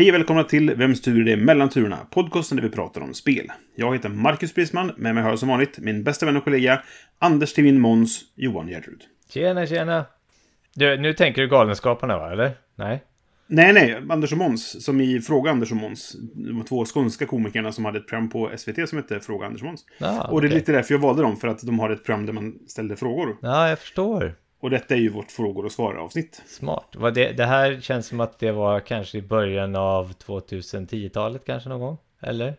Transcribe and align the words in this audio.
Hej 0.00 0.10
och 0.10 0.14
välkomna 0.14 0.44
till 0.44 0.74
Vems 0.74 1.00
tur 1.00 1.20
är 1.20 1.24
det 1.24 1.36
mellan 1.36 1.68
turerna? 1.68 1.98
Podcasten 2.10 2.56
där 2.56 2.62
vi 2.62 2.70
pratar 2.70 3.00
om 3.00 3.14
spel. 3.14 3.52
Jag 3.74 3.94
heter 3.94 4.08
Marcus 4.08 4.54
Brisman, 4.54 4.92
med 4.96 5.14
mig 5.14 5.22
har 5.22 5.30
jag 5.30 5.38
som 5.38 5.48
vanligt 5.48 5.78
min 5.78 6.04
bästa 6.04 6.26
vän 6.26 6.36
och 6.36 6.44
kollega 6.44 6.82
Anders 7.18 7.52
till 7.52 7.64
min 7.64 7.80
Måns, 7.80 8.20
Johan 8.34 8.68
Gärtrud. 8.68 9.02
Tjena, 9.28 9.66
tjena. 9.66 10.04
Du, 10.74 10.96
nu 10.96 11.14
tänker 11.14 11.42
du 11.42 11.48
Galenskaparna, 11.48 12.18
va? 12.18 12.32
Eller? 12.32 12.52
Nej? 12.74 13.04
Nej, 13.46 13.72
nej, 13.72 14.02
Anders 14.10 14.32
och 14.32 14.38
Måns, 14.38 14.84
som 14.84 15.00
i 15.00 15.20
Fråga 15.20 15.50
Anders 15.50 15.70
och 15.70 15.76
Måns. 15.76 16.16
De 16.34 16.64
två 16.64 16.84
skånska 16.84 17.26
komikerna 17.26 17.72
som 17.72 17.84
hade 17.84 17.98
ett 17.98 18.08
program 18.08 18.28
på 18.28 18.50
SVT 18.56 18.88
som 18.88 18.98
hette 18.98 19.20
Fråga 19.20 19.46
Anders 19.46 19.62
och 19.62 19.66
Måns. 19.66 19.84
Ah, 20.00 20.28
och 20.28 20.40
det 20.40 20.46
är 20.46 20.48
okej. 20.48 20.58
lite 20.58 20.72
därför 20.72 20.94
jag 20.94 21.00
valde 21.00 21.22
dem, 21.22 21.36
för 21.36 21.48
att 21.48 21.62
de 21.62 21.78
har 21.78 21.90
ett 21.90 22.04
program 22.04 22.26
där 22.26 22.32
man 22.32 22.58
ställde 22.66 22.96
frågor. 22.96 23.36
Ja, 23.42 23.68
jag 23.68 23.78
förstår. 23.78 24.34
Och 24.60 24.70
detta 24.70 24.94
är 24.94 24.98
ju 24.98 25.08
vårt 25.08 25.30
frågor 25.30 25.64
och 25.64 25.72
svar-avsnitt. 25.72 26.42
Smart. 26.46 26.88
Vad 26.96 27.14
det, 27.14 27.32
det 27.32 27.46
här 27.46 27.80
känns 27.80 28.06
som 28.06 28.20
att 28.20 28.38
det 28.38 28.52
var 28.52 28.80
kanske 28.80 29.18
i 29.18 29.22
början 29.22 29.76
av 29.76 30.12
2010-talet 30.12 31.44
kanske 31.46 31.68
någon 31.68 31.80
gång? 31.80 31.98
Eller? 32.20 32.56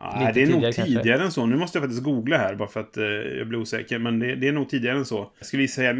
Nej, 0.00 0.26
Lite 0.26 0.32
det 0.32 0.42
är 0.42 0.46
nog 0.46 0.54
tidigare 0.54 0.72
kanske. 0.72 0.94
tidigare 0.94 1.22
än 1.22 1.32
så. 1.32 1.46
Nu 1.46 1.56
måste 1.56 1.78
jag 1.78 1.82
faktiskt 1.82 2.02
googla 2.02 2.36
här 2.38 2.54
bara 2.54 2.68
för 2.68 2.80
att 2.80 2.96
eh, 2.96 3.04
jag 3.04 3.48
blir 3.48 3.58
osäker. 3.58 3.98
Men 3.98 4.18
det, 4.18 4.34
det 4.34 4.48
är 4.48 4.52
nog 4.52 4.68
tidigare 4.68 4.98
än 4.98 5.04
så. 5.04 5.30
Jag 5.38 5.46
skulle 5.46 5.68
säga 5.68 5.94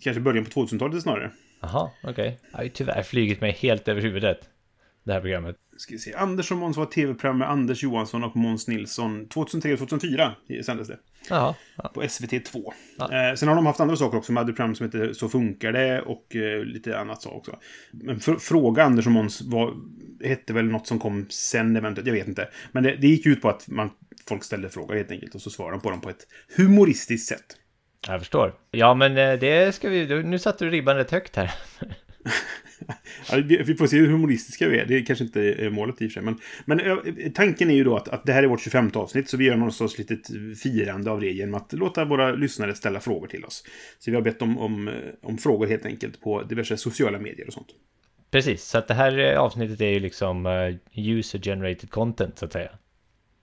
kanske 0.00 0.20
början 0.20 0.44
på 0.44 0.50
2000-talet 0.50 1.02
snarare. 1.02 1.30
Jaha, 1.60 1.90
okej. 2.02 2.38
Jag 2.50 2.58
har 2.58 2.64
ju 2.64 2.70
tyvär 2.70 3.02
flugit 3.02 3.40
mig 3.40 3.52
helt 3.52 3.88
över 3.88 4.00
huvudet. 4.00 4.40
Det 5.04 5.12
här 5.12 5.20
programmet. 5.20 5.56
Ska 5.76 5.92
vi 5.92 5.98
se. 5.98 6.14
Anders 6.14 6.50
och 6.50 6.56
Måns 6.56 6.76
var 6.76 6.86
tv-program 6.86 7.38
med 7.38 7.50
Anders 7.50 7.82
Johansson 7.82 8.24
och 8.24 8.36
Måns 8.36 8.68
Nilsson. 8.68 9.26
2003-2004 9.26 10.62
sändes 10.62 10.88
det. 10.88 10.98
Jaha. 11.28 11.54
Ja. 11.76 11.88
På 11.94 12.08
SVT 12.08 12.44
2. 12.44 12.72
Ja. 12.98 13.28
Eh, 13.28 13.34
sen 13.34 13.48
har 13.48 13.56
de 13.56 13.66
haft 13.66 13.80
andra 13.80 13.96
saker 13.96 14.18
också. 14.18 14.32
De 14.32 14.36
hade 14.36 14.52
program 14.52 14.74
som 14.74 14.86
heter 14.86 15.12
Så 15.12 15.28
funkar 15.28 15.72
det 15.72 16.00
och 16.00 16.36
eh, 16.36 16.64
lite 16.64 16.98
annat 16.98 17.22
så 17.22 17.30
också. 17.30 17.56
Men 17.90 18.20
för, 18.20 18.36
Fråga 18.36 18.84
Anders 18.84 19.06
och 19.06 19.12
Måns 19.12 19.42
var, 19.42 19.74
hette 20.24 20.52
väl 20.52 20.64
något 20.64 20.86
som 20.86 20.98
kom 20.98 21.26
sen 21.30 21.76
eventuellt. 21.76 22.06
Jag 22.06 22.14
vet 22.14 22.28
inte. 22.28 22.48
Men 22.72 22.82
det, 22.82 22.96
det 22.96 23.08
gick 23.08 23.26
ut 23.26 23.42
på 23.42 23.48
att 23.48 23.68
man, 23.68 23.90
folk 24.28 24.44
ställde 24.44 24.68
frågor 24.68 24.94
helt 24.94 25.10
enkelt. 25.10 25.34
Och 25.34 25.42
så 25.42 25.50
svarade 25.50 25.76
de 25.76 25.80
på 25.80 25.90
dem 25.90 26.00
på 26.00 26.10
ett 26.10 26.26
humoristiskt 26.56 27.28
sätt. 27.28 27.56
Jag 28.06 28.20
förstår. 28.20 28.54
Ja, 28.70 28.94
men 28.94 29.16
eh, 29.16 29.38
det 29.38 29.74
ska 29.74 29.88
vi... 29.88 30.22
Nu 30.22 30.38
satte 30.38 30.64
du 30.64 30.70
ribban 30.70 30.96
rätt 30.96 31.10
högt 31.10 31.36
här. 31.36 31.54
Vi 33.64 33.74
får 33.74 33.86
se 33.86 33.96
hur 33.98 34.06
humoristiska 34.06 34.68
vi 34.68 34.78
är. 34.78 34.86
Det 34.86 35.02
kanske 35.02 35.24
inte 35.24 35.40
är 35.42 35.70
målet 35.70 36.02
i 36.02 36.06
och 36.06 36.10
för 36.12 36.14
sig. 36.14 36.22
Men, 36.22 36.38
men 36.64 37.32
tanken 37.34 37.70
är 37.70 37.74
ju 37.74 37.84
då 37.84 37.96
att, 37.96 38.08
att 38.08 38.24
det 38.26 38.32
här 38.32 38.42
är 38.42 38.46
vårt 38.46 38.60
25 38.60 38.90
avsnitt. 38.94 39.28
Så 39.28 39.36
vi 39.36 39.44
gör 39.44 39.56
någon 39.56 39.72
sorts 39.72 39.98
litet 39.98 40.20
firande 40.62 41.10
av 41.10 41.20
det 41.20 41.30
genom 41.30 41.54
att 41.54 41.72
låta 41.72 42.04
våra 42.04 42.32
lyssnare 42.32 42.74
ställa 42.74 43.00
frågor 43.00 43.26
till 43.26 43.44
oss. 43.44 43.64
Så 43.98 44.10
vi 44.10 44.14
har 44.14 44.22
bett 44.22 44.42
om, 44.42 44.58
om, 44.58 44.90
om 45.22 45.38
frågor 45.38 45.66
helt 45.66 45.86
enkelt 45.86 46.20
på 46.20 46.42
diverse 46.42 46.76
sociala 46.76 47.18
medier 47.18 47.46
och 47.46 47.52
sånt. 47.52 47.68
Precis, 48.30 48.62
så 48.64 48.78
att 48.78 48.88
det 48.88 48.94
här 48.94 49.18
eh, 49.18 49.38
avsnittet 49.40 49.80
är 49.80 49.88
ju 49.88 50.00
liksom 50.00 50.46
eh, 50.46 50.74
user-generated 51.08 51.90
content, 51.90 52.38
så 52.38 52.44
att 52.44 52.52
säga. 52.52 52.70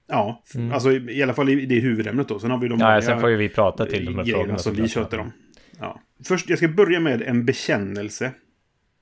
Ja, 0.07 0.43
f- 0.47 0.55
alltså 0.73 0.91
i 0.91 1.23
alla 1.23 1.33
fall 1.33 1.49
i 1.49 1.65
det 1.65 1.79
huvudämnet 1.79 2.27
då. 2.27 2.39
Sen 2.39 2.51
har 2.51 2.57
vi 2.57 2.67
de 2.67 2.73
Mm. 2.81 2.93
Ja, 2.93 3.01
sen 3.01 3.19
får 3.19 3.29
ju 3.29 3.35
vi 3.35 3.49
prata 3.49 3.85
till 3.85 4.05
de 4.05 4.15
här 4.17 4.25
frågorna. 4.25 4.57
som 4.57 4.75
vi 4.75 4.87
sköter 4.87 5.19
om. 5.19 5.31
Ja. 5.79 6.01
Först, 6.23 6.49
jag 6.49 6.57
ska 6.57 6.67
börja 6.67 6.99
med 6.99 7.21
en 7.21 7.45
bekännelse. 7.45 8.31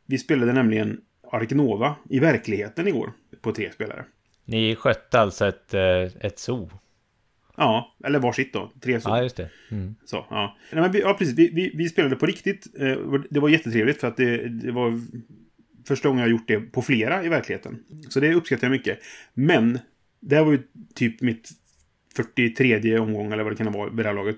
Vi 0.05 0.17
spelade 0.17 0.53
nämligen 0.53 1.01
Ark 1.31 1.51
Nova 1.51 1.95
i 2.09 2.19
verkligheten 2.19 2.87
igår 2.87 3.13
på 3.41 3.51
tre 3.51 3.71
spelare. 3.71 4.05
Ni 4.45 4.75
skötte 4.75 5.19
alltså 5.19 5.47
ett, 5.47 5.73
eh, 5.73 6.25
ett 6.25 6.39
zoo? 6.39 6.69
Ja, 7.57 7.95
eller 8.03 8.19
varsitt 8.19 8.53
då. 8.53 8.71
Tre 8.81 9.01
så. 9.01 9.09
Ja, 9.09 9.23
just 9.23 9.35
det. 9.35 9.49
Mm. 9.71 9.95
Så, 10.05 10.25
ja. 10.29 10.57
Nej, 10.71 10.81
men 10.81 10.91
vi, 10.91 10.99
ja, 10.99 11.13
precis. 11.13 11.35
Vi, 11.35 11.49
vi, 11.53 11.71
vi 11.75 11.89
spelade 11.89 12.15
på 12.15 12.25
riktigt. 12.25 12.67
Eh, 12.79 12.97
Det 13.29 13.39
var 13.39 13.49
jättetrevligt 13.49 13.99
för 13.99 14.07
att 14.07 14.17
det, 14.17 14.47
det 14.49 14.71
var 14.71 15.01
första 15.87 16.07
gången 16.07 16.21
jag 16.21 16.31
gjort 16.31 16.47
det 16.47 16.59
på 16.59 16.81
flera 16.81 17.23
i 17.23 17.29
verkligheten. 17.29 17.83
Så 18.09 18.19
det 18.19 18.33
uppskattar 18.33 18.67
jag 18.67 18.71
mycket. 18.71 18.99
Men, 19.33 19.79
det 20.19 20.35
här 20.35 20.43
var 20.43 20.51
ju 20.51 20.63
typ 20.95 21.21
mitt 21.21 21.49
43 22.15 22.99
omgång 22.99 23.33
eller 23.33 23.43
vad 23.43 23.51
det 23.51 23.57
kan 23.57 23.71
vara 23.73 23.89
vid 23.89 24.05
det 24.05 24.09
här 24.09 24.15
laget. 24.15 24.37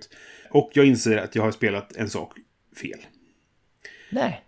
Och 0.50 0.72
jag 0.74 0.86
inser 0.86 1.18
att 1.18 1.36
jag 1.36 1.44
har 1.44 1.52
spelat 1.52 1.96
en 1.96 2.10
sak 2.10 2.38
fel. 2.82 3.00
Nej. 4.10 4.42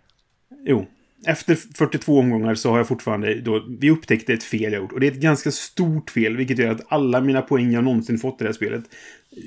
Jo. 0.64 0.86
Efter 1.26 1.54
42 1.54 2.18
omgångar 2.18 2.54
så 2.54 2.70
har 2.70 2.78
jag 2.78 2.88
fortfarande 2.88 3.34
då, 3.40 3.64
vi 3.80 3.90
upptäckte 3.90 4.32
ett 4.32 4.42
fel 4.44 4.72
jag 4.72 4.82
gjort. 4.82 4.92
Och 4.92 5.00
det 5.00 5.06
är 5.06 5.12
ett 5.12 5.20
ganska 5.20 5.50
stort 5.50 6.10
fel, 6.10 6.36
vilket 6.36 6.58
gör 6.58 6.70
att 6.70 6.92
alla 6.92 7.20
mina 7.20 7.42
poäng 7.42 7.72
jag 7.72 7.84
någonsin 7.84 8.18
fått 8.18 8.40
i 8.40 8.44
det 8.44 8.48
här 8.48 8.52
spelet 8.54 8.84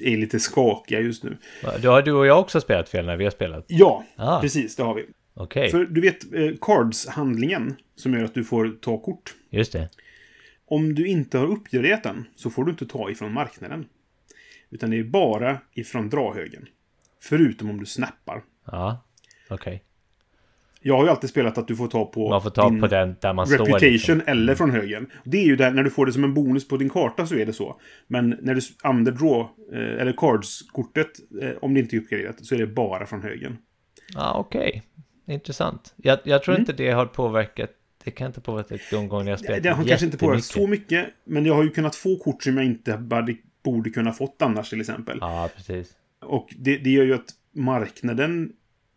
är 0.03 0.17
lite 0.17 0.39
skakiga 0.39 0.99
just 0.99 1.23
nu. 1.23 1.37
Då 1.81 1.89
har 1.91 2.01
du 2.01 2.11
och 2.11 2.25
jag 2.25 2.39
också 2.39 2.61
spelat 2.61 2.89
fel 2.89 3.05
när 3.05 3.17
vi 3.17 3.23
har 3.23 3.31
spelat? 3.31 3.65
Ja, 3.67 4.03
Ah. 4.15 4.41
precis, 4.41 4.75
det 4.75 4.83
har 4.83 4.95
vi. 4.95 5.05
Okej, 5.33 5.69
För 5.71 5.85
du 5.85 6.01
vet, 6.01 6.33
eh, 6.33 6.51
cards-handlingen 6.61 7.75
som 7.95 8.13
gör 8.13 8.23
att 8.23 8.33
du 8.33 8.43
får 8.43 8.69
ta 8.81 8.97
kort. 8.97 9.33
just 9.49 9.73
det. 9.73 9.89
Om 10.65 10.95
du 10.95 11.07
inte 11.07 11.37
har 11.37 11.47
uppgraderat 11.47 12.03
den 12.03 12.25
så 12.35 12.49
får 12.49 12.65
du 12.65 12.71
inte 12.71 12.85
ta 12.85 13.09
ifrån 13.09 13.33
marknaden. 13.33 13.85
Utan 14.69 14.89
det 14.89 14.99
är 14.99 15.03
bara 15.03 15.57
ifrån 15.73 16.09
drahögen. 16.09 16.65
Förutom 17.23 17.69
om 17.69 17.79
du 17.79 17.85
snappar. 17.85 18.43
Ja, 18.65 19.05
okej. 19.49 19.83
Jag 20.83 20.97
har 20.97 21.03
ju 21.03 21.09
alltid 21.09 21.29
spelat 21.29 21.57
att 21.57 21.67
du 21.67 21.75
får 21.75 21.87
ta 21.87 22.05
på 22.05 22.29
Man 22.29 22.41
får 22.41 22.49
ta 22.49 22.69
din 22.69 22.81
på 22.81 22.87
den 22.87 23.15
där 23.21 23.33
man 23.33 23.47
står. 23.47 23.57
reputation 23.57 23.89
Liksom. 23.91 24.21
eller 24.25 24.55
från 24.55 24.71
högen. 24.71 25.07
Det 25.23 25.37
är 25.37 25.45
ju 25.45 25.55
där, 25.55 25.71
när 25.71 25.83
du 25.83 25.89
får 25.89 26.05
det 26.05 26.13
som 26.13 26.23
en 26.23 26.33
bonus 26.33 26.67
på 26.67 26.77
din 26.77 26.89
karta 26.89 27.25
så 27.27 27.35
är 27.35 27.45
det 27.45 27.53
så. 27.53 27.79
Men 28.07 28.37
när 28.41 28.55
du 28.55 28.61
använder 28.83 29.11
draw, 29.11 29.47
eh, 29.73 30.01
eller 30.01 30.13
cards-kortet, 30.13 31.07
eh, 31.41 31.49
om 31.61 31.73
det 31.73 31.79
inte 31.79 31.95
är 31.95 31.99
uppgraderat, 31.99 32.45
så 32.45 32.55
är 32.55 32.59
det 32.59 32.67
bara 32.67 33.05
från 33.05 33.21
högen. 33.21 33.57
Ja, 34.13 34.33
okej. 34.39 34.83
Intressant. 35.27 35.93
Jag, 35.97 36.19
jag 36.23 36.43
tror 36.43 36.55
Mm. 36.55 36.61
inte 36.61 36.73
det 36.73 36.91
har 36.91 37.05
påverkat. 37.05 37.69
Det 38.03 38.11
kan 38.11 38.27
inte 38.27 38.39
ha 38.39 38.43
påverkat 38.43 38.81
de 38.91 39.07
gånger 39.07 39.29
jag 39.29 39.39
spelat 39.39 39.63
Det 39.63 39.69
har 39.69 39.83
kanske 39.83 40.05
inte 40.05 40.17
påverkat 40.17 40.43
så 40.45 40.67
mycket, 40.67 41.05
men 41.25 41.45
jag 41.45 41.53
har 41.55 41.63
ju 41.63 41.69
kunnat 41.69 41.95
få 41.95 42.15
kort 42.17 42.43
som 42.43 42.57
jag 42.57 42.65
inte 42.65 42.97
borde, 42.97 43.35
borde 43.63 43.89
kunna 43.89 44.11
fått 44.11 44.41
annars 44.41 44.69
till 44.69 44.81
exempel. 44.81 45.17
Ja, 45.21 45.49
precis. 45.55 45.91
Och 46.25 46.53
det, 46.57 46.77
det 46.77 46.89
gör 46.89 47.03
ju 47.03 47.13
att 47.13 47.25
marknaden 47.55 48.51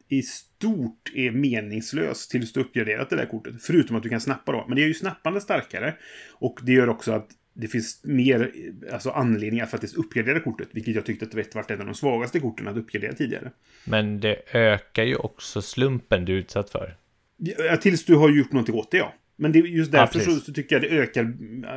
i 0.08 0.22
stort 0.22 1.12
är 1.14 1.30
meningslös 1.30 2.28
tills 2.28 2.52
du 2.52 2.60
uppgraderat 2.60 3.10
det 3.10 3.16
där 3.16 3.26
kortet. 3.26 3.54
Förutom 3.60 3.96
att 3.96 4.02
du 4.02 4.08
kan 4.08 4.20
snappa 4.20 4.52
då. 4.52 4.64
Men 4.68 4.76
det 4.76 4.80
gör 4.80 4.88
ju 4.88 4.94
snappande 4.94 5.40
starkare. 5.40 5.94
Och 6.32 6.60
det 6.62 6.72
gör 6.72 6.88
också 6.88 7.12
att 7.12 7.28
det 7.54 7.68
finns 7.68 8.00
mer 8.04 8.52
alltså, 8.92 9.10
anledning 9.10 9.60
att 9.60 9.70
faktiskt 9.70 9.94
uppgradera 9.94 10.40
kortet. 10.40 10.68
Vilket 10.72 10.94
jag 10.94 11.06
tyckte 11.06 11.24
att 11.24 11.30
det 11.30 11.54
varit 11.54 11.70
ett 11.70 11.80
av 11.80 11.86
de 11.86 11.94
svagaste 11.94 12.40
korten 12.40 12.68
att 12.68 12.76
uppgradera 12.76 13.12
tidigare. 13.12 13.50
Men 13.84 14.20
det 14.20 14.42
ökar 14.52 15.04
ju 15.04 15.16
också 15.16 15.62
slumpen 15.62 16.24
du 16.24 16.32
är 16.32 16.36
utsatt 16.36 16.70
för. 16.70 16.96
Ja, 17.36 17.76
tills 17.76 18.04
du 18.04 18.14
har 18.14 18.30
gjort 18.30 18.52
någonting 18.52 18.74
åt 18.74 18.90
det, 18.90 18.96
ja. 18.96 19.14
Men 19.36 19.52
det 19.52 19.58
är 19.58 19.62
just 19.62 19.92
Ja, 19.92 20.00
därför 20.00 20.18
så, 20.18 20.24
precis. 20.24 20.44
så 20.44 20.52
tycker 20.52 20.74
jag 20.74 20.82
det 20.82 20.88
ökar 20.88 21.34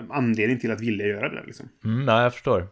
anledning 0.10 0.60
till 0.60 0.72
att 0.72 0.82
vilja 0.82 1.08
göra 1.08 1.30
det. 1.30 1.44
Liksom. 1.46 1.70
Mm, 1.84 2.08
ja, 2.08 2.24
jag 2.24 2.34
förstår. 2.34 2.68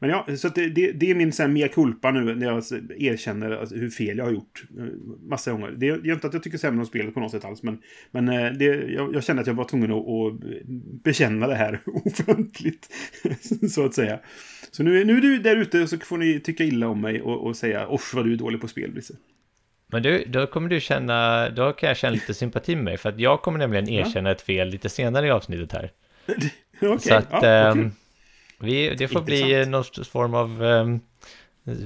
Men 0.00 0.10
ja, 0.10 0.26
så 0.36 0.48
det, 0.48 0.68
det, 0.68 0.92
det 0.92 1.10
är 1.10 1.14
min 1.14 1.32
här, 1.38 1.48
mea 1.48 1.68
culpa 1.68 2.10
nu 2.10 2.34
när 2.34 2.46
jag 2.46 2.62
erkänner 2.98 3.50
alltså, 3.50 3.74
hur 3.74 3.90
fel 3.90 4.18
jag 4.18 4.24
har 4.24 4.32
gjort 4.32 4.64
eh, 4.78 4.84
massa 5.28 5.52
gånger. 5.52 5.70
Det 5.70 5.88
är 5.88 6.12
inte 6.12 6.26
att 6.26 6.34
jag 6.34 6.42
tycker 6.42 6.58
sämre 6.58 6.80
om 6.80 6.86
spelet 6.86 7.14
på 7.14 7.20
något 7.20 7.30
sätt 7.30 7.44
alls, 7.44 7.62
men, 7.62 7.78
men 8.10 8.28
eh, 8.28 8.52
det, 8.52 8.64
jag, 8.64 9.14
jag 9.14 9.24
kände 9.24 9.40
att 9.40 9.46
jag 9.46 9.54
var 9.54 9.64
tvungen 9.64 9.92
att, 9.92 10.08
att 10.08 10.66
bekänna 11.02 11.46
det 11.46 11.54
här 11.54 11.80
offentligt, 12.04 12.88
så 13.70 13.84
att 13.84 13.94
säga. 13.94 14.20
Så 14.70 14.82
nu, 14.82 15.04
nu 15.04 15.16
är 15.16 15.20
du 15.20 15.38
där 15.38 15.56
ute 15.56 15.86
så 15.86 15.98
får 15.98 16.18
ni 16.18 16.40
tycka 16.40 16.64
illa 16.64 16.88
om 16.88 17.00
mig 17.00 17.22
och, 17.22 17.46
och 17.46 17.56
säga 17.56 17.86
off 17.86 18.14
vad 18.14 18.24
du 18.24 18.32
är 18.32 18.36
dålig 18.36 18.60
på 18.60 18.68
spel, 18.68 18.92
Brisse. 18.92 19.14
Men 19.92 20.02
du, 20.02 20.24
då 20.24 20.46
kommer 20.46 20.68
du 20.68 20.80
känna, 20.80 21.48
då 21.50 21.72
kan 21.72 21.88
jag 21.88 21.96
känna 21.96 22.12
lite 22.12 22.34
sympati 22.34 22.74
med 22.76 22.84
mig. 22.84 22.96
För 22.96 23.08
att 23.08 23.18
jag 23.18 23.42
kommer 23.42 23.58
nämligen 23.58 23.88
erkänna 23.88 24.30
ett 24.30 24.42
fel 24.42 24.68
lite 24.68 24.88
senare 24.88 25.26
i 25.26 25.30
avsnittet 25.30 25.72
här. 25.72 25.90
Okej, 26.82 26.98
Så 26.98 27.14
att 27.14 27.26
ja, 27.30 27.38
okej. 27.38 27.50
ehm, 27.50 27.90
vi, 28.60 28.94
det 28.94 29.08
får 29.08 29.22
bli 29.22 29.40
Intressant. 29.40 29.70
någon 29.70 29.84
sorts 29.84 30.08
form 30.08 30.34
av 30.34 30.62
um, 30.62 31.00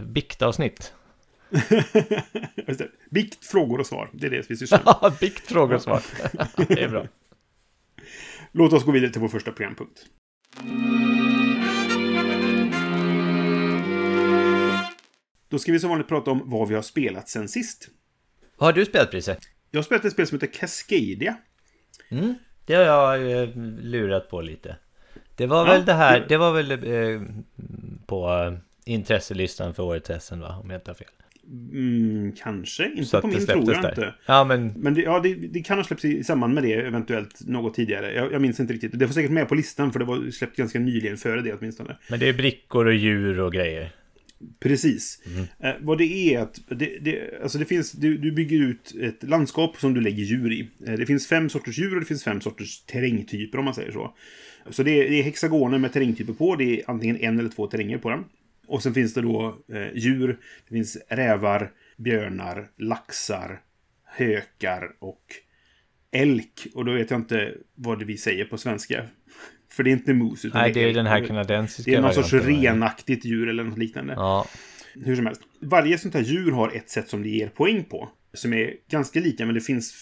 biktavsnitt. 0.06 0.93
Bikt, 3.11 3.44
frågor 3.44 3.81
och 3.81 3.87
svar. 3.87 4.11
Det 4.12 4.26
är 4.26 4.31
det 4.31 4.50
vi 4.50 4.56
sysslar 4.56 4.82
med. 4.85 4.94
Ja, 5.03 5.12
bikt, 5.21 5.47
frågor 5.47 5.75
och 5.75 5.82
svar. 5.82 6.03
det 6.69 6.82
är 6.82 6.88
bra. 6.88 7.06
Låt 8.53 8.73
oss 8.73 8.85
gå 8.85 8.93
vidare 8.93 9.11
till 9.11 9.21
vår 9.21 9.29
första 9.29 9.53
programpunkt. 9.53 10.06
Då 15.49 15.59
ska 15.59 15.73
vi 15.73 15.81
som 15.81 15.91
vanligt 15.91 16.09
prata 16.09 16.31
om 16.31 16.43
vad 16.44 16.69
vi 16.69 16.75
har 16.75 16.82
spelat 16.82 17.29
sen 17.29 17.49
sist. 17.49 17.88
Vad 18.56 18.69
har 18.69 18.73
du 18.73 18.85
spelat, 18.85 19.11
Brisse? 19.11 19.37
Jag 19.71 19.79
har 19.79 19.85
spelat 19.85 20.05
ett 20.05 20.12
spel 20.12 20.26
som 20.26 20.41
heter 20.41 20.53
Cascadia. 20.61 21.37
Mm, 22.09 22.35
det 22.67 22.75
har 22.75 22.82
jag 22.82 23.43
eh, 23.43 23.49
lurat 23.81 24.31
på 24.31 24.41
lite. 24.41 24.76
Det 25.36 25.46
var 25.46 25.66
Ja, 25.66 25.72
väl 25.72 25.84
det 25.84 25.92
här, 25.92 26.25
det- 26.28 26.36
var 26.36 26.52
väl 26.52 26.70
eh, 26.70 27.22
på 28.06 28.28
eh, 28.28 28.92
intresselistan 28.94 29.75
för 29.75 29.82
årets 29.82 30.10
SM 30.26 30.40
va? 30.40 30.56
Om 30.62 30.70
jag 30.70 30.78
inte 30.78 30.90
har 30.90 30.94
fel. 30.94 31.08
Mm, 31.72 32.32
kanske. 32.32 32.88
Inte 32.90 33.04
Så 33.04 33.20
på 33.20 33.26
min 33.26 33.46
tror 33.46 33.72
jag 33.72 33.82
där. 33.82 33.88
inte. 33.88 34.14
Ja 34.26 34.44
men, 34.44 34.66
Men 34.76 34.94
det, 34.94 35.00
ja, 35.02 35.20
det, 35.20 35.34
det 35.34 35.60
kan 35.62 35.78
ha 35.78 35.84
släppts 35.84 36.04
i, 36.04 36.25
samband 36.25 36.54
med 36.54 36.62
det, 36.62 36.72
eventuellt 36.75 37.40
något 37.46 37.75
tidigare. 37.75 38.12
Jag, 38.14 38.32
jag 38.32 38.42
minns 38.42 38.60
inte 38.60 38.72
riktigt. 38.72 38.98
Det 38.98 39.06
var 39.06 39.12
säkert 39.12 39.31
med 39.31 39.48
på 39.48 39.54
listan, 39.54 39.92
för 39.92 39.98
det 39.98 40.04
var 40.04 40.31
släppt 40.31 40.56
ganska 40.56 40.78
nyligen 40.78 41.16
före 41.16 41.40
det 41.40 41.52
åtminstone. 41.54 41.96
men 42.10 42.20
det 42.20 42.28
är 42.28 42.32
brickor 42.32 42.87
och 42.87 42.94
djur 42.94 43.40
och 43.40 43.52
grejer. 43.52 43.90
Precis. 44.60 45.22
Eh, 45.60 45.70
vad 45.80 45.98
det 45.98 46.04
är 46.34 46.40
att 46.40 46.60
det, 46.69 46.98
det, 47.00 47.42
alltså 47.42 47.58
det 47.58 47.64
finns, 47.64 47.92
du, 47.92 48.16
du 48.19 48.32
bygger 48.32 48.58
ut 48.60 48.94
ett 49.02 49.22
landskap 49.28 49.76
som 49.76 49.94
du 49.94 50.00
lägger 50.00 50.22
djur 50.25 50.52
i. 50.52 50.69
Eh, 50.87 50.92
det 50.94 51.06
finns 51.06 51.26
fem 51.26 51.48
sorters 51.48 51.78
djur 51.78 51.94
och 51.94 52.00
det 52.00 52.06
finns 52.06 52.25
fem 52.25 52.40
sorters 52.40 52.80
terrängtyper 52.84 53.58
om 53.58 53.64
man 53.64 53.75
säger 53.75 53.92
så. 53.92 54.14
Så 54.70 54.82
det 54.82 54.90
är, 54.90 55.11
det 55.11 55.19
är 55.19 55.22
hexagoner 55.22 55.78
med 55.78 55.93
terrängtyper 55.93 56.32
på. 56.32 56.56
Det 56.56 56.81
är 56.81 56.90
antingen 56.90 57.16
en 57.16 57.38
eller 57.38 57.50
två 57.50 57.66
terränger 57.66 57.99
på 57.99 58.11
den. 58.11 58.25
Och 58.66 58.82
sen 58.82 58.94
finns 58.94 59.14
det 59.14 59.20
då 59.20 59.58
eh, 59.72 59.94
djur. 59.94 60.38
Det 60.69 60.75
finns 60.75 60.99
rävar, 61.08 61.70
björnar, 61.96 62.69
laxar, 62.76 63.61
hökar 64.05 64.90
och 64.99 65.22
elk. 66.12 66.66
Och 66.75 66.84
då 66.84 66.93
vet 66.93 67.11
jag 67.11 67.20
inte 67.20 67.55
vad 67.75 67.99
det 67.99 68.05
vi 68.05 68.16
säger 68.16 68.44
på 68.44 68.58
svenska. 68.58 69.05
För 69.70 69.82
det 69.82 69.90
är 69.90 69.93
inte 69.93 70.14
mus. 70.14 70.44
Utan 70.44 70.61
Nej, 70.61 70.72
det 70.72 70.81
är 70.81 70.87
elk. 70.87 70.96
den 70.96 71.06
här 71.06 71.26
kanadensiska 71.26 71.90
Det 71.90 71.96
är 71.96 72.00
någon 72.00 72.14
sorts 72.14 72.32
renaktigt 72.32 73.25
djur 73.25 73.49
eller 73.49 73.64
något 73.64 73.78
liknande. 73.78 74.12
Ja, 74.12 74.46
Hur 74.94 75.16
som 75.16 75.26
helst. 75.26 75.43
Varje 75.61 75.99
sånt 75.99 76.14
här 76.14 76.22
djur 76.22 76.50
har 76.50 76.76
ett 76.76 76.90
sätt 76.90 77.08
som 77.08 77.22
det 77.22 77.28
ger 77.28 77.49
poäng 77.49 77.84
på. 77.84 78.08
Som 78.32 78.52
är 78.52 78.75
ganska 78.90 79.20
lika, 79.20 79.46
men 79.46 79.55
det 79.55 79.61
finns 79.61 79.94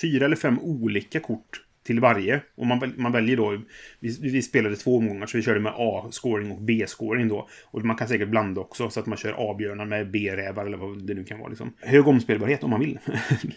fyra 0.00 0.24
eller 0.24 0.36
fem 0.36 0.58
olika 0.58 1.20
kort 1.20 1.65
till 1.86 2.00
varje. 2.00 2.40
Och 2.54 2.66
man, 2.66 2.92
man 2.96 3.12
väljer 3.12 3.36
då... 3.36 3.62
Vi, 4.00 4.18
vi 4.20 4.42
spelade 4.42 4.76
två 4.76 4.96
omgångar, 4.96 5.26
så 5.26 5.36
vi 5.36 5.42
körde 5.42 5.60
med 5.60 5.72
A-scoring 5.76 6.52
och 6.52 6.62
B-scoring 6.62 7.28
då. 7.28 7.48
Och 7.64 7.84
man 7.84 7.96
kan 7.96 8.08
säkert 8.08 8.28
blanda 8.28 8.60
också, 8.60 8.90
så 8.90 9.00
att 9.00 9.06
man 9.06 9.18
kör 9.18 9.50
A-björnar 9.50 9.84
med 9.84 10.10
B-rävar 10.10 10.66
eller 10.66 10.76
vad 10.76 11.06
det 11.06 11.14
nu 11.14 11.24
kan 11.24 11.38
vara. 11.38 11.48
Liksom. 11.48 11.72
Hög 11.80 12.08
omspelbarhet 12.08 12.64
om 12.64 12.70
man 12.70 12.80
vill. 12.80 12.98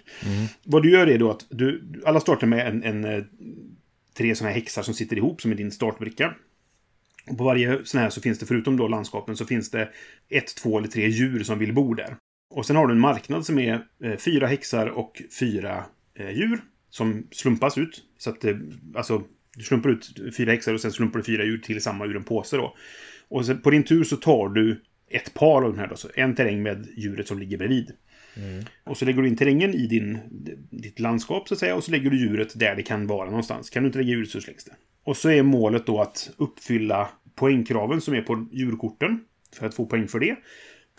Vad 0.63 0.83
du 0.83 0.91
gör 0.91 1.07
är 1.07 1.17
då 1.17 1.31
att 1.31 1.45
du... 1.49 1.83
Alla 2.05 2.19
startar 2.19 2.47
med 2.47 2.67
en, 2.67 2.83
en 2.83 3.05
eh, 3.05 3.23
tre 4.17 4.35
sådana 4.35 4.53
här 4.53 4.59
häxar 4.59 4.81
som 4.81 4.93
sitter 4.93 5.17
ihop 5.17 5.41
som 5.41 5.51
är 5.51 5.55
din 5.55 5.71
startbricka. 5.71 6.33
Och 7.29 7.37
på 7.37 7.43
varje 7.43 7.85
sån 7.85 8.01
här 8.01 8.09
så 8.09 8.21
finns 8.21 8.39
det, 8.39 8.45
förutom 8.45 8.77
då 8.77 8.87
landskapen, 8.87 9.37
så 9.37 9.45
finns 9.45 9.71
det 9.71 9.89
ett, 10.29 10.55
två 10.55 10.77
eller 10.77 10.87
tre 10.87 11.07
djur 11.07 11.43
som 11.43 11.59
vill 11.59 11.73
bo 11.73 11.93
där. 11.93 12.15
Och 12.55 12.65
sen 12.65 12.75
har 12.75 12.87
du 12.87 12.93
en 12.93 12.99
marknad 12.99 13.45
som 13.45 13.59
är 13.59 13.85
eh, 14.03 14.15
fyra 14.17 14.47
häxar 14.47 14.87
och 14.87 15.21
fyra 15.39 15.85
eh, 16.15 16.29
djur 16.29 16.61
som 16.89 17.27
slumpas 17.31 17.77
ut. 17.77 18.03
Så 18.17 18.29
att, 18.29 18.45
eh, 18.45 18.55
alltså, 18.95 19.23
du 19.55 19.63
slumpar 19.63 19.89
ut 19.89 20.35
fyra 20.37 20.51
häxar 20.51 20.73
och 20.73 20.81
sen 20.81 20.91
slumpar 20.91 21.19
du 21.19 21.25
fyra 21.25 21.43
djur 21.43 21.57
till 21.57 21.81
samma 21.81 22.05
ur 22.05 22.15
en 22.15 22.23
påse 22.23 22.57
då. 22.57 22.75
Och 23.27 23.45
sen, 23.45 23.61
på 23.61 23.69
din 23.69 23.83
tur 23.83 24.03
så 24.03 24.15
tar 24.15 24.49
du 24.49 24.81
ett 25.09 25.33
par 25.33 25.61
av 25.61 25.71
de 25.71 25.79
här 25.79 25.87
då, 25.87 25.95
så 25.95 26.07
en 26.15 26.35
terräng 26.35 26.63
med 26.63 26.87
djuret 26.97 27.27
som 27.27 27.39
ligger 27.39 27.57
bredvid. 27.57 27.91
Och 28.83 28.97
så 28.97 29.05
lägger 29.05 29.21
du 29.21 29.27
in 29.27 29.37
terrängen 29.37 29.73
i 29.73 29.87
din, 29.87 30.17
ditt 30.69 30.99
landskap 30.99 31.47
så 31.47 31.53
att 31.53 31.59
säga 31.59 31.75
och 31.75 31.83
så 31.83 31.91
lägger 31.91 32.09
du 32.09 32.17
djuret 32.19 32.59
där 32.59 32.75
det 32.75 32.83
kan 32.83 33.07
vara 33.07 33.29
någonstans. 33.29 33.69
Kan 33.69 33.83
du 33.83 33.87
inte 33.87 33.99
lägga 33.99 34.09
djuret 34.09 34.29
så 34.29 34.41
slängs 34.41 34.63
det. 34.63 34.71
Och 35.03 35.17
så 35.17 35.29
är 35.29 35.43
målet 35.43 35.85
då 35.85 36.01
att 36.01 36.31
uppfylla 36.37 37.09
poängkraven 37.35 38.01
som 38.01 38.13
är 38.13 38.21
på 38.21 38.47
djurkorten. 38.51 39.19
För 39.55 39.65
att 39.65 39.75
få 39.75 39.85
poäng 39.85 40.07
för 40.07 40.19
det. 40.19 40.35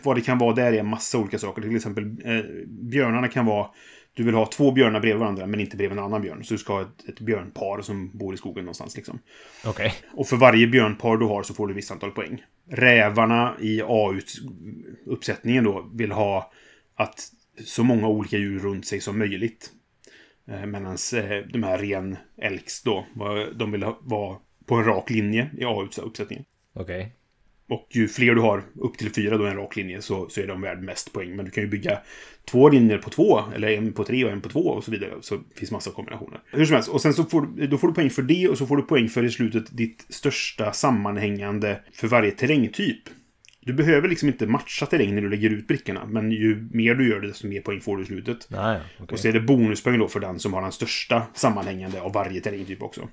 Vad 0.02 0.16
det 0.16 0.20
kan 0.20 0.38
vara 0.38 0.54
där 0.54 0.72
är 0.72 0.78
en 0.78 0.86
massa 0.86 1.18
olika 1.18 1.38
saker. 1.38 1.62
Till 1.62 1.76
exempel 1.76 2.04
eh, 2.24 2.40
björnarna 2.66 3.28
kan 3.28 3.46
vara... 3.46 3.66
Du 4.14 4.24
vill 4.24 4.34
ha 4.34 4.46
två 4.46 4.72
björnar 4.72 5.00
bredvid 5.00 5.20
varandra 5.20 5.46
men 5.46 5.60
inte 5.60 5.76
bredvid 5.76 5.98
en 5.98 6.04
annan 6.04 6.22
björn. 6.22 6.44
Så 6.44 6.54
du 6.54 6.58
ska 6.58 6.72
ha 6.72 6.82
ett, 6.82 7.08
ett 7.08 7.20
björnpar 7.20 7.82
som 7.82 8.18
bor 8.18 8.34
i 8.34 8.36
skogen 8.36 8.64
någonstans 8.64 8.96
liksom. 8.96 9.18
okej. 9.64 9.94
Och 10.12 10.26
för 10.26 10.36
varje 10.36 10.66
björnpar 10.66 11.16
du 11.16 11.26
har 11.26 11.42
så 11.42 11.54
får 11.54 11.68
du 11.68 11.74
visst 11.74 11.90
antal 11.90 12.10
poäng. 12.10 12.44
Rävarna 12.70 13.56
i 13.60 13.82
A-uppsättningen 13.86 15.64
då 15.64 15.90
vill 15.94 16.12
ha 16.12 16.52
att 16.94 17.20
så 17.64 17.84
många 17.84 18.08
olika 18.08 18.38
djur 18.38 18.58
runt 18.58 18.86
sig 18.86 19.00
som 19.00 19.18
möjligt. 19.18 19.70
Eh, 20.48 20.66
Medan 20.66 20.96
eh, 21.14 21.46
de 21.52 21.62
här 21.62 21.78
ren 21.78 22.16
elks 22.38 22.82
då, 22.82 23.06
de 23.54 23.72
vill 23.72 23.84
vara 24.00 24.38
på 24.66 24.74
en 24.74 24.84
rak 24.84 25.10
linje 25.10 25.50
i 25.58 25.64
A-uppsättningen. 25.64 26.44
Okej. 26.72 27.16
Och 27.70 27.86
ju 27.90 28.08
fler 28.08 28.34
du 28.34 28.40
har, 28.40 28.62
upp 28.80 28.98
till 28.98 29.10
fyra 29.12 29.36
då 29.38 29.46
en 29.46 29.56
rak 29.56 29.76
linje, 29.76 30.02
så, 30.02 30.28
så 30.28 30.40
är 30.40 30.46
de 30.46 30.60
värd 30.60 30.82
mest 30.82 31.12
poäng. 31.12 31.36
Men 31.36 31.44
du 31.44 31.50
kan 31.50 31.64
ju 31.64 31.70
bygga 31.70 31.98
två 32.50 32.68
linjer 32.68 32.98
på 32.98 33.10
två, 33.10 33.40
eller 33.54 33.68
en 33.68 33.92
på 33.92 34.04
tre 34.04 34.24
och 34.24 34.30
en 34.30 34.40
på 34.40 34.48
två 34.48 34.60
och 34.60 34.84
så 34.84 34.90
vidare. 34.90 35.10
Så 35.20 35.34
det 35.36 35.58
finns 35.58 35.70
massa 35.70 35.90
kombinationer. 35.90 36.40
Hur 36.52 36.64
som 36.64 36.74
helst, 36.74 36.88
och 36.88 37.00
sen 37.00 37.14
så 37.14 37.24
får, 37.24 37.46
du- 37.56 37.66
då 37.66 37.78
får 37.78 37.88
du 37.88 37.94
poäng 37.94 38.10
för 38.10 38.22
det 38.22 38.48
och 38.48 38.58
så 38.58 38.66
får 38.66 38.76
du 38.76 38.82
poäng 38.82 39.08
för 39.08 39.24
i 39.24 39.30
slutet 39.30 39.76
ditt 39.76 40.06
största 40.08 40.72
sammanhängande 40.72 41.80
för 41.92 42.08
varje 42.08 42.30
terrängtyp. 42.30 43.02
Du 43.60 43.72
behöver 43.72 44.08
liksom 44.08 44.28
inte 44.28 44.46
matcha 44.46 44.86
terräng 44.86 45.14
när 45.14 45.22
du 45.22 45.28
lägger 45.30 45.50
ut 45.50 45.66
brickorna, 45.68 46.06
men 46.06 46.32
ju 46.32 46.68
mer 46.72 46.94
du 46.94 47.08
gör 47.10 47.20
det, 47.20 47.28
desto 47.28 47.48
mer 47.48 47.60
poäng 47.60 47.80
får 47.80 47.96
du 47.96 48.02
i 48.02 48.06
slutet. 48.06 48.48
Ah, 48.54 48.72
ja, 48.72 48.80
okej. 48.98 49.12
Och 49.14 49.18
så 49.20 49.28
är 49.28 49.32
det 49.32 49.40
bonuspoäng 49.40 49.98
då 49.98 50.08
för 50.08 50.20
den 50.20 50.38
som 50.38 50.54
har 50.54 50.62
den 50.62 50.72
största 50.72 51.22
sammanhängande 51.34 52.00
av 52.00 52.12
varje 52.12 52.40
terrängtyp 52.40 52.82
också. 52.82 53.08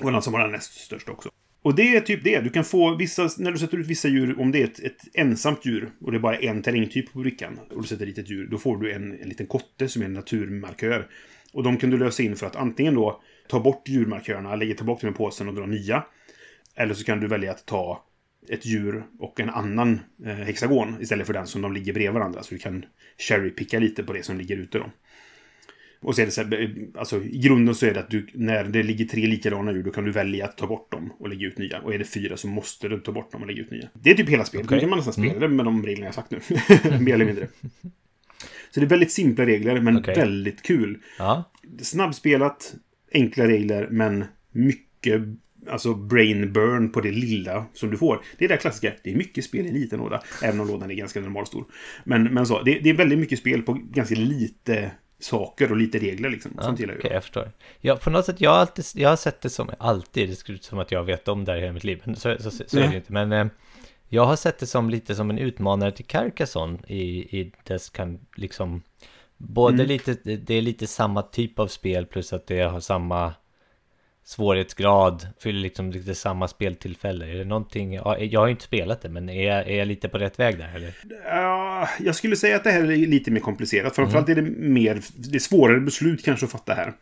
Och 0.00 0.12
den 0.12 0.22
som 0.22 0.34
har 0.34 0.40
den 0.40 0.52
näst 0.52 0.72
största 0.74 1.12
också. 1.12 1.28
Och 1.62 1.74
det 1.74 1.96
är 1.96 2.00
typ 2.00 2.24
det. 2.24 2.40
Du 2.40 2.50
kan 2.50 2.64
få 2.64 2.96
vissa, 2.96 3.28
när 3.38 3.52
du 3.52 3.58
sätter 3.58 3.78
ut 3.78 3.86
vissa 3.86 4.08
djur, 4.08 4.40
om 4.40 4.52
det 4.52 4.60
är 4.60 4.64
ett, 4.64 4.80
ett 4.80 5.00
ensamt 5.14 5.66
djur 5.66 5.90
och 6.00 6.12
det 6.12 6.18
är 6.18 6.20
bara 6.20 6.36
en 6.36 6.62
terrängtyp 6.62 7.12
på 7.12 7.18
brickan 7.18 7.60
och 7.70 7.82
du 7.82 7.88
sätter 7.88 8.06
dit 8.06 8.18
ett 8.18 8.30
djur, 8.30 8.46
då 8.50 8.58
får 8.58 8.76
du 8.76 8.92
en, 8.92 9.20
en 9.20 9.28
liten 9.28 9.46
kotte 9.46 9.88
som 9.88 10.02
är 10.02 10.06
en 10.06 10.12
naturmarkör. 10.12 11.06
Och 11.52 11.62
de 11.62 11.76
kan 11.76 11.90
du 11.90 11.98
lösa 11.98 12.22
in 12.22 12.36
för 12.36 12.46
att 12.46 12.56
antingen 12.56 12.94
då 12.94 13.22
ta 13.48 13.60
bort 13.60 13.88
djurmarkörerna, 13.88 14.56
lägga 14.56 14.74
tillbaka 14.74 15.06
dem 15.06 15.14
i 15.14 15.16
påsen 15.16 15.48
och 15.48 15.54
dra 15.54 15.66
nya. 15.66 16.04
Eller 16.76 16.94
så 16.94 17.04
kan 17.04 17.20
du 17.20 17.28
välja 17.28 17.50
att 17.50 17.66
ta 17.66 18.04
ett 18.48 18.66
djur 18.66 19.04
och 19.18 19.40
en 19.40 19.50
annan 19.50 20.00
eh, 20.24 20.34
hexagon 20.34 20.96
istället 21.00 21.26
för 21.26 21.34
den 21.34 21.46
som 21.46 21.62
de 21.62 21.72
ligger 21.72 21.92
bredvid 21.92 22.14
varandra. 22.14 22.42
Så 22.42 22.54
du 22.54 22.58
kan 22.58 22.84
cherry-picka 23.18 23.78
lite 23.78 24.02
på 24.02 24.12
det 24.12 24.22
som 24.22 24.38
ligger 24.38 24.56
ute 24.56 24.78
då. 24.78 24.90
Och 26.02 26.14
så 26.14 26.22
är 26.22 26.26
det 26.26 26.32
så 26.32 26.42
här, 26.42 26.76
alltså 26.94 27.22
i 27.22 27.38
grunden 27.38 27.74
så 27.74 27.86
är 27.86 27.94
det 27.94 28.00
att 28.00 28.10
du, 28.10 28.26
när 28.34 28.64
det 28.64 28.82
ligger 28.82 29.04
tre 29.04 29.26
likadana 29.26 29.72
djur, 29.72 29.82
då 29.82 29.90
kan 29.90 30.04
du 30.04 30.10
välja 30.10 30.44
att 30.44 30.58
ta 30.58 30.66
bort 30.66 30.92
dem 30.92 31.12
och 31.18 31.28
lägga 31.28 31.46
ut 31.46 31.58
nya. 31.58 31.80
Och 31.80 31.94
är 31.94 31.98
det 31.98 32.04
fyra 32.04 32.36
så 32.36 32.48
måste 32.48 32.88
du 32.88 33.00
ta 33.00 33.12
bort 33.12 33.32
dem 33.32 33.42
och 33.42 33.48
lägga 33.48 33.60
ut 33.60 33.70
nya. 33.70 33.88
Det 33.92 34.10
är 34.10 34.14
typ 34.14 34.28
hela 34.28 34.44
spelet. 34.44 34.66
Okej. 34.66 34.76
Nu 34.76 34.80
kan 34.80 34.90
man 34.90 34.98
nästan 34.98 35.14
spela 35.14 35.40
det 35.40 35.48
med 35.48 35.64
de 35.64 35.86
reglerna 35.86 36.06
jag 36.06 36.14
sagt 36.14 36.30
nu. 36.30 36.40
Mer 37.00 37.14
eller 37.14 37.24
mindre. 37.24 37.48
Så 38.70 38.80
det 38.80 38.86
är 38.86 38.88
väldigt 38.88 39.12
simpla 39.12 39.46
regler, 39.46 39.80
men 39.80 39.96
Okej. 39.96 40.14
väldigt 40.14 40.62
kul. 40.62 40.98
Ja, 41.18 41.50
Snabbspelat, 41.82 42.74
enkla 43.12 43.48
regler, 43.48 43.88
men 43.90 44.24
mycket 44.52 45.22
alltså 45.68 45.94
brain 45.94 46.52
burn 46.52 46.92
på 46.92 47.00
det 47.00 47.10
lilla 47.10 47.64
som 47.72 47.90
du 47.90 47.96
får. 47.96 48.24
Det 48.38 48.44
är 48.44 48.48
det 48.48 48.56
klassiska, 48.56 48.92
det 49.04 49.12
är 49.12 49.16
mycket 49.16 49.44
spel 49.44 49.66
i 49.66 49.68
en 49.68 49.74
liten 49.74 49.98
låda, 49.98 50.22
även 50.42 50.60
om 50.60 50.68
lådan 50.68 50.90
är 50.90 50.94
ganska 50.94 51.20
normalstor. 51.20 51.64
Men, 52.04 52.24
men 52.24 52.46
så, 52.46 52.62
det, 52.62 52.78
det 52.78 52.90
är 52.90 52.94
väldigt 52.94 53.18
mycket 53.18 53.38
spel 53.38 53.62
på 53.62 53.72
ganska 53.72 54.14
lite 54.14 54.90
saker 55.20 55.70
och 55.70 55.76
lite 55.76 55.98
regler 55.98 56.30
liksom. 56.30 56.52
ja 56.56 56.62
Sånt 56.62 56.80
gillar 56.80 56.98
jag. 57.02 57.12
jag 57.12 57.22
förstår. 57.22 57.52
Ja, 57.80 57.96
på 57.96 58.10
något 58.10 58.26
sätt, 58.26 58.40
jag 58.40 58.50
har, 58.50 58.58
alltid, 58.58 58.84
jag 58.94 59.08
har 59.08 59.16
sett 59.16 59.40
det 59.40 59.50
som, 59.50 59.70
alltid, 59.78 60.28
det 60.28 60.52
ut 60.52 60.64
som 60.64 60.78
att 60.78 60.92
jag 60.92 61.04
vet 61.04 61.28
om 61.28 61.44
det 61.44 61.52
här 61.52 61.58
i 61.58 61.60
hela 61.60 61.72
mitt 61.72 61.84
liv, 61.84 62.02
men 62.04 62.16
så, 62.16 62.36
så, 62.40 62.50
så, 62.50 62.64
så 62.66 62.78
är 62.78 62.88
det 62.88 62.96
inte. 62.96 63.12
Men 63.12 63.32
eh, 63.32 63.46
jag 64.08 64.24
har 64.24 64.36
sett 64.36 64.58
det 64.58 64.66
som 64.66 64.90
lite 64.90 65.14
som 65.14 65.30
en 65.30 65.38
utmanare 65.38 65.92
till 65.92 66.04
Carcassonne 66.04 66.78
i, 66.86 67.38
i 67.40 67.52
dess 67.64 67.90
kan 67.90 68.18
liksom 68.36 68.82
Både 69.42 69.74
Mm. 69.74 69.86
lite, 69.86 70.14
det 70.36 70.54
är 70.54 70.62
lite 70.62 70.86
samma 70.86 71.22
typ 71.22 71.58
av 71.58 71.66
spel 71.66 72.06
plus 72.06 72.32
att 72.32 72.46
det 72.46 72.60
har 72.60 72.80
samma 72.80 73.34
svårighetsgrad, 74.30 75.26
fyller 75.38 75.60
liksom 75.60 75.90
lite 75.90 76.14
samma 76.14 76.48
speltillfälle. 76.48 77.26
Är 77.26 77.38
det 77.38 77.44
någonting, 77.44 77.94
ja, 77.94 78.18
jag 78.18 78.40
har 78.40 78.46
ju 78.46 78.50
inte 78.50 78.64
spelat 78.64 79.02
det, 79.02 79.08
men 79.08 79.28
är 79.28 79.46
jag, 79.46 79.68
är 79.68 79.78
jag 79.78 79.88
lite 79.88 80.08
på 80.08 80.18
rätt 80.18 80.38
väg 80.38 80.58
där 80.58 80.72
eller? 80.74 80.94
Ja, 81.24 81.88
jag 82.00 82.14
skulle 82.14 82.36
säga 82.36 82.56
att 82.56 82.64
det 82.64 82.70
här 82.70 82.82
är 82.82 83.06
lite 83.06 83.30
mer 83.30 83.40
komplicerat. 83.40 83.96
Framförallt 83.96 84.28
är 84.28 84.34
det 84.34 84.42
mer, 84.42 85.00
det 85.16 85.36
är 85.36 85.38
svårare 85.38 85.80
beslut 85.80 86.24
kanske 86.24 86.46
att 86.46 86.52
fatta 86.52 86.74
här. 86.74 86.92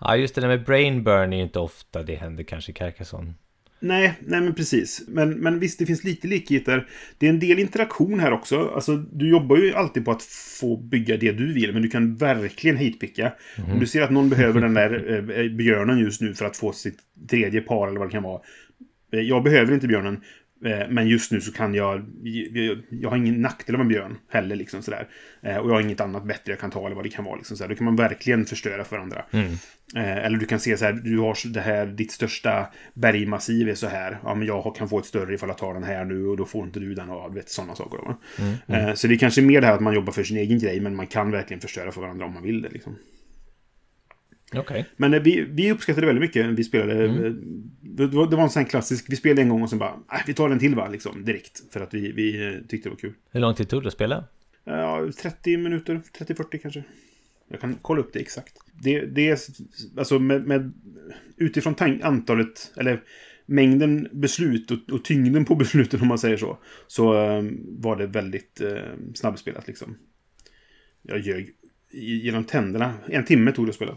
Ja, 0.00 0.16
just 0.16 0.34
det 0.34 0.40
där 0.40 0.48
med 0.48 0.64
brain 0.64 1.04
burn 1.04 1.32
är 1.32 1.36
ju 1.36 1.42
inte 1.42 1.58
ofta 1.58 2.02
det 2.02 2.14
händer 2.14 2.44
kanske 2.44 2.72
i 2.72 2.74
Carcassonne. 2.74 3.34
Nej, 3.80 4.14
nej 4.26 4.40
men 4.40 4.54
precis. 4.54 5.02
Men, 5.08 5.30
men 5.30 5.58
visst, 5.60 5.78
det 5.78 5.86
finns 5.86 6.04
lite 6.04 6.28
likheter. 6.28 6.86
Det 7.18 7.26
är 7.26 7.30
en 7.30 7.40
del 7.40 7.58
interaktion 7.58 8.20
här 8.20 8.32
också. 8.32 8.68
Alltså, 8.74 8.96
du 8.96 9.28
jobbar 9.28 9.56
ju 9.56 9.74
alltid 9.74 10.04
på 10.04 10.10
att 10.10 10.22
få 10.60 10.76
bygga 10.76 11.16
det 11.16 11.32
du 11.32 11.52
vill, 11.52 11.72
men 11.72 11.82
du 11.82 11.88
kan 11.88 12.16
verkligen 12.16 12.76
hitpicka. 12.76 13.32
Om 13.72 13.80
du 13.80 13.86
ser 13.86 14.02
att 14.02 14.10
någon 14.10 14.28
behöver 14.28 14.60
den 14.60 14.74
där 14.74 15.22
eh, 15.40 15.48
björnen 15.48 15.98
just 15.98 16.20
nu 16.20 16.34
för 16.34 16.44
att 16.44 16.56
få 16.56 16.72
sitt 16.72 16.98
tredje 17.30 17.60
par 17.60 17.88
eller 17.88 17.98
vad 17.98 18.08
det 18.08 18.12
kan 18.12 18.22
vara. 18.22 18.40
Eh, 19.12 19.20
Jag 19.20 19.42
behöver 19.42 19.74
inte 19.74 19.86
björnen, 19.86 20.20
men 20.88 21.08
just 21.08 21.32
nu 21.32 21.40
så 21.40 21.52
kan 21.52 21.74
jag... 21.74 22.04
Jag, 22.90 23.10
har 23.10 23.16
ingen 23.16 23.42
nackdel 23.42 23.74
av 23.74 23.80
en 23.80 23.88
björn 23.88 24.16
heller, 24.28 24.56
liksom 24.56 24.82
sådär. 24.82 25.08
Eh, 25.42 25.56
Och 25.56 25.70
jag 25.70 25.74
har 25.74 25.80
inget 25.80 26.00
annat 26.00 26.24
bättre 26.24 26.52
jag 26.52 26.58
kan 26.60 26.70
ta 26.70 26.86
eller 26.86 26.96
vad 26.96 27.04
det 27.04 27.10
kan 27.10 27.24
vara. 27.24 27.36
Liksom, 27.36 27.56
sådär. 27.56 27.68
Då 27.68 27.74
kan 27.76 27.84
man 27.84 27.96
verkligen 27.96 28.46
förstöra 28.46 28.84
för 28.84 28.98
andra. 28.98 29.24
Eh, 29.96 30.16
Eller 30.24 30.38
du 30.38 30.46
kan 30.46 30.60
se 30.60 30.76
så 30.76 30.84
här, 30.84 30.92
du 30.92 31.18
har 31.18 31.52
det 31.52 31.60
här, 31.60 31.86
ditt 31.86 32.12
största 32.12 32.66
bergmassiv 32.94 33.68
är 33.68 33.74
så 33.74 33.86
här. 33.86 34.18
Ja, 34.24 34.34
men 34.34 34.46
jag 34.46 34.76
kan 34.76 34.88
få 34.88 34.98
ett 34.98 35.06
större 35.06 35.34
ifall 35.34 35.48
jag 35.48 35.58
tar 35.58 35.74
den 35.74 35.84
här 35.84 36.04
nu 36.04 36.26
och 36.26 36.36
då 36.36 36.44
får 36.44 36.64
inte 36.64 36.80
du 36.80 36.94
den 36.94 37.10
och 37.10 37.36
vet 37.36 37.48
sådana 37.48 37.74
saker. 37.74 37.98
Då, 37.98 38.04
va? 38.04 38.16
Eh, 38.66 38.94
Så 38.94 39.06
det 39.06 39.14
är 39.14 39.18
kanske 39.18 39.42
mer 39.42 39.60
det 39.60 39.66
här 39.66 39.74
att 39.74 39.80
man 39.80 39.94
jobbar 39.94 40.12
för 40.12 40.24
sin 40.24 40.36
egen 40.36 40.58
grej, 40.58 40.80
men 40.80 40.96
man 40.96 41.06
kan 41.06 41.30
verkligen 41.30 41.60
förstöra 41.60 41.92
för 41.92 42.00
varandra 42.00 42.26
om 42.26 42.34
man 42.34 42.42
vill 42.42 42.62
det. 42.62 42.68
Liksom. 42.68 42.96
Okej. 44.52 44.86
Men 44.96 45.14
eh, 45.14 45.22
vi, 45.22 45.40
vi 45.40 45.72
uppskattade 45.72 46.06
väldigt 46.06 46.22
mycket. 46.22 46.46
Vi 46.46 46.64
spelade... 46.64 47.04
Mm. 47.04 47.24
eh, 47.24 47.32
Det, 47.80 48.06
var, 48.06 48.30
det 48.30 48.36
var 48.36 48.42
en 48.42 48.50
sån 48.50 48.64
klassisk... 48.64 49.06
Vi 49.08 49.16
spelade 49.16 49.42
en 49.42 49.48
gång 49.48 49.62
och 49.62 49.70
sen 49.70 49.78
bara... 49.78 49.90
Äh, 49.90 50.20
vi 50.26 50.34
tar 50.34 50.50
en 50.50 50.58
till 50.58 50.74
va, 50.74 50.88
liksom. 50.88 51.24
Direkt. 51.24 51.72
För 51.72 51.80
att 51.80 51.94
vi, 51.94 52.12
vi 52.12 52.46
eh, 52.46 52.52
tyckte 52.68 52.88
det 52.88 52.90
var 52.90 52.96
kul. 52.96 53.12
Hur 53.30 53.40
lång 53.40 53.54
tid 53.54 53.68
tog 53.68 53.82
det 53.82 53.86
att 53.86 53.94
spela? 53.94 54.24
Ja, 54.64 55.10
30 55.22 55.56
minuter. 55.56 56.00
30-40 56.18 56.58
kanske. 56.58 56.84
Jag 57.48 57.60
kan 57.60 57.78
kolla 57.82 58.00
upp 58.00 58.12
det 58.12 58.20
exakt. 58.20 58.54
Det, 58.82 59.00
det 59.00 59.28
är... 59.28 59.38
Alltså 59.96 60.18
med... 60.18 60.46
med 60.46 60.72
utifrån 61.36 61.74
antalet... 62.02 62.72
Eller 62.76 63.00
mängden 63.46 64.08
beslut 64.12 64.70
och, 64.70 64.78
och 64.92 65.04
tyngden 65.04 65.44
på 65.44 65.54
besluten 65.64 66.00
om 66.00 66.08
man 66.08 66.18
säger 66.18 66.36
så. 66.36 66.58
Så 66.86 67.14
eh, 67.14 67.42
var 67.62 67.96
det 67.96 68.06
väldigt 68.06 68.60
eh, 68.60 68.78
snabbspelat 69.14 69.66
liksom. 69.66 69.98
Jag 71.02 71.18
ljög 71.18 71.50
genom 71.92 72.44
tänderna. 72.44 72.94
En 73.06 73.24
timme 73.24 73.52
tog 73.52 73.66
det 73.66 73.70
att 73.70 73.76
spela. 73.76 73.96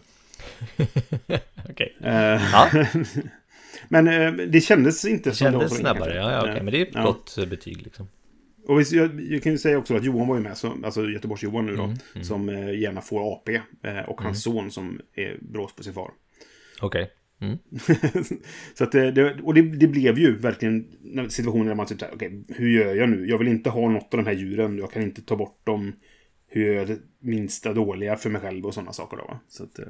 Okej. 1.69 1.97
Eh, 2.03 2.11
Ja. 2.51 2.69
Men 3.89 4.07
eh, 4.07 4.31
det 4.33 4.61
kändes 4.61 5.05
inte 5.05 5.29
Det 5.29 5.35
som 5.35 5.45
kändes 5.45 5.69
så 5.69 5.75
länge, 5.75 5.81
snabbare, 5.83 6.13
kanske. 6.13 6.17
ja, 6.17 6.31
ja 6.31 6.51
okej. 6.51 6.63
Men 6.63 6.71
det 6.73 6.77
är 6.81 6.85
ett 6.85 6.89
Ja. 6.93 7.03
gott 7.03 7.37
eh, 7.37 7.45
betyg 7.45 7.81
liksom. 7.81 8.07
Och 8.67 8.79
visst, 8.79 8.91
jag, 8.91 9.21
jag 9.21 9.43
kan 9.43 9.51
ju 9.51 9.57
säga 9.57 9.77
också 9.77 9.95
att 9.95 10.03
Johan 10.03 10.27
var 10.27 10.35
ju 10.37 10.41
med, 10.43 10.57
så, 10.57 10.73
alltså 10.83 11.01
Göteborgs-Johan 11.09 11.65
nu 11.65 11.75
då, 11.75 11.83
Mm, 11.83 11.97
mm. 12.15 12.23
som 12.25 12.49
eh, 12.49 12.79
gärna 12.79 13.01
får 13.01 13.33
AP. 13.33 13.55
Eh, 13.83 13.99
och 14.09 14.21
hans 14.21 14.43
son 14.43 14.71
som 14.71 15.01
är 15.13 15.37
brås 15.41 15.75
på 15.75 15.83
sin 15.83 15.93
far. 15.93 16.11
Okej. 16.81 17.11
så 18.77 18.83
att 18.83 18.91
det, 18.91 19.11
det, 19.11 19.41
och 19.43 19.53
det, 19.53 19.61
det 19.61 19.87
blev 19.87 20.19
ju 20.19 20.37
verkligen 20.37 20.87
situationer 21.29 21.65
där 21.65 21.75
man 21.75 21.85
typ 21.85 21.99
såhär, 21.99 22.13
okej, 22.15 22.43
hur 22.49 22.69
gör 22.69 22.95
jag 22.95 23.09
nu? 23.09 23.27
Jag 23.29 23.37
vill 23.37 23.47
inte 23.47 23.69
ha 23.69 23.89
något 23.89 24.13
av 24.13 24.17
de 24.23 24.25
här 24.25 24.33
djuren, 24.33 24.77
jag 24.77 24.91
kan 24.91 25.01
inte 25.01 25.21
ta 25.21 25.35
bort 25.35 25.65
dem. 25.65 25.93
Hur 26.47 26.65
gör 26.65 26.73
jag 26.73 26.87
det 26.87 26.97
minsta 27.19 27.73
dåliga 27.73 28.15
för 28.15 28.29
mig 28.29 28.41
själv 28.41 28.65
och 28.65 28.73
sådana 28.73 28.93
saker 28.93 29.17
då 29.17 29.23
va? 29.23 29.39
Så 29.47 29.63
att, 29.63 29.79
eh, 29.79 29.85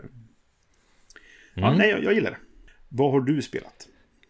ja, 1.58 1.66
Mm. 1.68 1.78
nej, 1.78 1.90
jag, 1.90 2.04
jag 2.04 2.14
gillar 2.14 2.32
det. 2.32 2.38
Vad 2.90 3.12
har 3.12 3.22
du 3.22 3.42
spelat? 3.42 3.88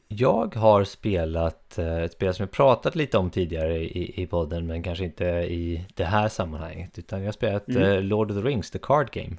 Jag 0.07 0.55
har 0.55 0.83
spelat 0.83 1.77
eh, 1.77 1.97
ett 1.97 2.13
spel 2.13 2.33
som 2.33 2.43
jag 2.43 2.51
pratat 2.51 2.95
lite 2.95 3.17
om 3.17 3.29
tidigare 3.29 3.77
i, 3.77 4.21
i 4.23 4.27
podden 4.27 4.67
men 4.67 4.83
kanske 4.83 5.03
inte 5.03 5.25
i 5.25 5.85
det 5.95 6.05
här 6.05 6.27
sammanhanget 6.29 6.97
utan 6.99 7.19
jag 7.19 7.27
har 7.27 7.31
spelat 7.31 7.67
Mm. 7.69 7.83
eh, 7.83 8.01
Lord 8.01 8.31
of 8.31 8.37
the 8.37 8.43
Rings, 8.49 8.71
The 8.71 8.79
Card 8.79 9.11
Game 9.11 9.37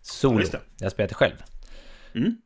Solo, 0.00 0.40
Ja, 0.52 0.58
jag 0.78 0.84
har 0.86 0.90
spelat 0.90 1.08
det 1.08 1.14
själv 1.14 1.34
Mm. 2.14 2.36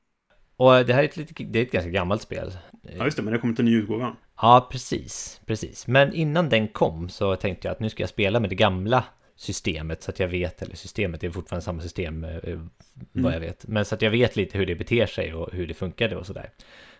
Och 0.56 0.72
det 0.86 0.92
här 0.94 1.00
är 1.02 1.04
ett, 1.04 1.16
lite, 1.16 1.44
det 1.44 1.58
är 1.58 1.62
ett 1.62 1.72
ganska 1.72 1.90
gammalt 1.90 2.22
spel 2.22 2.52
Ja, 2.98 3.04
just 3.04 3.16
det, 3.16 3.22
men 3.22 3.32
det 3.32 3.36
har 3.38 3.40
kommit 3.40 3.58
en 3.58 3.64
ny 3.64 3.74
utgåva. 3.76 4.16
Ja, 4.42 4.68
precis, 4.72 5.40
precis 5.46 5.86
Men 5.86 6.14
innan 6.14 6.48
den 6.48 6.68
kom 6.68 7.08
så 7.08 7.36
tänkte 7.36 7.68
jag 7.68 7.72
att 7.72 7.80
nu 7.80 7.90
ska 7.90 8.02
jag 8.02 8.10
spela 8.10 8.40
med 8.40 8.50
det 8.50 8.56
gamla 8.56 9.04
systemet 9.38 10.02
så 10.02 10.10
att 10.10 10.20
jag 10.20 10.28
vet, 10.28 10.62
eller 10.62 10.76
systemet 10.76 11.24
är 11.24 11.30
fortfarande 11.30 11.64
samma 11.64 11.82
system 11.82 12.24
eh, 12.24 12.30
Mm. 12.44 12.70
vad 13.12 13.34
jag 13.34 13.40
vet 13.40 13.66
Men 13.66 13.84
så 13.84 13.94
att 13.94 14.02
jag 14.02 14.10
vet 14.10 14.36
lite 14.36 14.58
hur 14.58 14.66
det 14.66 14.74
beter 14.74 15.06
sig 15.06 15.34
och 15.34 15.52
hur 15.52 15.66
det 15.66 15.74
funkade 15.74 16.16
och 16.16 16.26
sådär 16.26 16.50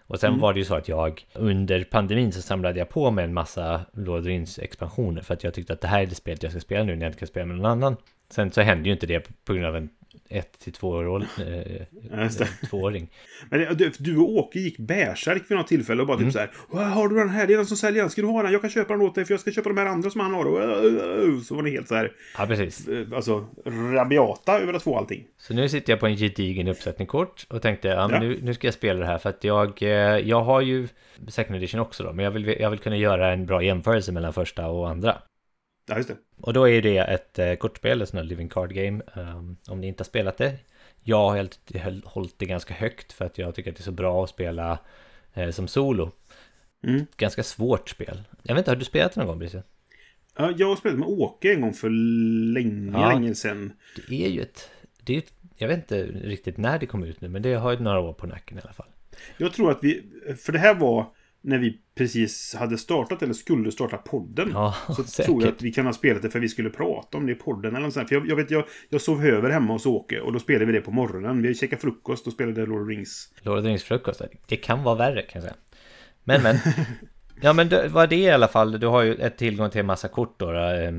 Och 0.07 0.21
sen 0.21 0.28
Mm. 0.28 0.40
var 0.40 0.52
det 0.52 0.59
ju 0.59 0.64
så 0.64 0.75
att 0.75 0.88
jag 0.88 1.26
under 1.35 1.85
pandemin 1.85 2.33
så 2.33 2.42
samlade 2.42 2.78
jag 2.78 2.88
på 2.88 3.11
mig 3.11 3.25
en 3.25 3.35
massa 3.35 3.80
Lord 3.92 4.26
expansioner 4.59 5.23
för 5.23 5.35
att 5.35 5.45
jag 5.45 5.54
tyckte 5.54 5.73
att 5.73 5.80
det 5.80 5.88
här 5.88 6.02
är 6.02 6.07
det 6.07 6.14
spelet 6.14 6.42
jag 6.42 6.52
ska 6.52 6.61
spela 6.61 6.85
nu 6.85 6.97
när 6.97 7.02
jag 7.02 7.09
inte 7.11 7.18
kan 7.18 7.28
spela 7.28 7.47
med 7.47 7.57
någon 7.57 7.66
annan 7.66 7.97
Sen 8.30 8.52
så 8.52 8.61
hände 8.61 8.88
ju 8.88 8.92
inte 8.92 9.07
det 9.07 9.45
på 9.45 9.52
grund 9.52 9.66
av 9.66 9.76
en 9.76 9.88
ett 10.28 10.58
till 10.58 10.73
två 10.73 10.88
år, 10.88 11.23
eh, 12.12 12.28
tvååring 12.70 13.11
Men 13.50 13.61
det- 13.61 13.75
du, 13.75 13.92
du 13.99 14.16
och 14.18 14.28
Åke 14.37 14.58
gick 14.58 14.78
bärsärk 14.78 15.42
vid 15.49 15.58
något 15.58 15.66
tillfälle 15.66 16.00
och 16.00 16.06
bara 16.08 16.16
Mm. 16.16 16.26
typ 16.28 16.32
så 16.32 16.38
här. 16.38 16.50
"Åh, 16.70 16.80
Har 16.82 17.08
du 17.08 17.16
den 17.16 17.28
här? 17.28 17.47
Det 17.47 17.52
är 17.52 17.56
den 17.56 17.66
som 17.66 17.76
säljer 17.76 18.02
den. 18.02 18.11
Ska 18.11 18.23
du 18.23 18.28
ha 18.28 18.42
den? 18.42 18.52
Jag 18.52 18.61
kan 18.61 18.70
köpa 18.70 18.92
den 18.92 19.02
åt 19.02 19.14
dig 19.14 19.25
för 19.25 19.32
jag 19.35 19.40
ska 19.40 19.50
köpa 19.50 19.68
de 19.68 19.78
här 19.78 19.87
andra 19.87 20.11
som 20.11 20.20
han 20.20 20.35
har. 20.35 20.44
Och, 20.44 21.42
Så 21.44 21.54
var 21.54 21.62
ni 21.62 21.70
helt 21.70 21.88
så 21.88 21.94
här. 21.94 22.12
Ja, 22.38 22.47
precis 22.47 22.88
eh, 22.88 23.06
Alltså 23.14 23.47
rabiata 23.92 24.58
över 24.61 24.73
att 24.75 24.82
få 24.82 24.97
allting. 24.97 25.25
Så 25.37 25.54
nu 25.54 25.68
sitter 25.68 25.92
jag 25.92 26.00
på 26.00 26.06
en 26.06 26.16
gedigen 26.16 26.68
uppsättning 26.68 27.06
kort 27.06 27.47
och 27.50 27.62
tänkte 27.62 27.88
ja, 27.88 28.08
Ja. 28.12 28.20
nu, 28.20 28.38
nu 28.42 28.54
ska 28.54 28.66
jag 28.66 28.75
spela 28.75 29.00
det 29.00 29.06
här 29.06 29.18
för 29.18 29.28
att 29.30 29.44
jag, 29.44 29.82
eh, 29.82 29.88
jag 30.28 30.40
har 30.42 30.61
ju 30.61 30.88
second 31.28 31.56
edition 31.56 31.80
också 31.80 32.04
då, 32.04 32.12
men 32.12 32.25
jag 32.25 32.30
vill, 32.32 32.47
jag 32.61 32.70
vill 32.70 32.78
kunna 32.78 32.97
göra 32.97 33.32
en 33.32 33.47
bra 33.47 33.62
jämförelse 33.62 34.12
mellan 34.12 34.32
första 34.32 34.66
och 34.66 34.88
andra. 34.90 35.16
Ja, 35.88 35.97
just 35.97 36.09
det. 36.09 36.16
Och 36.40 36.52
då 36.52 36.68
är 36.68 36.83
det 36.83 36.99
ett 36.99 37.38
eh, 37.38 37.54
kortspel, 37.54 38.02
ett 38.02 38.09
sånt 38.09 38.18
här 38.21 38.28
living 38.28 38.49
card 38.49 38.75
game, 38.75 39.02
um, 39.16 39.57
om 39.68 39.80
ni 39.80 39.87
inte 39.87 40.00
har 40.00 40.07
spelat 40.07 40.37
det. 40.38 40.54
Jag 41.02 41.30
har 41.30 42.09
hållit 42.09 42.38
det 42.38 42.47
ganska 42.47 42.75
högt 42.75 43.12
för 43.12 43.25
att 43.25 43.38
jag 43.38 43.54
tycker 43.54 43.71
att 43.71 43.76
det 43.76 43.80
är 43.80 43.85
så 43.85 43.92
bra 43.92 44.25
att 44.25 44.30
spela 44.30 44.78
eh, 45.35 45.50
som 45.50 45.68
solo. 45.68 46.11
Mm. 46.83 47.07
Ganska 47.16 47.42
svårt 47.42 47.88
spel. 47.88 48.23
Jag 48.42 48.54
vet 48.54 48.61
inte, 48.61 48.71
har 48.71 48.76
du 48.76 48.85
spelat 48.85 49.12
det 49.12 49.21
någon 49.21 49.28
gång 49.28 49.38
Brisse? 49.38 49.62
Ja, 50.37 50.52
jag 50.57 50.68
har 50.68 50.76
spelat 50.76 50.99
med 50.99 51.09
Åke 51.09 51.54
en 51.54 51.61
gång 51.61 51.73
för 51.73 51.90
länge, 52.52 52.92
Ja. 52.92 53.12
länge 53.12 53.35
sedan. 53.35 53.73
Det 54.09 54.25
är 54.26 54.28
ju 54.30 54.40
ett, 54.40 54.71
det 55.02 55.14
är 55.14 55.18
ett, 55.18 55.33
jag 55.57 55.68
vet 55.68 55.76
inte 55.78 56.04
riktigt 56.04 56.57
när 56.57 56.78
det 56.78 56.87
kom 56.87 57.04
ut 57.04 57.21
nu, 57.21 57.28
men 57.28 57.42
det 57.42 57.54
har 57.54 57.73
ju 57.73 57.78
några 57.78 58.00
år 58.00 58.12
på 58.12 58.26
nacken 58.26 58.59
i 58.59 58.61
alla 58.61 58.73
fall. 58.73 58.88
Jag 59.37 59.52
tror 59.52 59.71
att 59.71 59.78
vi, 59.83 60.02
för 60.38 60.52
det 60.52 60.59
här 60.59 60.75
var 60.75 61.07
när 61.49 61.59
vi 61.59 61.78
precis 61.95 62.55
hade 62.59 62.78
startat 62.78 63.23
eller 63.23 63.33
skulle 63.35 63.73
starta 63.73 63.97
podden. 63.97 64.50
Ja, 64.52 64.75
Så 64.87 64.95
säkert. 64.95 65.26
tror 65.26 65.43
jag 65.43 65.52
att 65.52 65.62
vi 65.62 65.73
kan 65.73 65.87
ha 65.87 65.93
spelat 65.93 66.23
det 66.23 66.31
för 66.31 66.40
vi 66.40 66.49
skulle 66.49 66.71
prata 66.71 67.19
om 67.19 67.26
det 67.26 67.33
i 67.33 67.35
podden 67.35 67.76
eller 67.76 67.85
något 67.87 67.95
sånt. 67.95 68.09
För 68.09 68.14
jag, 68.17 68.28
jag 68.28 68.37
vet, 68.37 68.50
jag, 68.50 68.64
jag 68.88 69.00
sov 69.00 69.25
över 69.26 69.50
hemma 69.50 69.73
hos 69.73 69.87
Åke 69.87 70.21
och 70.21 70.33
då 70.33 70.38
spelade 70.38 70.64
vi 70.64 70.73
det 70.73 70.81
på 70.81 70.90
morgonen. 70.90 71.43
Vi 71.43 71.55
käkade 71.55 71.81
frukost 71.83 72.26
och 72.26 72.33
spelade 72.33 72.67
Lord 72.67 72.83
of 72.83 72.88
Rings. 72.88 73.33
Lord 73.43 73.59
of 73.59 73.64
Rings 73.64 73.83
frukost, 73.85 74.23
det 74.47 74.57
kan 74.57 74.83
vara 74.83 74.95
värre 74.95 75.23
kan 75.23 75.43
jag 75.43 75.43
säga. 75.43 75.55
Men 76.25 76.43
men. 76.43 76.57
Ja 77.40 77.52
men 77.52 77.69
det 77.69 77.88
var 77.88 78.07
det 78.07 78.17
i 78.17 78.31
alla 78.31 78.49
fall, 78.49 78.81
du 78.81 78.87
har 78.87 79.02
ju 79.02 79.14
ett 79.14 79.37
tillgång 79.37 79.71
till 79.71 79.81
en 79.81 79.87
massa 79.87 80.09
kort 80.09 80.38
då, 80.38 80.52
eh, 80.52 80.93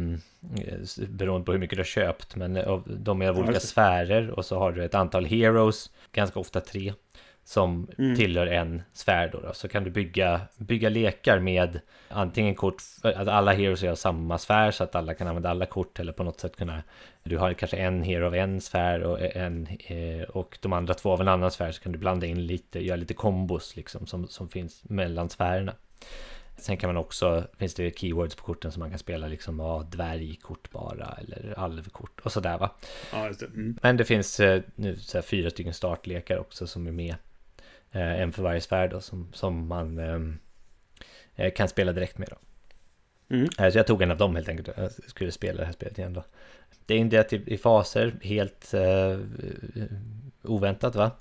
beroende 1.10 1.46
på 1.46 1.52
hur 1.52 1.60
mycket 1.60 1.76
du 1.78 1.80
har 1.80 1.86
köpt. 1.86 2.36
Men 2.36 2.58
av- 2.58 2.88
de 3.00 3.22
är 3.22 3.30
av 3.30 3.40
olika 3.40 3.60
sfärer 3.60 4.30
och 4.32 4.46
så 4.46 4.60
har 4.60 4.72
du 4.72 4.84
ett 4.86 4.96
antal 4.96 5.26
heroes, 5.26 5.92
ganska 6.12 6.40
ofta 6.40 6.60
tre, 6.62 6.94
som 7.50 7.88
Mm. 7.98 8.16
tillhör 8.16 8.48
en 8.48 8.82
sfär 8.94 9.30
då, 9.32 9.40
då. 9.40 9.54
Så 9.54 9.68
kan 9.68 9.84
du 9.84 9.90
bygga, 9.90 10.42
bygga 10.58 10.90
lekar 10.90 11.40
med 11.40 11.80
antingen 12.08 12.56
kort, 12.56 12.84
att 13.04 13.28
alla 13.28 13.54
heroes 13.54 13.84
är 13.84 13.90
av 13.90 13.96
samma 13.96 14.38
sfär 14.38 14.72
så 14.72 14.84
att 14.84 14.96
alla 14.96 15.14
kan 15.14 15.28
använda 15.28 15.50
alla 15.50 15.66
kort 15.66 16.00
eller 16.00 16.12
på 16.12 16.24
något 16.24 16.40
sätt 16.40 16.56
kunna 16.56 16.84
du 17.24 17.38
har 17.38 17.54
kanske 17.54 17.78
en 17.78 18.04
hero 18.04 18.26
av 18.26 18.36
en 18.36 18.62
sfär 18.62 19.04
och, 19.04 19.22
en, 19.22 19.68
eh, 19.88 20.22
och 20.30 20.58
de 20.62 20.74
andra 20.74 20.94
två 20.94 21.12
av 21.12 21.22
en 21.22 21.28
annan 21.28 21.52
sfär 21.52 21.72
så 21.72 21.82
kan 21.82 21.92
du 21.92 21.98
blanda 21.98 22.28
in 22.28 22.48
lite, 22.48 22.86
göra 22.86 22.96
lite 22.98 23.14
kombos 23.14 23.76
liksom 23.76 24.08
som, 24.08 24.28
som 24.28 24.50
finns 24.50 24.84
mellan 24.84 25.30
sfärerna. 25.30 25.74
Sen 26.58 26.78
kan 26.78 26.88
man 26.90 26.98
också, 26.98 27.44
finns 27.58 27.74
det 27.76 28.00
keywords 28.00 28.36
på 28.36 28.44
korten 28.44 28.72
som 28.72 28.80
man 28.80 28.90
kan 28.90 29.00
spela 29.00 29.28
liksom, 29.28 29.60
ja, 29.60 29.88
dvärgkort 29.92 30.72
bara 30.72 31.18
eller 31.22 31.54
alvkort 31.58 32.20
och 32.24 32.32
sådär 32.32 32.58
va. 32.58 32.70
Ja, 33.14 33.28
just 33.28 33.40
det. 33.40 33.46
Mm. 33.46 33.78
Men 33.82 33.98
det 33.98 34.06
finns 34.06 34.40
eh, 34.40 34.62
nu 34.76 34.96
så 34.96 35.18
här, 35.18 35.22
fyra 35.22 35.50
stycken 35.50 35.74
startlekar 35.74 36.38
också 36.38 36.68
som 36.68 36.88
är 36.88 36.92
med. 36.92 37.16
Eh, 37.92 38.22
en 38.22 38.32
för 38.32 38.44
varje 38.44 38.62
sfär 38.62 38.88
då 38.88 39.02
som, 39.02 39.28
som 39.34 39.68
man 39.68 40.00
ehm, 40.00 40.40
eh, 41.36 41.54
kan 41.54 41.68
spela 41.68 41.94
direkt 41.94 42.18
med 42.18 42.28
då. 42.30 42.36
Mm. 43.36 43.50
Eh, 43.60 43.72
Så 43.72 43.78
jag 43.78 43.88
tog 43.88 44.02
en 44.02 44.12
av 44.12 44.18
dem 44.18 44.36
helt 44.36 44.50
enkelt. 44.50 44.70
Jag 44.78 44.92
skulle 44.92 45.32
spela 45.32 45.60
det 45.60 45.66
här 45.66 45.74
spelet 45.74 45.98
igen 45.98 46.14
då. 46.14 46.24
Det 46.86 46.94
är 46.94 46.98
indelat 46.98 47.34
i, 47.34 47.44
i 47.54 47.58
faser, 47.58 48.14
helt 48.22 48.74
eh, 48.74 49.20
oväntat 50.44 50.96
va? 50.96 51.12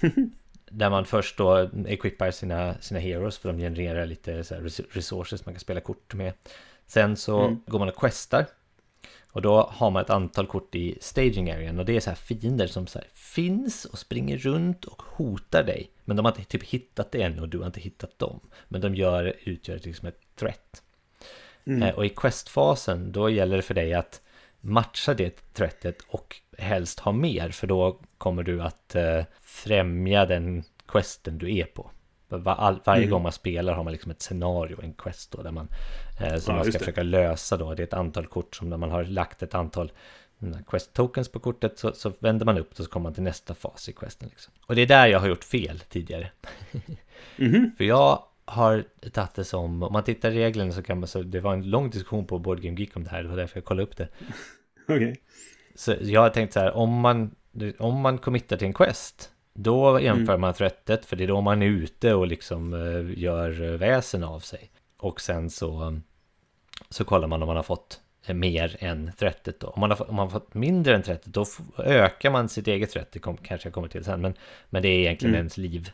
Där 0.70 0.90
man 0.90 1.04
först 1.04 1.36
då 1.38 1.70
equippar 1.86 2.30
sina, 2.30 2.74
sina 2.80 3.00
heroes 3.00 3.38
för 3.38 3.48
de 3.52 3.58
genererar 3.58 4.06
lite 4.06 4.44
så 4.44 4.54
resources 4.90 5.46
man 5.46 5.54
kan 5.54 5.60
spela 5.60 5.80
kort 5.80 6.14
med. 6.14 6.32
Sen 6.86 7.16
så 7.16 7.40
Mm. 7.40 7.60
går 7.66 7.78
man 7.78 7.88
och 7.88 7.96
questar. 7.96 8.46
Och 9.30 9.42
då 9.42 9.62
har 9.72 9.90
man 9.90 10.02
ett 10.02 10.10
antal 10.10 10.46
kort 10.46 10.74
i 10.74 10.98
staging 11.00 11.50
arean 11.50 11.78
och 11.78 11.84
det 11.84 11.96
är 11.96 12.00
så 12.00 12.10
här 12.10 12.16
fiender 12.16 12.66
som 12.66 12.86
så 12.86 12.98
här 12.98 13.08
finns 13.12 13.84
och 13.84 13.98
springer 13.98 14.38
runt 14.38 14.84
och 14.84 15.02
hotar 15.02 15.62
dig. 15.64 15.90
Men 16.04 16.16
de 16.16 16.24
har 16.26 16.32
inte 16.32 16.44
typ 16.44 16.62
hittat 16.64 17.12
det 17.12 17.22
än 17.22 17.38
och 17.40 17.48
du 17.48 17.58
har 17.58 17.66
inte 17.66 17.80
hittat 17.80 18.18
dem. 18.18 18.40
Men 18.68 18.80
de 18.80 18.94
gör, 18.94 19.34
utgör 19.44 19.80
liksom 19.84 20.08
ett 20.08 20.20
threat. 20.36 20.82
Mm. 21.66 21.82
Eh, 21.82 21.94
Och 21.94 22.06
i 22.06 22.08
questfasen 22.08 23.12
då 23.12 23.30
gäller 23.30 23.56
det 23.56 23.62
för 23.62 23.74
dig 23.74 23.94
att 23.94 24.20
matcha 24.60 25.14
det 25.14 25.52
threatet 25.54 25.96
och 26.08 26.36
helst 26.58 27.00
ha 27.00 27.12
mer 27.12 27.50
för 27.50 27.66
då 27.66 28.00
kommer 28.18 28.42
du 28.42 28.62
att 28.62 28.94
eh, 28.94 29.22
främja 29.40 30.26
den 30.26 30.64
questen 30.88 31.38
du 31.38 31.56
är 31.58 31.64
på. 31.64 31.90
Va- 32.28 32.54
all, 32.54 32.80
varje 32.84 32.98
Mm. 33.02 33.10
gång 33.10 33.22
man 33.22 33.32
spelar 33.32 33.72
har 33.72 33.84
man 33.84 33.92
liksom 33.92 34.10
ett 34.10 34.22
scenario, 34.22 34.80
en 34.82 34.92
quest 34.94 35.30
då 35.32 35.42
där 35.42 35.50
man 35.50 35.68
eh, 36.20 36.36
som 36.36 36.52
Ja, 36.52 36.56
man 36.56 36.64
ska 36.64 36.72
det. 36.72 36.78
försöka 36.78 37.02
lösa 37.02 37.56
då. 37.56 37.74
Det 37.74 37.82
är 37.82 37.86
ett 37.86 37.92
antal 37.92 38.26
kort 38.26 38.56
som 38.56 38.68
man 38.80 38.90
har 38.90 39.04
lagt 39.04 39.42
ett 39.42 39.54
antal 39.54 39.92
quest 40.66 40.92
tokens 40.92 41.28
på 41.28 41.40
kortet 41.40 41.78
så, 41.78 41.92
så 41.92 42.12
vänder 42.18 42.46
man 42.46 42.58
upp 42.58 42.70
och 42.70 42.76
så 42.76 42.86
kommer 42.86 43.02
man 43.02 43.14
till 43.14 43.22
nästa 43.22 43.54
fas 43.54 43.88
i 43.88 43.92
questen. 43.92 44.28
Liksom. 44.28 44.52
Och 44.66 44.74
det 44.74 44.82
är 44.82 44.86
där 44.86 45.06
jag 45.06 45.20
har 45.20 45.28
gjort 45.28 45.44
fel 45.44 45.80
tidigare. 45.80 46.30
Mhm. 47.36 47.70
För 47.76 47.84
jag 47.84 48.24
har 48.44 48.84
tagit 49.12 49.34
det 49.34 49.44
som, 49.44 49.82
om 49.82 49.92
man 49.92 50.04
tittar 50.04 50.30
i 50.30 50.38
reglerna 50.38 50.72
så 50.72 50.82
kan 50.82 51.00
man, 51.00 51.08
så 51.08 51.22
det 51.22 51.40
var 51.40 51.52
en 51.52 51.70
lång 51.70 51.90
diskussion 51.90 52.26
på 52.26 52.38
Board 52.38 52.62
Game 52.62 52.80
Geek 52.80 52.96
om 52.96 53.04
det 53.04 53.10
här, 53.10 53.22
det 53.22 53.28
var 53.28 53.36
därför 53.36 53.56
jag 53.56 53.64
kollade 53.64 53.82
upp 53.82 53.96
det. 53.96 54.08
Okej. 54.88 55.20
Så 55.74 55.94
jag 56.00 56.20
har 56.20 56.30
tänkt 56.30 56.52
så 56.52 56.60
här, 56.60 56.72
om 56.72 57.00
man, 57.00 57.34
om 57.78 58.00
man 58.00 58.18
committar 58.18 58.56
till 58.56 58.66
en 58.66 58.72
quest, 58.72 59.30
då 59.54 60.00
jämför 60.00 60.36
man 60.36 60.54
threatet, 60.54 61.04
för 61.04 61.16
det 61.16 61.24
är 61.24 61.28
då 61.28 61.40
man 61.40 61.62
är 61.62 61.66
ute 61.66 62.14
och 62.14 62.26
liksom 62.26 62.74
eh, 62.74 63.22
gör 63.22 63.62
eh, 63.62 63.78
väsen 63.78 64.24
av 64.24 64.40
sig. 64.40 64.70
Och 64.96 65.20
sen 65.20 65.50
så, 65.50 66.00
så 66.90 67.04
kollar 67.04 67.28
man 67.28 67.42
om 67.42 67.46
man 67.46 67.56
har 67.56 67.62
fått 67.62 68.00
mer 68.26 68.76
än 68.80 69.12
30 69.18 69.52
då. 69.58 69.66
Om 69.66 69.80
man 69.80 69.90
har, 69.90 70.10
om 70.10 70.16
man 70.16 70.26
har 70.26 70.40
fått 70.40 70.54
mindre 70.54 70.94
än 70.94 71.02
30 71.02 71.30
då 71.30 71.46
ökar 71.78 72.30
man 72.30 72.48
sitt 72.48 72.68
eget 72.68 72.90
30, 72.90 73.18
kom, 73.18 73.36
kanske 73.36 73.66
jag 73.66 73.74
kommer 73.74 73.88
till 73.88 74.04
sen, 74.04 74.20
men, 74.20 74.34
men 74.70 74.82
det 74.82 74.88
är 74.88 74.98
egentligen 74.98 75.34
mm. 75.34 75.38
ens 75.38 75.56
liv. 75.56 75.90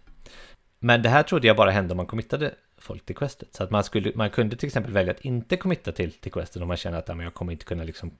Men 0.78 1.02
det 1.02 1.08
här 1.08 1.22
trodde 1.22 1.46
jag 1.46 1.56
bara 1.56 1.70
hände 1.70 1.92
om 1.92 1.96
man 1.96 2.06
committade 2.06 2.54
folk 2.78 3.06
till 3.06 3.16
questet. 3.16 3.54
Så 3.54 3.64
att 3.64 3.70
man, 3.70 3.84
skulle, 3.84 4.12
man 4.14 4.30
kunde 4.30 4.56
till 4.56 4.66
exempel 4.66 4.92
välja 4.92 5.12
att 5.12 5.20
inte 5.20 5.56
committa 5.56 5.92
till, 5.92 6.12
till 6.12 6.32
questet 6.32 6.62
om 6.62 6.68
man 6.68 6.76
känner 6.76 6.98
att 6.98 7.08
ja, 7.08 7.14
men 7.14 7.24
jag 7.24 7.34
kommer 7.34 7.52
inte 7.52 7.64
kunna 7.64 7.84
liksom 7.84 8.10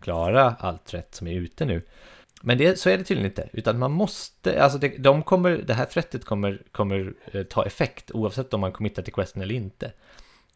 klara 0.00 0.56
allt 0.58 0.94
rätt 0.94 1.14
som 1.14 1.26
är 1.26 1.32
ute 1.32 1.64
nu. 1.64 1.82
Men 2.42 2.58
det, 2.58 2.78
så 2.78 2.90
är 2.90 2.98
det 2.98 3.04
tydligen 3.04 3.30
inte, 3.30 3.48
utan 3.52 3.78
man 3.78 3.92
måste, 3.92 4.62
alltså 4.62 4.78
det, 4.78 4.88
de 4.98 5.22
kommer, 5.22 5.50
det 5.50 5.74
här 5.74 5.84
threadet 5.84 6.24
kommer, 6.24 6.62
kommer 6.72 7.14
eh, 7.32 7.42
ta 7.42 7.66
effekt 7.66 8.10
oavsett 8.10 8.54
om 8.54 8.60
man 8.60 8.72
committar 8.72 9.02
till 9.02 9.12
questen 9.12 9.42
eller 9.42 9.54
inte. 9.54 9.92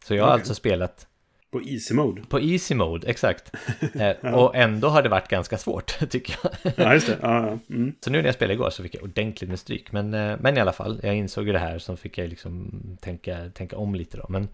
Så 0.05 0.15
jag 0.15 0.23
har 0.23 0.29
okay. 0.29 0.39
alltså 0.39 0.55
spelat 0.55 1.07
på 1.51 1.61
easy 1.61 1.93
mode? 1.93 2.21
På 2.21 2.39
easy 2.39 2.75
mode, 2.75 3.07
exakt. 3.07 3.51
Eh, 3.95 4.15
ja. 4.21 4.35
Och 4.35 4.55
ändå 4.55 4.87
har 4.87 5.03
det 5.03 5.09
varit 5.09 5.27
ganska 5.27 5.57
svårt, 5.57 5.99
tycker 6.09 6.35
jag. 6.43 6.73
ja, 6.75 6.93
just 6.93 7.07
det. 7.07 7.17
Ja, 7.21 7.47
ja. 7.47 7.59
Mm. 7.75 7.93
Så 8.01 8.09
nu 8.09 8.17
när 8.17 8.25
jag 8.25 8.35
spelade 8.35 8.53
igår 8.53 8.69
så 8.69 8.83
fick 8.83 8.95
jag 8.95 9.03
ordentligt 9.03 9.49
med 9.49 9.59
stryk. 9.59 9.91
Men, 9.91 10.13
eh, 10.13 10.37
men 10.39 10.57
i 10.57 10.59
alla 10.59 10.73
fall, 10.73 10.99
jag 11.03 11.15
insåg 11.15 11.47
ju 11.47 11.53
det 11.53 11.59
här 11.59 11.79
så 11.79 11.95
fick 11.95 12.17
jag 12.17 12.29
liksom 12.29 12.81
tänka, 13.01 13.49
tänka 13.53 13.77
om 13.77 13.95
lite 13.95 14.17
då. 14.17 14.25
Men 14.29 14.47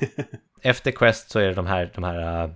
efter 0.62 0.90
Quest 0.90 1.30
så 1.30 1.38
är 1.38 1.48
det 1.48 1.54
de 1.54 1.66
här, 1.66 1.90
de 1.94 2.04
här 2.04 2.44
eh, 2.44 2.50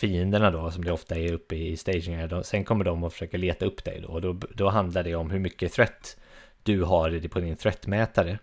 fienderna 0.00 0.50
då, 0.50 0.70
som 0.70 0.84
det 0.84 0.92
ofta 0.92 1.16
är 1.16 1.32
uppe 1.32 1.56
i 1.56 1.76
stagingen. 1.76 2.44
Sen 2.44 2.64
kommer 2.64 2.84
de 2.84 3.04
att 3.04 3.12
försöka 3.12 3.36
leta 3.36 3.66
upp 3.66 3.84
dig 3.84 4.00
då. 4.00 4.08
Och 4.08 4.20
då, 4.22 4.32
då 4.32 4.68
handlar 4.68 5.02
det 5.02 5.14
om 5.14 5.30
hur 5.30 5.38
mycket 5.38 5.72
threat 5.72 6.16
du 6.62 6.82
har 6.82 7.28
på 7.28 7.40
din 7.40 7.56
threatmätare. 7.56 8.38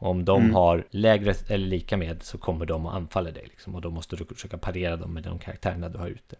Om 0.00 0.24
de 0.24 0.42
mm. 0.42 0.54
har 0.54 0.84
lägre 0.90 1.34
eller 1.48 1.66
lika 1.66 1.96
med 1.96 2.22
så 2.22 2.38
kommer 2.38 2.66
de 2.66 2.86
att 2.86 2.94
anfalla 2.94 3.30
dig. 3.30 3.44
Liksom, 3.44 3.74
och 3.74 3.80
då 3.80 3.90
måste 3.90 4.16
du 4.16 4.24
försöka 4.24 4.58
parera 4.58 4.96
dem 4.96 5.14
med 5.14 5.22
de 5.22 5.38
karaktärerna 5.38 5.88
du 5.88 5.98
har 5.98 6.08
ute. 6.08 6.36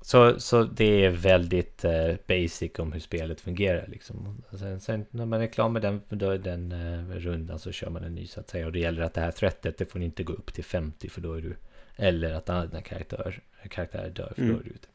Så, 0.00 0.40
så 0.40 0.64
det 0.64 1.04
är 1.04 1.10
väldigt 1.10 1.84
eh, 1.84 2.14
basic 2.26 2.78
om 2.78 2.92
hur 2.92 3.00
spelet 3.00 3.40
fungerar. 3.40 3.86
Liksom. 3.86 4.42
Sen, 4.58 4.80
sen, 4.80 5.06
när 5.10 5.26
man 5.26 5.40
är 5.40 5.46
klar 5.46 5.68
med 5.68 5.82
den, 5.82 6.00
då, 6.08 6.36
den 6.36 6.72
eh, 6.72 7.16
rundan 7.16 7.58
så 7.58 7.72
kör 7.72 7.90
man 7.90 8.04
en 8.04 8.14
ny 8.14 8.26
så 8.26 8.40
att 8.40 8.50
säga. 8.50 8.66
Och 8.66 8.72
det 8.72 8.78
gäller 8.78 9.02
att 9.02 9.14
det 9.14 9.20
här 9.20 9.30
threatet 9.30 9.78
det 9.78 9.84
får 9.84 10.02
inte 10.02 10.22
gå 10.22 10.32
upp 10.32 10.54
till 10.54 10.64
50 10.64 11.08
för 11.08 11.20
då 11.20 11.34
är 11.34 11.40
du... 11.40 11.56
Eller 11.96 12.32
att 12.32 12.50
andra 12.50 12.80
karaktärer, 12.80 13.42
karaktärer 13.68 14.10
dör 14.10 14.32
för 14.34 14.42
mm. 14.42 14.54
då 14.54 14.60
är 14.60 14.64
du 14.64 14.70
ute. 14.70 14.88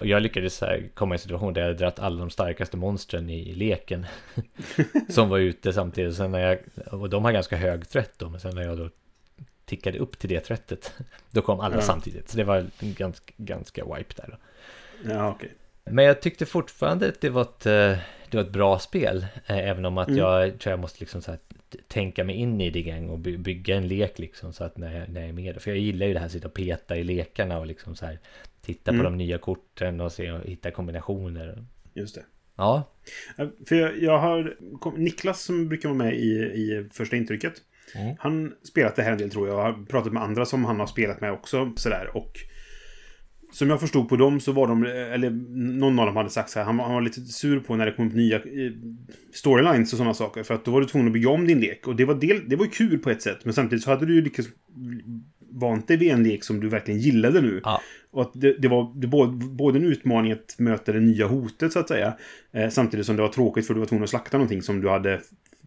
Och 0.00 0.06
jag 0.06 0.22
lyckades 0.22 0.60
här 0.60 0.88
komma 0.94 1.14
i 1.14 1.16
en 1.16 1.18
situation 1.18 1.52
där 1.52 1.66
jag 1.66 1.76
dratt 1.76 1.98
alla 1.98 2.20
de 2.20 2.30
starkaste 2.30 2.76
monstren 2.76 3.30
i, 3.30 3.50
i 3.50 3.54
leken. 3.54 4.06
som 5.08 5.28
var 5.28 5.38
ute 5.38 5.72
samtidigt. 5.72 6.16
Sen 6.16 6.30
när 6.30 6.40
jag, 6.40 6.58
och 7.00 7.10
de 7.10 7.24
har 7.24 7.32
ganska 7.32 7.56
hög 7.56 7.88
trätt 7.88 8.12
då. 8.18 8.28
Men 8.28 8.40
sen 8.40 8.54
när 8.54 8.62
jag 8.62 8.78
då 8.78 8.90
tickade 9.64 9.98
upp 9.98 10.18
till 10.18 10.28
det 10.28 10.40
trättet. 10.40 10.92
Då 11.30 11.42
kom 11.42 11.60
alla 11.60 11.74
ja. 11.74 11.80
samtidigt. 11.80 12.28
Så 12.28 12.36
det 12.36 12.44
var 12.44 12.66
ganska, 12.80 13.32
ganska 13.36 13.84
wipe 13.84 14.14
där. 14.16 14.28
Då. 14.28 14.36
Ja, 15.10 15.30
okay. 15.30 15.48
Men 15.84 16.04
jag 16.04 16.20
tyckte 16.22 16.46
fortfarande 16.46 17.08
att 17.08 17.20
det 17.20 17.30
var 17.30 17.42
ett, 17.42 17.66
eh, 17.66 17.98
det 18.30 18.34
var 18.36 18.40
ett 18.40 18.52
bra 18.52 18.78
spel. 18.78 19.26
Eh, 19.46 19.68
även 19.68 19.84
om 19.84 19.98
att 19.98 20.08
mm. 20.08 20.18
jag 20.18 20.58
tror 20.58 20.70
jag 20.70 20.80
måste 20.80 21.00
liksom 21.00 21.22
så 21.22 21.30
här, 21.30 21.40
tänka 21.88 22.24
mig 22.24 22.36
in 22.36 22.60
i 22.60 22.70
det 22.70 22.78
igen 22.78 23.10
och 23.10 23.18
bygga 23.18 23.76
en 23.76 23.88
lek 23.88 24.18
liksom. 24.18 24.52
Så 24.52 24.64
att 24.64 24.76
när 24.76 24.98
jag, 24.98 25.08
när 25.08 25.20
jag 25.20 25.28
är 25.28 25.32
med. 25.32 25.62
För 25.62 25.70
jag 25.70 25.78
gillar 25.78 26.06
ju 26.06 26.12
det 26.12 26.18
här 26.18 26.26
att 26.26 26.32
sitta 26.32 26.48
och 26.48 26.54
peta 26.54 26.96
i 26.96 27.04
lekarna 27.04 27.58
och 27.58 27.66
liksom 27.66 27.96
så 27.96 28.06
här 28.06 28.18
titta 28.62 28.90
mm. 28.90 28.98
på 28.98 29.10
de 29.10 29.16
nya 29.16 29.38
korten 29.38 30.00
och 30.00 30.12
se 30.12 30.32
och 30.32 30.44
hitta 30.44 30.70
kombinationer. 30.70 31.64
Just 31.94 32.14
det. 32.14 32.24
Ja. 32.56 32.92
För 33.68 33.76
jag, 33.76 34.02
jag 34.02 34.18
har 34.18 34.56
Niklas 34.96 35.42
som 35.42 35.68
brukar 35.68 35.88
vara 35.88 35.98
med 35.98 36.14
i, 36.14 36.30
i 36.34 36.88
första 36.92 37.16
intrycket. 37.16 37.52
Mm. 37.94 38.16
Han 38.18 38.54
spelat 38.62 38.96
det 38.96 39.02
här 39.02 39.12
en 39.12 39.18
del 39.18 39.30
tror 39.30 39.48
jag. 39.48 39.58
Jag 39.58 39.62
har 39.62 39.84
pratat 39.86 40.12
med 40.12 40.22
andra 40.22 40.44
som 40.44 40.64
han 40.64 40.80
har 40.80 40.86
spelat 40.86 41.20
med 41.20 41.32
också. 41.32 41.72
Sådär. 41.76 42.16
Och 42.16 42.38
som 43.52 43.70
jag 43.70 43.80
förstod 43.80 44.08
på 44.08 44.16
dem 44.16 44.40
så 44.40 44.52
var 44.52 44.66
de, 44.66 44.84
eller 44.84 45.30
någon 45.80 45.98
av 45.98 46.06
dem 46.06 46.16
hade 46.16 46.30
sagt 46.30 46.50
så 46.50 46.58
här, 46.58 46.66
han, 46.66 46.78
han 46.78 46.94
var 46.94 47.00
lite 47.00 47.20
sur 47.20 47.60
på 47.60 47.76
när 47.76 47.86
det 47.86 47.92
kom 47.92 48.06
upp 48.06 48.14
nya 48.14 48.36
eh, 48.36 48.72
storylines 49.32 49.92
och 49.92 49.96
sådana 49.96 50.14
saker. 50.14 50.42
För 50.42 50.54
att 50.54 50.64
då 50.64 50.70
var 50.70 50.80
du 50.80 50.86
tvungen 50.86 51.06
att 51.06 51.12
bygga 51.12 51.28
om 51.30 51.46
din 51.46 51.60
lek. 51.60 51.88
Och 51.88 51.96
det 51.96 52.04
var, 52.04 52.14
del, 52.14 52.48
det 52.48 52.56
var 52.56 52.66
kul 52.66 52.98
på 52.98 53.10
ett 53.10 53.22
sätt. 53.22 53.44
Men 53.44 53.54
samtidigt 53.54 53.84
så 53.84 53.90
hade 53.90 54.06
du 54.06 54.14
ju 54.14 54.22
lyckats 54.22 54.48
vant 55.52 55.88
dig 55.88 55.96
vid 55.96 56.12
en 56.12 56.22
lek 56.22 56.44
som 56.44 56.60
du 56.60 56.68
verkligen 56.68 57.00
gillade 57.00 57.40
nu. 57.40 57.60
Ja. 57.64 57.80
Och 58.10 58.22
att 58.22 58.30
det, 58.34 58.52
det 58.58 58.68
var 58.68 58.92
det 58.94 59.06
både, 59.06 59.78
en 59.78 59.84
utmaning 59.84 60.32
att 60.32 60.54
möta 60.58 60.92
det 60.92 61.00
nya 61.00 61.26
hotet 61.26 61.72
så 61.72 61.78
att 61.78 61.88
säga. 61.88 62.16
Eh, 62.52 62.68
samtidigt 62.68 63.06
som 63.06 63.16
det 63.16 63.22
var 63.22 63.28
tråkigt 63.28 63.66
för 63.66 63.74
du 63.74 63.80
var 63.80 63.86
tvungen 63.86 64.04
att 64.04 64.10
slakta 64.10 64.36
någonting 64.36 64.62
som 64.62 64.80
du 64.80 64.88
hade 64.88 65.20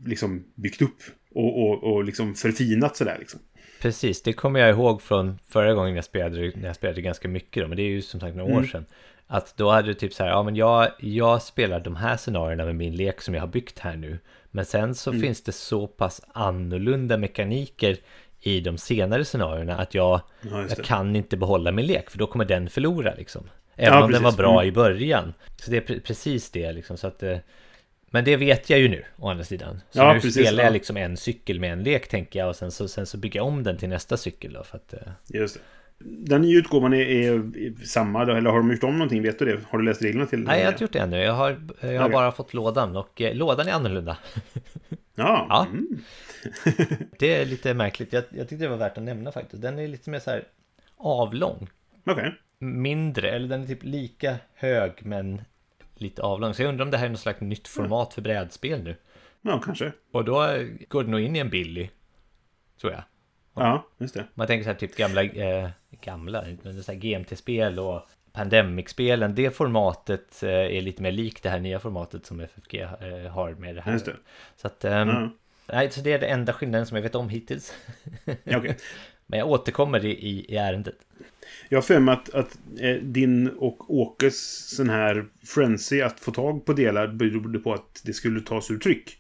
liksom 0.06 0.44
byggt 0.56 0.82
upp. 0.82 0.98
Och, 1.36 1.64
och, 1.64 1.84
och 1.84 2.04
liksom 2.04 2.36
förfinat 2.36 2.98
sådär 2.98 3.16
liksom. 3.20 3.40
Precis, 3.82 4.22
det 4.22 4.34
kommer 4.34 4.60
jag 4.60 4.70
ihåg 4.70 5.02
från 5.02 5.40
förra 5.50 5.74
gången 5.74 5.96
jag 5.96 6.06
spelade, 6.06 6.52
när 6.56 6.68
jag 6.68 6.76
spelade 6.76 7.02
ganska 7.02 7.28
mycket 7.28 7.64
då, 7.64 7.68
men 7.68 7.78
det 7.78 7.84
är 7.84 7.90
ju 7.90 8.02
som 8.02 8.20
sagt 8.20 8.36
några 8.36 8.52
mm. 8.52 8.64
år 8.64 8.68
sedan. 8.68 8.86
Att 9.28 9.58
då 9.58 9.70
hade 9.70 9.88
du 9.88 9.94
typ 9.94 10.14
så 10.14 10.24
här, 10.24 10.30
ja 10.30 10.44
men 10.44 10.56
jag, 10.56 10.88
jag 11.00 11.42
spelar 11.42 11.80
de 11.80 11.96
här 11.96 12.18
scenarierna 12.18 12.66
med 12.66 12.76
min 12.76 12.96
lek 12.96 13.22
som 13.22 13.34
jag 13.34 13.42
har 13.42 13.48
byggt 13.48 13.80
här 13.80 13.96
nu. 13.96 14.20
Men 14.52 14.66
sen 14.66 14.96
så 14.96 15.10
mm. 15.10 15.22
finns 15.22 15.44
det 15.44 15.52
så 15.52 15.88
pass 15.88 16.22
annorlunda 16.34 17.18
mekaniker 17.18 17.98
i 18.44 18.60
de 18.60 18.78
senare 18.78 19.26
scenarierna 19.26 19.78
att 19.78 19.94
jag, 19.94 20.22
ja, 20.42 20.66
jag 20.70 20.86
kan 20.86 21.16
inte 21.16 21.38
behålla 21.38 21.72
min 21.72 21.86
lek 21.86 22.10
för 22.10 22.18
då 22.18 22.28
kommer 22.28 22.46
den 22.46 22.70
förlora 22.70 23.14
liksom. 23.14 23.50
Även 23.76 24.00
ja, 24.00 24.06
om 24.06 24.12
den 24.12 24.24
var 24.24 24.32
bra 24.32 24.54
mm. 24.54 24.68
i 24.68 24.72
början. 24.72 25.34
Så 25.62 25.72
det 25.72 25.78
är 25.78 25.82
pre 25.82 26.00
precis 26.00 26.52
det 26.52 26.74
liksom. 26.74 26.98
Så 26.98 27.08
att, 27.08 27.24
eh, 27.24 27.38
men 28.10 28.24
det 28.24 28.36
vet 28.36 28.70
jag 28.70 28.80
ju 28.80 28.90
nu, 28.90 29.06
å 29.18 29.30
andra 29.30 29.44
sidan. 29.44 29.82
Så 29.92 30.00
ja, 30.00 30.14
nu 30.14 30.20
precis, 30.20 30.34
spelar 30.34 30.64
jag 30.64 30.74
liksom 30.74 30.98
en 30.98 31.18
cykel 31.18 31.60
med 31.60 31.74
en 31.74 31.84
lek, 31.84 32.08
tänker 32.08 32.40
jag. 32.40 32.50
Och 32.50 32.56
sen 32.56 32.72
så, 32.72 32.88
sen 32.88 33.06
så 33.06 33.18
bygger 33.18 33.40
jag 33.40 33.48
om 33.48 33.64
den 33.64 33.78
till 33.78 33.90
nästa 33.90 34.18
cykel 34.18 34.54
då. 34.54 34.64
För 34.64 34.78
att, 34.78 34.94
eh, 34.94 35.00
Just 35.28 35.56
det. 35.56 35.62
Den 36.06 36.42
nya 36.42 36.60
utgåvan 36.60 36.94
är, 36.94 37.00
är, 37.00 37.86
samma, 37.86 38.22
eller 38.22 38.50
har 38.50 38.58
de 38.58 38.72
gjort 38.72 38.84
om 38.84 38.98
någonting? 38.98 39.24
Vet 39.24 39.40
du 39.40 39.46
det? 39.46 39.60
Har 39.70 39.80
du 39.80 39.86
läst 39.86 40.02
reglerna 40.02 40.26
till 40.26 40.44
Nej, 40.44 40.60
jag 40.60 40.66
har 40.66 40.72
inte 40.72 40.84
gjort 40.84 40.94
det 40.94 41.00
ännu. 41.00 41.18
Jag 41.18 41.34
har, 41.34 41.68
jag 41.82 42.02
har 42.02 42.10
bara 42.10 42.32
fått 42.32 42.54
lådan 42.54 42.96
och 42.96 43.22
eh, 43.22 43.36
lådan 43.36 43.68
är 43.68 43.72
annorlunda. 43.72 44.18
Ja. 45.16 45.46
ja. 45.50 45.68
Mm. 45.72 46.00
det 47.20 47.36
är 47.36 47.46
lite 47.46 47.74
märkligt. 47.74 48.14
Jag, 48.14 48.24
jag 48.30 48.50
tyckte 48.50 48.66
det 48.66 48.70
var 48.70 48.78
värt 48.78 48.98
att 48.98 49.04
nämna 49.04 49.32
faktiskt. 49.32 49.62
Den 49.62 49.80
är 49.80 49.88
lite 49.88 50.10
mer 50.10 50.20
så 50.20 50.30
här 50.30 50.44
avlång. 50.98 51.70
Okej. 52.06 52.14
Okay. 52.14 52.32
Mindre, 52.60 53.30
eller 53.30 53.48
den 53.48 53.64
är 53.64 53.68
typ 53.68 53.84
lika 53.84 54.36
hög 54.54 54.92
men 55.02 55.42
lite 55.96 56.22
avlång. 56.22 56.54
Så 56.54 56.62
jag 56.62 56.70
undrar 56.70 56.86
om 56.86 56.92
det 56.92 56.98
här 56.98 57.06
är 57.06 57.10
något 57.10 57.20
slags 57.20 57.42
nytt 57.42 57.68
format 57.68 58.14
för 58.14 58.22
brädspel 58.22 58.84
nu. 58.84 58.96
Ja, 59.42 59.62
kanske. 59.66 59.92
Och 60.12 60.26
då 60.26 60.34
går 60.88 61.04
det 61.04 61.10
nog 61.10 61.22
in 61.22 61.36
i 61.36 61.40
en 61.40 61.50
Billy. 61.50 61.90
Tror 62.82 62.94
jag. 62.94 63.04
Ja, 63.54 63.88
just 63.98 64.14
det. 64.14 64.26
Man 64.34 64.48
tänker 64.48 64.64
så 64.64 64.70
här 64.70 64.78
typ 64.78 64.96
gamla, 64.96 65.24
eh, 65.24 65.70
gamla, 66.04 66.46
men 66.62 66.84
så 66.84 66.94
GMT-spel 66.94 67.80
och 67.80 68.02
Pandemic-spelen. 68.32 69.36
Det 69.36 69.56
formatet 69.56 70.44
eh, 70.44 70.50
är 70.50 70.82
lite 70.82 71.02
mer 71.02 71.12
likt 71.12 71.44
det 71.44 71.50
här 71.50 71.60
nya 71.60 71.80
formatet 71.80 72.26
som 72.26 72.40
FFG 72.40 72.82
eh, 72.82 73.32
har 73.32 73.54
med 73.54 73.76
det 73.76 73.82
här. 73.82 73.94
Just 73.94 74.06
det. 74.06 74.16
Så 74.58 74.68
att, 74.68 74.78
ja. 74.84 75.30
nej, 75.68 75.92
så 75.92 76.02
det 76.02 76.14
är 76.14 76.20
det 76.20 76.28
enda 76.28 76.54
skillnaden 76.54 76.86
som 76.86 76.98
jag 76.98 77.04
vet 77.04 77.16
om 77.16 77.30
hittills. 77.30 77.74
okay. 78.46 78.74
Men 79.28 79.40
jag 79.40 79.50
återkommer 79.50 80.06
i, 80.06 80.12
i, 80.12 80.46
i 80.54 80.58
ärendet. 80.58 80.96
Jag 81.70 81.78
har 81.78 81.82
för 81.82 82.00
mig 82.00 82.14
att, 82.14 82.34
att 82.34 82.58
eh, 82.80 82.96
din 82.96 83.50
och 83.50 83.94
Åkes 83.94 84.70
sån 84.76 84.90
här 84.90 85.26
frenzy 85.46 86.02
att 86.02 86.20
få 86.20 86.32
tag 86.32 86.66
på 86.66 86.74
delar 86.74 87.08
berodde 87.08 87.60
på 87.60 87.74
att 87.74 88.02
det 88.04 88.14
skulle 88.14 88.42
tas 88.42 88.72
ur 88.72 88.80
tryck. 88.80 89.18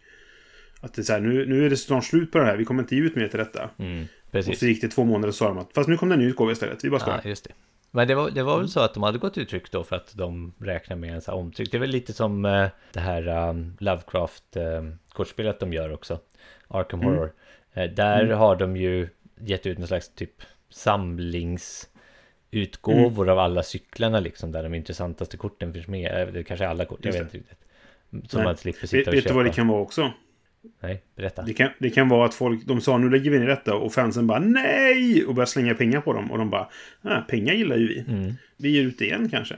Att 0.80 0.94
det 0.94 1.02
är 1.02 1.04
så 1.04 1.14
här, 1.14 1.20
nu, 1.20 1.46
nu 1.46 1.66
är 1.66 1.70
det 1.70 1.78
snart 1.78 2.06
slut 2.06 2.32
på 2.32 2.38
det 2.38 2.46
här, 2.46 2.58
vi 2.58 2.66
kommer 2.66 2.84
inte 2.84 2.96
ge 2.96 3.02
ut 3.02 3.16
mer 3.16 3.28
till 3.28 3.40
detta. 3.40 3.70
Mm, 3.78 4.06
precis. 4.34 4.52
Och 4.52 4.58
så 4.58 4.66
gick 4.66 4.82
det 4.82 4.88
två 4.88 5.04
månader 5.04 5.28
och 5.28 5.36
sa 5.36 5.48
de 5.48 5.58
att, 5.58 5.74
fast 5.74 5.90
nu 5.90 5.98
kom 5.98 6.10
det 6.10 6.16
en 6.16 6.20
ny 6.20 6.26
utgåva 6.26 6.52
istället, 6.52 6.84
vi 6.84 6.90
bara 6.90 7.00
ska. 7.00 7.12
Ja, 7.12 7.20
just 7.24 7.44
det. 7.44 7.54
Men 7.92 8.08
det 8.08 8.16
var, 8.16 8.30
det 8.30 8.44
var 8.44 8.58
väl 8.58 8.70
så 8.70 8.80
att 8.80 8.94
de 8.94 9.04
hade 9.04 9.18
gått 9.18 9.38
ut 9.38 9.50
tryck 9.50 9.72
då 9.72 9.84
för 9.84 9.96
att 9.96 10.14
de 10.18 10.54
räknar 10.60 10.96
med 10.96 11.14
en 11.14 11.22
sån 11.22 11.34
här 11.34 11.40
omtryck. 11.40 11.72
Det 11.72 11.78
är 11.78 11.80
väl 11.80 11.90
lite 11.90 12.14
som 12.14 12.46
uh, 12.46 12.68
det 12.94 13.00
här 13.00 13.50
um, 13.50 13.78
Lovecraft-kortspelet 13.80 15.54
uh, 15.54 15.60
de 15.60 15.74
gör 15.74 15.94
också. 15.94 16.20
Arkham 16.68 17.02
mm. 17.02 17.14
Horror. 17.14 17.34
Uh, 17.78 17.84
där 17.84 18.24
mm. 18.24 18.38
har 18.38 18.56
de 18.56 18.78
ju 18.78 19.08
gett 19.40 19.66
ut 19.66 19.78
någon 19.78 19.88
slags 19.88 20.10
typ 20.16 20.42
samlings 20.70 21.90
utgåvor 22.52 23.26
mm. 23.26 23.34
av 23.34 23.40
alla 23.40 23.64
cyklarna 23.64 24.20
liksom 24.20 24.52
där 24.52 24.64
de 24.64 24.74
intressantaste 24.74 25.38
korten 25.38 25.74
finns 25.74 25.88
med. 25.88 26.30
Det 26.34 26.44
kanske 26.44 26.66
är 26.66 26.70
alla 26.70 26.86
kort, 26.86 27.00
jag 27.02 27.12
vet 27.12 27.22
inte 27.22 27.38
riktigt. 27.38 27.58
Nej. 28.10 28.44
man 28.44 28.58
slipper 28.58 28.88
sitta 28.88 29.10
och 29.10 29.16
Vet 29.16 29.28
du 29.28 29.34
vad 29.34 29.46
det 29.46 29.52
kan 29.52 29.68
vara 29.68 29.82
också? 29.82 30.12
Nej, 30.80 31.04
berätta. 31.16 31.42
Det 31.42 31.54
kan, 31.54 31.70
det 31.80 31.90
kan 31.90 32.10
vara 32.10 32.26
att 32.26 32.34
folk, 32.34 32.66
de 32.66 32.82
sa 32.82 32.98
nu 32.98 33.10
lägger 33.10 33.32
vi 33.32 33.38
in 33.38 33.44
i 33.44 33.46
detta 33.46 33.76
och 33.76 33.94
fansen 33.94 34.28
bara 34.28 34.40
nej! 34.40 35.26
Och 35.26 35.36
börjar 35.36 35.46
slänga 35.46 35.74
pengar 35.76 36.02
på 36.02 36.14
dem. 36.14 36.32
Och 36.32 36.38
de 36.38 36.50
bara, 36.50 36.70
ah, 37.02 37.22
pengar 37.22 37.54
gillar 37.54 37.76
ju 37.76 37.88
vi. 37.88 38.00
Mm. 38.00 38.34
Vi 38.58 38.70
ger 38.70 38.84
ut 38.84 39.00
det 39.00 39.06
igen 39.06 39.30
kanske. 39.30 39.56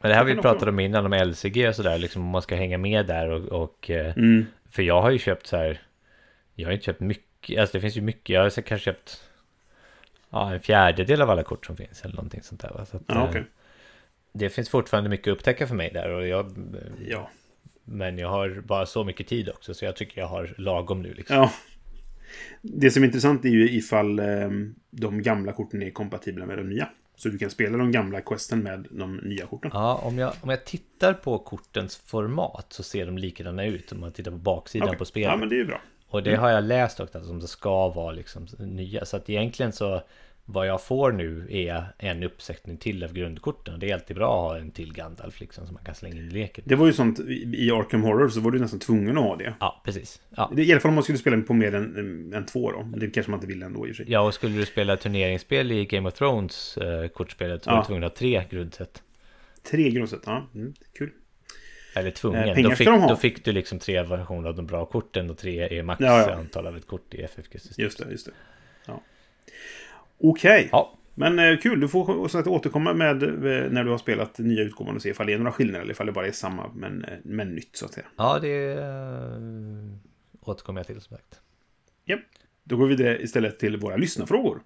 Men 0.00 0.08
det 0.08 0.14
här 0.14 0.24
vi 0.24 0.36
pratade 0.36 0.70
om 0.70 0.80
innan, 0.80 1.06
om 1.06 1.28
LCG 1.28 1.68
och 1.68 1.74
sådär, 1.74 1.98
liksom 1.98 2.22
om 2.22 2.28
man 2.28 2.42
ska 2.42 2.54
hänga 2.56 2.78
med 2.78 3.06
där 3.06 3.28
och... 3.28 3.62
och 3.62 3.90
eh, 3.90 4.16
mm. 4.16 4.46
För 4.70 4.82
jag 4.82 5.02
har 5.02 5.10
ju 5.10 5.18
köpt 5.18 5.46
så 5.46 5.56
här, 5.56 5.80
jag 6.54 6.68
har 6.68 6.72
inte 6.72 6.84
köpt 6.84 7.00
mycket, 7.00 7.60
alltså 7.60 7.76
det 7.76 7.80
finns 7.80 7.96
ju 7.96 8.00
mycket, 8.00 8.28
jag 8.28 8.42
har 8.42 8.50
kanske 8.50 8.84
köpt 8.84 9.22
ja, 10.30 10.52
en 10.52 10.60
fjärdedel 10.60 11.22
av 11.22 11.30
alla 11.30 11.42
kort 11.42 11.66
som 11.66 11.76
finns 11.76 12.04
eller 12.04 12.14
någonting 12.14 12.42
sånt 12.42 12.60
där. 12.60 12.84
Så 12.90 12.96
att, 12.96 13.02
ja, 13.06 13.28
okay. 13.28 13.42
Det 14.32 14.48
finns 14.50 14.68
fortfarande 14.68 15.10
mycket 15.10 15.32
att 15.32 15.38
upptäcka 15.38 15.66
för 15.66 15.74
mig 15.74 15.90
där 15.94 16.10
och 16.10 16.26
jag... 16.26 16.52
Ja. 17.08 17.30
Men 17.88 18.18
jag 18.18 18.28
har 18.28 18.62
bara 18.66 18.86
så 18.86 19.04
mycket 19.04 19.26
tid 19.26 19.48
också 19.48 19.74
så 19.74 19.84
jag 19.84 19.96
tycker 19.96 20.20
jag 20.20 20.28
har 20.28 20.54
lagom 20.58 21.02
nu 21.02 21.14
liksom. 21.14 21.36
Ja. 21.36 21.52
Det 22.62 22.90
som 22.90 23.02
är 23.02 23.06
intressant 23.06 23.44
är 23.44 23.48
ju 23.48 23.70
ifall 23.70 24.18
eh, 24.18 24.50
de 24.90 25.22
gamla 25.22 25.52
korten 25.52 25.82
är 25.82 25.90
kompatibla 25.90 26.46
med 26.46 26.58
de 26.58 26.68
nya. 26.68 26.88
Så 27.16 27.28
du 27.28 27.38
kan 27.38 27.50
spela 27.50 27.78
de 27.78 27.92
gamla 27.92 28.20
questen 28.20 28.62
med 28.62 28.86
de 28.90 29.16
nya 29.16 29.46
korten. 29.46 29.70
Ja, 29.74 30.00
om 30.02 30.18
jag, 30.18 30.32
om 30.40 30.50
jag 30.50 30.64
tittar 30.64 31.12
på 31.12 31.38
kortens 31.38 31.96
format 31.96 32.66
så 32.68 32.82
ser 32.82 33.06
de 33.06 33.18
likadana 33.18 33.64
ut 33.64 33.92
om 33.92 34.00
man 34.00 34.12
tittar 34.12 34.30
på 34.30 34.36
baksidan 34.36 34.88
Okej. 34.88 34.98
på 34.98 35.04
spelet. 35.04 35.28
Ja, 35.28 35.36
men 35.36 35.48
det 35.48 35.54
är 35.54 35.58
ju 35.58 35.66
bra. 35.66 35.80
Och 36.08 36.22
det 36.22 36.36
har 36.36 36.50
jag 36.50 36.64
läst 36.64 37.00
också 37.00 37.18
att 37.18 37.26
de 37.28 37.40
ska 37.40 37.88
vara 37.88 38.12
liksom 38.12 38.46
nya. 38.58 39.04
Så 39.04 39.16
att 39.16 39.30
egentligen 39.30 39.72
så 39.72 40.02
vad 40.48 40.66
jag 40.66 40.82
får 40.82 41.12
nu 41.12 41.46
är 41.50 41.84
en 41.98 42.22
uppsättning 42.22 42.76
till 42.76 43.04
av 43.04 43.12
grundkorten. 43.12 43.80
Det 43.80 43.90
är 43.90 43.94
alltid 43.94 44.16
bra 44.16 44.26
att 44.46 44.52
ha 44.52 44.58
en 44.58 44.70
till 44.70 44.92
Gandalf 44.92 45.40
liksom 45.40 45.66
som 45.66 45.74
man 45.74 45.84
kan 45.84 45.94
slänga 45.94 46.16
in 46.16 46.28
i 46.28 46.30
leken. 46.30 46.64
Det 46.66 46.74
var 46.74 46.86
ju 46.86 46.92
sånt, 46.92 47.20
i 47.54 47.70
Arkham 47.70 48.02
Horror 48.02 48.28
så 48.28 48.40
var 48.40 48.50
du 48.50 48.58
nästan 48.58 48.80
tvungen 48.80 49.18
att 49.18 49.24
ha 49.24 49.36
det. 49.36 49.54
Ja, 49.60 49.82
precis. 49.84 50.20
Ja. 50.36 50.52
I 50.56 50.72
alla 50.72 50.80
fall 50.80 50.88
om 50.88 50.94
man 50.94 51.02
skulle 51.04 51.18
spela 51.18 51.42
på 51.42 51.54
mer 51.54 51.74
än, 51.74 52.32
än 52.34 52.46
två 52.46 52.70
då. 52.72 52.82
Det 52.96 53.06
kanske 53.10 53.30
man 53.30 53.38
inte 53.38 53.46
vill 53.46 53.62
ändå 53.62 53.88
i 53.88 53.92
och 53.92 53.96
för 53.96 54.04
sig. 54.04 54.12
ja, 54.12 54.20
och 54.20 54.34
skulle 54.34 54.56
du 54.56 54.66
spela 54.66 54.96
turneringsspel 54.96 55.72
i 55.72 55.84
Game 55.84 56.08
of 56.08 56.14
Thrones 56.14 56.76
eh, 56.78 57.08
kortspelet 57.08 57.64
så 57.64 57.70
var 57.70 57.76
Ja. 57.76 57.80
du 57.82 57.86
tvungen 57.86 58.04
att 58.04 58.12
ha 58.12 58.16
tre 58.18 58.44
grundset. 58.50 59.02
Tre 59.70 59.90
grundset, 59.90 60.20
ja. 60.26 60.46
Mm, 60.54 60.74
kul. 60.98 61.10
Eller 61.96 62.08
Eh, 62.08 62.12
tvungen. 62.14 62.54
pengar 62.54 62.70
då, 62.70 62.76
fick, 62.76 62.86
de 62.86 63.00
ha. 63.00 63.08
då 63.08 63.16
fick 63.16 63.44
du 63.44 63.52
liksom 63.52 63.78
tre 63.78 64.02
versioner 64.02 64.48
av 64.48 64.54
de 64.56 64.66
bra 64.66 64.86
korten 64.86 65.30
och 65.30 65.38
tre 65.38 65.78
är 65.78 65.82
max 65.82 66.00
Ja, 66.00 66.20
ja. 66.28 66.34
antal 66.34 66.66
av 66.66 66.76
ett 66.76 66.86
kort 66.86 67.14
i 67.14 67.22
FFG-systemet. 67.22 67.78
Just 67.78 67.98
det, 67.98 68.10
just 68.10 68.26
det. 68.26 68.32
Ja. 68.86 69.02
Okej. 70.18 70.68
Ja, 70.72 70.92
Men 71.14 71.38
eh, 71.38 71.58
kul, 71.58 71.80
du 71.80 71.88
får 71.88 72.28
så 72.28 72.38
att 72.38 72.46
återkomma 72.46 72.94
med 72.94 73.22
eh, 73.22 73.70
när 73.70 73.84
du 73.84 73.90
har 73.90 73.98
spelat 73.98 74.38
nya 74.38 74.62
utgåvan 74.62 74.96
och 74.96 75.02
se 75.02 75.08
ifall 75.08 75.26
det 75.26 75.32
är 75.32 75.38
några 75.38 75.52
skillnader 75.52 75.80
eller 75.80 75.92
ifall 75.92 76.06
det 76.06 76.12
bara 76.12 76.26
är 76.26 76.32
samma 76.32 76.70
men, 76.74 77.04
eh, 77.04 77.10
men 77.24 77.54
nytt 77.54 77.76
så 77.76 77.84
att 77.84 77.92
säga. 77.92 78.06
ja 78.16 78.38
det 78.38 78.74
uh, 78.74 79.92
återkommer 80.40 80.80
jag 80.80 80.86
till 80.86 81.00
som 81.00 81.16
sagt. 81.16 81.40
Japp. 82.04 82.20
Då 82.64 82.76
går 82.76 82.86
vi 82.86 82.96
vidare 82.96 83.22
istället 83.22 83.58
till 83.58 83.76
våra 83.76 83.96
lyssnarfrågor. 83.96 84.60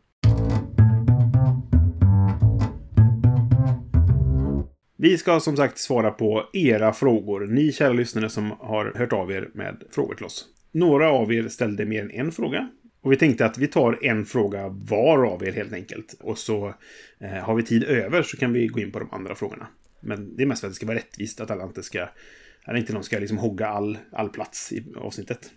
Vi 4.97 5.19
ska 5.19 5.41
som 5.41 5.57
sagt 5.57 5.79
svara 5.79 6.11
på 6.11 6.45
era 6.53 6.93
frågor. 6.93 7.47
Ni 7.47 7.73
kära 7.73 7.93
lyssnare 7.93 8.29
som 8.29 8.51
har 8.51 8.93
hört 8.97 9.13
av 9.13 9.33
er 9.33 9.51
med 9.55 9.83
frågor 9.91 10.15
till 10.15 10.27
oss. 10.27 10.45
Några 10.73 11.11
av 11.11 11.33
er 11.33 11.49
ställde 11.49 11.85
mer 11.85 12.03
än 12.03 12.11
en 12.11 12.33
fråga. 12.33 12.69
Och 13.01 13.13
vi 13.13 13.17
tänkte 13.17 13.47
att 13.47 13.59
vi 13.59 13.67
tar 13.67 14.05
en 14.05 14.25
fråga 14.25 14.69
var 14.69 15.25
av 15.25 15.45
er 15.45 15.53
helt 15.53 15.73
enkelt. 15.73 16.15
Och 16.21 16.39
så 16.39 16.75
eh, 17.19 17.31
har 17.31 17.55
vi 17.55 17.63
tid 17.63 17.85
över 17.85 18.23
så 18.23 18.37
kan 18.37 18.53
vi 18.53 18.67
gå 18.67 18.81
in 18.81 18.93
på 18.93 18.99
de 18.99 19.11
andra 19.13 19.35
frågorna. 19.35 19.67
Men 20.01 20.37
det 20.37 20.43
är 20.43 20.47
mest 20.47 20.61
för 20.61 20.69
att 20.69 20.73
det 20.73 20.77
ska 20.77 20.87
vara 20.87 20.97
rättvist, 20.97 21.41
att 21.41 21.51
alla 21.51 21.65
inte 21.65 21.83
ska... 21.83 22.09
Att 22.65 22.77
inte 22.77 22.93
någon 22.93 23.05
ska 23.05 23.19
liksom 23.19 23.39
hogga 23.39 23.69
all, 23.69 23.99
all 24.13 24.29
plats 24.29 24.73
i 24.73 24.85
avsnittet. 24.97 25.51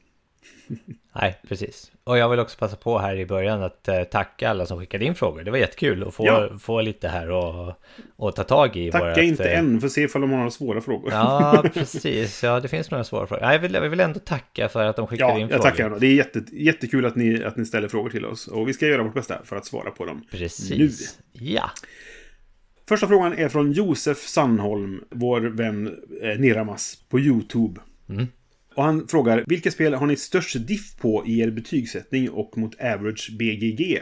Nej, 1.15 1.39
precis. 1.47 1.91
Och 2.03 2.17
jag 2.17 2.29
vill 2.29 2.39
också 2.39 2.57
passa 2.57 2.75
på 2.75 2.97
här 2.99 3.15
i 3.15 3.25
början 3.25 3.63
att 3.63 3.87
eh, 3.87 4.03
tacka 4.03 4.49
alla 4.49 4.65
som 4.65 4.79
skickade 4.79 5.05
in 5.05 5.15
frågor. 5.15 5.43
Det 5.43 5.51
var 5.51 5.57
jättekul 5.57 6.03
att 6.07 6.13
få, 6.13 6.25
Ja. 6.25 6.49
få 6.59 6.81
lite 6.81 7.07
här 7.07 7.29
och, 7.31 7.73
och 8.15 8.35
ta 8.35 8.43
tag 8.43 8.75
i. 8.75 8.91
Tacka 8.91 9.03
vårat, 9.05 9.17
inte 9.17 9.51
eh, 9.51 9.59
än, 9.59 9.81
för 9.81 9.87
se 9.87 10.01
ifall 10.01 10.21
de 10.21 10.29
har 10.31 10.37
några 10.37 10.51
svåra 10.51 10.81
frågor. 10.81 11.11
Ja, 11.11 11.63
precis. 11.73 12.43
Ja, 12.43 12.59
det 12.59 12.67
finns 12.67 12.91
några 12.91 13.03
svåra 13.03 13.27
frågor. 13.27 13.43
Jag 13.51 13.59
vill, 13.59 13.73
jag 13.73 13.89
vill 13.89 13.99
ändå 13.99 14.19
tacka 14.19 14.69
för 14.69 14.83
att 14.85 14.95
de 14.95 15.07
skickade 15.07 15.31
Ja, 15.31 15.35
in 15.39 15.41
jag 15.41 15.49
frågor. 15.49 15.63
tackar. 15.69 15.85
ändå. 15.85 15.97
Det 15.99 16.07
är 16.07 16.15
jätte, 16.15 16.43
jättekul 16.51 17.05
att 17.05 17.15
ni, 17.15 17.43
att 17.43 17.57
ni 17.57 17.65
ställer 17.65 17.87
frågor 17.87 18.09
till 18.09 18.25
oss. 18.25 18.47
Och 18.47 18.67
vi 18.67 18.73
ska 18.73 18.87
göra 18.87 19.03
vårt 19.03 19.13
bästa 19.13 19.37
för 19.43 19.55
att 19.55 19.65
svara 19.65 19.91
på 19.91 20.05
dem. 20.05 20.23
Precis. 20.31 21.19
Ja. 21.31 21.69
Första 22.89 23.07
frågan 23.07 23.33
är 23.33 23.49
från 23.49 23.71
Josef 23.71 24.17
Sandholm, 24.27 25.03
vår 25.09 25.41
vän 25.41 25.95
eh, 26.21 26.39
Niramas, 26.39 26.97
på 27.09 27.19
YouTube. 27.19 27.81
Mm. 28.09 28.27
Och 28.75 28.83
han 28.83 29.07
frågar, 29.07 29.43
vilka 29.47 29.71
spel 29.71 29.93
har 29.93 30.07
ni 30.07 30.15
störst 30.15 30.67
diff 30.67 30.97
på 30.97 31.23
i 31.27 31.39
er 31.39 31.51
betygssättning 31.51 32.29
och 32.29 32.57
mot 32.57 32.81
average 32.81 33.31
BGG? 33.39 33.99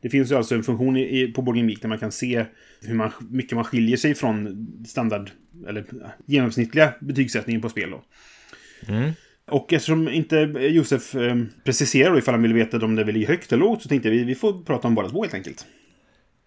Det 0.00 0.10
finns 0.10 0.30
ju 0.30 0.34
alltså 0.36 0.54
en 0.54 0.62
funktion 0.62 0.96
i, 0.96 1.32
på 1.36 1.42
Board 1.42 1.56
Game 1.56 1.70
Geek 1.70 1.82
där 1.82 1.88
man 1.88 1.98
kan 1.98 2.12
se 2.12 2.44
hur 2.82 2.94
man, 2.94 3.12
mycket 3.30 3.52
man 3.52 3.64
skiljer 3.64 3.96
sig 3.96 4.14
från 4.14 4.66
standard, 4.86 5.30
eller 5.68 5.84
genomsnittliga 6.26 6.94
betygssättningen 7.00 7.62
på 7.62 7.68
spel 7.68 7.90
då. 7.90 8.04
Mm. 8.88 9.12
Och 9.50 9.72
eftersom 9.72 10.08
inte 10.08 10.36
Josef 10.60 11.14
eh, 11.14 11.36
preciserar 11.64 12.18
ifall 12.18 12.34
han 12.34 12.42
vill 12.42 12.54
veta 12.54 12.84
om 12.84 12.94
det 12.94 13.04
ligga 13.04 13.28
högt 13.28 13.52
eller 13.52 13.64
lågt 13.64 13.82
så 13.82 13.88
tänkte 13.88 14.08
jag 14.08 14.16
vi, 14.16 14.24
vi 14.24 14.34
får 14.34 14.64
prata 14.64 14.88
om 14.88 14.94
båda 14.94 15.08
två 15.08 15.22
helt 15.22 15.34
enkelt. 15.34 15.66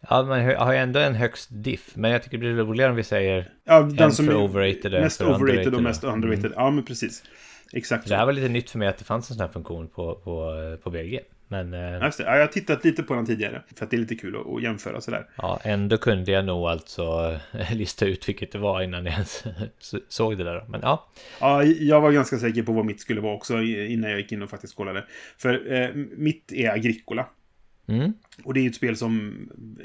Ja, 0.09 0.23
man 0.23 0.55
har 0.57 0.73
ju 0.73 0.79
ändå 0.79 0.99
en 0.99 1.15
högst 1.15 1.49
diff. 1.51 1.95
Men 1.95 2.11
jag 2.11 2.23
tycker 2.23 2.37
det 2.37 2.53
blir 2.53 2.63
roligare 2.63 2.89
om 2.89 2.95
vi 2.95 3.03
säger... 3.03 3.49
Ja, 3.65 3.81
den 3.81 3.99
En 3.99 4.11
som 4.11 4.25
för 4.25 4.33
är 4.33 4.37
overrated 4.37 4.93
en 4.93 5.01
mest 5.01 5.21
overrated 5.21 5.75
och 5.75 5.83
mest 5.83 6.03
underrated. 6.03 6.51
Ja, 6.55 6.71
men 6.71 6.83
precis. 6.83 7.23
Exakt 7.73 8.07
Det 8.07 8.15
här 8.15 8.21
så. 8.21 8.25
var 8.25 8.33
lite 8.33 8.49
nytt 8.49 8.69
för 8.69 8.79
mig 8.79 8.87
att 8.87 8.97
det 8.97 9.05
fanns 9.05 9.29
en 9.29 9.35
sån 9.35 9.45
här 9.45 9.53
funktion 9.53 9.87
på, 9.87 10.15
på, 10.15 10.53
på 10.83 10.89
BG. 10.89 11.19
Men 11.51 11.73
Ja, 11.73 11.79
eh, 11.79 11.99
det. 12.01 12.23
Ja, 12.23 12.33
jag 12.35 12.39
har 12.39 12.47
tittat 12.47 12.85
lite 12.85 13.03
på 13.03 13.13
den 13.13 13.25
tidigare. 13.25 13.61
För 13.75 13.85
att 13.85 13.91
det 13.91 13.97
är 13.97 13.99
lite 13.99 14.15
kul 14.15 14.35
att, 14.35 14.47
att 14.47 14.63
jämföra 14.63 15.01
sådär. 15.01 15.27
ja, 15.35 15.59
ändå 15.63 15.97
kunde 15.97 16.31
jag 16.31 16.45
nog 16.45 16.67
alltså 16.67 17.37
lista 17.73 18.05
ut 18.05 18.29
vilket 18.29 18.51
det 18.51 18.57
var 18.57 18.81
innan 18.81 19.05
jag 19.05 19.13
ens 19.13 19.43
såg 20.09 20.37
det 20.37 20.43
där. 20.43 20.65
Men 20.69 20.81
ja, 20.83 21.07
Ja, 21.39 21.63
jag 21.63 22.01
var 22.01 22.11
ganska 22.11 22.37
säker 22.37 22.63
på 22.63 22.71
vad 22.71 22.85
mitt 22.85 23.01
skulle 23.01 23.21
vara 23.21 23.35
också 23.35 23.61
innan 23.61 24.09
jag 24.09 24.19
gick 24.19 24.31
in 24.31 24.41
och 24.41 24.49
faktiskt 24.49 24.75
kollade. 24.75 25.05
För 25.37 25.73
eh, 25.73 25.89
mitt 26.17 26.51
är 26.51 26.69
Agricola. 26.69 27.25
Mm. 27.89 28.13
Och 28.43 28.53
det 28.53 28.59
är 28.59 28.61
ju 28.61 28.69
ett 28.69 28.75
spel 28.75 28.95
som 28.97 29.33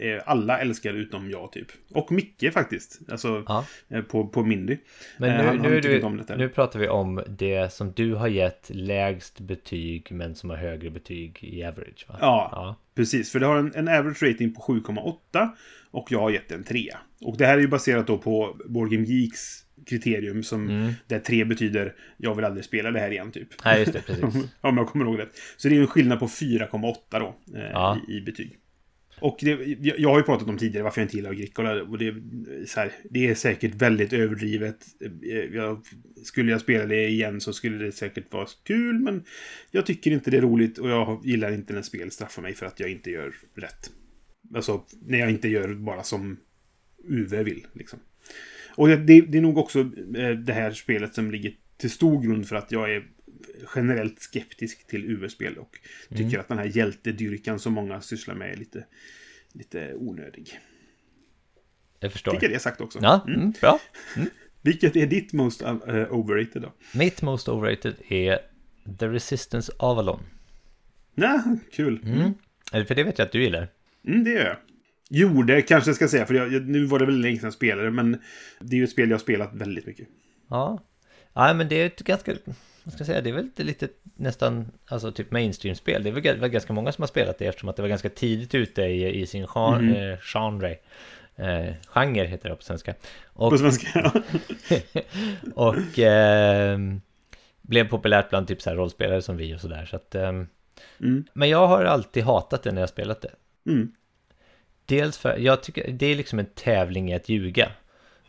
eh, 0.01 0.23
alla 0.27 0.59
älskar 0.61 0.95
utom 0.95 1.31
jag 1.31 1.53
typ. 1.53 1.67
Och 1.91 2.13
Micke 2.13 2.53
faktiskt. 2.53 3.01
Alltså 3.11 3.45
ja. 3.49 3.65
eh, 3.89 4.03
på, 4.03 4.29
på 4.29 4.45
Mindy. 4.45 4.79
Men 5.19 5.31
Eh, 5.31 5.37
nu, 5.37 5.45
han- 5.45 5.59
han 5.59 5.71
nu, 5.71 5.81
tycker 5.81 6.11
du, 6.29 6.37
nu 6.37 6.49
pratar 6.49 6.79
vi 6.79 6.89
om 6.89 7.23
det 7.29 7.73
som 7.73 7.93
du 7.93 8.15
har 8.15 8.29
gett 8.29 8.71
lägst 8.75 9.41
betyg 9.41 10.09
men 10.13 10.35
som 10.35 10.51
har 10.51 10.57
högre 10.57 10.91
betyg 10.91 11.39
i 11.45 11.65
average 11.65 12.05
va? 12.09 12.17
Ja. 12.21 12.49
ja. 12.53 12.77
Precis, 12.95 13.33
för 13.33 13.41
det 13.41 13.47
har 13.47 13.57
en, 13.57 13.73
en 13.75 13.89
average 13.89 14.23
rating 14.23 14.55
på 14.55 14.61
7,8 14.61 15.49
och 15.91 16.13
jag 16.13 16.21
har 16.21 16.31
gett 16.31 16.53
en 16.53 16.65
3. 16.65 16.91
Och 17.21 17.37
det 17.39 17.47
här 17.47 17.57
är 17.57 17.61
ju 17.61 17.69
baserat 17.69 18.07
då 18.07 18.19
på 18.19 18.57
Board 18.67 18.91
Game 18.91 19.05
Geeks 19.07 19.64
kriterium 19.87 20.43
som 20.43 20.69
Mm. 20.69 20.93
där 21.07 21.19
3 21.19 21.45
betyder 21.45 21.95
jag 22.17 22.35
vill 22.35 22.45
aldrig 22.45 22.65
spela 22.65 22.91
det 22.91 23.01
här 23.01 23.11
igen 23.11 23.33
typ. 23.33 23.49
Nej, 23.65 23.81
just 23.81 23.93
det, 23.93 24.03
precis. 24.07 24.25
Om 24.61 24.77
jag 24.77 24.87
kommer 24.89 25.05
ihåg 25.05 25.19
rätt. 25.19 25.33
Så 25.57 25.69
det 25.69 25.77
är 25.77 25.81
en 25.81 25.87
skillnad 25.87 26.19
på 26.19 26.27
4,8 26.27 26.95
då 27.11 27.37
eh, 27.59 27.63
Ja. 27.73 28.01
i, 28.09 28.13
i 28.17 28.21
betyg. 28.21 28.59
Och 29.21 29.37
det, 29.41 29.51
jag, 29.81 29.99
jag 29.99 30.09
har 30.11 30.19
ju 30.19 30.23
pratat 30.25 30.49
om 30.49 30.59
tidigare 30.59 30.85
varför 30.85 31.01
jag 31.01 31.05
inte 31.07 31.17
gillar 31.17 31.31
Agricola. 31.31 31.83
Och 31.83 31.99
det, 31.99 32.15
här, 32.77 32.93
det 33.11 33.27
är 33.29 33.35
säkert 33.35 33.75
väldigt 33.75 34.13
överdrivet. 34.13 34.87
Eh, 35.31 35.39
Jag, 35.39 35.85
skulle 36.25 36.51
jag 36.53 36.61
spela 36.61 36.87
det 36.87 37.09
igen 37.09 37.41
så 37.41 37.53
skulle 37.53 37.85
det 37.85 37.93
säkert 37.93 38.33
vara 38.33 38.47
kul. 38.65 38.99
Men 38.99 39.25
jag 39.71 39.87
tycker 39.87 40.11
inte 40.11 40.31
det 40.31 40.37
är 40.37 40.41
roligt 40.43 40.79
och 40.79 40.91
jag 40.91 41.21
gillar 41.27 41.53
inte 41.53 41.73
när 41.73 41.83
spel 41.83 42.11
straffar 42.11 42.43
mig 42.43 42.55
för 42.55 42.67
att 42.67 42.81
jag 42.81 42.91
inte 42.91 43.11
gör 43.11 43.35
rätt. 43.55 43.91
Alltså, 44.55 44.85
när 45.07 45.19
jag 45.19 45.31
inte 45.31 45.49
gör 45.49 45.75
bara 45.75 46.03
som 46.03 46.37
UV 47.09 47.31
vill. 47.45 47.67
Liksom. 47.73 47.99
Och 48.77 48.89
det, 48.89 49.21
det, 49.21 49.39
är 49.39 49.43
nog 49.43 49.59
också 49.59 49.81
eh, 49.81 50.31
det 50.31 50.53
här 50.53 50.71
spelet 50.71 51.15
som 51.15 51.31
ligger 51.31 51.53
till 51.77 51.91
stor 51.91 52.23
grund 52.23 52.49
för 52.49 52.57
att 52.57 52.73
jag 52.73 52.95
är 52.95 53.07
generellt 53.75 54.21
skeptisk 54.21 54.87
till 54.87 55.05
UV-spel 55.05 55.59
och 55.59 55.79
tycker 56.17 56.39
att 56.39 56.49
den 56.49 56.59
här 56.59 56.77
hjältedyrkan 56.77 57.59
som 57.59 57.73
många 57.73 58.01
sysslar 58.01 58.35
med 58.35 58.53
är 58.53 58.57
lite, 58.57 58.85
lite 59.53 59.95
onödig. 59.95 60.61
Jag 62.01 62.13
förstår. 62.13 62.33
Tycker 62.33 62.49
det 62.49 62.59
sagt 62.59 62.81
också. 62.81 62.99
Ja, 63.03 63.25
Mm. 63.27 63.41
mm, 63.41 63.53
bra. 63.61 63.81
Vilket 64.63 64.97
är 64.97 65.07
ditt 65.07 65.33
most 65.33 65.63
uh, 65.63 66.13
overrated 66.13 66.63
då? 66.63 66.73
Mitt 66.95 67.23
most 67.23 67.49
overrated 67.49 67.95
är 68.09 68.39
The 68.99 69.09
Resistance 69.09 69.73
Avalon. 69.79 70.21
Nej, 71.15 71.39
kul. 71.73 72.01
Mm. 72.05 72.35
Eller 72.73 72.85
För 72.85 72.95
det 72.95 73.03
vet 73.05 73.19
jag 73.19 73.27
att 73.27 73.33
du 73.33 73.43
gillar. 73.43 73.69
Mm, 74.07 74.25
det 74.25 74.31
gör 74.31 74.45
jag. 74.45 74.57
Gjorde 75.19 75.63
kanske 75.63 75.89
jag 75.91 75.97
ska 75.97 76.09
säga, 76.09 76.27
för 76.27 76.35
jag, 76.35 76.69
nu 76.69 76.85
var 76.85 76.99
det 76.99 77.07
väl 77.07 77.21
länge 77.21 77.37
sedan 77.37 77.47
jag 77.47 77.53
spelade, 77.53 77.91
men 77.91 78.21
det 78.61 78.77
är 78.77 78.79
ju 78.79 78.85
ett 78.85 78.91
spel 78.91 79.09
jag 79.11 79.15
har 79.15 79.21
spelat 79.21 79.51
väldigt 79.55 79.87
mycket. 79.87 80.09
Ja. 80.51 80.79
Ja, 81.33 81.55
men 81.55 81.69
det 81.69 81.75
är 81.83 81.87
ett 81.87 82.01
ganska... 82.01 82.33
Vad 82.85 82.93
ska 82.95 83.01
jag 83.01 83.07
säga? 83.07 83.21
Det 83.21 83.31
är 83.31 83.35
väl 83.35 83.49
lite, 83.57 83.89
nästan 84.17 84.71
alltså 84.87 85.13
typ 85.13 85.31
mainstream-spel. 85.31 86.03
Det 86.03 86.09
är 86.09 86.13
väl 86.13 86.39
väl 86.41 86.51
ganska 86.51 86.73
många 86.73 86.93
som 86.93 87.03
har 87.03 87.07
spelat 87.07 87.39
det 87.39 87.47
eftersom 87.47 87.69
att 87.69 87.77
det 87.77 87.83
var 87.83 87.89
ganska 87.89 88.09
tidigt 88.09 88.55
ute 88.55 88.83
i, 88.83 89.21
i 89.21 89.27
sin 89.27 89.47
gen, 89.55 89.85
Mhm. 89.87 89.95
eh, 89.95 90.19
genre. 90.19 90.77
Eh, 91.37 91.75
genre 91.89 92.25
heter 92.27 92.49
det 92.49 92.57
på 92.57 92.63
svenska. 92.63 92.95
Och, 93.27 93.51
På 93.51 93.59
svenska. 93.59 94.13
och 95.55 95.99
ehm, 95.99 97.01
blev 97.63 97.89
populärt 97.89 98.31
bland 98.31 98.49
typ 98.49 98.63
så 98.63 98.71
här 98.71 98.77
rollspelare 98.77 99.23
som 99.23 99.37
vi 99.37 99.55
och 99.55 99.61
sådär. 99.61 99.85
Så 99.85 99.97
att, 99.97 100.15
ehm, 100.15 100.47
Mm. 101.01 101.25
men 101.33 101.49
jag 101.49 101.67
har 101.67 101.85
alltid 101.85 102.25
hatat 102.25 102.63
det 102.63 102.73
när 102.73 102.81
jag 102.83 102.89
spelat 102.89 103.23
det. 103.23 103.31
Mm. 103.71 103.93
Dels 104.87 105.19
för, 105.19 105.37
jag 105.39 105.63
tycker 105.63 105.91
det 105.93 106.07
är 106.07 106.17
liksom 106.17 106.39
en 106.39 106.47
tävling 106.55 107.11
i 107.11 107.15
att 107.15 107.29
ljuga, 107.29 107.71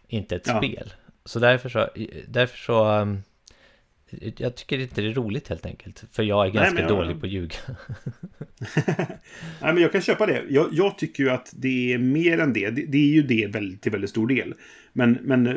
inte 0.08 0.36
ett 0.36 0.48
Ja. 0.48 0.58
spel. 0.58 0.94
Så 1.26 1.40
därför 1.40 1.70
så, 1.70 1.90
därför 2.28 2.58
så, 2.58 2.88
um, 2.90 3.24
jag 4.38 4.56
tycker 4.56 4.80
inte 4.80 5.02
det 5.02 5.08
är 5.08 5.14
roligt 5.14 5.48
helt 5.48 5.66
enkelt. 5.66 6.04
För 6.12 6.24
jag 6.24 6.48
är 6.48 6.54
Nej, 6.54 6.64
ganska 6.64 6.80
jag- 6.82 6.90
dålig 6.90 7.20
på 7.20 7.26
att 7.26 7.32
ljuga. 7.32 7.56
Nej, 9.62 9.74
men 9.74 9.78
jag 9.78 9.92
kan 9.92 10.02
köpa 10.02 10.26
det. 10.26 10.44
Jag, 10.50 10.68
jag, 10.72 10.98
tycker 10.98 11.24
ju 11.24 11.30
att 11.30 11.54
det 11.56 11.94
är 11.94 11.98
mer 11.98 12.40
än 12.40 12.54
det. 12.54 12.70
Det, 12.70 12.86
det 12.86 12.98
är 12.98 13.14
ju 13.14 13.24
det 13.24 13.48
väldigt, 13.48 13.82
till 13.82 13.92
väldigt 13.92 14.10
stor 14.10 14.28
del. 14.28 14.54
Men, 14.98 15.18
men 15.22 15.48
eh, 15.48 15.54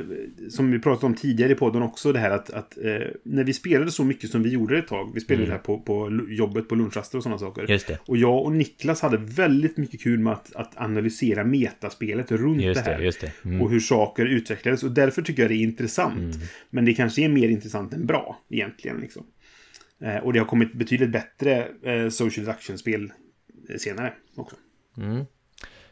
som 0.50 0.70
vi 0.70 0.78
pratade 0.78 1.06
om 1.06 1.14
tidigare 1.14 1.52
i 1.52 1.54
podden 1.54 1.82
också, 1.82 2.12
det 2.12 2.18
här 2.18 2.30
att, 2.30 2.50
att 2.50 2.78
eh, 2.78 3.06
när 3.22 3.44
vi 3.44 3.52
spelade 3.52 3.90
så 3.90 4.04
mycket 4.04 4.30
som 4.30 4.42
vi 4.42 4.50
gjorde 4.50 4.78
ett 4.78 4.88
tag. 4.88 5.10
Vi 5.14 5.20
spelade 5.20 5.44
mm. 5.44 5.50
det 5.50 5.56
här 5.56 5.62
på, 5.62 5.78
på 5.78 6.20
jobbet 6.28 6.68
på 6.68 6.74
lunchraster 6.74 7.18
och 7.18 7.22
sådana 7.22 7.38
saker. 7.38 7.98
Och 8.06 8.16
jag 8.16 8.42
och 8.42 8.52
Niklas 8.52 9.00
hade 9.00 9.16
väldigt 9.16 9.76
mycket 9.76 10.00
kul 10.00 10.18
med 10.18 10.32
att, 10.32 10.56
att 10.56 10.72
analysera 10.76 11.44
metaspelet 11.44 12.32
runt 12.32 12.62
just 12.62 12.84
det 12.84 12.90
här. 12.90 12.98
Det, 12.98 13.20
det. 13.20 13.44
Mm. 13.44 13.62
Och 13.62 13.70
hur 13.70 13.80
saker 13.80 14.26
utvecklades. 14.26 14.82
Och 14.82 14.92
därför 14.92 15.22
tycker 15.22 15.42
jag 15.42 15.50
det 15.50 15.56
är 15.56 15.62
intressant. 15.62 16.34
Mm. 16.34 16.46
Men 16.70 16.84
det 16.84 16.94
kanske 16.94 17.22
är 17.22 17.28
mer 17.28 17.48
intressant 17.48 17.94
än 17.94 18.06
bra, 18.06 18.40
egentligen. 18.48 19.00
Liksom. 19.00 19.26
Eh, 20.00 20.16
och 20.16 20.32
det 20.32 20.38
har 20.38 20.46
kommit 20.46 20.74
betydligt 20.74 21.10
bättre 21.10 21.68
eh, 21.82 22.08
social 22.08 22.46
deduction-spel 22.46 23.12
senare 23.78 24.12
också. 24.36 24.56
Mm. 24.96 25.24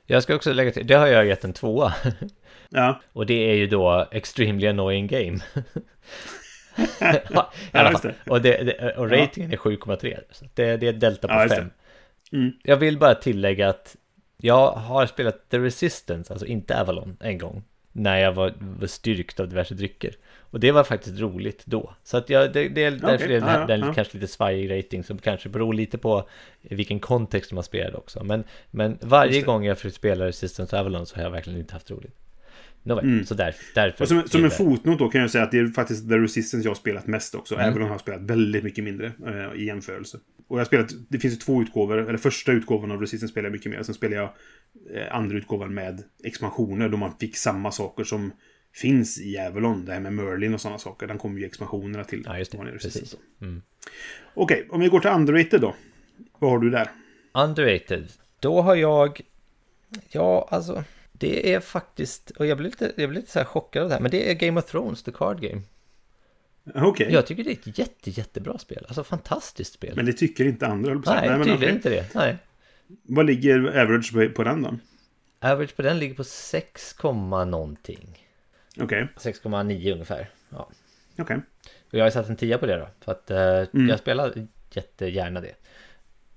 Jag 0.06 0.22
ska 0.22 0.34
också 0.34 0.52
lägga 0.52 0.70
till, 0.70 0.86
det 0.86 0.94
har 0.94 1.06
jag 1.06 1.26
gett 1.26 1.44
en 1.44 1.52
tvåa. 1.52 1.94
Ja. 2.68 3.00
Och 3.12 3.26
det 3.26 3.50
är 3.50 3.54
ju 3.54 3.66
då 3.66 4.08
Extremely 4.10 4.66
Annoying 4.66 5.06
Game. 5.06 5.38
ja, 7.30 7.52
ja, 7.72 8.00
det. 8.02 8.14
Och, 8.26 8.42
det, 8.42 8.62
det, 8.62 8.96
och 8.96 9.10
ratingen 9.10 9.52
är 9.52 9.56
7,3. 9.56 10.18
Så 10.30 10.44
det, 10.54 10.76
det 10.76 10.88
är 10.88 10.92
delta 10.92 11.28
på 11.28 11.54
5. 11.54 11.70
Mm. 12.32 12.52
Jag 12.62 12.76
vill 12.76 12.98
bara 12.98 13.14
tillägga 13.14 13.68
att 13.68 13.96
jag 14.36 14.70
har 14.70 15.06
spelat 15.06 15.50
The 15.50 15.58
Resistance, 15.58 16.32
alltså 16.32 16.46
inte 16.46 16.80
Avalon, 16.80 17.16
en 17.20 17.38
gång. 17.38 17.64
När 17.92 18.18
jag 18.18 18.32
var, 18.32 18.52
var 18.58 18.86
styrkt 18.86 19.40
av 19.40 19.48
diverse 19.48 19.74
drycker. 19.74 20.14
Och 20.50 20.60
det 20.60 20.72
var 20.72 20.84
faktiskt 20.84 21.20
roligt 21.20 21.62
då. 21.66 21.94
Så 22.02 22.16
att 22.16 22.30
jag, 22.30 22.52
det, 22.52 22.68
det 22.68 22.84
är 22.84 22.90
därför 22.90 23.14
okay. 23.14 23.28
det 23.28 23.46
är 23.46 23.66
den, 23.66 23.80
den 23.80 23.94
kanske 23.94 24.18
lite 24.18 24.32
svajig 24.32 24.78
rating 24.78 25.04
som 25.04 25.18
kanske 25.18 25.48
beror 25.48 25.74
lite 25.74 25.98
på 25.98 26.28
vilken 26.60 27.00
kontext 27.00 27.52
man 27.52 27.64
spelade 27.64 27.96
också. 27.96 28.24
Men, 28.24 28.44
men 28.70 28.98
varje 29.00 29.42
gång 29.42 29.64
jag 29.64 29.78
försökt 29.78 29.96
spela 29.96 30.26
Resistance 30.26 30.80
Avalon 30.80 31.06
så 31.06 31.16
har 31.16 31.22
jag 31.22 31.30
verkligen 31.30 31.58
inte 31.58 31.72
haft 31.72 31.90
roligt. 31.90 32.16
Nåväl, 32.86 33.04
mm. 33.04 33.24
så 33.24 33.34
där, 33.34 33.54
därför. 33.74 34.04
Och 34.04 34.08
som, 34.08 34.28
som 34.28 34.44
en 34.44 34.50
fotnot 34.50 34.98
då 34.98 35.08
kan 35.08 35.20
jag 35.20 35.30
säga 35.30 35.44
att 35.44 35.50
det 35.50 35.58
är 35.58 35.66
faktiskt 35.66 36.08
The 36.08 36.18
Resistance 36.18 36.66
jag 36.66 36.70
har 36.70 36.76
spelat 36.76 37.06
mest 37.06 37.34
också. 37.34 37.54
Mm. 37.54 37.66
Även 37.66 37.82
om 37.82 37.86
jag 37.86 37.94
har 37.94 37.98
spelat 37.98 38.20
väldigt 38.20 38.64
mycket 38.64 38.84
mindre 38.84 39.12
eh, 39.26 39.60
i 39.60 39.64
jämförelse. 39.64 40.18
Och 40.48 40.56
jag 40.56 40.60
har 40.60 40.66
spelat, 40.66 40.90
det 41.08 41.18
finns 41.18 41.34
ju 41.34 41.38
två 41.38 41.62
utgåvor, 41.62 42.08
eller 42.08 42.18
första 42.18 42.52
utgåvan 42.52 42.90
av 42.90 43.00
Resistance 43.00 43.32
spelar 43.32 43.46
jag 43.46 43.52
mycket 43.52 43.72
mer. 43.72 43.82
Sen 43.82 43.94
spelar 43.94 44.16
jag 44.16 44.28
eh, 44.94 45.16
andra 45.16 45.36
utgåvan 45.36 45.74
med 45.74 46.02
expansioner 46.24 46.88
då 46.88 46.96
man 46.96 47.12
fick 47.20 47.36
samma 47.36 47.72
saker 47.72 48.04
som 48.04 48.32
finns 48.74 49.20
i 49.20 49.38
Avalon. 49.38 49.84
Det 49.84 49.92
här 49.92 50.00
med 50.00 50.12
Merlin 50.12 50.54
och 50.54 50.60
sådana 50.60 50.78
saker. 50.78 51.06
Den 51.06 51.18
kommer 51.18 51.40
ju 51.40 51.46
expansionerna 51.46 52.04
till. 52.04 52.22
Ja, 52.26 52.38
just 52.38 52.52
det. 52.52 52.58
Precis. 52.58 53.16
Mm. 53.40 53.62
Okej, 54.34 54.56
okay, 54.56 54.68
om 54.70 54.80
vi 54.80 54.88
går 54.88 55.00
till 55.00 55.10
Underrated 55.10 55.60
då. 55.60 55.74
Vad 56.38 56.50
har 56.50 56.58
du 56.58 56.70
där? 56.70 56.88
Underrated. 57.32 58.08
Då 58.40 58.62
har 58.62 58.74
jag... 58.74 59.20
Ja, 60.08 60.48
alltså... 60.50 60.84
Det 61.18 61.54
är 61.54 61.60
faktiskt... 61.60 62.30
Och 62.30 62.46
jag 62.46 62.58
blir 62.58 62.68
lite, 62.68 62.92
jag 62.96 63.08
blir 63.10 63.20
lite 63.20 63.32
så 63.32 63.38
här 63.38 63.46
chockad 63.46 63.82
av 63.82 63.88
det 63.88 63.94
här. 63.94 64.02
Men 64.02 64.10
det 64.10 64.30
är 64.30 64.34
Game 64.34 64.60
of 64.60 64.70
Thrones, 64.70 65.02
The 65.02 65.12
Card 65.12 65.40
Game. 65.40 65.62
Okej. 66.74 66.86
Okay. 66.86 67.12
Jag 67.12 67.26
tycker 67.26 67.44
det 67.44 67.50
är 67.50 67.70
ett 67.70 67.78
jätte, 67.78 68.10
jättebra 68.10 68.58
spel. 68.58 68.84
Alltså 68.88 69.04
fantastiskt 69.04 69.72
spel. 69.72 69.92
Men 69.96 70.06
det 70.06 70.12
tycker 70.12 70.44
inte 70.44 70.66
andra, 70.66 70.94
Nej, 70.94 71.02
Nej 71.06 71.38
tydligen 71.38 71.56
okay. 71.56 71.70
inte 71.70 71.90
det. 71.90 72.14
Nej. 72.14 72.36
Vad 73.02 73.26
ligger 73.26 73.80
average 73.80 74.34
på 74.34 74.44
den 74.44 74.62
då? 74.62 74.78
Average 75.40 75.76
på 75.76 75.82
den 75.82 75.98
ligger 75.98 76.14
på 76.14 76.24
6, 76.24 76.96
någonting. 77.02 78.24
Okej. 78.80 79.08
Okay. 79.16 79.32
6,9 79.32 79.92
ungefär. 79.92 80.30
Ja. 80.50 80.68
Okej. 81.12 81.22
Okay. 81.22 81.36
Och 81.90 81.98
jag 81.98 82.04
har 82.04 82.10
satt 82.10 82.28
en 82.28 82.36
10 82.36 82.58
på 82.58 82.66
det 82.66 82.76
då. 82.76 82.88
För 83.00 83.12
att 83.12 83.30
eh, 83.30 83.38
mm. 83.38 83.88
jag 83.88 83.98
spelar 83.98 84.46
jättegärna 84.72 85.40
det. 85.40 85.54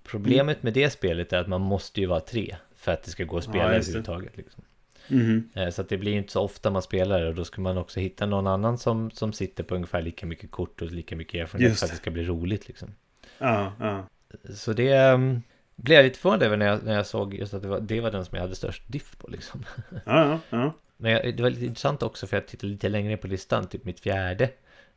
Problemet 0.04 0.58
mm. 0.58 0.60
med 0.62 0.74
det 0.74 0.90
spelet 0.90 1.34
är 1.34 1.38
att 1.38 1.48
man 1.48 1.62
måste 1.62 2.02
ju 2.02 2.08
vara 2.08 2.20
tre. 2.20 2.56
För 2.76 2.92
att 2.92 3.04
det 3.04 3.12
ska 3.12 3.24
gå 3.24 3.38
att 3.38 3.44
spela 3.44 3.64
ja, 3.64 3.70
överhuvudtaget. 3.70 4.38
Liksom. 4.38 4.64
Mm. 5.12 5.72
Så 5.72 5.82
att 5.82 5.90
det 5.90 5.98
blir 5.98 6.14
inte 6.14 6.32
så 6.32 6.42
ofta 6.42 6.72
man 6.72 6.82
spelar 6.82 7.26
och 7.26 7.36
då 7.36 7.46
ska 7.46 7.62
man 7.62 7.78
också 7.78 8.00
hitta 8.00 8.26
någon 8.26 8.48
annan 8.48 8.78
som, 8.78 9.12
som 9.12 9.34
sitter 9.34 9.64
på 9.64 9.76
ungefär 9.76 10.02
lika 10.02 10.26
mycket 10.26 10.52
kort 10.52 10.82
och 10.82 10.92
lika 10.92 11.16
mycket 11.16 11.42
erfarenhet 11.42 11.80
för 11.80 11.86
att 11.86 11.92
det 11.92 11.98
ska 11.98 12.12
bli 12.12 12.24
roligt 12.24 12.68
liksom. 12.68 12.90
Ja, 13.38 13.74
ja. 13.80 14.08
Så 14.56 14.74
det 14.74 15.14
um, 15.14 15.42
blev 15.76 15.96
jag 15.96 16.04
lite 16.04 16.20
förvånad 16.20 16.44
över 16.44 16.58
när 16.58 16.66
jag, 16.66 16.84
när 16.84 16.96
jag 16.96 17.06
såg 17.06 17.34
just 17.34 17.54
att 17.54 17.62
det 17.62 17.68
var, 17.68 17.80
det 17.80 18.02
var 18.02 18.12
den 18.12 18.26
som 18.26 18.36
jag 18.36 18.42
hade 18.42 18.56
störst 18.56 18.84
diff 18.88 19.18
på 19.18 19.28
liksom. 19.28 19.66
Ja, 20.06 20.40
ja. 20.50 20.74
Men 20.98 21.12
jag, 21.12 21.38
det 21.38 21.44
var 21.44 21.50
lite 21.50 21.66
intressant 21.66 22.04
också 22.04 22.28
för 22.28 22.38
jag 22.38 22.48
tittade 22.48 22.74
lite 22.74 22.90
längre 22.90 23.18
på 23.18 23.28
listan, 23.28 23.68
typ 23.68 23.86
mitt 23.86 24.00
fjärde 24.00 24.50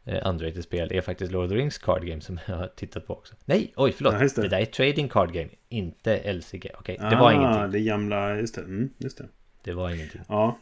eh, 0.05 0.27
Android-spel 0.27 0.93
är 0.93 1.01
faktiskt 1.01 1.33
Lord 1.33 1.45
of 1.45 1.51
the 1.51 1.57
Rings 1.57 1.79
Card 1.79 2.07
Game 2.07 2.21
som 2.21 2.39
jag 2.47 2.57
har 2.57 2.67
tittat 2.67 3.07
på 3.07 3.13
också. 3.13 3.35
Nej, 3.45 3.73
oj 3.77 3.93
förlåt, 3.93 4.15
ja, 4.15 4.19
det. 4.21 4.43
det. 4.43 4.49
där 4.49 4.61
är 4.61 4.65
Trading 4.65 5.09
Card 5.09 5.33
Game, 5.33 5.51
inte 5.69 6.33
LCG. 6.33 6.71
Okej, 6.79 6.97
okay, 6.97 7.11
det 7.11 7.17
var 7.17 7.31
ah, 7.31 7.33
ingenting. 7.33 7.71
det 7.71 7.81
gamla, 7.81 8.37
just 8.37 8.55
det. 8.55 8.61
Mm, 8.61 8.91
just 8.99 9.19
det. 9.19 9.29
Det 9.63 9.73
var 9.73 9.91
ingenting. 9.91 10.21
Ja. 10.29 10.59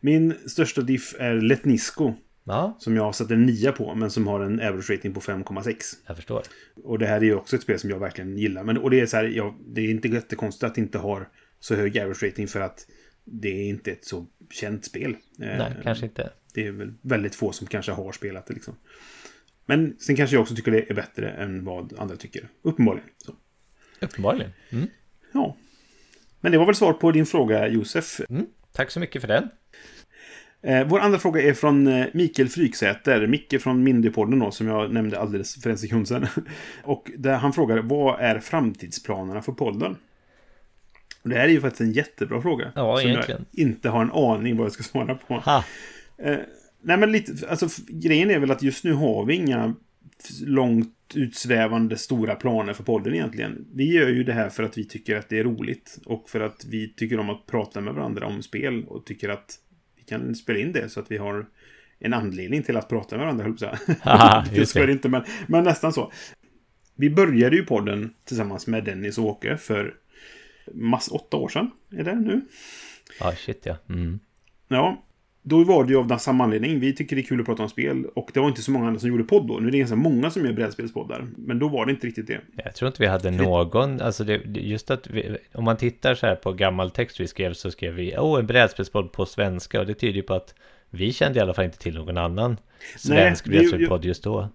Min 0.00 0.34
största 0.46 0.80
diff 0.80 1.14
är 1.18 1.34
Letnisco. 1.34 2.14
Ja. 2.44 2.76
Som 2.80 2.96
jag 2.96 3.02
har 3.02 3.12
satt 3.12 3.30
en 3.30 3.46
nia 3.46 3.72
på, 3.72 3.94
men 3.94 4.10
som 4.10 4.26
har 4.26 4.40
en 4.40 4.60
average 4.60 4.90
rating 4.90 5.14
på 5.14 5.20
5,6. 5.20 5.74
Jag 6.06 6.16
förstår. 6.16 6.42
Och 6.84 6.98
det 6.98 7.06
här 7.06 7.16
är 7.16 7.24
ju 7.24 7.34
också 7.34 7.56
ett 7.56 7.62
spel 7.62 7.78
som 7.78 7.90
jag 7.90 7.98
verkligen 7.98 8.38
gillar. 8.38 8.64
Men, 8.64 8.78
och 8.78 8.90
det 8.90 9.00
är 9.00 9.06
så 9.06 9.16
här, 9.16 9.24
ja, 9.24 9.54
det 9.66 9.80
är 9.80 9.90
inte 9.90 10.08
jättekonstigt 10.08 10.64
att 10.64 10.74
det 10.74 10.80
inte 10.80 10.98
har 10.98 11.28
så 11.60 11.74
hög 11.74 11.98
average 11.98 12.22
rating 12.22 12.48
för 12.48 12.60
att 12.60 12.86
det 13.24 13.48
är 13.48 13.68
inte 13.68 13.92
ett 13.92 14.04
så 14.04 14.26
känt 14.50 14.84
spel. 14.84 15.16
Nej, 15.36 15.48
eh, 15.48 15.82
kanske 15.82 16.06
inte. 16.06 16.30
Det 16.54 16.66
är 16.66 16.72
väl 16.72 16.94
väldigt 17.02 17.34
få 17.34 17.52
som 17.52 17.66
kanske 17.66 17.92
har 17.92 18.12
spelat 18.12 18.46
det 18.46 18.54
liksom. 18.54 18.74
Men 19.66 19.96
sen 19.98 20.16
kanske 20.16 20.36
jag 20.36 20.42
också 20.42 20.54
tycker 20.54 20.72
det 20.72 20.90
är 20.90 20.94
bättre 20.94 21.30
än 21.30 21.64
vad 21.64 21.98
andra 21.98 22.16
tycker. 22.16 22.48
Uppenbarligen. 22.62 23.08
Så. 23.18 23.34
Uppenbarligen. 24.00 24.52
Mm. 24.70 24.86
Ja. 25.32 25.56
Men 26.40 26.52
det 26.52 26.58
var 26.58 26.66
väl 26.66 26.74
svar 26.74 26.92
på 26.92 27.12
din 27.12 27.26
fråga, 27.26 27.68
Josef. 27.68 28.20
Mm. 28.30 28.46
Tack 28.72 28.90
så 28.90 29.00
mycket 29.00 29.20
för 29.20 29.28
den. 29.28 29.48
Eh, 30.62 30.86
vår 30.86 31.00
andra 31.00 31.18
fråga 31.18 31.42
är 31.42 31.54
från 31.54 31.86
eh, 31.86 32.06
Mikael 32.12 32.48
Fryksäter. 32.48 33.26
Micke 33.26 33.62
från 33.62 33.82
Mindypodden 33.82 34.38
då, 34.38 34.50
som 34.50 34.66
jag 34.66 34.92
nämnde 34.92 35.18
alldeles 35.18 35.62
för 35.62 35.70
en 35.70 35.78
sekund 35.78 36.08
sedan. 36.08 36.26
Och 36.82 37.10
där 37.16 37.36
han 37.36 37.52
frågar, 37.52 37.78
vad 37.78 38.20
är 38.20 38.40
framtidsplanerna 38.40 39.42
för 39.42 39.52
podden? 39.52 39.96
Och 41.22 41.28
det 41.28 41.36
här 41.36 41.44
är 41.44 41.48
ju 41.48 41.60
faktiskt 41.60 41.80
en 41.80 41.92
jättebra 41.92 42.42
fråga. 42.42 42.72
Ja, 42.74 42.96
som 42.96 43.10
egentligen. 43.10 43.46
jag 43.50 43.64
inte 43.64 43.88
har 43.88 44.02
en 44.02 44.12
aning 44.12 44.56
vad 44.56 44.64
jag 44.64 44.72
ska 44.72 44.82
svara 44.82 45.14
på. 45.14 45.42
Eh, 46.18 46.36
nej, 46.82 46.96
men 46.96 47.12
lite, 47.12 47.48
alltså 47.48 47.68
grejen 47.88 48.30
är 48.30 48.38
väl 48.38 48.50
att 48.50 48.62
just 48.62 48.84
nu 48.84 48.92
har 48.92 49.24
vi 49.24 49.34
inga 49.34 49.74
långt 50.40 50.94
utsvävande 51.14 51.96
stora 51.96 52.34
planer 52.34 52.72
för 52.72 52.84
podden 52.84 53.14
egentligen. 53.14 53.66
Vi 53.74 53.94
gör 53.94 54.08
ju 54.08 54.24
det 54.24 54.32
här 54.32 54.48
för 54.48 54.62
att 54.62 54.78
vi 54.78 54.84
tycker 54.84 55.16
att 55.16 55.28
det 55.28 55.38
är 55.38 55.44
roligt 55.44 55.98
och 56.04 56.30
för 56.30 56.40
att 56.40 56.64
vi 56.64 56.94
tycker 56.94 57.20
om 57.20 57.30
att 57.30 57.46
prata 57.46 57.80
med 57.80 57.94
varandra 57.94 58.26
om 58.26 58.42
spel 58.42 58.84
och 58.84 59.06
tycker 59.06 59.28
att 59.28 59.58
vi 59.96 60.02
kan 60.02 60.34
spela 60.34 60.58
in 60.58 60.72
det 60.72 60.88
så 60.88 61.00
att 61.00 61.10
vi 61.10 61.16
har 61.16 61.46
en 61.98 62.14
anledning 62.14 62.62
till 62.62 62.76
att 62.76 62.88
prata 62.88 63.16
med 63.16 63.24
varandra, 63.24 63.44
höll 63.44 63.56
jag 64.56 64.68
ska 64.68 64.86
det 64.86 64.92
inte, 64.92 65.08
men, 65.08 65.24
men 65.46 65.64
nästan 65.64 65.92
så. 65.92 66.12
Vi 66.94 67.10
började 67.10 67.56
ju 67.56 67.64
podden 67.64 68.14
tillsammans 68.24 68.66
med 68.66 68.84
Dennis 68.84 69.18
och 69.18 69.24
Åke 69.24 69.56
för 69.56 69.94
mass 70.74 71.08
åtta 71.08 71.36
år 71.36 71.48
sedan. 71.48 71.70
Är 71.90 72.04
det 72.04 72.14
nu? 72.14 72.40
Ja, 73.20 73.28
ah, 73.28 73.32
shit 73.32 73.66
ja. 73.66 73.76
Mm. 73.88 74.20
Ja, 74.68 75.04
då 75.42 75.64
var 75.64 75.84
det 75.84 75.90
ju 75.90 75.98
av 75.98 76.18
samma 76.18 76.44
anledning. 76.44 76.80
Vi 76.80 76.94
tycker 76.94 77.16
det 77.16 77.22
är 77.22 77.24
kul 77.24 77.40
att 77.40 77.46
prata 77.46 77.62
om 77.62 77.68
spel. 77.68 78.04
Och 78.14 78.30
det 78.34 78.40
var 78.40 78.48
inte 78.48 78.62
så 78.62 78.70
många 78.70 78.86
andra 78.86 79.00
som 79.00 79.08
gjorde 79.08 79.24
podd 79.24 79.48
då. 79.48 79.54
Nu 79.54 79.68
är 79.68 79.72
det 79.72 79.78
ganska 79.78 79.96
många 79.96 80.30
som 80.30 80.44
gör 80.44 80.52
brädspelspoddar. 80.52 81.26
Men 81.36 81.58
då 81.58 81.68
var 81.68 81.86
det 81.86 81.92
inte 81.92 82.06
riktigt 82.06 82.26
det. 82.26 82.40
Jag 82.64 82.74
tror 82.74 82.86
inte 82.86 83.02
vi 83.02 83.08
hade 83.08 83.30
någon. 83.30 84.00
Alltså 84.00 84.24
det, 84.24 84.40
just 84.46 84.90
att 84.90 85.10
vi, 85.10 85.36
om 85.54 85.64
man 85.64 85.76
tittar 85.76 86.14
så 86.14 86.26
här 86.26 86.36
på 86.36 86.52
gammal 86.52 86.90
text 86.90 87.20
vi 87.20 87.26
skrev 87.26 87.52
så 87.52 87.70
skrev 87.70 87.94
vi 87.94 88.16
oh, 88.16 88.38
en 88.38 88.46
brädspelspodd 88.46 89.12
på 89.12 89.26
svenska. 89.26 89.80
Och 89.80 89.86
det 89.86 89.94
tyder 89.94 90.14
ju 90.14 90.22
på 90.22 90.34
att 90.34 90.54
vi 90.90 91.12
kände 91.12 91.38
i 91.38 91.42
alla 91.42 91.54
fall 91.54 91.64
inte 91.64 91.78
till 91.78 91.94
någon 91.94 92.18
annan 92.18 92.56
svensk 92.96 93.44
brädspelspodd 93.44 94.04
just 94.04 94.24
då. 94.24 94.48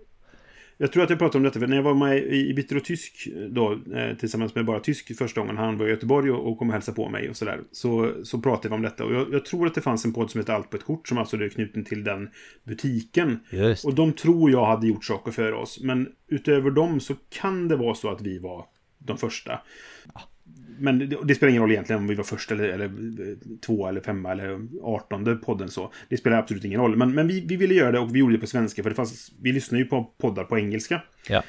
Jag 0.77 0.91
tror 0.91 1.03
att 1.03 1.09
jag 1.09 1.19
pratade 1.19 1.37
om 1.37 1.43
detta 1.43 1.59
för 1.59 1.67
när 1.67 1.75
jag 1.75 1.83
var 1.83 1.93
med 1.93 2.17
i 2.17 2.53
Bitter 2.53 2.77
och 2.77 2.83
Tysk 2.83 3.27
då, 3.49 3.79
eh, 3.95 4.17
tillsammans 4.17 4.55
med 4.55 4.65
bara 4.65 4.79
Tysk 4.79 5.17
första 5.17 5.41
gången 5.41 5.57
han 5.57 5.77
var 5.77 5.87
i 5.87 5.89
Göteborg 5.89 6.31
och, 6.31 6.57
kom 6.57 6.67
och 6.67 6.73
hälsade 6.73 6.95
på 6.95 7.09
mig 7.09 7.29
och 7.29 7.35
sådär. 7.35 7.59
Så, 7.71 8.13
så 8.23 8.41
pratade 8.41 8.69
vi 8.69 8.75
om 8.75 8.81
detta. 8.81 9.05
Och 9.05 9.13
jag, 9.13 9.33
jag, 9.33 9.45
tror 9.45 9.67
att 9.67 9.75
det 9.75 9.81
fanns 9.81 10.05
en 10.05 10.13
podd 10.13 10.31
som 10.31 10.39
heter 10.39 10.53
Allt 10.53 10.69
på 10.69 10.77
ett 10.77 10.85
kort 10.85 11.07
som 11.07 11.17
alltså 11.17 11.37
är 11.37 11.49
knuten 11.49 11.85
till 11.85 12.03
den 12.03 12.29
butiken. 12.63 13.39
Just. 13.49 13.85
Och 13.85 13.93
de 13.93 14.13
tror 14.13 14.51
jag 14.51 14.65
hade 14.65 14.87
gjort 14.87 15.05
saker 15.05 15.31
för 15.31 15.53
oss. 15.53 15.79
Men 15.81 16.09
utöver 16.27 16.71
dem 16.71 16.99
så 16.99 17.15
kan 17.29 17.67
det 17.67 17.75
vara 17.75 17.95
så 17.95 18.09
att 18.09 18.21
vi 18.21 18.39
var 18.39 18.65
de 18.97 19.17
första. 19.17 19.61
Ja 20.13 20.21
men 20.79 20.99
det, 20.99 21.17
det, 21.23 21.35
spelar 21.35 21.49
ingen 21.49 21.61
roll 21.61 21.71
egentligen 21.71 22.01
om 22.01 22.07
vi 22.07 22.15
var 22.15 22.23
först 22.23 22.51
eller, 22.51 22.69
eller 22.69 22.91
två 23.61 23.87
eller 23.87 24.01
femma 24.01 24.31
eller 24.31 24.59
artonde 24.83 25.35
podden 25.35 25.69
så. 25.69 25.93
Det 26.09 26.17
spelar 26.17 26.37
absolut 26.37 26.65
ingen 26.65 26.79
roll. 26.79 26.95
Men, 26.95 27.13
men 27.13 27.27
vi, 27.27 27.45
vi 27.47 27.55
ville 27.55 27.73
göra 27.73 27.91
det 27.91 27.99
och 27.99 28.15
vi 28.15 28.19
gjorde 28.19 28.33
det 28.35 28.39
på 28.39 28.47
svenska 28.47 28.83
för 28.83 28.89
det 28.89 28.95
fanns, 28.95 29.31
vi 29.41 29.51
lyssnar 29.51 29.79
ju 29.79 29.85
på 29.85 30.03
poddar 30.03 30.43
på 30.43 30.57
engelska. 30.57 31.01
Ja. 31.29 31.43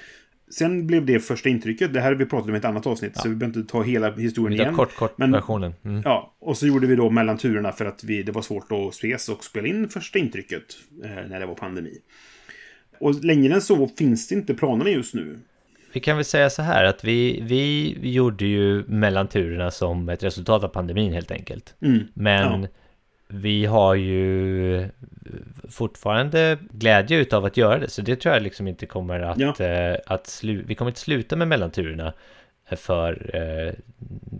Sen 0.50 0.86
blev 0.86 1.06
det 1.06 1.20
första 1.20 1.48
intrycket. 1.48 1.92
Det 1.92 2.00
här 2.00 2.08
har 2.08 2.14
vi 2.14 2.26
pratat 2.26 2.48
om 2.48 2.54
i 2.54 2.58
ett 2.58 2.64
annat 2.64 2.86
avsnitt, 2.86 3.12
ja. 3.14 3.22
så 3.22 3.28
vi 3.28 3.34
behöver 3.34 3.58
inte 3.58 3.72
ta 3.72 3.82
hela 3.82 4.12
historien 4.12 4.60
igen. 4.60 4.74
Kort, 4.74 4.96
kort 4.96 5.18
men, 5.18 5.32
versionen. 5.32 5.74
Mm. 5.84 6.02
Ja, 6.04 6.34
och 6.38 6.56
så 6.56 6.66
gjorde 6.66 6.86
vi 6.86 6.96
då 6.96 7.10
mellan 7.10 7.38
turerna 7.38 7.72
för 7.72 7.84
att 7.84 8.04
vi, 8.04 8.22
det 8.22 8.32
var 8.32 8.42
svårt 8.42 8.72
att 8.72 8.94
ses 8.94 9.28
och 9.28 9.44
spela 9.44 9.68
in 9.68 9.88
första 9.88 10.18
intrycket 10.18 10.62
eh, 11.04 11.10
när 11.10 11.40
det 11.40 11.46
var 11.46 11.54
pandemi. 11.54 11.98
Och 13.00 13.24
längre 13.24 13.54
än 13.54 13.62
så 13.62 13.88
finns 13.88 14.28
det 14.28 14.34
inte 14.34 14.54
planerna 14.54 14.90
just 14.90 15.14
nu. 15.14 15.38
Vi 15.94 16.00
kan 16.00 16.16
väl 16.16 16.24
säga 16.24 16.50
så 16.50 16.62
här 16.62 16.84
att 16.84 17.04
vi, 17.04 17.40
vi 17.42 17.94
gjorde 18.02 18.44
ju 18.44 18.84
mellanturerna 18.86 19.70
som 19.70 20.08
ett 20.08 20.22
resultat 20.22 20.64
av 20.64 20.68
pandemin 20.68 21.12
helt 21.12 21.30
enkelt. 21.30 21.74
Mm. 21.82 22.08
Men 22.14 22.62
Ja. 22.62 22.68
vi 23.28 23.66
har 23.66 23.94
ju 23.94 24.88
fortfarande 25.68 26.58
glädje 26.70 27.18
utav 27.18 27.44
att 27.44 27.56
göra 27.56 27.78
det. 27.78 27.88
Så 27.90 28.02
det 28.02 28.16
tror 28.16 28.34
jag 28.34 28.42
liksom 28.42 28.68
inte 28.68 28.86
kommer 28.86 29.20
att, 29.20 29.38
Ja. 29.38 29.64
eh, 29.64 29.96
att 30.06 30.26
slu, 30.26 30.64
vi 30.66 30.74
kommer 30.74 30.90
inte 30.90 31.00
sluta 31.00 31.36
med 31.36 31.48
mellanturerna 31.48 32.12
för 32.76 33.30
eh, 33.34 33.74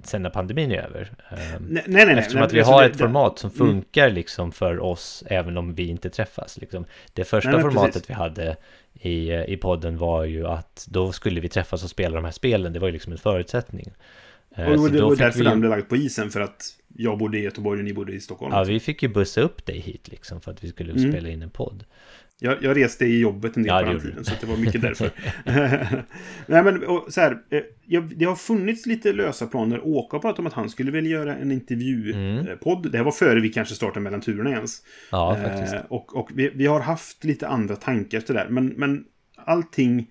sen 0.04 0.22
när 0.22 0.30
pandemin 0.30 0.72
är 0.72 0.78
över. 0.78 1.10
Eh, 1.32 1.38
Nej, 1.60 1.82
nej, 1.86 2.06
nej. 2.06 2.18
Eftersom 2.18 2.38
nej, 2.38 2.46
att 2.46 2.52
vi 2.52 2.58
alltså, 2.58 2.72
har 2.72 2.82
det- 2.82 2.88
ett 2.88 2.98
format 2.98 3.38
som 3.38 3.50
Mm. 3.50 3.66
funkar 3.66 4.10
liksom 4.10 4.52
för 4.52 4.80
oss 4.80 5.24
även 5.26 5.56
om 5.56 5.74
vi 5.74 5.88
inte 5.88 6.10
träffas. 6.10 6.58
Liksom. 6.60 6.84
Det 7.12 7.24
första 7.24 7.60
formatet 7.60 7.92
precis. 7.92 8.10
vi 8.10 8.14
hade 8.14 8.56
i, 9.00 9.30
eh, 9.30 9.44
i 9.44 9.56
podden 9.56 9.96
var 9.98 10.24
ju 10.24 10.46
att 10.46 10.86
då 10.90 11.12
skulle 11.12 11.40
vi 11.40 11.48
träffas 11.48 11.84
och 11.84 11.90
spela 11.90 12.14
de 12.14 12.24
här 12.24 12.32
spelen. 12.32 12.72
Det 12.72 12.78
var 12.78 12.88
ju 12.88 12.92
liksom 12.92 13.12
en 13.12 13.18
förutsättning. 13.18 13.86
Eh, 14.56 14.68
Och 14.68 14.80
så 14.80 14.88
det 14.88 14.98
då 14.98 15.08
var 15.08 15.16
därför 15.16 15.38
vi, 15.38 15.44
den 15.44 15.60
blev 15.60 15.70
lagd 15.70 15.88
på 15.88 15.96
isen, 15.96 16.30
för 16.30 16.40
att 16.40 16.62
jag 16.96 17.18
bodde 17.18 17.38
i 17.38 17.42
Göteborg 17.42 17.78
och 17.78 17.84
ni 17.84 17.92
bodde 17.92 18.12
i 18.12 18.20
Stockholm. 18.20 18.52
ja, 18.54 18.64
vi 18.64 18.80
fick 18.80 19.02
ju 19.02 19.08
bussa 19.08 19.40
upp 19.40 19.66
dig 19.66 19.78
hit 19.78 20.08
liksom 20.08 20.40
för 20.40 20.50
att 20.50 20.64
vi 20.64 20.68
skulle 20.68 20.92
Mm. 20.92 21.12
spela 21.12 21.28
in 21.28 21.42
en 21.42 21.50
podd. 21.50 21.84
Jag, 22.40 22.62
jag 22.62 22.76
reste 22.76 23.04
i 23.04 23.18
jobbet 23.18 23.56
en 23.56 23.62
del 23.62 23.72
Ja, 23.72 23.82
på 23.82 23.92
den 23.92 24.00
tiden, 24.00 24.24
så 24.24 24.32
det 24.40 24.46
var 24.46 24.56
mycket 24.56 24.82
därför. 24.82 25.10
Nej, 26.46 26.62
men 26.64 26.84
och, 26.84 27.12
så 27.12 27.20
här, 27.20 27.38
eh, 27.50 27.60
jag, 27.86 28.18
det 28.18 28.24
har 28.24 28.36
funnits 28.36 28.86
lite 28.86 29.12
lösa 29.12 29.46
planer. 29.46 29.80
Åka 29.86 30.18
pratat 30.18 30.38
om 30.38 30.46
att 30.46 30.52
han 30.52 30.70
skulle 30.70 30.90
vilja 30.90 31.10
göra 31.10 31.32
en 31.36 31.42
Mm. 31.42 31.52
intervjupodd. 31.52 32.92
Det 32.92 32.98
här 32.98 33.04
var 33.04 33.12
före 33.12 33.40
vi 33.40 33.48
kanske 33.48 33.74
startade 33.74 34.00
mellan 34.00 34.20
turerna 34.20 34.50
ens. 34.50 34.82
Ja, 35.10 35.36
faktiskt. 35.42 35.74
Eh, 35.74 35.80
och 35.88 36.16
och 36.16 36.30
vi, 36.34 36.50
vi 36.54 36.66
har 36.66 36.80
haft 36.80 37.24
lite 37.24 37.48
andra 37.48 37.76
tankar 37.76 38.18
efter 38.18 38.34
det 38.34 38.40
där. 38.40 38.48
Men, 38.48 38.66
men 38.66 39.04
allting 39.36 40.06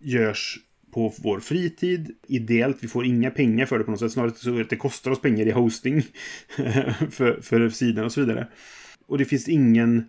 görs 0.00 0.58
på 0.94 1.14
vår 1.22 1.40
fritid, 1.40 2.10
ideellt. 2.28 2.76
Vi 2.80 2.88
får 2.88 3.04
inga 3.06 3.30
pengar 3.30 3.66
för 3.66 3.78
det 3.78 3.84
på 3.84 3.90
något 3.90 4.00
sätt. 4.00 4.12
Snarare 4.12 4.30
så 4.34 4.60
att 4.60 4.70
det 4.70 4.76
kostar 4.76 5.10
oss 5.10 5.20
pengar 5.20 5.46
i 5.46 5.50
hosting 5.50 6.02
för, 7.10 7.40
för 7.42 7.68
sidan 7.68 8.04
och 8.04 8.12
så 8.12 8.20
vidare. 8.20 8.48
Och 9.06 9.18
det 9.18 9.24
finns 9.24 9.48
ingen... 9.48 10.04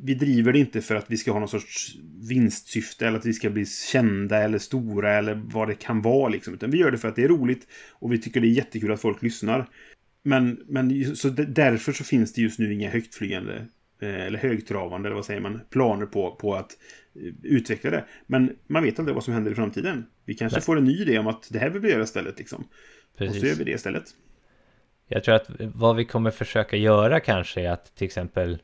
Vi 0.00 0.14
driver 0.14 0.52
det 0.52 0.58
inte 0.58 0.80
för 0.80 0.94
att 0.94 1.10
vi 1.10 1.16
ska 1.16 1.32
ha 1.32 1.38
någon 1.38 1.48
sorts 1.48 1.96
vinstsyfte 2.28 3.06
eller 3.06 3.18
att 3.18 3.26
vi 3.26 3.32
ska 3.32 3.50
bli 3.50 3.66
kända 3.66 4.42
eller 4.42 4.58
stora 4.58 5.12
eller 5.14 5.34
vad 5.44 5.68
det 5.68 5.74
kan 5.74 6.02
vara. 6.02 6.28
Liksom. 6.28 6.54
Utan 6.54 6.70
vi 6.70 6.78
gör 6.78 6.90
det 6.90 6.98
för 6.98 7.08
att 7.08 7.16
det 7.16 7.24
är 7.24 7.28
roligt 7.28 7.66
och 7.92 8.12
vi 8.12 8.18
tycker 8.18 8.40
det 8.40 8.46
är 8.46 8.50
jättekul 8.50 8.92
att 8.92 9.00
folk 9.00 9.22
lyssnar. 9.22 9.68
Men, 10.22 10.60
men 10.68 11.16
så 11.16 11.28
därför 11.28 11.92
så 11.92 12.04
finns 12.04 12.32
det 12.32 12.42
just 12.42 12.58
nu 12.58 12.74
inga 12.74 12.90
högtflygande 12.90 13.66
eh, 14.00 14.26
eller 14.26 14.38
högtravande, 14.38 15.08
eller 15.08 15.16
vad 15.16 15.24
säger 15.24 15.40
man, 15.40 15.60
planer 15.70 16.06
på, 16.06 16.34
på 16.34 16.54
att 16.54 16.76
eh, 17.14 17.32
utveckla 17.42 17.90
det. 17.90 18.04
Men 18.26 18.56
man 18.66 18.82
vet 18.82 18.98
aldrig 18.98 19.14
vad 19.14 19.24
som 19.24 19.34
händer 19.34 19.52
i 19.52 19.54
framtiden. 19.54 20.06
Vi 20.24 20.34
kanske 20.34 20.56
Nej. 20.56 20.64
får 20.64 20.78
en 20.78 20.84
ny 20.84 21.02
idé 21.02 21.18
om 21.18 21.26
att 21.26 21.48
det 21.50 21.58
här 21.58 21.70
vill 21.70 21.82
vi 21.82 21.90
göra 21.90 22.02
istället. 22.02 22.38
Liksom. 22.38 22.60
Och 22.60 23.18
så 23.18 23.24
gör 23.24 23.32
Precis. 23.32 23.60
vi 23.60 23.64
det 23.64 23.70
istället. 23.70 24.04
Jag 25.08 25.24
tror 25.24 25.34
att 25.34 25.50
vad 25.58 25.96
vi 25.96 26.04
kommer 26.04 26.30
försöka 26.30 26.76
göra 26.76 27.20
kanske 27.20 27.60
är 27.60 27.70
att 27.70 27.96
till 27.96 28.06
exempel 28.06 28.58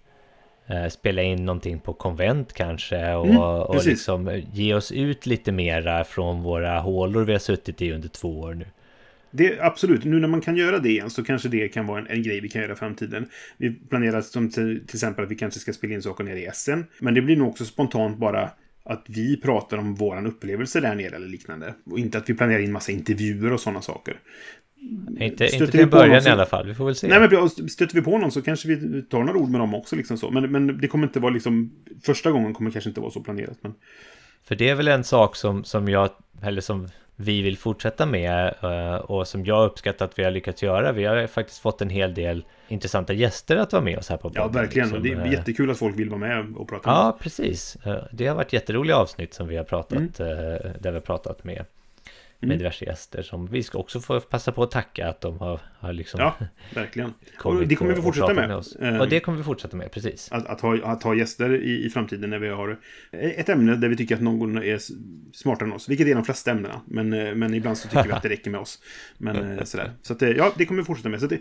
spela 0.90 1.22
in 1.22 1.44
någonting 1.44 1.81
på 1.81 1.92
konvent 1.92 2.53
kanske 2.53 3.14
och, 3.14 3.27
Mm, 3.27 3.38
och 3.38 3.87
liksom 3.87 4.29
eh, 4.29 4.44
ge 4.53 4.74
oss 4.74 4.92
ut 4.92 5.27
lite 5.27 5.53
mera 5.53 6.05
från 6.05 6.42
våra 6.42 6.81
hålor 6.81 7.24
vi 7.24 7.33
har 7.33 7.38
suttit 7.38 7.83
i 7.83 7.92
under 7.92 8.09
två 8.09 8.40
år 8.40 8.55
nu. 8.55 8.66
Det, 9.31 9.61
absolut, 9.61 10.05
nu 10.05 10.20
när 10.20 10.29
man 10.29 10.40
kan 10.40 10.57
göra 10.57 10.79
det 10.79 10.88
igen 10.88 11.11
så 11.11 11.24
kanske 11.24 11.48
det 11.48 11.68
kan 11.68 11.87
vara 11.87 11.98
en, 11.98 12.07
en 12.07 12.22
grej 12.22 12.40
vi 12.40 12.48
kan 12.48 12.62
göra 12.62 12.72
i 12.72 12.77
framtiden. 12.77 13.29
Vi 13.57 13.70
planerar 13.70 14.20
som 14.20 14.50
till, 14.50 14.87
till 14.87 14.96
exempel 14.96 15.24
att 15.24 15.31
vi 15.31 15.35
kanske 15.37 15.61
ska 15.61 15.72
spela 15.72 15.94
in 15.94 16.03
saker 16.03 16.24
nere 16.24 16.40
i 16.40 16.46
Essen. 16.46 16.87
Men 16.98 17.14
det 17.14 17.22
blir 17.22 17.37
nog 17.37 17.48
också 17.48 17.64
spontant 17.64 18.18
bara 18.18 18.50
att 18.85 19.05
vi 19.09 19.40
pratar 19.40 19.79
om 19.79 19.94
våran 19.94 20.27
upplevelse 20.27 20.81
där 20.81 20.94
nere 20.94 21.16
eller 21.16 21.29
liknande. 21.29 21.74
Och 21.90 21.98
inte 21.98 22.18
att 22.18 22.31
vi 22.31 22.35
planerar 22.35 22.61
in 22.61 22.72
massa 22.72 22.92
intervjuer 22.92 23.53
och 23.53 23.61
sådana 23.61 23.83
saker. 23.83 24.20
Inte, 25.20 25.44
inte 25.44 25.58
vi 25.64 25.70
till 25.70 25.88
början 25.88 26.22
som- 26.22 26.30
i 26.30 26.32
alla 26.32 26.46
fall, 26.46 26.66
vi 26.66 26.74
får 26.74 26.84
väl 26.84 26.94
se. 26.94 27.08
Nej, 27.08 27.20
men 27.30 27.48
stöter 27.68 27.94
vi 27.94 28.02
på 28.02 28.18
någon 28.18 28.30
så 28.32 28.42
kanske 28.42 28.68
vi 28.68 29.02
tar 29.02 29.22
några 29.22 29.38
ord 29.38 29.48
med 29.50 29.60
dem 29.60 29.74
också. 29.74 29.96
Liksom 29.96 30.18
så. 30.18 30.30
Men, 30.30 30.52
men 30.52 30.80
det 30.80 30.88
kommer 30.88 31.06
inte 31.06 31.20
vara 31.20 31.32
liksom... 31.32 31.70
Första 32.06 32.30
gången 32.30 32.54
kommer 32.54 32.70
kanske 32.70 32.90
inte 32.90 33.00
vara 33.00 33.10
så 33.10 33.20
planerat. 33.20 33.58
Men, 33.60 33.74
För 34.44 34.54
det 34.54 34.68
är 34.68 34.74
väl 34.74 34.88
en 34.88 35.04
sak 35.04 35.36
som, 35.36 35.64
som 35.64 35.88
jag, 35.88 36.10
eller 36.42 36.60
som 36.60 36.88
vi 37.16 37.42
vill 37.42 37.58
fortsätta 37.58 38.06
med 38.06 38.54
eh, 38.62 38.94
och 38.96 39.28
som 39.28 39.44
jag 39.44 39.66
uppskattar 39.66 40.04
att 40.04 40.18
vi 40.18 40.24
har 40.24 40.30
lyckats 40.30 40.62
göra. 40.62 40.92
Vi 40.92 41.04
har 41.04 41.26
faktiskt 41.26 41.58
fått 41.58 41.82
en 41.82 41.90
hel 41.90 42.14
del 42.14 42.44
intressanta 42.68 43.12
gäster 43.12 43.56
att 43.56 43.72
vara 43.72 43.82
med 43.82 43.98
oss 43.98 44.08
här 44.08 44.16
på 44.16 44.30
ja, 44.34 44.42
podden, 44.42 44.62
verkligen. 44.62 44.88
liksom. 44.88 45.02
det 45.02 45.12
är 45.12 45.26
Eh, 45.26 45.32
jättekul 45.32 45.70
att 45.70 45.78
folk 45.78 45.98
vill 45.98 46.08
vara 46.08 46.20
med 46.20 46.46
och 46.56 46.68
prata. 46.68 46.90
Ja, 46.90 47.18
precis. 47.20 47.76
Eh, 47.86 47.96
Det 48.12 48.26
har 48.26 48.34
varit 48.36 48.52
jätteroliga 48.52 48.96
avsnitt 48.96 49.34
som 49.34 49.48
vi 49.48 49.56
har 49.56 49.64
pratat, 49.64 49.98
Mm. 49.98 50.10
där 50.80 50.90
vi 50.90 50.90
har 50.92 51.00
pratat 51.00 51.44
med, 51.44 51.64
med 52.46 52.54
Mm. 52.54 52.59
diverse 52.59 52.85
gäster 52.85 53.22
som 53.22 53.46
vi 53.46 53.62
ska 53.62 53.78
också 53.78 54.00
få 54.00 54.20
passa 54.20 54.52
på 54.52 54.62
att 54.62 54.70
tacka 54.70 55.09
att 55.09 55.20
de 55.20 55.38
har, 55.38 55.61
har 55.78 55.92
liksom 55.92 56.20
Ja, 56.20 56.37
verkligen. 56.74 57.12
Och 57.42 57.66
det 57.66 57.74
kommer 57.76 57.94
vi 57.94 58.02
fortsätta 58.02 58.26
pratat 58.26 58.48
med. 58.48 58.57
oss. 58.57 58.76
Och 59.00 59.09
det 59.09 59.20
kommer 59.20 59.38
vi 59.38 59.44
fortsätta 59.44 59.76
med, 59.76 59.92
precis. 59.92 60.33
Att, 60.33 60.46
att, 60.46 60.61
ha, 60.61 60.78
att 60.85 61.02
ha 61.02 61.14
gäster 61.14 61.54
i, 61.54 61.85
i 61.87 61.90
framtiden 61.90 62.30
när 62.30 62.38
vi 62.38 62.48
har 62.48 62.80
ett 63.12 63.48
ämne 63.48 63.76
där 63.76 63.88
vi 63.88 63.96
tycker 63.96 64.14
att 64.14 64.20
någon 64.22 64.59
är 64.62 64.78
smartare 65.33 65.68
än 65.68 65.72
oss. 65.74 65.88
Vilket 65.88 66.07
är 66.07 66.14
de 66.14 66.24
flesta 66.24 66.50
ämnena. 66.50 66.80
Men, 66.87 67.12
eh, 67.12 67.35
men 67.35 67.54
ibland 67.54 67.78
så 67.78 67.88
tycker 67.88 68.04
vi 68.04 68.12
att 68.12 68.22
det 68.22 68.28
räcker 68.28 68.50
med 68.50 68.61
oss. 68.61 68.83
Men 69.18 69.59
eh, 69.59 69.64
sådär. 69.64 69.92
Så 70.02 70.12
att, 70.12 70.22
eh, 70.22 70.30
ja, 70.30 70.52
det 70.59 70.66
kommer 70.66 70.83
vi 70.83 70.87
fortsätta 70.87 71.09
med. 71.09 71.20
Så 71.20 71.26
att, 71.26 71.33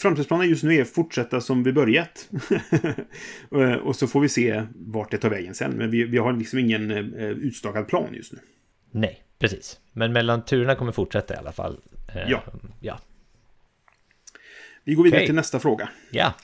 framtidsplanen 0.00 0.48
just 0.48 0.64
nu 0.64 0.74
är 0.74 0.82
att 0.82 0.88
fortsätta 0.88 1.40
som 1.40 1.62
vi 1.62 1.72
börjat. 1.72 2.28
Och 3.82 3.96
så 3.96 4.06
får 4.06 4.20
vi 4.20 4.28
se 4.28 4.62
vart 4.74 5.10
det 5.10 5.18
tar 5.18 5.30
vägen 5.30 5.54
sen. 5.54 5.72
Men 5.72 5.90
vi, 5.90 6.04
vi 6.04 6.18
har 6.18 6.32
liksom 6.32 6.58
ingen 6.58 6.90
utstakad 7.20 7.88
plan 7.88 8.08
just 8.14 8.32
nu. 8.32 8.38
Nej, 8.90 9.22
precis. 9.38 9.80
Men 9.92 10.12
mellan 10.12 10.44
turerna 10.44 10.74
kommer 10.74 10.92
fortsätta 10.92 11.34
i 11.34 11.36
alla 11.36 11.52
fall. 11.52 11.80
Eh, 12.14 12.30
Ja. 12.30 12.42
Ja. 12.80 12.98
Vi 14.84 14.94
går 14.94 15.04
vidare 15.04 15.18
Okej. 15.18 15.26
till 15.26 15.34
nästa 15.34 15.60
fråga. 15.60 15.88
Ja. 16.10 16.34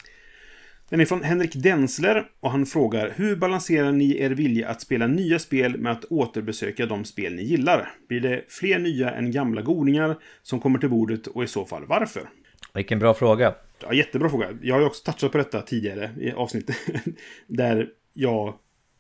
Den 0.89 1.01
är 1.01 1.05
från 1.05 1.23
Henrik 1.23 1.55
Densler 1.55 2.27
och 2.41 2.51
han 2.51 2.67
frågar 2.67 3.13
Hur 3.17 3.37
balanserar 3.37 3.93
ni 3.93 4.19
er 4.19 4.31
vilja 4.31 4.69
att 4.69 4.81
spela 4.81 5.07
nya 5.07 5.39
spel 5.39 5.79
med 5.79 5.93
att 5.93 6.05
återbesöka 6.05 6.87
de 6.87 7.05
spel 7.05 7.35
ni 7.35 7.43
gillar? 7.43 7.91
Blir 8.09 8.21
det 8.21 8.45
fler 8.49 8.79
nya 8.79 9.11
än 9.11 9.31
gamla 9.31 9.63
godingar 9.63 10.17
som 10.43 10.61
kommer 10.61 10.79
till 10.79 10.89
bordet 10.89 11.27
och 11.27 11.45
i 11.45 11.47
så 11.47 11.65
fall 11.67 11.87
varför? 11.87 12.31
Vilken 12.75 12.99
bra 12.99 13.15
fråga. 13.15 13.55
Ja, 13.83 13.93
jättebra 13.93 14.29
fråga. 14.29 14.49
Jag 14.63 14.75
har 14.75 14.81
ju 14.81 14.87
också 14.87 15.13
touchat 15.13 15.33
på 15.33 15.39
detta 15.39 15.61
tidigare 15.63 16.11
i 16.21 16.33
avsnittet. 16.33 16.77
där 17.47 17.89
jag 18.13 18.55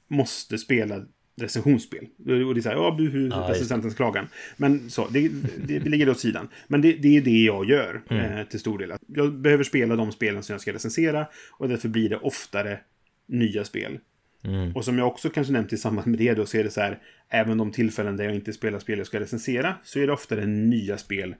måste 0.08 0.58
spela 0.58 1.04
recensionsspel. 1.36 2.06
Och 2.18 2.54
det 2.54 2.60
är 2.60 2.62
så 2.62 2.68
här, 2.68 2.76
ja, 2.76 2.94
buhu, 2.98 3.28
just 3.28 3.48
recensentens 3.48 3.94
klagan. 3.94 4.28
Men 4.56 4.90
så, 4.90 5.08
det, 5.08 5.28
det, 5.66 5.78
det 5.78 5.88
åt 6.10 6.20
sidan. 6.20 6.48
Men 6.68 6.80
det, 6.82 6.92
det 6.92 7.16
är 7.16 7.20
det 7.20 7.42
jag 7.44 7.64
gör 7.70 8.02
Mm. 8.10 8.38
eh, 8.38 8.46
till 8.46 8.60
stor 8.60 8.78
del. 8.78 8.92
Jag 9.06 9.34
behöver 9.34 9.64
spela 9.64 9.96
de 9.96 10.12
spelen 10.12 10.42
som 10.42 10.52
jag 10.52 10.60
ska 10.60 10.72
recensera 10.72 11.26
och 11.50 11.68
därför 11.68 11.88
blir 11.88 12.08
det 12.08 12.16
oftare 12.16 12.80
nya 13.26 13.64
spel. 13.64 13.98
Mm. 14.44 14.72
Och 14.76 14.84
som 14.84 14.98
jag 14.98 15.06
också 15.08 15.30
kanske 15.30 15.52
nämnt 15.52 15.72
i 15.72 15.76
samband 15.76 16.06
med 16.06 16.18
det 16.18 16.34
då 16.34 16.46
så 16.46 16.56
är 16.56 16.64
det 16.64 16.70
så 16.70 16.80
här, 16.80 16.98
även 17.28 17.58
de 17.58 17.72
tillfällen 17.72 18.16
där 18.16 18.24
jag 18.24 18.34
inte 18.34 18.52
spelar 18.52 18.78
spel 18.78 18.98
jag 18.98 19.06
ska 19.06 19.20
recensera 19.20 19.74
så 19.84 19.98
är 19.98 20.06
det 20.06 20.12
oftare 20.12 20.46
nya 20.46 20.98
spel 20.98 21.34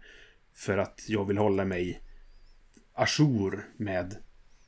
för 0.55 0.79
att 0.79 1.05
jag 1.09 1.29
vill 1.29 1.39
hålla 1.39 1.65
mig 1.65 2.01
ajour 2.95 3.65
med 3.77 4.17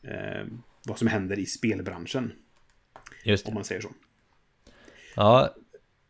eh, 0.03 0.47
vad 0.87 0.99
som 0.99 1.09
händer 1.09 1.39
i 1.39 1.47
spelbranschen, 1.47 2.33
Just 3.25 3.45
det. 3.45 3.49
om 3.49 3.55
man 3.55 3.65
säger 3.65 3.81
så. 3.81 3.89
Ja, 5.17 5.55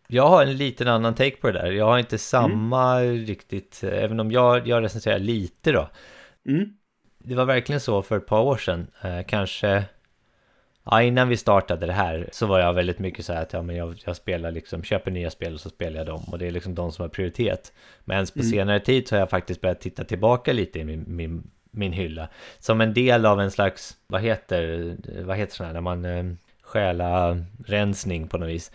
jag 0.08 0.28
har 0.28 0.42
en 0.42 0.56
liten 0.56 0.88
annan 0.88 1.14
take 1.14 1.36
på 1.36 1.46
det 1.46 1.52
där. 1.52 1.72
Jag 1.72 1.84
har 1.84 1.98
inte 1.98 2.18
samma 2.18 3.00
riktigt, 3.00 3.84
även 3.84 4.20
om 4.20 4.30
jag, 4.32 4.68
jag 4.68 4.82
recenserar 4.82 5.18
lite 5.18 5.72
då. 5.72 5.88
Mm. 6.48 6.68
Det 7.18 7.34
var 7.34 7.44
verkligen 7.44 7.80
så 7.80 8.02
för 8.02 8.16
ett 8.16 8.26
par 8.26 8.40
år 8.40 8.56
sedan, 8.56 8.86
eh, 9.02 9.22
kanske 9.26 9.84
Ja, 10.90 11.02
innan 11.02 11.28
vi 11.28 11.36
startade 11.36 11.86
det 11.86 11.92
här 11.92 12.28
så 12.32 12.46
var 12.46 12.60
jag 12.60 12.72
väldigt 12.72 12.98
mycket 12.98 13.24
så 13.24 13.32
här 13.32 13.42
att 13.42 13.52
ja, 13.52 13.62
men 13.62 13.76
jag, 13.76 13.94
jag 14.04 14.16
spelar 14.16 14.50
liksom, 14.50 14.82
köper 14.82 15.10
nya 15.10 15.30
spel 15.30 15.54
och 15.54 15.60
så 15.60 15.70
spelar 15.70 15.98
jag 15.98 16.06
dem 16.06 16.24
och 16.26 16.38
det 16.38 16.46
är 16.46 16.50
liksom 16.50 16.74
de 16.74 16.92
som 16.92 17.02
har 17.02 17.08
prioritet. 17.08 17.72
Men 18.04 18.26
på 18.26 18.42
senare 18.42 18.80
tid 18.80 19.08
så 19.08 19.14
har 19.14 19.20
jag 19.20 19.30
faktiskt 19.30 19.60
börjat 19.60 19.80
titta 19.80 20.04
tillbaka 20.04 20.52
lite 20.52 20.78
i 20.78 20.84
min, 20.84 21.04
min, 21.06 21.50
min 21.70 21.92
hylla. 21.92 22.28
Som 22.58 22.80
en 22.80 22.94
del 22.94 23.26
av 23.26 23.40
en 23.40 23.50
slags, 23.50 23.96
vad 24.06 24.20
heter, 24.20 24.96
vad 25.22 25.36
heter 25.36 25.54
sådana 25.54 25.68
här, 25.68 25.74
när 25.74 25.80
man 25.80 26.38
stjäla 26.76 27.38
rensning 27.66 28.28
på 28.28 28.38
något 28.38 28.48
vis. 28.48 28.72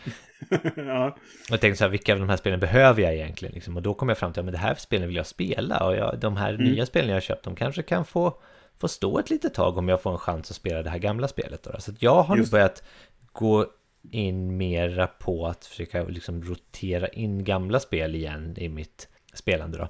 ja. 0.75 1.07
Och 1.07 1.51
jag 1.51 1.61
tänkte 1.61 1.77
så 1.77 1.83
här, 1.83 1.91
vilka 1.91 2.13
av 2.13 2.19
de 2.19 2.29
här 2.29 2.37
spelen 2.37 2.59
behöver 2.59 3.01
jag 3.01 3.13
egentligen? 3.13 3.53
Liksom? 3.53 3.75
Och 3.75 3.81
då 3.81 3.93
kom 3.93 4.09
jag 4.09 4.17
fram 4.17 4.33
till 4.33 4.39
att 4.39 4.45
men 4.45 4.51
det 4.51 4.57
här 4.57 4.75
spelen 4.75 5.07
vill 5.07 5.15
jag 5.17 5.27
spela. 5.27 5.87
Och 5.87 5.95
jag, 5.95 6.19
de 6.19 6.37
här 6.37 6.57
nya 6.57 6.85
spelen 6.85 7.09
jag 7.09 7.15
har 7.15 7.21
köpt, 7.21 7.43
de 7.43 7.55
kanske 7.55 7.81
kan 7.81 8.05
få, 8.05 8.37
få 8.77 8.87
stå 8.87 9.19
ett 9.19 9.29
litet 9.29 9.53
tag 9.53 9.77
om 9.77 9.89
jag 9.89 10.01
får 10.01 10.11
en 10.11 10.17
chans 10.17 10.51
att 10.51 10.55
spela 10.55 10.83
det 10.83 10.89
här 10.89 10.97
gamla 10.97 11.27
spelet. 11.27 11.63
Då. 11.63 11.71
Så 11.79 11.91
att 11.91 12.01
jag 12.01 12.23
har 12.23 12.35
nu 12.35 12.41
Just. 12.41 12.51
börjat 12.51 12.83
gå 13.31 13.65
in 14.11 14.57
mera 14.57 15.07
på 15.07 15.47
att 15.47 15.65
försöka 15.65 16.03
liksom 16.03 16.43
rotera 16.43 17.07
in 17.07 17.43
gamla 17.43 17.79
spel 17.79 18.15
igen 18.15 18.55
i 18.57 18.69
mitt 18.69 19.07
spelande 19.33 19.77
då. 19.77 19.87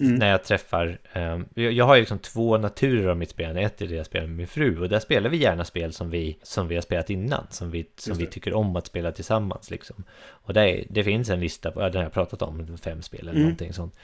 Mm. 0.00 0.14
När 0.14 0.30
jag 0.30 0.44
träffar, 0.44 0.98
um, 1.14 1.48
jag 1.54 1.84
har 1.84 1.94
ju 1.94 2.00
liksom 2.00 2.18
två 2.18 2.58
naturer 2.58 3.08
av 3.08 3.16
mitt 3.16 3.30
spelande. 3.30 3.60
Ett 3.60 3.82
är 3.82 3.86
det 3.86 3.94
jag 3.94 4.06
spelar 4.06 4.26
med 4.26 4.36
min 4.36 4.46
fru 4.46 4.80
och 4.80 4.88
där 4.88 5.00
spelar 5.00 5.30
vi 5.30 5.36
gärna 5.36 5.64
spel 5.64 5.92
som 5.92 6.10
vi, 6.10 6.38
som 6.42 6.68
vi 6.68 6.74
har 6.74 6.82
spelat 6.82 7.10
innan, 7.10 7.46
som 7.50 7.70
vi, 7.70 7.86
som 7.96 8.18
vi 8.18 8.26
tycker 8.26 8.54
om 8.54 8.76
att 8.76 8.86
spela 8.86 9.12
tillsammans 9.12 9.70
liksom. 9.70 10.04
Och 10.28 10.54
det, 10.54 10.84
det 10.90 11.04
finns 11.04 11.30
en 11.30 11.40
lista, 11.40 11.70
den 11.70 11.96
har 11.96 12.02
jag 12.02 12.12
pratat 12.12 12.42
om, 12.42 12.78
fem 12.82 13.02
spel 13.02 13.20
eller 13.20 13.30
mm. 13.30 13.42
någonting 13.42 13.72
sånt. 13.72 13.94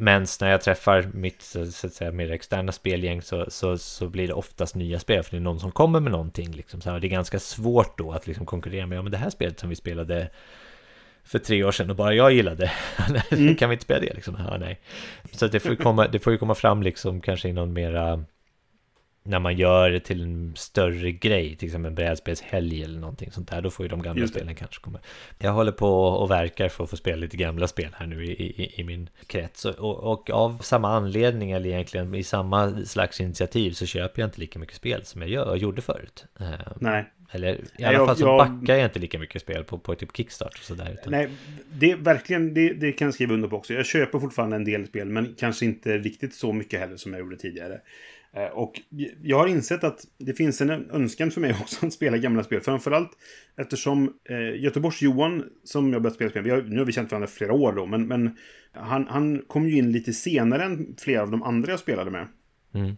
Men 0.00 0.26
när 0.40 0.50
jag 0.50 0.60
träffar 0.60 1.10
mitt 1.12 1.42
så 1.42 1.62
att 1.62 1.92
säga, 1.92 2.12
mer 2.12 2.30
externa 2.30 2.72
spelgäng 2.72 3.22
så, 3.22 3.46
så, 3.48 3.78
så 3.78 4.08
blir 4.08 4.28
det 4.28 4.34
oftast 4.34 4.74
nya 4.74 4.98
spel 4.98 5.22
för 5.22 5.30
det 5.30 5.36
är 5.36 5.40
någon 5.40 5.60
som 5.60 5.72
kommer 5.72 6.00
med 6.00 6.12
någonting. 6.12 6.52
Liksom. 6.52 6.80
Så 6.80 6.90
här, 6.90 7.00
det 7.00 7.06
är 7.06 7.08
ganska 7.08 7.38
svårt 7.38 7.98
då 7.98 8.12
att 8.12 8.26
liksom 8.26 8.46
konkurrera 8.46 8.86
med, 8.86 8.98
ja 8.98 9.02
men 9.02 9.12
det 9.12 9.18
här 9.18 9.30
spelet 9.30 9.60
som 9.60 9.68
vi 9.68 9.76
spelade 9.76 10.30
för 11.28 11.38
tre 11.38 11.64
år 11.64 11.72
sedan 11.72 11.90
och 11.90 11.96
bara 11.96 12.14
jag 12.14 12.32
gillade. 12.32 12.72
Mm. 13.30 13.56
kan 13.56 13.68
vi 13.68 13.74
inte 13.74 13.84
spela 13.84 14.00
det 14.00 14.14
liksom? 14.14 14.36
Ja, 14.48 14.56
nej. 14.58 14.80
Så 15.32 15.46
det 15.46 15.60
får, 15.60 15.74
komma, 15.74 16.08
det 16.08 16.18
får 16.18 16.32
ju 16.32 16.38
komma 16.38 16.54
fram 16.54 16.82
liksom 16.82 17.20
kanske 17.20 17.48
i 17.48 17.52
någon 17.52 17.72
mera 17.72 18.24
när 19.28 19.38
man 19.38 19.56
gör 19.56 19.90
det 19.90 20.00
till 20.00 20.22
en 20.22 20.56
större 20.56 21.12
grej, 21.12 21.56
till 21.56 21.66
exempel 21.66 21.88
en 21.88 21.94
brädspelshelg 21.94 22.82
eller 22.82 23.00
någonting 23.00 23.32
sånt 23.32 23.50
där, 23.50 23.62
då 23.62 23.70
får 23.70 23.84
ju 23.84 23.88
de 23.88 24.02
gamla 24.02 24.26
spelen 24.26 24.54
kanske 24.54 24.80
komma. 24.80 24.98
Jag 25.38 25.52
håller 25.52 25.72
på 25.72 26.04
och 26.04 26.30
verkar 26.30 26.68
för 26.68 26.84
att 26.84 26.90
få 26.90 26.96
spela 26.96 27.16
lite 27.16 27.36
gamla 27.36 27.66
spel 27.66 27.90
här 27.94 28.06
nu 28.06 28.24
i, 28.24 28.32
i, 28.32 28.80
i 28.80 28.84
min 28.84 29.10
krets. 29.26 29.64
Och, 29.64 30.12
och, 30.12 30.30
av 30.30 30.58
samma 30.62 30.88
anledning, 30.88 31.50
eller 31.50 31.70
egentligen 31.70 32.14
i 32.14 32.22
samma 32.22 32.84
slags 32.84 33.20
initiativ, 33.20 33.70
så 33.70 33.86
köper 33.86 34.22
jag 34.22 34.26
inte 34.26 34.40
lika 34.40 34.58
mycket 34.58 34.76
spel 34.76 35.04
som 35.04 35.20
jag 35.22 35.30
gör, 35.30 35.48
och 35.48 35.58
gjorde 35.58 35.82
förut. 35.82 36.26
Eh, 36.40 36.46
nej. 36.80 37.12
Eller 37.30 37.60
i 37.78 37.84
alla 37.84 37.92
jag, 37.92 38.06
fall 38.06 38.16
så 38.16 38.24
jag, 38.24 38.38
backar 38.38 38.76
jag 38.76 38.84
inte 38.84 38.98
lika 38.98 39.18
mycket 39.18 39.42
spel 39.42 39.64
på, 39.64 39.78
på 39.78 39.94
typ 39.94 40.16
Kickstart 40.16 40.58
och 40.58 40.64
sådär. 40.64 40.98
Utan... 41.00 41.10
Nej, 41.10 41.28
det 41.72 41.94
verkligen, 41.94 42.54
det, 42.54 42.72
det 42.72 42.92
kan 42.92 43.06
jag 43.06 43.14
skriva 43.14 43.34
under 43.34 43.48
på 43.48 43.56
också. 43.56 43.74
Jag 43.74 43.86
köper 43.86 44.18
fortfarande 44.18 44.56
en 44.56 44.64
del 44.64 44.86
spel, 44.86 45.08
men 45.08 45.34
kanske 45.38 45.64
inte 45.64 45.98
riktigt 45.98 46.34
så 46.34 46.52
mycket 46.52 46.80
heller 46.80 46.96
som 46.96 47.12
jag 47.12 47.20
gjorde 47.20 47.36
tidigare. 47.36 47.80
Eh, 48.32 48.44
och 48.46 48.80
jag 49.22 49.38
har 49.38 49.46
insett 49.46 49.84
att 49.84 50.00
det 50.18 50.34
finns 50.34 50.60
en 50.60 50.90
önskan 50.90 51.30
för 51.30 51.40
mig 51.40 51.50
också 51.60 51.86
att 51.86 51.92
spela 51.92 52.16
gamla 52.16 52.44
spel. 52.44 52.60
Framförallt 52.60 53.10
eftersom 53.56 54.14
eh, 54.30 54.62
Göteborgs-Johan, 54.62 55.44
som 55.64 55.92
jag 55.92 56.02
börjat 56.02 56.14
spela 56.14 56.30
spel, 56.30 56.50
har, 56.50 56.62
nu 56.62 56.78
har 56.78 56.84
vi 56.84 56.92
känt 56.92 57.10
varandra 57.10 57.28
flera 57.28 57.52
år 57.52 57.72
då, 57.72 57.86
men, 57.86 58.06
men 58.06 58.36
han, 58.72 59.06
han 59.08 59.42
kom 59.46 59.68
ju 59.68 59.76
in 59.76 59.92
lite 59.92 60.12
senare 60.12 60.64
än 60.64 60.94
flera 60.98 61.22
av 61.22 61.30
de 61.30 61.42
andra 61.42 61.70
jag 61.70 61.80
spelade 61.80 62.10
med. 62.10 62.28
Mm 62.74 62.96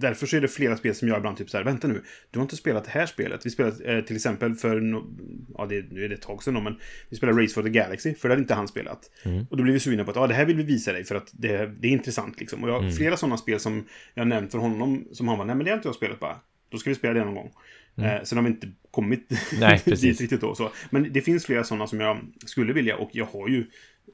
därför 0.00 0.26
så 0.26 0.36
är 0.36 0.40
det 0.40 0.48
flera 0.48 0.76
spel 0.76 0.94
som 0.94 1.08
jag 1.08 1.16
ibland 1.16 1.36
typ 1.36 1.50
så 1.50 1.56
här, 1.56 1.64
vänta 1.64 1.88
nu, 1.88 2.02
du 2.30 2.38
har 2.38 2.44
inte 2.44 2.56
spelat 2.56 2.84
det 2.84 2.90
här 2.90 3.06
spelet. 3.06 3.46
Vi 3.46 3.50
spelade 3.50 3.84
eh, 3.84 4.04
till 4.04 4.16
exempel 4.16 4.54
för, 4.54 4.80
no, 4.80 5.16
ja 5.58 5.66
det, 5.66 5.92
nu 5.92 6.04
är 6.04 6.08
det 6.08 6.14
ett 6.14 6.22
tag 6.22 6.42
sedan 6.42 6.64
men 6.64 6.78
vi 7.08 7.16
spelade 7.16 7.42
Race 7.42 7.54
for 7.54 7.62
the 7.62 7.68
Galaxy, 7.68 8.14
för 8.14 8.28
det 8.28 8.32
hade 8.32 8.42
inte 8.42 8.54
han 8.54 8.68
spelat. 8.68 9.10
Mm. 9.24 9.46
Och 9.50 9.56
då 9.56 9.62
blev 9.62 9.72
vi 9.72 9.80
sugna 9.80 10.04
på 10.04 10.10
att, 10.10 10.16
ja 10.16 10.26
det 10.26 10.34
här 10.34 10.44
vill 10.44 10.56
vi 10.56 10.62
visa 10.62 10.92
dig 10.92 11.04
för 11.04 11.14
att 11.14 11.30
det, 11.32 11.66
det 11.66 11.88
är 11.88 11.92
intressant 11.92 12.40
liksom. 12.40 12.62
Och 12.62 12.68
jag 12.68 12.74
har 12.74 12.80
mm. 12.80 12.92
flera 12.92 13.16
sådana 13.16 13.36
spel 13.36 13.60
som 13.60 13.84
jag 14.14 14.26
nämnt 14.26 14.50
för 14.50 14.58
honom, 14.58 15.08
som 15.12 15.28
han 15.28 15.38
var, 15.38 15.44
nej 15.44 15.56
men 15.56 15.64
det 15.64 15.70
har 15.70 15.76
inte 15.76 15.88
jag 15.88 15.94
spelat 15.94 16.20
bara. 16.20 16.36
Då 16.70 16.78
ska 16.78 16.90
vi 16.90 16.96
spela 16.96 17.14
det 17.14 17.24
någon 17.24 17.34
gång. 17.34 17.52
Mm. 17.96 18.16
Eh, 18.16 18.22
sen 18.22 18.38
har 18.38 18.44
vi 18.44 18.50
inte 18.50 18.68
kommit 18.90 19.32
Nej, 19.60 19.82
dit 19.86 20.20
riktigt 20.20 20.40
då. 20.40 20.54
Så. 20.54 20.70
Men 20.90 21.12
det 21.12 21.20
finns 21.20 21.46
flera 21.46 21.64
sådana 21.64 21.86
som 21.86 22.00
jag 22.00 22.18
skulle 22.46 22.72
vilja 22.72 22.96
och 22.96 23.10
jag 23.12 23.24
har 23.24 23.48
ju 23.48 23.66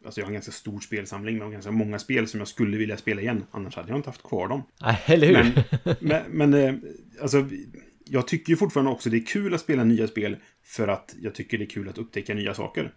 Alltså 0.06 0.20
jag 0.20 0.24
har 0.26 0.30
en 0.30 0.34
ganska 0.34 0.52
stor 0.52 0.80
spelsamling 0.80 1.38
med 1.38 1.52
ganska 1.52 1.70
många 1.70 1.98
spel 1.98 2.28
som 2.28 2.40
jag 2.40 2.48
skulle 2.48 2.76
vilja 2.76 2.96
spela 2.96 3.20
igen. 3.20 3.44
Annars 3.50 3.76
hade 3.76 3.88
jag 3.88 3.98
inte 3.98 4.08
haft 4.08 4.22
kvar 4.22 4.48
dem. 4.48 4.62
Nej, 4.82 5.02
eller 5.06 5.26
hur? 5.26 5.34
Men, 5.84 5.94
men, 6.00 6.22
men 6.30 6.54
eh, 6.54 6.74
alltså, 7.22 7.48
jag 8.04 8.28
tycker 8.28 8.50
ju 8.50 8.56
fortfarande 8.56 8.90
också 8.92 9.10
det 9.10 9.16
är 9.16 9.26
kul 9.26 9.54
att 9.54 9.60
spela 9.60 9.84
nya 9.84 10.06
spel 10.06 10.36
för 10.64 10.88
att 10.88 11.14
jag 11.20 11.34
tycker 11.34 11.58
det 11.58 11.64
är 11.64 11.68
kul 11.68 11.88
att 11.88 11.98
upptäcka 11.98 12.34
nya 12.34 12.54
saker. 12.54 12.92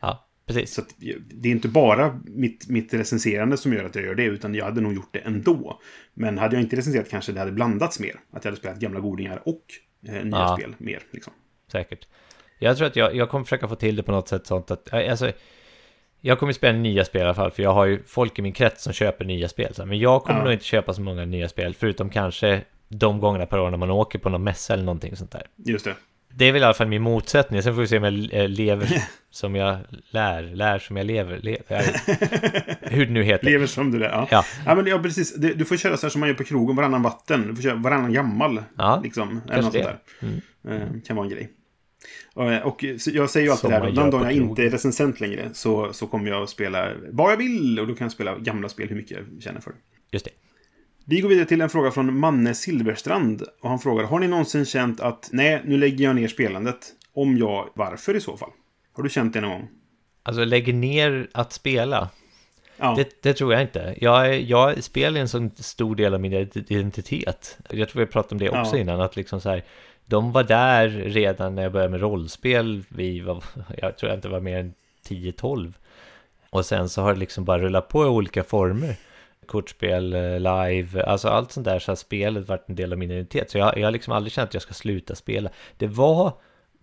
Ja, 0.00 0.28
precis. 0.46 0.74
Så 0.74 0.82
det 1.28 1.48
är 1.48 1.52
inte 1.52 1.68
bara 1.68 2.20
mitt, 2.24 2.68
mitt 2.68 2.94
recenserande 2.94 3.56
som 3.56 3.72
gör 3.72 3.84
att 3.84 3.94
jag 3.94 4.04
gör 4.04 4.14
det, 4.14 4.24
utan 4.24 4.54
jag 4.54 4.64
hade 4.64 4.80
nog 4.80 4.94
gjort 4.94 5.12
det 5.12 5.18
ändå. 5.18 5.80
Men 6.14 6.38
hade 6.38 6.56
jag 6.56 6.62
inte 6.62 6.76
recenserat 6.76 7.10
kanske 7.10 7.32
det 7.32 7.40
hade 7.40 7.52
blandats 7.52 8.00
mer. 8.00 8.20
Att 8.30 8.44
jag 8.44 8.50
hade 8.50 8.60
spelat 8.60 8.78
gamla 8.78 9.00
godingar 9.00 9.42
och 9.48 9.64
eh, 10.08 10.12
nya 10.12 10.38
ja, 10.38 10.56
spel 10.58 10.74
mer. 10.78 11.02
Liksom. 11.10 11.32
Säkert. 11.72 12.08
Jag 12.58 12.76
tror 12.76 12.86
att 12.86 12.96
jag, 12.96 13.14
jag 13.14 13.28
kommer 13.28 13.44
försöka 13.44 13.68
få 13.68 13.74
till 13.74 13.96
det 13.96 14.02
på 14.02 14.12
något 14.12 14.28
sätt 14.28 14.46
sånt 14.46 14.70
att, 14.70 14.92
eh, 14.92 15.10
alltså, 15.10 15.32
jag 16.20 16.38
kommer 16.38 16.52
spela 16.52 16.78
nya 16.78 17.04
spel 17.04 17.20
i 17.20 17.24
alla 17.24 17.34
fall, 17.34 17.50
för 17.50 17.62
jag 17.62 17.74
har 17.74 17.84
ju 17.84 18.02
folk 18.06 18.38
i 18.38 18.42
min 18.42 18.52
krets 18.52 18.82
som 18.82 18.92
köper 18.92 19.24
nya 19.24 19.48
spel. 19.48 19.72
Men 19.86 19.98
jag 19.98 20.22
kommer 20.22 20.38
ja. 20.38 20.44
nog 20.44 20.52
inte 20.52 20.64
köpa 20.64 20.94
så 20.94 21.00
många 21.00 21.24
nya 21.24 21.48
spel, 21.48 21.74
förutom 21.78 22.10
kanske 22.10 22.62
de 22.88 23.20
gångerna 23.20 23.46
per 23.46 23.60
år 23.60 23.70
när 23.70 23.78
man 23.78 23.90
åker 23.90 24.18
på 24.18 24.28
någon 24.28 24.44
mässa 24.44 24.74
eller 24.74 24.84
någonting 24.84 25.16
sånt 25.16 25.30
där. 25.30 25.42
Just 25.56 25.84
det. 25.84 25.94
Det 26.34 26.44
är 26.44 26.52
väl 26.52 26.62
i 26.62 26.64
alla 26.64 26.74
fall 26.74 26.88
min 26.88 27.02
motsättning. 27.02 27.62
Sen 27.62 27.74
får 27.74 27.80
vi 27.80 27.88
se 27.88 27.98
om 27.98 28.04
jag 28.04 28.42
eh, 28.42 28.48
lever 28.48 29.02
som 29.30 29.54
jag 29.54 29.78
lär, 30.10 30.42
lär 30.42 30.78
som 30.78 30.96
jag 30.96 31.06
lever. 31.06 31.38
lever 31.38 31.84
hur 32.80 33.06
det 33.06 33.12
nu 33.12 33.22
heter. 33.22 33.46
Lever 33.46 33.66
som 33.66 33.90
du 33.90 33.98
lär, 33.98 34.08
ja. 34.08 34.28
ja. 34.30 34.44
ja 34.66 34.74
men 34.74 34.86
ja, 34.86 34.98
precis. 34.98 35.34
Du 35.34 35.64
får 35.64 35.76
köra 35.76 35.96
så 35.96 36.06
här 36.06 36.10
som 36.10 36.20
man 36.20 36.28
gör 36.28 36.36
på 36.36 36.44
krogen, 36.44 36.76
varannan 36.76 37.02
vatten. 37.02 37.46
Du 37.48 37.56
får 37.56 37.62
köra 37.62 37.74
varannan 37.74 38.12
gammal. 38.12 38.62
Ja, 38.78 39.00
liksom. 39.04 39.40
Eller 39.50 39.62
något 39.62 39.72
sånt 39.72 39.84
där. 39.84 39.98
Mm. 40.22 40.40
Eh, 40.82 41.02
kan 41.06 41.16
vara 41.16 41.26
en 41.26 41.32
grej. 41.32 41.50
Och 42.64 42.84
jag 43.06 43.30
säger 43.30 43.46
ju 43.46 43.52
alltid 43.52 43.70
det 43.70 43.76
här, 43.76 43.90
den 43.90 44.10
dagen 44.10 44.22
jag 44.22 44.32
inte 44.32 44.62
är 44.62 44.70
recensent 44.70 45.20
längre 45.20 45.50
så, 45.52 45.92
så 45.92 46.06
kommer 46.06 46.30
jag 46.30 46.42
att 46.42 46.50
spela 46.50 46.92
vad 47.10 47.32
jag 47.32 47.36
vill 47.36 47.80
och 47.80 47.86
då 47.86 47.94
kan 47.94 48.04
jag 48.04 48.12
spela 48.12 48.38
gamla 48.38 48.68
spel 48.68 48.88
hur 48.88 48.96
mycket 48.96 49.18
jag 49.18 49.42
känner 49.42 49.60
för. 49.60 49.72
Just 50.10 50.24
det. 50.24 50.30
Vi 51.04 51.20
går 51.20 51.28
vidare 51.28 51.46
till 51.46 51.60
en 51.60 51.70
fråga 51.70 51.90
från 51.90 52.18
Manne 52.18 52.54
Silverstrand. 52.54 53.42
Och 53.60 53.68
han 53.68 53.78
frågar, 53.78 54.04
har 54.04 54.20
ni 54.20 54.28
någonsin 54.28 54.64
känt 54.64 55.00
att 55.00 55.28
nej, 55.32 55.62
nu 55.64 55.78
lägger 55.78 56.04
jag 56.04 56.16
ner 56.16 56.28
spelandet? 56.28 56.78
Om 57.12 57.36
ja, 57.36 57.72
varför 57.74 58.16
i 58.16 58.20
så 58.20 58.36
fall? 58.36 58.50
Har 58.92 59.02
du 59.02 59.08
känt 59.08 59.32
det 59.32 59.40
någon 59.40 59.50
gång? 59.50 59.68
Alltså 60.22 60.44
lägger 60.44 60.72
ner 60.72 61.28
att 61.32 61.52
spela? 61.52 62.08
Ja. 62.76 62.94
Det, 62.96 63.22
det, 63.22 63.34
tror 63.34 63.52
jag 63.52 63.62
inte. 63.62 63.94
Jag, 64.00 64.40
jag 64.40 64.84
spelar 64.84 65.20
en 65.20 65.28
så 65.28 65.50
stor 65.56 65.96
del 65.96 66.14
av 66.14 66.20
min 66.20 66.32
identitet. 66.32 67.58
Jag 67.70 67.88
tror 67.88 68.00
vi 68.00 68.06
pratade 68.06 68.34
om 68.34 68.38
det 68.38 68.60
också 68.60 68.76
ja. 68.76 68.80
innan, 68.80 69.00
att 69.00 69.16
liksom 69.16 69.40
så 69.40 69.48
här, 69.48 69.64
de 70.10 70.32
var 70.32 70.44
där 70.44 70.88
redan 70.88 71.54
när 71.54 71.62
jag 71.62 71.72
började 71.72 71.90
med 71.90 72.00
rollspel. 72.00 72.82
Vi 72.88 73.20
var, 73.20 73.44
jag 73.78 73.98
tror 73.98 74.10
jag 74.10 74.18
inte 74.18 74.28
var 74.28 74.40
mer 74.40 74.58
än 74.58 74.74
10-12. 75.08 75.72
Och 76.50 76.66
sen 76.66 76.88
så 76.88 77.02
har 77.02 77.12
det 77.12 77.18
liksom 77.18 77.44
bara 77.44 77.58
rullat 77.58 77.88
på 77.88 78.04
i 78.04 78.08
olika 78.08 78.44
former. 78.44 78.96
Kortspel, 79.46 80.12
eh, 80.12 80.40
live, 80.40 81.02
alltså 81.02 81.28
allt 81.28 81.52
sånt 81.52 81.64
där 81.64 81.78
så 81.78 81.90
har 81.90 81.96
spelet 81.96 82.48
varit 82.48 82.68
en 82.68 82.74
del 82.74 82.92
av 82.92 82.98
min 82.98 83.10
identitet. 83.10 83.50
Så 83.50 83.58
jag, 83.58 83.78
jag 83.78 83.86
har 83.86 83.90
liksom 83.90 84.12
aldrig 84.12 84.32
känt 84.32 84.48
att 84.48 84.54
jag 84.54 84.62
ska 84.62 84.74
sluta 84.74 85.14
spela. 85.14 85.50
Det 85.76 85.86
var 85.86 86.32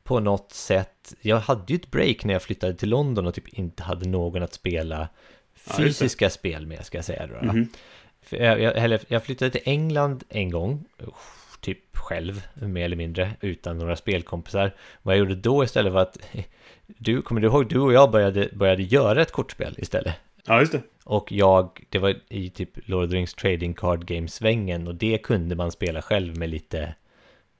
på 0.03 0.19
något 0.19 0.51
sätt, 0.51 1.13
jag 1.21 1.37
hade 1.37 1.73
ju 1.73 1.75
ett 1.75 1.91
break 1.91 2.23
när 2.23 2.33
jag 2.33 2.41
flyttade 2.41 2.73
till 2.73 2.89
London 2.89 3.27
och 3.27 3.33
typ 3.33 3.47
inte 3.47 3.83
hade 3.83 4.07
någon 4.07 4.43
att 4.43 4.53
spela 4.53 5.07
fysiska 5.55 6.25
ja, 6.25 6.29
spel 6.29 6.65
med, 6.65 6.85
ska 6.85 6.97
jag 6.97 7.05
säga 7.05 7.27
då. 7.27 7.35
Mm 7.35 7.55
-hmm. 7.55 7.67
jag, 8.43 8.61
jag, 8.61 8.99
jag 9.07 9.23
flyttade 9.23 9.51
till 9.51 9.61
England 9.65 10.23
en 10.29 10.49
gång, 10.49 10.85
typ 11.61 11.97
själv, 11.97 12.47
mer 12.53 12.85
eller 12.85 12.95
mindre, 12.95 13.31
utan 13.41 13.77
några 13.77 13.95
spelkompisar. 13.95 14.75
Vad 15.01 15.15
jag 15.15 15.19
gjorde 15.19 15.35
då 15.35 15.63
istället 15.63 15.93
var 15.93 16.01
att, 16.01 16.17
du, 16.85 17.21
kommer 17.21 17.41
du 17.41 17.47
ihåg, 17.47 17.69
du 17.69 17.79
och 17.79 17.93
jag 17.93 18.11
började, 18.11 18.49
började 18.53 18.83
göra 18.83 19.21
ett 19.21 19.31
kortspel 19.31 19.75
istället. 19.77 20.15
Ja, 20.45 20.59
just 20.59 20.71
det. 20.71 20.81
Och 21.03 21.31
jag, 21.31 21.85
det 21.89 21.99
var 21.99 22.15
i 22.29 22.49
typ 22.49 22.69
Lord 22.87 23.03
of 23.03 23.11
the 23.11 23.17
Rings 23.17 23.33
Trading 23.33 23.73
Card 23.73 24.05
Game-svängen 24.05 24.87
och 24.87 24.95
det 24.95 25.17
kunde 25.17 25.55
man 25.55 25.71
spela 25.71 26.01
själv 26.01 26.37
med 26.37 26.49
lite 26.49 26.95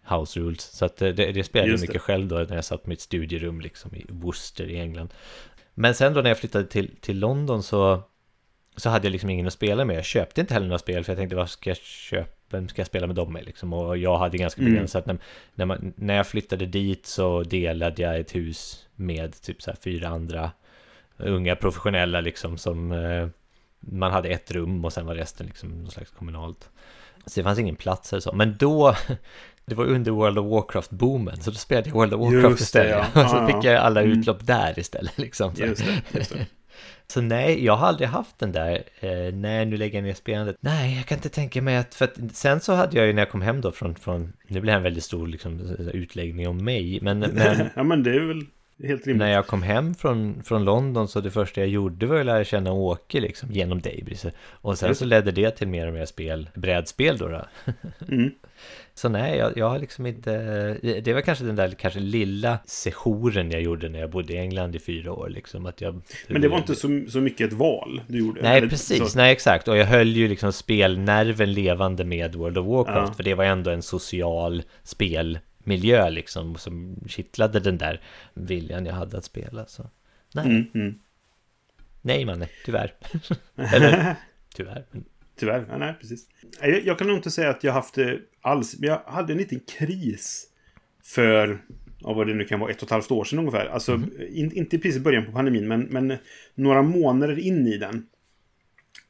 house 0.10 0.40
rules. 0.40 0.62
Så 0.62 0.86
att 0.86 0.98
det, 0.98 1.12
det 1.12 1.44
spelade 1.44 1.72
jag 1.72 1.80
mycket 1.80 1.94
det. 1.94 2.00
själv 2.00 2.28
då 2.28 2.36
när 2.36 2.56
jag 2.56 2.66
satt 2.66 2.84
på 2.84 2.90
mitt 2.90 3.02
studierum 3.02 3.62
liksom 3.62 3.96
i 3.96 4.06
Worcester 4.10 4.70
i 4.70 4.80
England. 4.80 5.14
Men 5.74 5.96
sen 5.96 6.14
då 6.14 6.22
när 6.22 6.30
jag 6.30 6.38
flyttade 6.40 6.66
till, 6.66 6.96
till 7.02 7.20
London 7.20 7.64
så, 7.64 8.04
så 8.76 8.90
hade 8.90 9.08
jag 9.08 9.12
liksom 9.12 9.30
ingen 9.30 9.48
att 9.48 9.54
spela 9.54 9.86
med. 9.86 9.98
Jag 9.98 10.06
köpte 10.06 10.42
inte 10.42 10.54
heller 10.54 10.68
några 10.68 10.80
spel 10.80 11.04
för 11.04 11.12
jag 11.12 11.18
tänkte 11.18 11.36
vad 11.36 11.50
ska 11.50 11.70
jag 11.70 11.78
köpa? 11.78 12.37
Vem 12.50 12.70
ska 12.70 12.80
jag 12.80 12.88
spela 12.88 13.08
med 13.08 13.16
dem 13.16 13.34
med 13.34 13.46
liksom? 13.46 13.74
Och 13.74 13.98
jag 13.98 14.18
hade 14.18 14.38
ganska 14.38 14.62
mm. 14.62 14.74
begränsat. 14.74 15.06
Mm. 15.06 15.18
När, 15.18 15.26
när, 15.56 15.66
man, 15.66 15.94
när 15.96 16.16
jag 16.16 16.28
flyttade 16.28 16.66
dit 16.66 17.06
så 17.06 17.44
delade 17.44 18.02
jag 18.02 18.20
ett 18.20 18.36
hus 18.36 18.88
med 18.96 19.42
typ 19.42 19.62
så 19.62 19.72
här 19.72 19.78
fyra 19.82 20.08
andra 20.08 20.52
unga 21.18 21.56
professionella 21.56 22.22
liksom 22.22 22.58
som 22.58 22.92
eh, 22.92 23.28
man 23.80 24.12
hade 24.12 24.30
ett 24.30 24.52
rum 24.52 24.86
och 24.86 24.94
sen 24.94 25.06
var 25.06 25.16
resten 25.16 25.46
liksom 25.46 25.84
något 25.84 25.94
slags 25.94 26.12
kommunalt. 26.12 26.70
Så 27.26 27.40
det 27.40 27.44
fanns 27.44 27.60
ingen 27.60 27.76
plats 27.76 28.14
eller 28.14 28.22
så. 28.22 28.34
Men 28.34 28.58
då, 28.58 28.96
det 29.66 29.76
var 29.76 29.86
under 29.86 30.12
World 30.12 30.38
of 30.38 30.46
Warcraft-boomen, 30.46 31.42
så 31.42 31.52
då 31.52 31.58
spelade 31.58 31.90
jag 31.90 31.96
World 31.96 32.14
of 32.14 32.20
Warcraft 32.20 32.50
just 32.50 32.62
istället. 32.62 33.14
Det, 33.14 33.20
ja. 33.20 33.24
och 33.24 33.30
så 33.32 33.48
fick 33.48 33.64
jag 33.64 33.76
alla 33.76 34.02
mm. 34.02 34.20
utlopp 34.20 34.48
där 34.48 34.80
istället. 34.80 35.18
Liksom. 35.18 35.54
Just 35.56 35.86
det, 35.86 36.18
just 36.20 36.34
det. 36.34 36.46
Så 37.08 37.22
nej, 37.22 37.66
jag 37.66 37.76
har 37.76 37.88
aldrig 37.88 38.10
haft 38.10 38.40
den 38.40 38.52
där, 38.52 38.84
eh, 39.00 39.34
nej 39.34 39.66
nu 39.66 39.78
lägger 39.78 39.98
jag 39.98 40.04
ner 40.04 40.14
spelandet. 40.14 40.58
Nej, 40.60 40.96
jag 40.96 41.06
kan 41.06 41.18
inte 41.18 41.30
tänka 41.30 41.62
mig 41.62 41.78
att, 41.78 41.96
för 41.96 42.06
att 42.06 42.18
sen 42.34 42.60
så 42.60 42.74
hade 42.74 42.98
jag 42.98 43.08
ju 43.08 43.14
när 43.14 43.22
jag 43.22 43.32
kom 43.32 43.42
hem 43.42 43.62
då 43.62 43.72
från, 43.72 43.96
från 43.96 44.34
nu 44.48 44.62
blir 44.62 44.72
det 44.72 44.78
en 44.78 44.84
väldigt 44.84 45.04
stor 45.04 45.28
liksom, 45.28 45.60
utläggning 45.94 46.48
om 46.48 46.58
mig, 46.58 47.00
men... 47.02 47.20
men 47.34 47.70
ja 47.76 47.84
men 47.84 48.04
det 48.04 48.16
är 48.16 48.20
väl 48.20 48.46
Helt 48.84 49.08
rimligt. 49.08 49.20
När 49.20 49.32
jag 49.32 49.48
kom 49.48 49.62
hem 49.62 49.96
från, 49.96 50.44
från 50.44 50.66
London 50.66 51.08
så 51.08 51.22
det 51.22 51.32
första 51.32 51.62
jag 51.62 51.70
gjorde 51.70 52.06
var 52.06 52.20
att 52.20 52.26
lära 52.26 52.44
känna 52.44 52.72
Åke 52.72 53.20
liksom 53.20 53.52
genom 53.52 53.82
Daybreeze. 53.82 54.32
Och 54.40 54.78
sen 54.78 54.96
så 54.96 55.06
ledde 55.06 55.32
det 55.32 55.52
till 55.52 55.68
mer 55.68 55.88
och 55.88 55.94
mer 55.94 56.06
spel, 56.06 56.50
brädspel 56.54 57.18
då. 57.18 57.28
då. 57.28 57.46
Mm. 58.08 58.32
Så 58.98 59.10
nej, 59.10 59.38
jag, 59.38 59.58
jag 59.58 59.70
har 59.70 59.80
liksom 59.80 60.06
inte... 60.06 60.32
Det 61.04 61.14
var 61.14 61.22
kanske 61.22 61.44
den 61.46 61.56
där 61.56 61.72
kanske 61.72 62.00
lilla 62.00 62.60
sessionen 62.66 63.52
jag 63.52 63.62
gjorde 63.62 63.90
när 63.90 64.00
jag 64.00 64.10
bodde 64.10 64.34
i 64.34 64.38
England 64.38 64.76
i 64.76 64.80
fyra 64.80 65.14
år. 65.14 65.30
Liksom, 65.30 65.66
att 65.66 65.82
jag, 65.82 66.02
Men 66.28 66.42
det 66.42 66.48
var 66.48 66.58
inte 66.58 66.76
så, 66.76 67.02
så 67.10 67.22
mycket 67.22 67.48
ett 67.48 67.54
val 67.54 68.02
du 68.08 68.20
gjorde? 68.20 68.42
Nej, 68.42 68.58
Eller 68.58 68.68
precis. 68.70 69.12
så- 69.12 69.18
Nej, 69.18 69.32
exakt. 69.32 69.68
Och 69.68 69.78
jag 69.78 69.86
höll 69.86 70.08
ju 70.08 70.28
liksom 70.28 70.54
spelnerven 70.54 71.54
levande 71.54 72.04
med 72.06 72.36
World 72.36 72.58
of 72.58 72.66
Warcraft. 72.68 73.10
Ja. 73.10 73.14
För 73.14 73.24
det 73.24 73.34
var 73.34 73.44
ändå 73.46 73.72
en 73.72 73.82
social 73.82 74.64
spelmiljö 74.84 76.10
liksom. 76.10 76.56
Som 76.56 76.96
kittlade 77.08 77.60
den 77.60 77.78
där 77.78 78.02
viljan 78.34 78.86
jag 78.86 78.94
hade 78.94 79.18
att 79.18 79.26
spela. 79.26 79.66
Så. 79.66 79.90
Nej, 80.34 80.46
Mm, 80.46 80.66
mm. 80.74 81.00
nej 82.02 82.26
Manne, 82.26 82.48
tyvärr. 82.66 82.94
Eller, 83.74 84.16
tyvärr. 84.56 84.86
Tyvärr, 85.38 85.66
ja, 85.70 85.78
nej 85.78 85.94
precis. 86.02 86.28
Jag, 86.62 86.86
jag 86.86 86.98
kan 86.98 87.08
nog 87.08 87.18
inte 87.18 87.32
säga 87.32 87.50
att 87.50 87.64
jag 87.64 87.74
haft 87.74 87.96
det 87.96 88.20
alls, 88.42 88.80
men 88.80 88.90
jag 88.90 89.02
hade 89.06 89.34
en 89.34 89.38
liten 89.38 89.60
kris 89.78 90.48
för, 91.04 91.62
ja, 92.00 92.14
vad 92.14 92.28
det 92.28 92.34
nu 92.34 92.44
kan 92.44 92.60
vara, 92.60 92.72
ett 92.72 92.78
och 92.78 92.88
ett 92.88 92.92
halvt 92.92 93.12
år 93.12 93.24
sedan 93.24 93.40
ungefär. 93.40 93.66
Alltså, 93.66 94.02
in, 94.30 94.52
inte 94.52 94.78
precis 94.78 94.98
i 94.98 95.04
början 95.04 95.26
på 95.26 95.32
pandemin, 95.32 95.68
men, 95.68 95.82
men 95.82 96.18
några 96.56 96.82
månader 96.82 97.40
in 97.40 97.68
i 97.68 97.78
den. 97.78 98.08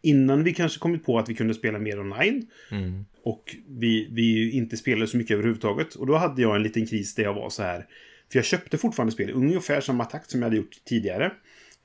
Innan 0.01 0.43
vi 0.43 0.53
kanske 0.53 0.79
kommit 0.79 1.05
på 1.05 1.19
att 1.19 1.29
vi 1.29 1.35
kunde 1.35 1.53
spela 1.53 1.79
mer 1.79 1.99
online. 1.99 2.47
Mm. 2.71 3.05
Och 3.23 3.55
vi, 3.67 4.07
vi 4.11 4.51
inte 4.51 4.77
spelade 4.77 5.07
så 5.07 5.17
mycket 5.17 5.33
överhuvudtaget. 5.33 5.95
Och 5.95 6.07
då 6.07 6.15
hade 6.15 6.41
jag 6.41 6.55
en 6.55 6.63
liten 6.63 6.85
kris 6.85 7.15
där 7.15 7.23
jag 7.23 7.33
var 7.33 7.49
så 7.49 7.63
här. 7.63 7.85
För 8.31 8.39
jag 8.39 8.45
köpte 8.45 8.77
fortfarande 8.77 9.11
spel 9.11 9.31
ungefär 9.31 9.81
samma 9.81 10.05
takt 10.05 10.31
som 10.31 10.39
jag 10.39 10.45
hade 10.45 10.57
gjort 10.57 10.75
tidigare. 10.85 11.31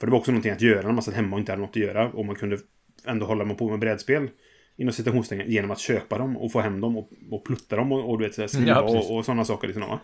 För 0.01 0.07
det 0.07 0.11
var 0.11 0.19
också 0.19 0.31
någonting 0.31 0.53
att 0.53 0.61
göra 0.61 0.83
när 0.87 0.93
man 0.93 1.03
satt 1.03 1.15
hemma 1.15 1.37
och 1.37 1.41
inte 1.41 1.53
hade 1.53 1.63
något 1.63 1.71
att 1.71 1.77
göra. 1.77 2.11
Och 2.11 2.27
man 2.27 2.35
kunde 2.35 2.59
ändå 3.07 3.27
hålla 3.27 3.55
på 3.55 3.71
med 3.71 3.79
brädspel. 3.79 4.31
Inom 4.77 4.93
citationstecken 4.93 5.51
genom 5.51 5.71
att 5.71 5.79
köpa 5.79 6.19
dem 6.19 6.37
och 6.37 6.53
få 6.53 6.61
hem 6.61 6.81
dem 6.81 6.97
och, 6.97 7.11
och 7.31 7.45
plutta 7.45 7.77
dem 7.77 7.93
och, 7.93 8.11
och 8.11 8.19
du 8.19 8.25
vet, 8.25 8.35
så 8.35 8.41
här, 8.41 8.49
skriva 8.49 8.67
Ja, 8.71 8.81
och, 8.81 9.17
och 9.17 9.25
sådana 9.25 9.45
saker. 9.45 9.69
Liksom? 9.69 9.99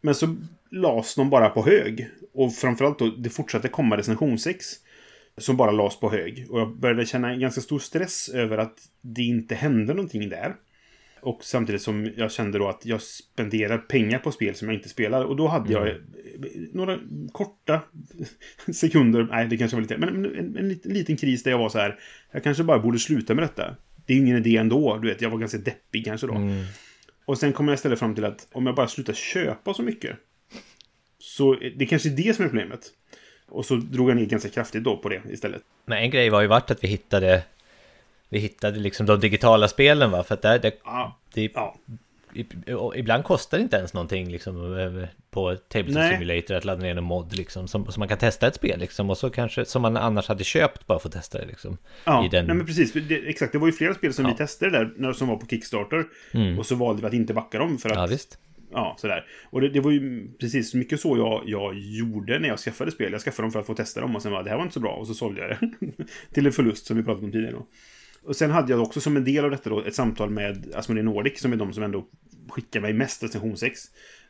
Men 0.00 0.14
så 0.14 0.36
lades 0.70 1.14
de 1.14 1.30
bara 1.30 1.48
på 1.48 1.62
hög. 1.64 2.08
Och 2.34 2.54
framförallt 2.54 2.98
då, 2.98 3.10
det 3.10 3.30
fortsatte 3.30 3.68
komma 3.68 3.96
recensionsex. 3.96 4.66
Som 5.36 5.56
bara 5.56 5.70
lades 5.70 6.00
på 6.00 6.10
hög. 6.10 6.46
Och 6.50 6.60
jag 6.60 6.76
började 6.76 7.06
känna 7.06 7.32
en 7.32 7.40
ganska 7.40 7.60
stor 7.60 7.78
stress 7.78 8.28
över 8.28 8.58
att 8.58 8.78
det 9.00 9.22
inte 9.22 9.54
hände 9.54 9.94
någonting 9.94 10.28
där. 10.28 10.54
Och 11.24 11.44
samtidigt 11.44 11.82
som 11.82 12.10
jag 12.16 12.32
kände 12.32 12.58
då 12.58 12.68
att 12.68 12.86
jag 12.86 13.02
spenderar 13.02 13.78
pengar 13.78 14.18
på 14.18 14.32
spel 14.32 14.54
som 14.54 14.68
jag 14.68 14.74
inte 14.74 14.88
spelar. 14.88 15.24
Och 15.24 15.36
då 15.36 15.48
hade 15.48 15.72
jag 15.72 15.88
eh, 15.88 15.94
några 16.72 16.98
korta 17.32 17.80
sekunder, 18.74 19.28
nej 19.30 19.46
det 19.46 19.56
kanske 19.56 19.76
var 19.76 19.82
lite, 19.82 19.98
men 19.98 20.08
en, 20.08 20.24
en, 20.24 20.56
en 20.56 20.94
liten, 20.94 21.16
kris 21.16 21.42
där 21.42 21.50
jag 21.50 21.58
var 21.58 21.68
så 21.68 21.78
här. 21.78 21.98
Jag 22.32 22.42
kanske 22.42 22.64
bara 22.64 22.78
borde 22.78 22.98
sluta 22.98 23.34
med 23.34 23.44
detta. 23.44 23.76
Det 24.06 24.12
är 24.12 24.16
ju 24.16 24.22
ingen 24.22 24.36
idé 24.36 24.56
ändå, 24.56 24.98
du 24.98 25.08
vet, 25.08 25.20
jag 25.20 25.30
var 25.30 25.38
ganska 25.38 25.58
deppig 25.58 26.04
kanske 26.04 26.26
då. 26.26 26.34
Mm. 26.34 26.64
Och 27.24 27.38
sen 27.38 27.52
kom 27.52 27.68
jag 27.68 27.74
istället 27.74 27.98
fram 27.98 28.14
till 28.14 28.24
att 28.24 28.48
om 28.52 28.66
jag 28.66 28.74
bara 28.74 28.88
slutar 28.88 29.12
köpa 29.12 29.74
så 29.74 29.82
mycket. 29.82 30.16
Så 31.18 31.54
det 31.76 31.86
kanske 31.86 32.08
är 32.08 32.16
det 32.16 32.36
som 32.36 32.44
är 32.44 32.48
problemet. 32.48 32.90
Och 33.48 33.66
så 33.66 33.76
drog 33.76 34.10
jag 34.10 34.16
ner 34.16 34.24
ganska 34.24 34.48
kraftigt 34.48 34.84
då 34.84 34.96
på 34.96 35.08
det 35.08 35.22
istället. 35.30 35.62
Men 35.86 35.98
en 35.98 36.10
grej 36.10 36.30
var 36.30 36.40
ju 36.40 36.46
vart 36.46 36.70
att 36.70 36.84
vi 36.84 36.88
hittade 36.88 37.42
Vi 38.28 38.38
hittade 38.38 38.78
liksom 38.80 39.06
de 39.06 39.20
digitala 39.20 39.68
spelen 39.68 40.10
va, 40.10 40.24
för 40.24 40.34
att 40.34 40.42
där, 40.42 40.58
det, 40.58 40.74
Ja, 40.84 41.18
det, 41.34 41.52
ja. 41.54 41.76
ibland 42.96 43.24
kostar 43.24 43.58
det 43.58 43.62
inte 43.62 43.76
ens 43.76 43.94
någonting 43.94 44.28
liksom 44.30 44.54
på 45.30 45.56
Tabletop 45.56 45.94
Nej. 45.94 46.12
Simulator 46.12 46.54
att 46.54 46.64
ladda 46.64 46.82
ner 46.82 46.96
en 46.96 47.04
mod 47.04 47.36
liksom 47.36 47.68
som, 47.68 47.92
så 47.92 47.98
man 47.98 48.08
kan 48.08 48.18
testa 48.18 48.46
ett 48.46 48.54
spel 48.54 48.80
liksom 48.80 49.10
och 49.10 49.18
så 49.18 49.30
kanske 49.30 49.64
som 49.64 49.82
man 49.82 49.96
annars 49.96 50.28
hade 50.28 50.44
köpt 50.44 50.86
bara 50.86 50.98
för 50.98 51.08
att 51.08 51.14
testa 51.14 51.38
det 51.38 51.46
liksom 51.46 51.78
Ja, 52.04 52.26
i 52.26 52.28
den 52.28 52.46
nej 52.46 52.56
men 52.56 52.66
precis. 52.66 52.92
Det, 52.92 53.28
exakt, 53.28 53.52
det 53.52 53.58
var 53.58 53.66
ju 53.66 53.72
flera 53.72 53.94
spel 53.94 54.14
som 54.14 54.24
Ja. 54.24 54.30
vi 54.30 54.36
testade 54.36 54.70
där, 54.70 54.92
när, 54.96 55.12
som 55.12 55.28
var 55.28 55.36
på 55.36 55.46
Kickstarter. 55.46 56.04
Mm. 56.32 56.58
Och 56.58 56.66
så 56.66 56.74
valde 56.74 57.02
vi 57.02 57.08
att 57.08 57.14
inte 57.14 57.34
backa 57.34 57.58
dem 57.58 57.78
för 57.78 57.90
att... 57.90 57.96
Ja 57.96 58.06
visst 58.06 58.38
Ja, 58.72 58.96
sådär. 58.98 59.24
Och 59.50 59.60
det, 59.60 59.68
det 59.68 59.80
var 59.80 59.90
ju 59.90 60.28
precis 60.40 60.74
mycket 60.74 61.00
så 61.00 61.16
jag, 61.16 61.42
jag 61.46 61.74
gjorde 61.78 62.38
när 62.38 62.48
jag 62.48 62.58
skaffade 62.58 62.90
spel. 62.90 63.12
Jag 63.12 63.20
skaffade 63.20 63.44
dem 63.44 63.52
för 63.52 63.60
att 63.60 63.66
få 63.66 63.74
testa 63.74 64.00
dem 64.00 64.16
och 64.16 64.22
sen 64.22 64.32
var 64.32 64.42
det 64.42 64.50
här 64.50 64.56
var 64.56 64.62
inte 64.62 64.74
så 64.74 64.80
bra 64.80 64.90
och 64.92 65.06
så 65.06 65.14
sålde 65.14 65.40
jag 65.40 65.50
det. 65.50 65.68
till 66.34 66.46
en 66.46 66.52
förlust 66.52 66.86
som 66.86 66.96
vi 66.96 67.02
pratade 67.02 67.26
om 67.26 67.32
tidigare 67.32 67.52
då. 67.52 67.66
Och 68.24 68.36
sen 68.36 68.50
hade 68.50 68.72
jag 68.72 68.82
också 68.82 69.00
som 69.00 69.16
en 69.16 69.24
del 69.24 69.44
av 69.44 69.50
detta 69.50 69.70
då 69.70 69.84
ett 69.84 69.94
samtal 69.94 70.30
med 70.30 70.74
Asmodee 70.74 71.02
Nordic 71.02 71.40
som 71.40 71.52
är 71.52 71.56
de 71.56 71.72
som 71.72 71.82
ändå 71.82 72.06
skickar 72.48 72.80
mig 72.80 72.92
mest 72.92 73.22
recensionsex. 73.22 73.80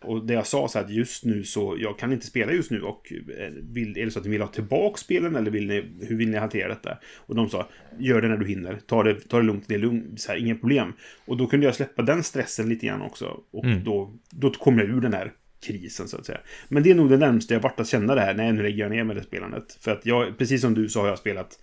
Och 0.03 0.27
det 0.27 0.35
jag 0.35 0.47
sa 0.47 0.69
så 0.69 0.79
att 0.79 0.91
just 0.91 1.25
nu 1.25 1.45
så, 1.45 1.77
jag 1.79 1.99
kan 1.99 2.13
inte 2.13 2.27
spela 2.27 2.53
just 2.53 2.71
nu 2.71 2.83
och 2.83 3.13
eh, 3.39 3.51
vill, 3.63 3.99
är 3.99 4.05
det 4.05 4.11
så 4.11 4.19
att 4.19 4.25
ni 4.25 4.31
vill 4.31 4.41
ha 4.41 4.49
tillbaka 4.49 4.97
spelen 4.97 5.37
eller 5.37 5.51
vill 5.51 5.67
ni, 5.67 5.85
hur 6.01 6.17
vill 6.17 6.31
ni 6.31 6.37
hantera 6.37 6.69
detta? 6.69 6.99
Och 7.17 7.35
de 7.35 7.49
sa, 7.49 7.69
gör 7.99 8.23
det 8.23 8.29
när 8.29 8.37
du 8.37 8.47
hinner, 8.47 8.79
ta 8.87 9.03
det, 9.03 9.29
ta 9.29 9.37
det 9.37 9.43
lugnt, 9.45 9.65
det 9.69 9.75
är 9.75 9.79
lugnt, 9.79 10.21
så 10.21 10.33
här, 10.33 10.39
inga 10.39 10.55
problem. 10.55 10.93
Och 11.25 11.37
då 11.37 11.47
kunde 11.47 11.67
jag 11.67 11.75
släppa 11.75 12.03
den 12.03 12.23
stressen 12.23 12.69
lite 12.69 12.87
grann 12.87 13.03
också. 13.03 13.41
Och 13.51 13.65
Mm. 13.65 13.85
då, 13.85 14.13
då 14.31 14.51
kom 14.51 14.79
jag 14.79 14.89
ur 14.89 15.01
den 15.01 15.13
här 15.15 15.33
krisen 15.67 16.09
så 16.09 16.17
att 16.17 16.27
säga. 16.27 16.41
Men 16.69 16.83
det 16.83 16.91
är 16.91 16.95
nog 16.95 17.11
det 17.11 17.17
närmaste 17.17 17.55
jag 17.55 17.61
varit 17.61 17.81
att 17.81 17.89
känna 17.89 18.15
det 18.15 18.21
här, 18.21 18.35
nej 18.35 18.53
nu 18.53 18.63
lägger 18.63 18.79
jag 18.79 18.91
ner 18.91 19.05
med 19.05 19.17
det 19.17 19.23
spelandet. 19.23 19.79
För 19.81 19.91
att 19.91 20.07
jag, 20.07 20.39
precis 20.39 20.61
som 20.61 20.75
du 20.75 20.89
så 20.89 21.01
har 21.01 21.09
jag 21.09 21.19
spelat, 21.19 21.59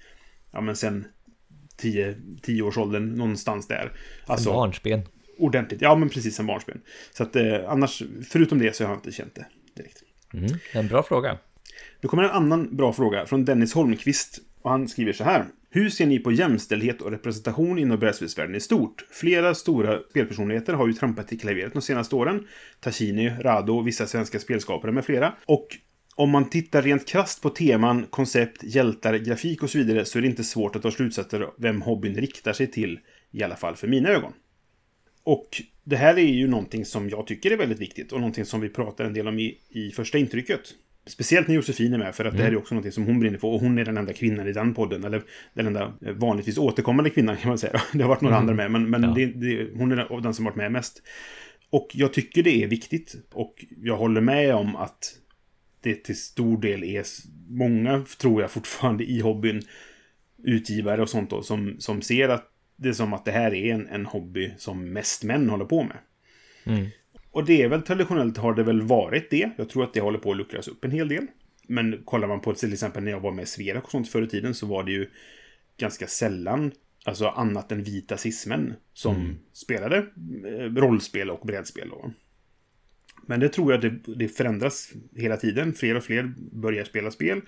ja 0.52 0.62
men 0.62 0.76
sen 0.76 1.06
10, 1.82 2.16
10 2.42 2.62
års 2.62 2.78
åldern 2.78 3.16
någonstans 3.16 3.68
där. 3.68 3.92
Alltså, 4.26 4.52
Barnsben 4.52 5.02
ordentligt. 5.42 5.82
Ja, 5.82 5.96
men 5.96 6.10
precis 6.10 6.36
som 6.36 6.48
barnsben. 6.48 6.82
Så 7.14 7.24
att 7.24 7.36
eh, 7.36 7.60
annars, 7.68 8.04
förutom 8.30 8.60
det 8.60 8.76
så 8.76 8.84
har 8.84 8.92
jag 8.92 8.98
inte 8.98 9.12
känt 9.12 9.36
det 9.36 9.46
direkt. 9.76 10.04
mm. 10.34 10.50
En 10.74 10.88
bra 10.88 11.04
fråga 11.04 11.38
Nu 12.02 12.10
kommer 12.10 12.24
en 12.24 12.30
annan 12.30 12.76
bra 12.76 12.94
fråga 12.94 13.26
från 13.26 13.46
Dennis 13.46 13.74
Holmqvist. 13.74 14.40
Och 14.62 14.70
han 14.72 14.88
skriver 14.88 15.14
så 15.14 15.24
här. 15.24 15.46
Hur 15.70 15.90
ser 15.90 16.06
ni 16.06 16.20
på 16.20 16.32
jämställdhet 16.32 17.02
och 17.02 17.12
representation 17.12 17.80
inom 17.80 18.00
brädspelsvärlden 18.00 18.56
i 18.56 18.60
stort? 18.60 19.06
Flera 19.12 19.56
stora 19.56 20.00
spelpersonligheter 20.10 20.74
har 20.74 20.88
ju 20.88 20.94
trampat 20.94 21.34
i 21.34 21.38
klaveret 21.38 21.74
de 21.74 21.82
senaste 21.82 22.16
åren. 22.16 22.48
Tashini, 22.80 23.30
Rado, 23.30 23.82
vissa 23.82 24.08
svenska 24.08 24.40
spelskapare 24.40 24.92
med 24.92 25.06
flera. 25.06 25.34
Och 25.46 25.68
om 26.16 26.30
man 26.30 26.49
tittar 26.49 26.82
rent 26.82 27.07
krasst 27.07 27.41
på 27.41 27.49
teman, 27.49 28.05
koncept, 28.09 28.64
hjältar, 28.64 29.18
grafik 29.18 29.64
och 29.64 29.70
så 29.70 29.78
vidare 29.78 30.05
så 30.05 30.18
är 30.18 30.22
det 30.22 30.28
inte 30.28 30.43
svårt 30.43 30.76
att 30.76 30.82
dra 30.82 30.91
slutsatser 30.91 31.47
vem 31.57 31.82
hobbyn 31.82 32.16
riktar 32.16 32.53
sig 32.53 32.68
till. 32.68 32.99
I 33.32 33.43
alla 33.43 33.55
fall 33.55 33.76
för 33.76 33.88
mina 33.88 34.09
ögon. 34.09 34.34
Och 35.24 35.62
det 35.84 35.95
här 35.95 36.18
är 36.18 36.22
ju 36.22 36.47
någonting 36.47 36.86
som 36.86 37.09
jag 37.09 37.28
tycker 37.28 37.51
är 37.51 37.57
väldigt 37.57 37.80
viktigt 37.80 38.12
och 38.12 38.20
någonting 38.20 38.45
som 38.45 38.62
vi 38.62 38.70
pratar 38.70 39.05
en 39.05 39.14
del 39.14 39.28
om 39.28 39.39
i, 39.39 39.57
i 39.70 39.91
första 39.91 40.18
intrycket. 40.18 40.59
Speciellt 41.07 41.47
när 41.47 41.55
Josefin 41.55 41.93
är 41.93 41.97
med, 41.97 42.16
för 42.16 42.26
att 42.26 42.38
det 42.38 42.43
här 42.43 42.51
är 42.51 42.57
också 42.57 42.76
någonting 42.76 42.91
som 42.91 43.05
hon 43.05 43.20
brinner 43.20 43.38
för. 43.38 43.47
Och 43.47 43.59
hon 43.59 43.78
är 43.78 43.86
den 43.86 43.97
enda 43.97 44.14
kvinnan 44.14 44.47
i 44.47 44.53
den 44.53 44.74
podden, 44.74 45.03
eller 45.03 45.24
den 45.53 45.68
enda 45.68 45.93
vanligtvis 45.99 46.57
återkommande 46.57 47.09
kvinnan 47.09 47.38
kan 47.38 47.49
man 47.49 47.57
säga. 47.57 47.82
Det 47.93 48.01
har 48.01 48.09
varit 48.09 48.22
några 48.22 48.36
andra 48.36 48.53
med, 48.53 48.72
men, 48.72 48.89
men 48.89 49.03
Ja. 49.03 49.14
det, 49.16 49.26
det, 49.26 49.70
hon 49.76 49.91
är 49.91 49.95
den, 49.95 50.22
den 50.22 50.34
som 50.34 50.45
varit 50.45 50.55
med 50.55 50.72
mest. 50.72 51.01
Och 51.70 51.89
jag 51.93 52.14
tycker 52.14 52.43
det 52.43 52.64
är 52.64 52.68
viktigt. 52.68 53.16
Och 53.34 53.66
jag 53.82 53.97
håller 53.97 54.22
med 54.22 54.55
om 54.55 54.76
att 54.76 55.18
det 55.82 55.96
till 55.96 56.18
stor 56.18 56.62
del 56.62 56.84
är 56.84 57.06
många, 57.50 58.06
tror 58.18 58.42
jag 58.42 58.52
fortfarande, 58.52 59.04
i 59.04 59.22
hobbyn 59.22 59.62
utgivare 60.44 61.02
och 61.02 61.10
sånt 61.10 61.30
då, 61.30 61.44
som, 61.44 61.76
som 61.80 62.02
ser 62.02 62.30
att 62.30 62.48
det 62.76 62.90
är 62.90 62.94
som 62.94 63.14
att 63.14 63.26
det 63.26 63.32
här 63.32 63.54
är 63.54 63.74
en, 63.74 63.88
en 63.88 64.06
hobby 64.06 64.54
som 64.58 64.94
mest 64.94 65.24
män 65.24 65.50
håller 65.50 65.66
på 65.66 65.84
med. 65.84 65.98
Mm. 66.64 66.88
Och 67.32 67.46
det 67.46 67.62
är 67.62 67.68
väl 67.68 67.82
traditionellt 67.82 68.38
har 68.38 68.54
det 68.54 68.64
väl 68.64 68.82
varit 68.82 69.30
det. 69.30 69.50
Jag 69.58 69.70
tror 69.70 69.84
att 69.84 69.94
det 69.94 70.02
håller 70.02 70.20
på 70.20 70.32
att 70.32 70.38
luckras 70.38 70.68
upp 70.68 70.86
en 70.86 70.92
hel 70.92 71.08
del. 71.08 71.28
Men 71.68 72.02
kollar 72.06 72.28
man 72.28 72.42
på 72.42 72.54
till 72.54 72.74
exempel 72.74 73.04
när 73.04 73.12
jag 73.12 73.20
var 73.20 73.32
med 73.32 73.44
i 73.44 73.46
Sverok 73.46 73.84
och 73.84 73.92
sånt 73.92 74.10
förr 74.10 74.22
i 74.22 74.28
tiden 74.28 74.54
så 74.54 74.66
var 74.66 74.84
det 74.84 74.92
ju 74.92 75.10
ganska 75.78 76.08
sällan, 76.08 76.72
alltså 77.06 77.28
annat 77.28 77.72
än 77.72 77.84
vita 77.84 78.18
cismän 78.18 78.74
som 78.94 79.40
spelade 79.54 79.98
eh, 79.98 80.74
rollspel 80.76 81.30
och 81.30 81.48
brädspel. 81.48 81.90
Då. 81.90 82.12
Men 83.26 83.39
det 83.39 83.49
tror 83.49 83.72
jag 83.72 83.82
det, 83.82 84.15
det 84.15 84.28
förändras 84.28 84.91
hela 85.15 85.38
tiden. 85.38 85.74
Fler 85.74 85.95
och 85.95 86.03
fler 86.03 86.34
börjar 86.51 86.84
spela 86.84 87.11
spel. 87.11 87.41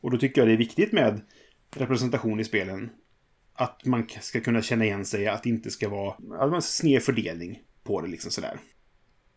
Och 0.00 0.10
då 0.10 0.18
tycker 0.18 0.40
jag 0.40 0.48
det 0.48 0.52
är 0.52 0.58
viktigt 0.58 0.92
med 0.92 1.20
representation 1.76 2.40
i 2.40 2.44
spelen. 2.44 2.90
Att 3.54 3.84
man 3.84 4.08
ska 4.20 4.40
kunna 4.40 4.62
känna 4.62 4.84
igen 4.84 5.04
sig, 5.04 5.28
att 5.28 5.42
det 5.42 5.48
inte 5.48 5.70
ska 5.70 5.88
vara 5.88 6.14
att 6.38 6.50
man 6.50 6.62
sned 6.62 7.02
fördelning 7.02 7.62
på 7.84 8.00
det. 8.00 8.08
liksom 8.08 8.30
sådär. 8.30 8.58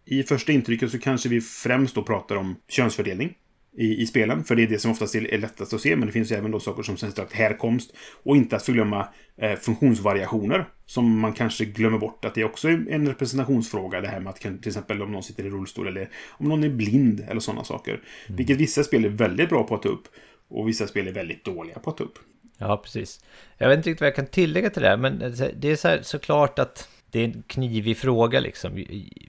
I 0.05 0.23
första 0.23 0.51
intrycket 0.51 0.91
så 0.91 0.99
kanske 0.99 1.29
vi 1.29 1.41
främst 1.41 1.95
då 1.95 2.03
pratar 2.03 2.35
om 2.35 2.55
könsfördelning 2.67 3.35
i, 3.79 4.01
i 4.01 4.05
spelen. 4.05 4.43
För 4.43 4.55
det 4.55 4.63
är 4.63 4.67
det 4.67 4.79
som 4.79 4.91
oftast 4.91 5.15
är, 5.15 5.33
är 5.33 5.37
lättast 5.37 5.73
att 5.73 5.81
se. 5.81 5.95
Men 5.95 6.05
det 6.05 6.11
finns 6.11 6.31
även 6.31 6.51
då 6.51 6.59
saker 6.59 6.83
som 6.83 6.97
sagt 6.97 7.33
härkomst. 7.33 7.93
Och 8.23 8.35
inte 8.35 8.55
att 8.55 8.63
förglömma 8.63 9.07
eh, 9.37 9.55
funktionsvariationer. 9.55 10.65
Som 10.85 11.19
man 11.19 11.33
kanske 11.33 11.65
glömmer 11.65 11.97
bort 11.97 12.25
att 12.25 12.35
det 12.35 12.43
också 12.43 12.69
är 12.69 12.85
en 12.89 13.07
representationsfråga. 13.07 14.01
Det 14.01 14.07
här 14.07 14.19
med 14.19 14.29
att 14.29 14.39
till 14.39 14.67
exempel 14.67 15.01
om 15.01 15.11
någon 15.11 15.23
sitter 15.23 15.45
i 15.45 15.49
rullstol 15.49 15.87
eller 15.87 16.09
om 16.29 16.49
någon 16.49 16.63
är 16.63 16.69
blind 16.69 17.25
eller 17.29 17.39
sådana 17.39 17.63
saker. 17.63 18.01
Vilket 18.27 18.57
vissa 18.57 18.83
spel 18.83 19.05
är 19.05 19.09
väldigt 19.09 19.49
bra 19.49 19.63
på 19.63 19.75
att 19.75 19.81
ta 19.81 19.89
upp. 19.89 20.07
Och 20.49 20.67
vissa 20.67 20.87
spel 20.87 21.07
är 21.07 21.11
väldigt 21.11 21.45
dåliga 21.45 21.79
på 21.79 21.89
att 21.89 21.97
ta 21.97 22.03
upp. 22.03 22.19
Ja, 22.57 22.77
precis. 22.77 23.23
Jag 23.57 23.69
vet 23.69 23.77
inte 23.77 23.89
riktigt 23.89 24.01
vad 24.01 24.07
jag 24.07 24.15
kan 24.15 24.27
tillägga 24.27 24.69
till 24.69 24.81
det 24.81 24.87
här, 24.89 24.97
men 24.97 25.19
det 25.59 25.71
är 25.71 25.75
så 25.75 25.87
här, 25.87 26.01
såklart 26.01 26.59
att 26.59 26.89
det 27.11 27.19
är 27.19 27.25
en 27.25 27.43
knivig 27.47 27.97
fråga 27.97 28.39
liksom. 28.39 28.85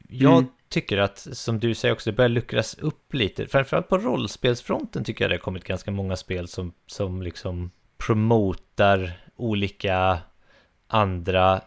Jag 0.09 0.39
Mm. 0.39 0.51
Tycker 0.71 0.99
att, 0.99 1.19
som 1.19 1.59
du 1.59 1.75
säger 1.75 1.93
också, 1.95 2.11
det 2.11 2.17
börjar 2.17 2.29
luckras 2.29 2.75
upp 2.75 3.15
lite. 3.15 3.47
Framförallt 3.47 3.89
på 3.89 3.99
rollspelsfronten 3.99 5.05
tycker 5.05 5.25
jag 5.25 5.31
det 5.31 5.35
har 5.35 5.41
kommit 5.41 5.65
ganska 5.65 5.91
många 5.91 6.17
spel 6.17 6.49
som, 6.49 6.73
som 6.87 7.23
liksom 7.23 7.71
promotar 7.99 9.13
olika 9.37 10.19
andra 10.87 11.61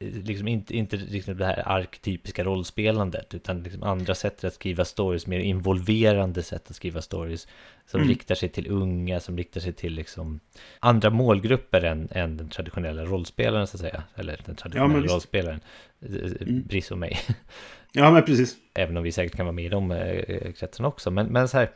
liksom 0.00 0.48
inte, 0.48 0.76
inte 0.76 0.96
liksom 0.96 1.36
det 1.36 1.46
här 1.46 1.68
arketypiska 1.68 2.44
rollspelandet 2.44 3.34
utan 3.34 3.62
liksom 3.62 3.82
andra 3.82 4.14
sätt 4.14 4.44
att 4.44 4.54
skriva 4.54 4.84
stories, 4.84 5.26
mer 5.26 5.38
involverande 5.38 6.42
sätt 6.42 6.70
att 6.70 6.76
skriva 6.76 7.02
stories 7.02 7.48
som 7.86 8.00
mm. 8.00 8.08
riktar 8.08 8.34
sig 8.34 8.48
till 8.48 8.70
unga, 8.70 9.20
som 9.20 9.36
riktar 9.36 9.60
sig 9.60 9.72
till 9.72 9.92
liksom 9.94 10.40
andra 10.80 11.10
målgrupper 11.10 11.84
än, 11.84 12.08
än 12.10 12.36
den 12.36 12.48
traditionella 12.48 13.04
rollspelaren 13.04 13.66
så 13.66 13.76
att 13.76 13.80
säga, 13.80 14.02
eller 14.14 14.40
den 14.44 14.56
traditionella 14.56 15.06
ja, 15.06 15.12
rollspelaren, 15.12 15.60
eh, 16.00 16.14
eh, 16.14 16.30
mm. 16.40 16.62
Briss 16.62 16.90
och 16.90 16.98
mig. 16.98 17.18
Ja, 17.96 18.10
men 18.10 18.24
precis. 18.24 18.56
Även 18.74 18.96
om 18.96 19.02
vi 19.02 19.12
säkert 19.12 19.36
kan 19.36 19.46
vara 19.46 19.52
med 19.52 19.64
i 19.64 19.68
de 19.68 19.90
eh, 19.90 20.52
kretsen 20.52 20.84
också, 20.84 21.10
men, 21.10 21.26
men 21.26 21.48
så 21.48 21.58
här, 21.58 21.70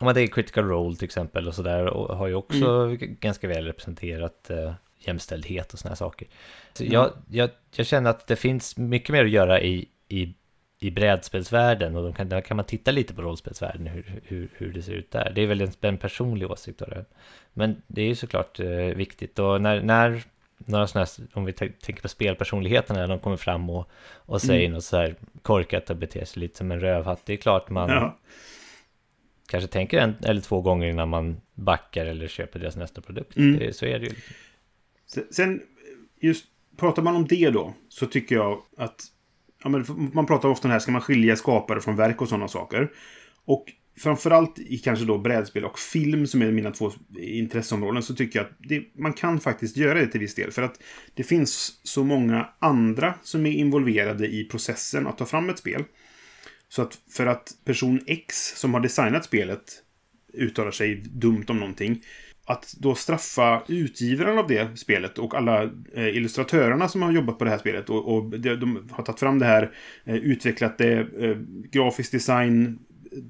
om 0.00 0.04
man 0.04 0.14
tänker 0.14 0.34
Critical 0.34 0.64
Role 0.64 0.96
till 0.96 1.04
exempel 1.04 1.48
och 1.48 1.54
sådär, 1.54 1.84
har 2.14 2.26
ju 2.26 2.34
också 2.34 2.66
mm. 2.66 3.16
ganska 3.20 3.48
väl 3.48 3.64
representerat 3.64 4.50
uh, 4.50 4.72
jämställdhet 4.98 5.72
och 5.72 5.78
sådana 5.78 5.90
här 5.90 5.96
saker. 5.96 6.28
Så 6.72 6.84
jag, 6.84 7.10
jag, 7.30 7.50
jag 7.76 7.86
känner 7.86 8.10
att 8.10 8.26
det 8.26 8.36
finns 8.36 8.76
mycket 8.76 9.08
mer 9.08 9.24
att 9.24 9.30
göra 9.30 9.60
i, 9.60 9.88
i, 10.08 10.34
i 10.80 10.90
brädspelsvärlden 10.90 11.96
och 11.96 12.02
då 12.02 12.12
kan, 12.12 12.28
där 12.28 12.40
kan 12.40 12.56
man 12.56 12.66
titta 12.66 12.90
lite 12.90 13.14
på 13.14 13.22
rollspelsvärlden, 13.22 13.86
hur, 13.86 14.20
hur, 14.24 14.48
hur 14.52 14.72
det 14.72 14.82
ser 14.82 14.92
ut 14.92 15.10
där. 15.10 15.32
Det 15.34 15.42
är 15.42 15.46
väl 15.46 15.60
en, 15.60 15.72
en 15.80 15.98
personlig 15.98 16.50
åsikt 16.50 16.78
då. 16.78 16.86
Men 17.52 17.82
det 17.86 18.02
är 18.02 18.06
ju 18.06 18.14
såklart 18.14 18.60
eh, 18.60 18.68
viktigt 18.76 19.38
och 19.38 19.60
när, 19.60 19.82
när 19.82 20.22
några 20.58 20.86
sådana 20.86 21.06
här, 21.18 21.26
om 21.32 21.44
vi 21.44 21.52
tänker 21.52 22.02
på 22.02 22.08
spelpersonligheterna, 22.08 23.00
när 23.00 23.08
de 23.08 23.18
kommer 23.18 23.36
fram 23.36 23.70
och, 23.70 23.90
och 24.16 24.42
säger 24.42 24.64
mm. 24.64 24.72
något 24.72 24.84
så 24.84 24.96
här 24.96 25.16
korkat 25.42 25.90
och 25.90 25.96
beter 25.96 26.24
sig 26.24 26.40
lite 26.40 26.58
som 26.58 26.72
en 26.72 26.80
rövhatt, 26.80 27.22
det 27.24 27.32
är 27.32 27.36
klart 27.36 27.70
man 27.70 27.90
ja. 27.90 28.18
kanske 29.48 29.68
tänker 29.68 29.98
en 29.98 30.14
eller 30.22 30.40
två 30.40 30.60
gånger 30.60 30.88
innan 30.88 31.08
man 31.08 31.40
backar 31.54 32.06
eller 32.06 32.28
köper 32.28 32.58
deras 32.58 32.76
nästa 32.76 33.00
produkt. 33.00 33.36
Mm. 33.36 33.58
Det, 33.58 33.76
så 33.76 33.86
är 33.86 33.98
det 33.98 34.06
ju. 34.06 34.14
Sen, 35.30 35.62
just 36.20 36.44
pratar 36.76 37.02
man 37.02 37.16
om 37.16 37.26
det 37.26 37.50
då, 37.50 37.74
så 37.88 38.06
tycker 38.06 38.34
jag 38.34 38.62
att... 38.76 39.04
Ja, 39.62 39.68
men 39.68 40.10
man 40.12 40.26
pratar 40.26 40.48
ofta 40.48 40.68
om 40.68 40.72
här, 40.72 40.78
ska 40.78 40.92
man 40.92 41.00
skilja 41.00 41.36
skapare 41.36 41.80
från 41.80 41.96
verk 41.96 42.22
och 42.22 42.28
sådana 42.28 42.48
saker. 42.48 42.92
Och 43.44 43.72
framförallt 43.96 44.58
i 44.58 44.78
kanske 44.78 45.04
då 45.04 45.18
brädspel 45.18 45.64
och 45.64 45.78
film 45.78 46.26
som 46.26 46.42
är 46.42 46.50
mina 46.50 46.70
två 46.70 46.92
intresseområden 47.18 48.02
så 48.02 48.14
tycker 48.14 48.38
jag 48.38 48.46
att 48.46 48.56
det, 48.58 48.84
man 48.98 49.12
kan 49.12 49.40
faktiskt 49.40 49.76
göra 49.76 50.00
det 50.00 50.06
till 50.06 50.20
viss 50.20 50.34
del. 50.34 50.50
För 50.50 50.62
att 50.62 50.82
det 51.14 51.22
finns 51.22 51.80
så 51.82 52.04
många 52.04 52.48
andra 52.58 53.14
som 53.22 53.46
är 53.46 53.50
involverade 53.50 54.26
i 54.26 54.44
processen 54.44 55.06
att 55.06 55.18
ta 55.18 55.26
fram 55.26 55.50
ett 55.50 55.58
spel. 55.58 55.84
Så 56.68 56.82
att 56.82 56.98
för 57.10 57.26
att 57.26 57.52
person 57.64 58.00
X 58.06 58.52
som 58.56 58.74
har 58.74 58.80
designat 58.80 59.24
spelet 59.24 59.82
uttalar 60.34 60.70
sig 60.70 60.94
dumt 60.94 61.44
om 61.48 61.58
någonting 61.58 62.02
att 62.46 62.74
då 62.78 62.94
straffa 62.94 63.62
utgivaren 63.68 64.38
av 64.38 64.46
det 64.46 64.78
spelet 64.78 65.18
och 65.18 65.34
alla 65.34 65.62
eh, 65.94 66.08
illustratörerna 66.08 66.88
som 66.88 67.02
har 67.02 67.12
jobbat 67.12 67.38
på 67.38 67.44
det 67.44 67.50
här 67.50 67.58
spelet 67.58 67.90
och, 67.90 68.14
och 68.14 68.30
de, 68.30 68.56
de, 68.56 68.88
har 68.90 69.04
tagit 69.04 69.20
fram 69.20 69.38
det 69.38 69.46
här, 69.46 69.70
eh, 70.04 70.14
utvecklat 70.14 70.78
det, 70.78 70.92
eh, 70.98 71.36
grafisk 71.72 72.12
design, 72.12 72.78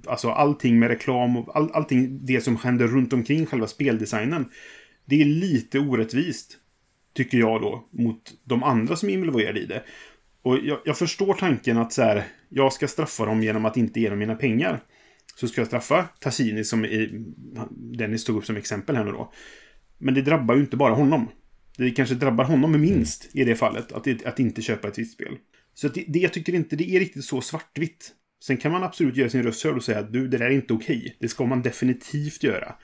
alltså 0.07 0.30
allting 0.30 0.78
med 0.78 0.89
reklam 0.89 1.37
och 1.37 1.57
all, 1.57 1.70
allting 1.72 2.26
det 2.26 2.41
som 2.41 2.57
händer 2.57 2.87
runt 2.87 3.12
omkring 3.12 3.47
själva 3.47 3.66
speldesignen. 3.66 4.51
Det 5.05 5.20
är 5.20 5.24
lite 5.24 5.78
orättvist, 5.78 6.57
tycker 7.14 7.39
jag 7.39 7.61
då, 7.61 7.89
mot 7.91 8.32
de 8.45 8.62
andra 8.62 8.97
som 8.97 9.09
är 9.09 9.12
involverade 9.12 9.61
i 9.61 9.66
det. 9.66 9.82
Och 10.43 10.59
jag, 10.59 10.78
jag 10.85 10.99
förstår 10.99 11.35
tanken 11.35 11.78
att 11.78 11.93
så 11.93 12.03
här, 12.03 12.24
jag 12.49 12.72
ska 12.72 12.89
straffa 12.89 13.24
dem 13.24 13.43
genom 13.43 13.64
att 13.64 13.76
inte 13.76 14.01
ge 14.01 14.09
dem 14.09 14.18
mina 14.18 14.35
pengar 14.35 14.80
så 15.37 15.49
ska 15.49 15.61
jag 15.61 15.68
straffa 15.68 16.09
Tassini 16.20 16.64
som 16.64 16.85
är, 16.85 17.11
Dennis 17.70 18.24
tog 18.24 18.37
upp 18.37 18.47
som 18.47 18.57
exempel 18.57 18.97
här 18.97 19.05
nu 19.05 19.12
då. 19.12 19.32
Men 19.99 20.14
det 20.14 20.22
drabbar 20.22 20.55
ju 20.55 20.61
inte 20.61 20.76
bara 20.76 20.95
honom. 20.95 21.28
Det 21.76 21.91
kanske 21.91 22.14
drabbar 22.14 22.45
honom 22.45 22.80
minst 22.80 23.30
i 23.32 23.45
det 23.45 23.57
fallet, 23.57 23.93
att, 23.93 24.26
att 24.26 24.39
inte 24.39 24.62
köpa 24.62 24.89
ett 24.89 24.99
visst 24.99 25.14
spel. 25.14 25.37
Så 25.74 25.89
det, 25.89 26.05
det, 26.09 26.18
jag 26.18 26.32
tycker 26.32 26.55
inte 26.55 26.76
det 26.76 26.97
är 26.97 27.01
riktigt 27.01 27.24
så 27.24 27.41
svartvitt. 27.41 28.12
Sen 28.47 28.57
kan 28.57 28.73
man 28.73 28.83
absolut 28.83 29.17
göra 29.17 29.29
sin 29.29 29.43
röst 29.43 29.65
hörd 29.65 29.77
och 29.77 29.85
säga 29.85 29.99
att 29.99 30.13
du, 30.13 30.29
det 30.29 30.39
där 30.39 30.47
är 30.47 30.51
inte 30.51 30.73
okej. 30.73 31.17
Det 31.19 31.29
ska 31.29 31.47
man 31.47 31.63
definitivt 31.63 32.43
göra. 32.43 32.75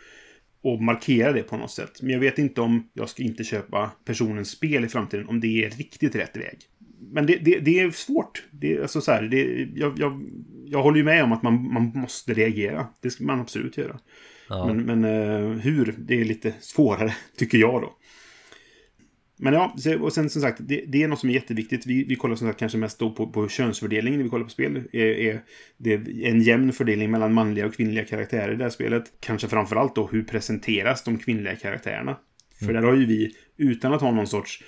Och 0.63 0.83
markera 0.83 1.33
det 1.33 1.43
på 1.43 1.57
något 1.57 1.71
sätt. 1.71 2.03
Men 2.03 2.11
jag 2.11 2.21
vet 2.21 2.39
inte 2.39 2.61
om 2.61 2.89
jag 2.93 3.09
ska 3.09 3.23
inte 3.23 3.45
köpa 3.45 3.91
personens 4.05 4.51
spel 4.51 4.85
i 4.85 4.89
framtiden, 4.89 5.29
om 5.29 5.41
det 5.41 5.65
är 5.65 5.71
riktigt 5.71 6.15
rätt 6.15 6.37
väg 6.37 6.59
men 7.13 7.27
det, 7.27 7.37
det, 7.37 7.59
det, 7.59 7.81
är 7.81 7.91
svårt. 7.91 8.43
Det, 8.51 8.83
alltså 8.83 9.01
så 9.01 9.13
här, 9.13 9.23
det, 9.23 9.69
jag, 9.75 9.99
jag, 9.99 10.23
jag 10.67 10.83
håller 10.83 10.99
ju 10.99 11.05
med 11.05 11.25
om 11.25 11.33
att 11.33 11.43
man, 11.43 11.73
man 11.73 11.93
måste 11.95 12.35
reagera. 12.35 12.87
Det 13.01 13.11
ska 13.11 13.25
man 13.25 13.41
absolut 13.41 13.77
göra. 13.77 13.99
Ja. 14.49 14.67
Men, 14.67 15.01
men 15.01 15.05
uh, 15.05 15.59
hur, 15.59 15.95
det 15.99 16.21
är 16.21 16.25
lite 16.25 16.55
svårare, 16.61 17.15
tycker 17.37 17.59
jag 17.59 17.83
då. 17.83 17.97
Men 19.43 19.55
ja, 19.55 19.75
och 20.01 20.13
sen 20.13 20.31
som 20.31 20.43
sagt, 20.43 20.59
det, 20.61 20.85
det 20.87 21.03
är 21.03 21.09
något 21.09 21.19
som 21.19 21.31
är 21.31 21.35
jätteviktigt. 21.35 21.87
Vi, 21.87 22.05
vi 22.05 22.17
kollar 22.17 22.37
som 22.37 22.49
sagt 22.49 22.59
kanske 22.59 22.79
mest 22.79 22.99
då 22.99 23.11
på, 23.11 23.27
på 23.27 23.49
könsfördelningen 23.49 24.19
när 24.19 24.25
vi 24.25 24.31
kollar 24.31 24.45
på 24.45 24.51
spel. 24.51 24.83
Är, 24.93 25.07
är 25.07 25.43
det 25.77 25.95
en 26.23 26.43
jämn 26.43 26.73
fördelning 26.73 27.11
mellan 27.11 27.35
manliga 27.35 27.67
och 27.67 27.75
kvinnliga 27.75 28.05
karaktärer 28.05 28.53
i 28.53 28.57
det 28.57 28.63
här 28.63 28.71
spelet? 28.71 29.05
Kanske 29.21 29.49
framförallt 29.49 29.95
då, 29.95 30.07
hur 30.07 30.23
presenteras 30.23 31.05
de 31.05 31.19
kvinnliga 31.19 31.57
karaktärerna? 31.57 32.17
För 32.59 32.71
mm. 32.71 32.83
där 32.83 32.89
har 32.89 32.97
ju 32.97 33.07
vi, 33.07 33.33
utan 33.57 33.93
att 33.93 34.01
ha 34.01 34.11
någon 34.11 34.27
sorts 34.27 34.63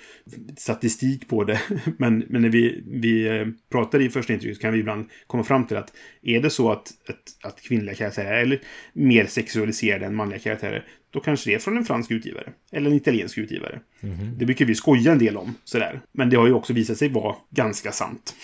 statistik 0.57 1.27
på 1.27 1.43
det, 1.43 1.61
men, 1.97 2.25
men 2.29 2.41
när 2.41 2.49
vi, 2.49 2.83
vi 2.87 3.27
eh, 3.27 3.47
pratar 3.71 4.01
i 4.01 4.09
första 4.09 4.33
intervjun 4.33 4.55
så 4.55 4.61
kan 4.61 4.73
vi 4.73 4.79
ibland 4.79 5.09
komma 5.27 5.43
fram 5.43 5.67
till 5.67 5.77
att 5.77 5.93
är 6.21 6.41
det 6.41 6.49
så 6.49 6.71
att, 6.71 6.87
att, 7.07 7.51
att 7.51 7.61
kvinnliga 7.61 7.95
karaktärer 7.95 8.33
är 8.33 8.61
mer 8.93 9.25
sexualiserade 9.25 10.05
än 10.05 10.15
manliga 10.15 10.39
karaktärer, 10.39 10.85
då 11.13 11.19
kanske 11.19 11.49
det 11.49 11.55
är 11.55 11.59
från 11.59 11.77
en 11.77 11.85
fransk 11.85 12.11
utgivare. 12.11 12.53
Eller 12.71 12.89
en 12.89 12.95
italiensk 12.95 13.37
utgivare. 13.37 13.79
Mm 14.01 14.15
-hmm. 14.15 14.37
Det 14.37 14.45
brukar 14.45 14.65
vi 14.65 14.75
skoja 14.75 15.11
en 15.11 15.17
del 15.17 15.37
om. 15.37 15.55
Sådär. 15.63 16.01
Men 16.11 16.29
det 16.29 16.37
har 16.37 16.47
ju 16.47 16.53
också 16.53 16.73
visat 16.73 16.97
sig 16.97 17.09
vara 17.09 17.35
ganska 17.49 17.91
sant. 17.91 18.35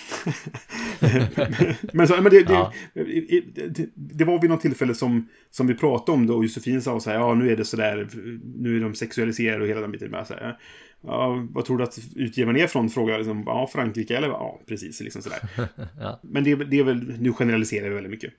men, 1.94 2.08
så, 2.08 2.22
men 2.22 2.32
det, 2.32 2.50
ja. 2.50 2.74
det, 2.94 3.42
det, 3.70 3.90
det, 3.96 4.24
var 4.26 4.42
vid 4.42 4.50
något 4.50 4.62
tillfälle 4.62 4.96
som, 4.96 5.28
som 5.52 5.68
vi 5.68 5.74
pratade 5.74 6.12
om 6.18 6.28
det 6.28 6.34
och 6.34 6.44
Josefin 6.44 6.82
sa 6.82 7.00
så 7.00 7.10
här, 7.10 7.18
ja 7.18 7.34
nu 7.34 7.52
är 7.52 7.58
det 7.58 7.66
sådär, 7.66 8.08
nu 8.56 8.78
är 8.78 8.82
de 8.82 8.96
sexualiserade 8.96 9.62
och 9.62 9.70
hela 9.70 9.82
den 9.82 9.92
biten. 9.92 10.12
Med, 10.12 10.28
så 10.28 10.34
här, 10.34 10.58
ja, 11.02 11.48
vad 11.52 11.66
tror 11.66 11.78
du 11.78 11.84
att 11.84 12.00
utgivaren 12.16 12.58
är 12.58 12.68
från? 12.68 12.90
Frågar 12.90 13.18
liksom, 13.18 13.44
ja, 13.46 13.70
Frankrike 13.74 14.18
eller 14.18 14.28
ja, 14.28 14.62
precis, 14.68 15.02
liksom 15.02 15.22
sådär. 15.22 15.40
ja. 16.00 16.20
Men 16.24 16.44
det, 16.44 16.56
det 16.56 16.80
är 16.80 16.84
väl, 16.84 17.20
nu 17.20 17.34
generaliserar 17.34 17.90
vi 17.90 17.96
väldigt 17.96 18.12
mycket. 18.12 18.34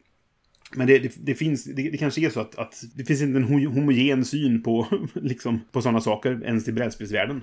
Men 0.76 0.86
det, 0.86 0.98
det, 0.98 1.12
det 1.16 1.34
finns, 1.34 1.64
det, 1.64 1.90
det, 1.90 1.98
kanske 1.98 2.20
är 2.20 2.30
så 2.30 2.40
att, 2.40 2.58
att 2.58 2.84
det 2.94 3.04
finns 3.04 3.22
inte 3.22 3.36
en 3.38 3.44
homogen 3.44 4.24
syn 4.24 4.62
på, 4.62 4.86
liksom, 5.14 5.60
på 5.72 5.82
sådana 5.82 6.00
saker 6.00 6.44
ens 6.44 6.68
i 6.68 6.72
brädspelsvärlden. 6.72 7.42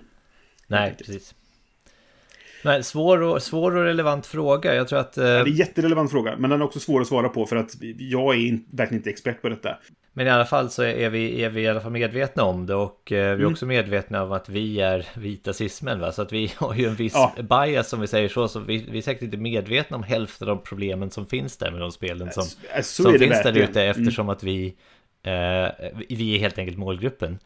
Nej, 0.68 0.96
precis. 0.98 1.36
Nej, 2.64 2.84
svår 2.84 3.22
och, 3.22 3.44
svår 3.44 3.76
och 3.76 3.84
relevant 3.84 4.26
fråga. 4.26 4.76
Jag 4.76 4.88
tror 4.88 5.00
att... 5.00 5.18
Eh... 5.18 5.26
Ja, 5.26 5.30
det 5.30 5.40
är 5.40 5.46
en 5.46 5.56
jätterelevant 5.56 6.12
fråga, 6.12 6.36
men 6.38 6.50
den 6.50 6.62
är 6.62 6.66
också 6.66 6.80
svår 6.80 7.02
att 7.02 7.08
svara 7.08 7.30
på 7.30 7.46
för 7.46 7.56
att 7.56 7.72
jag 7.98 8.36
är 8.36 8.40
in, 8.40 8.66
verkligen 8.72 9.00
inte 9.00 9.10
expert 9.10 9.42
på 9.42 9.50
detta. 9.50 9.78
Men 10.18 10.28
i 10.28 10.30
alla 10.30 10.46
fall 10.46 10.70
så 10.70 10.84
är 10.84 11.10
vi, 11.10 11.44
är 11.44 11.50
vi 11.50 11.62
i 11.62 11.68
alla 11.68 11.82
fall 11.82 11.92
medvetna 11.92 12.44
om 12.44 12.66
det 12.66 12.76
och 12.76 13.12
eh, 13.12 13.16
vi 13.16 13.18
är 13.18 13.34
mm. 13.34 13.52
också 13.52 13.66
medvetna 13.66 14.24
om 14.24 14.32
att 14.32 14.50
vi 14.50 14.82
är 14.82 15.06
vita 15.16 15.54
cismen. 15.54 16.00
Va? 16.00 16.12
Så 16.12 16.22
att 16.22 16.34
vi 16.34 16.54
har 16.58 16.76
ju 16.76 16.86
en 16.86 16.96
viss 16.96 17.14
ja. 17.16 17.34
bias 17.66 17.94
om 17.94 18.02
vi 18.02 18.08
säger 18.08 18.30
så. 18.30 18.48
Så 18.48 18.60
vi, 18.60 18.86
vi 18.92 18.98
är 18.98 19.02
säkert 19.02 19.24
inte 19.24 19.38
medvetna 19.38 19.98
om 19.98 20.04
hälften 20.04 20.50
av 20.50 20.56
de 20.56 20.64
problemen 20.64 21.12
som 21.12 21.28
finns 21.28 21.58
där 21.58 21.72
med 21.72 21.82
de 21.82 21.92
spelen 21.92 22.32
som, 22.32 22.44
så 22.44 22.84
som 22.84 23.20
finns 23.20 23.44
där 23.44 23.58
ute 23.58 23.84
eftersom 23.84 24.26
mm. 24.26 24.30
att 24.30 24.44
vi, 24.44 24.66
eh, 25.24 25.90
vi 26.10 26.36
är 26.36 26.40
helt 26.40 26.58
enkelt 26.58 26.78
målgruppen. 26.78 27.40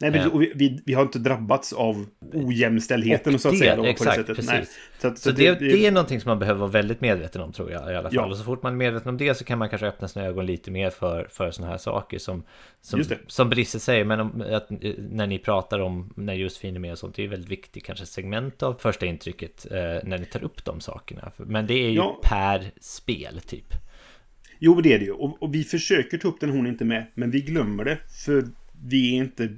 Nej, 0.00 0.10
men 0.10 0.38
vi, 0.38 0.52
vi, 0.54 0.80
vi, 0.84 0.94
har 0.94 1.02
inte 1.02 1.18
drabbats 1.18 1.72
av 1.72 2.06
ojämställdheten 2.32 3.34
och 3.34 3.40
så 3.40 3.48
att 3.48 3.54
det, 3.54 3.58
säga. 3.58 3.76
Då, 3.76 3.84
exakt, 3.84 4.16
på 4.16 4.32
det 4.32 4.42
sättet. 4.42 4.46
Nej. 4.46 4.66
Så, 4.98 5.08
att, 5.08 5.18
så, 5.18 5.30
så 5.30 5.36
det, 5.36 5.50
det, 5.50 5.68
det, 5.68 5.86
är 5.86 5.90
någonting 5.90 6.20
som 6.20 6.28
man 6.28 6.38
behöver 6.38 6.60
vara 6.60 6.70
väldigt 6.70 7.00
medveten 7.00 7.42
om 7.42 7.52
tror 7.52 7.70
jag 7.70 7.92
i 7.92 7.96
alla 7.96 8.02
fall. 8.02 8.14
Ja. 8.14 8.26
Och 8.26 8.36
så 8.36 8.44
fort 8.44 8.62
man 8.62 8.72
är 8.72 8.76
medveten 8.76 9.08
om 9.08 9.16
det 9.16 9.34
så 9.34 9.44
kan 9.44 9.58
man 9.58 9.68
kanske 9.68 9.86
öppna 9.86 10.08
sina 10.08 10.24
ögon 10.24 10.46
lite 10.46 10.70
mer 10.70 10.90
för, 10.90 11.28
för 11.30 11.50
sådana 11.50 11.70
här 11.70 11.78
saker 11.78 12.18
som, 12.18 12.42
som, 12.80 13.04
som 13.26 13.50
Brisse 13.50 13.80
säger. 13.80 14.04
Men 14.04 14.20
om, 14.20 14.44
att, 14.50 14.70
när 14.98 15.26
ni 15.26 15.38
pratar 15.38 15.78
om 15.78 16.12
när 16.16 16.34
Josefin 16.34 16.76
är 16.76 16.80
med 16.80 16.92
och 16.92 16.98
sånt, 16.98 17.14
det 17.14 17.24
är 17.24 17.28
väldigt 17.28 17.50
viktigt 17.50 17.84
kanske 17.84 18.06
segment 18.06 18.62
av 18.62 18.74
första 18.74 19.06
intrycket 19.06 19.66
eh, 19.70 19.78
när 19.78 20.18
ni 20.18 20.24
tar 20.24 20.44
upp 20.44 20.64
de 20.64 20.80
sakerna. 20.80 21.32
Men 21.36 21.66
det 21.66 21.74
är 21.74 21.90
ju 21.90 21.96
ja. 21.96 22.20
per 22.22 22.70
spel 22.80 23.40
typ. 23.46 23.74
Jo, 24.58 24.80
det 24.80 24.92
är 24.92 24.98
det 24.98 25.04
ju. 25.04 25.12
Och, 25.12 25.42
och 25.42 25.54
vi 25.54 25.64
försöker 25.64 26.18
ta 26.18 26.28
upp 26.28 26.40
den 26.40 26.50
hon 26.50 26.66
är 26.66 26.70
inte 26.70 26.84
med, 26.84 27.06
men 27.14 27.30
vi 27.30 27.40
glömmer 27.40 27.84
det. 27.84 27.98
För 28.24 28.44
vi 28.84 29.12
är 29.12 29.16
inte 29.16 29.48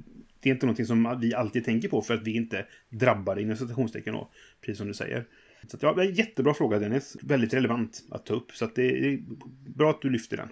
det 0.43 0.49
är 0.49 0.53
inte 0.53 0.65
någonting 0.65 0.85
som 0.85 1.17
vi 1.21 1.33
alltid 1.33 1.65
tänker 1.65 1.89
på 1.89 2.01
för 2.01 2.13
att 2.13 2.23
vi 2.23 2.35
inte 2.35 2.65
drabbar 2.89 3.39
inom 3.39 3.55
citationstecken 3.55 4.13
då. 4.13 4.31
Precis 4.61 4.77
som 4.77 4.87
du 4.87 4.93
säger. 4.93 5.27
Så 5.67 5.77
att, 5.77 5.83
ja, 5.83 6.03
jättebra 6.03 6.53
fråga 6.53 6.79
Dennis. 6.79 7.17
Väldigt 7.21 7.53
relevant 7.53 8.03
att 8.11 8.25
ta 8.25 8.33
upp. 8.33 8.51
Så 8.51 8.65
att 8.65 8.75
det 8.75 8.83
är 8.83 9.19
bra 9.75 9.89
att 9.89 10.01
du 10.01 10.09
lyfter 10.09 10.37
den. 10.37 10.49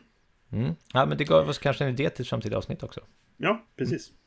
Mm. 0.51 0.73
Ja, 0.93 1.05
men 1.05 1.17
det 1.17 1.23
gav 1.23 1.49
oss 1.49 1.57
kanske 1.57 1.83
en 1.83 1.89
idé 1.89 2.09
till 2.09 2.25
framtida 2.25 2.57
avsnitt 2.57 2.83
också. 2.83 3.01
Ja, 3.37 3.65
precis. 3.77 4.09
Mm. 4.09 4.17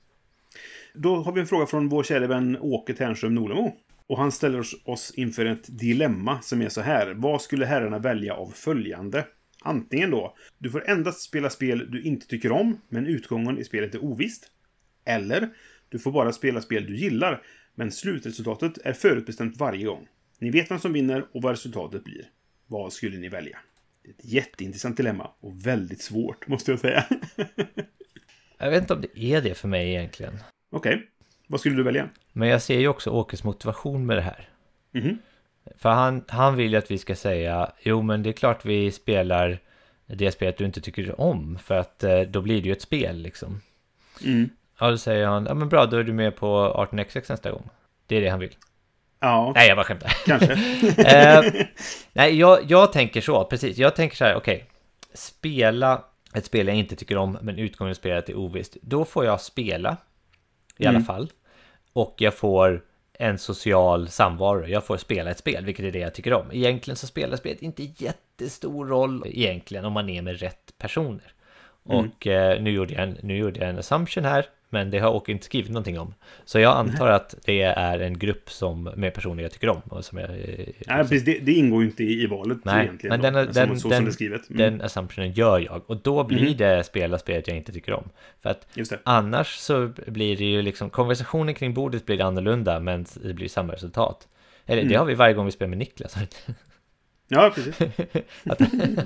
Då 1.02 1.16
har 1.16 1.32
vi 1.32 1.40
en 1.40 1.46
fråga 1.46 1.66
från 1.66 1.88
vår 1.88 2.02
kära 2.02 2.26
vän 2.26 2.58
Åke 2.60 2.94
Ternström 2.94 3.34
Nolemo. 3.34 3.76
Och 4.06 4.18
han 4.18 4.32
ställer 4.32 4.64
oss- 4.84 5.14
inför 5.16 5.46
ett 5.46 5.78
dilemma 5.78 6.40
som 6.40 6.62
är 6.62 6.68
så 6.68 6.80
här. 6.80 7.14
Vad 7.14 7.42
skulle 7.42 7.66
herrarna 7.66 7.98
välja 7.98 8.34
av 8.34 8.46
följande? 8.46 9.26
Antingen 9.62 10.10
då, 10.10 10.36
du 10.58 10.70
får 10.70 10.90
endast 10.90 11.20
spela 11.20 11.50
spel 11.50 11.90
du 11.90 12.02
inte 12.02 12.26
tycker 12.26 12.52
om, 12.52 12.80
men 12.88 13.06
utgången 13.06 13.58
i 13.58 13.64
spelet 13.64 13.94
är 13.94 14.04
ovisst. 14.04 14.50
Eller, 15.04 15.48
du 15.88 15.98
får 15.98 16.12
bara 16.12 16.32
spela 16.32 16.60
spel 16.60 16.86
du 16.86 16.96
gillar, 16.96 17.42
men 17.74 17.92
slutresultatet 17.92 18.78
är 18.84 18.92
förutbestämt 18.92 19.56
varje 19.56 19.84
gång. 19.84 20.08
Ni 20.38 20.50
vet 20.50 20.70
vem 20.70 20.78
som 20.78 20.92
vinner 20.92 21.26
och 21.32 21.42
vad 21.42 21.52
resultatet 21.52 22.04
blir. 22.04 22.28
Vad 22.66 22.92
skulle 22.92 23.18
ni 23.18 23.28
välja? 23.28 23.58
Det 24.02 24.08
är 24.08 24.12
ett 24.12 24.24
jätteintressant 24.24 24.96
dilemma 24.96 25.30
och 25.40 25.66
väldigt 25.66 26.02
svårt, 26.02 26.48
måste 26.48 26.70
jag 26.70 26.80
säga. 26.80 27.04
Jag 28.58 28.70
vet 28.70 28.82
inte 28.82 28.94
om 28.94 29.00
det 29.00 29.18
är 29.18 29.42
det 29.42 29.54
för 29.54 29.68
mig 29.68 29.88
egentligen. 29.88 30.38
Okej, 30.70 31.06
vad 31.46 31.60
skulle 31.60 31.76
du 31.76 31.82
välja? 31.82 32.08
Men 32.32 32.48
jag 32.48 32.62
ser 32.62 32.78
ju 32.78 32.88
också 32.88 33.10
Åkes 33.10 33.44
motivation 33.44 34.06
med 34.06 34.16
det 34.16 34.20
här. 34.20 34.48
Mhm. 34.92 35.18
För 35.76 35.88
han, 35.88 36.24
han 36.28 36.56
vill 36.56 36.72
ju 36.72 36.78
att 36.78 36.90
vi 36.90 36.98
ska 36.98 37.14
säga, 37.14 37.72
jo 37.82 38.02
men 38.02 38.22
det 38.22 38.30
är 38.30 38.32
klart 38.32 38.64
vi 38.64 38.90
spelar 38.90 39.58
det 40.06 40.32
spelet 40.32 40.58
du 40.58 40.64
inte 40.64 40.80
tycker 40.80 41.20
om, 41.20 41.58
för 41.58 41.74
att 41.74 42.04
eh, 42.04 42.20
då 42.20 42.40
blir 42.40 42.62
det 42.62 42.68
ju 42.68 42.72
ett 42.72 42.82
spel 42.82 43.18
liksom. 43.18 43.60
Mm. 44.24 44.50
Ja, 44.80 44.90
då 44.90 44.98
säger 44.98 45.26
han, 45.26 45.46
ja 45.46 45.54
men 45.54 45.68
bra, 45.68 45.86
då 45.86 45.96
är 45.96 46.04
du 46.04 46.12
med 46.12 46.36
på 46.36 46.46
18xx 46.92 47.24
nästa 47.28 47.50
gång. 47.50 47.68
Det 48.06 48.16
är 48.16 48.20
det 48.20 48.28
han 48.28 48.40
vill. 48.40 48.54
Ja, 49.20 49.52
Nej, 49.54 49.68
jag 49.68 49.76
bara 49.76 49.84
skämtar. 49.84 50.12
kanske. 50.26 50.52
eh, 50.98 51.64
nej, 52.12 52.38
jag, 52.38 52.58
jag 52.70 52.92
tänker 52.92 53.20
så, 53.20 53.44
precis. 53.44 53.78
Jag 53.78 53.96
tänker 53.96 54.16
så 54.16 54.24
här, 54.24 54.34
okej. 54.36 54.64
spela 55.14 56.04
ett 56.34 56.44
spel 56.44 56.66
jag 56.68 56.76
inte 56.76 56.96
tycker 56.96 57.16
om, 57.16 57.38
men 57.42 57.58
utgången 57.58 57.90
av 57.90 57.94
spelet 57.94 58.28
är 58.28 58.34
ovisst. 58.38 58.76
Då 58.82 59.04
får 59.04 59.24
jag 59.24 59.40
spela, 59.40 59.96
i 60.76 60.86
alla 60.86 60.90
Mm. 60.96 61.04
fall. 61.04 61.30
Och 61.92 62.14
jag 62.18 62.34
får 62.34 62.82
en 63.18 63.38
social 63.38 64.08
samvaro. 64.08 64.66
Jag 64.66 64.84
får 64.84 64.96
spela 64.96 65.30
ett 65.30 65.38
spel, 65.38 65.64
vilket 65.64 65.84
är 65.84 65.92
det 65.92 65.98
jag 65.98 66.14
tycker 66.14 66.32
om. 66.32 66.46
Egentligen 66.52 66.96
så 66.96 67.06
spelar 67.06 67.36
spelet 67.36 67.62
inte 67.62 67.82
jättestor 67.96 68.86
roll 68.86 69.22
egentligen 69.26 69.84
om 69.84 69.92
man 69.92 70.08
är 70.08 70.22
med 70.22 70.40
rätt 70.40 70.72
personer. 70.78 71.32
Mm. 71.90 71.98
Och 72.10 72.26
eh, 72.26 72.62
nu, 72.62 72.70
gjorde 72.70 72.94
jag 72.94 73.02
en, 73.02 73.16
nu 73.22 73.36
gjorde 73.36 73.60
jag 73.60 73.68
en 73.68 73.78
assumption 73.78 74.24
här, 74.24 74.46
men 74.74 74.90
det 74.90 74.98
har 74.98 75.10
Åke 75.10 75.32
inte 75.32 75.44
skrivit 75.44 75.70
någonting 75.70 75.98
om. 75.98 76.14
Så 76.44 76.58
jag 76.60 76.76
antar 76.76 77.08
att 77.08 77.34
det 77.44 77.62
är 77.62 77.98
en 78.00 78.18
grupp 78.18 78.50
som, 78.50 78.82
med 78.96 79.14
personer 79.14 79.42
jag 79.42 79.52
tycker 79.52 79.68
om. 79.68 79.80
Och 79.90 80.04
som 80.04 80.18
jag, 80.18 80.30
eh, 80.30 80.36
Nej, 80.86 80.98
precis, 80.98 81.24
det, 81.24 81.38
det 81.38 81.52
ingår 81.52 81.82
ju 81.82 81.88
inte 81.88 82.04
i, 82.04 82.22
i 82.22 82.26
valet 82.26 82.58
Nej, 82.64 82.84
egentligen. 82.84 83.20
men 83.20 83.32
då, 83.34 83.40
den, 83.44 83.54
som, 83.54 83.68
den, 83.68 83.80
så 83.80 83.88
den, 83.88 83.96
som 83.96 84.04
det 84.04 84.10
är 84.10 84.12
skrivet. 84.12 84.50
Mm. 84.50 84.58
den 84.62 84.80
assumptionen 84.82 85.32
gör 85.32 85.58
jag. 85.58 85.82
Och 85.86 85.96
då 85.96 86.24
blir 86.24 86.48
Mhm. 86.48 86.56
det 86.56 86.84
spela 86.84 87.18
spelet 87.18 87.48
jag 87.48 87.56
inte 87.56 87.72
tycker 87.72 87.92
om. 87.92 88.08
För 88.42 88.50
att 88.50 88.66
det. 88.74 88.98
annars 89.04 89.48
så 89.56 89.90
blir 90.06 90.36
det 90.36 90.44
ju 90.44 90.62
liksom, 90.62 90.90
konversationen 90.90 91.54
kring 91.54 91.74
bordet 91.74 92.06
blir 92.06 92.20
annorlunda, 92.22 92.80
men 92.80 93.06
det 93.22 93.34
blir 93.34 93.48
samma 93.48 93.72
resultat. 93.72 94.28
Eller 94.66 94.82
det 94.82 94.88
Mm. 94.88 94.98
har 94.98 95.06
vi 95.06 95.14
varje 95.14 95.34
gång 95.34 95.46
vi 95.46 95.52
spelar 95.52 95.68
med 95.68 95.78
Niklas. 95.78 96.14
Ja, 97.28 97.52
precis. 97.54 97.80
att 98.44 98.60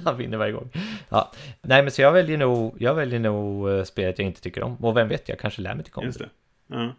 han 0.04 0.18
vinner 0.18 0.38
varje 0.38 0.52
gång. 0.52 0.70
Ja. 1.08 1.32
Nej, 1.62 1.82
men 1.82 1.90
så 1.90 2.02
jag 2.02 2.12
väljer 2.12 2.38
nog, 2.38 2.76
jag 2.78 2.94
väljer 2.94 3.20
nog 3.20 3.70
eh, 3.70 3.84
spelet 3.84 4.18
jag 4.18 4.26
inte 4.26 4.40
tycker 4.40 4.62
om. 4.62 4.76
Och 4.76 4.96
vem 4.96 5.08
vet, 5.08 5.28
jag 5.28 5.38
kanske 5.38 5.62
lär 5.62 5.74
mig 5.74 5.84
det. 5.94 6.18
det. 6.18 6.30
Ja. 6.66 6.96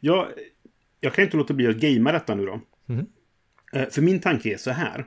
Jag, 0.00 0.26
jag 1.00 1.14
kan 1.14 1.24
inte 1.24 1.36
låta 1.36 1.54
bli 1.54 1.66
att 1.66 1.76
gamea 1.76 2.12
detta 2.12 2.34
nu 2.34 2.46
då. 2.46 2.60
Eh, 3.72 3.88
För 3.88 4.02
min 4.02 4.20
tanke 4.20 4.54
är 4.54 4.56
så 4.56 4.70
här. 4.70 5.06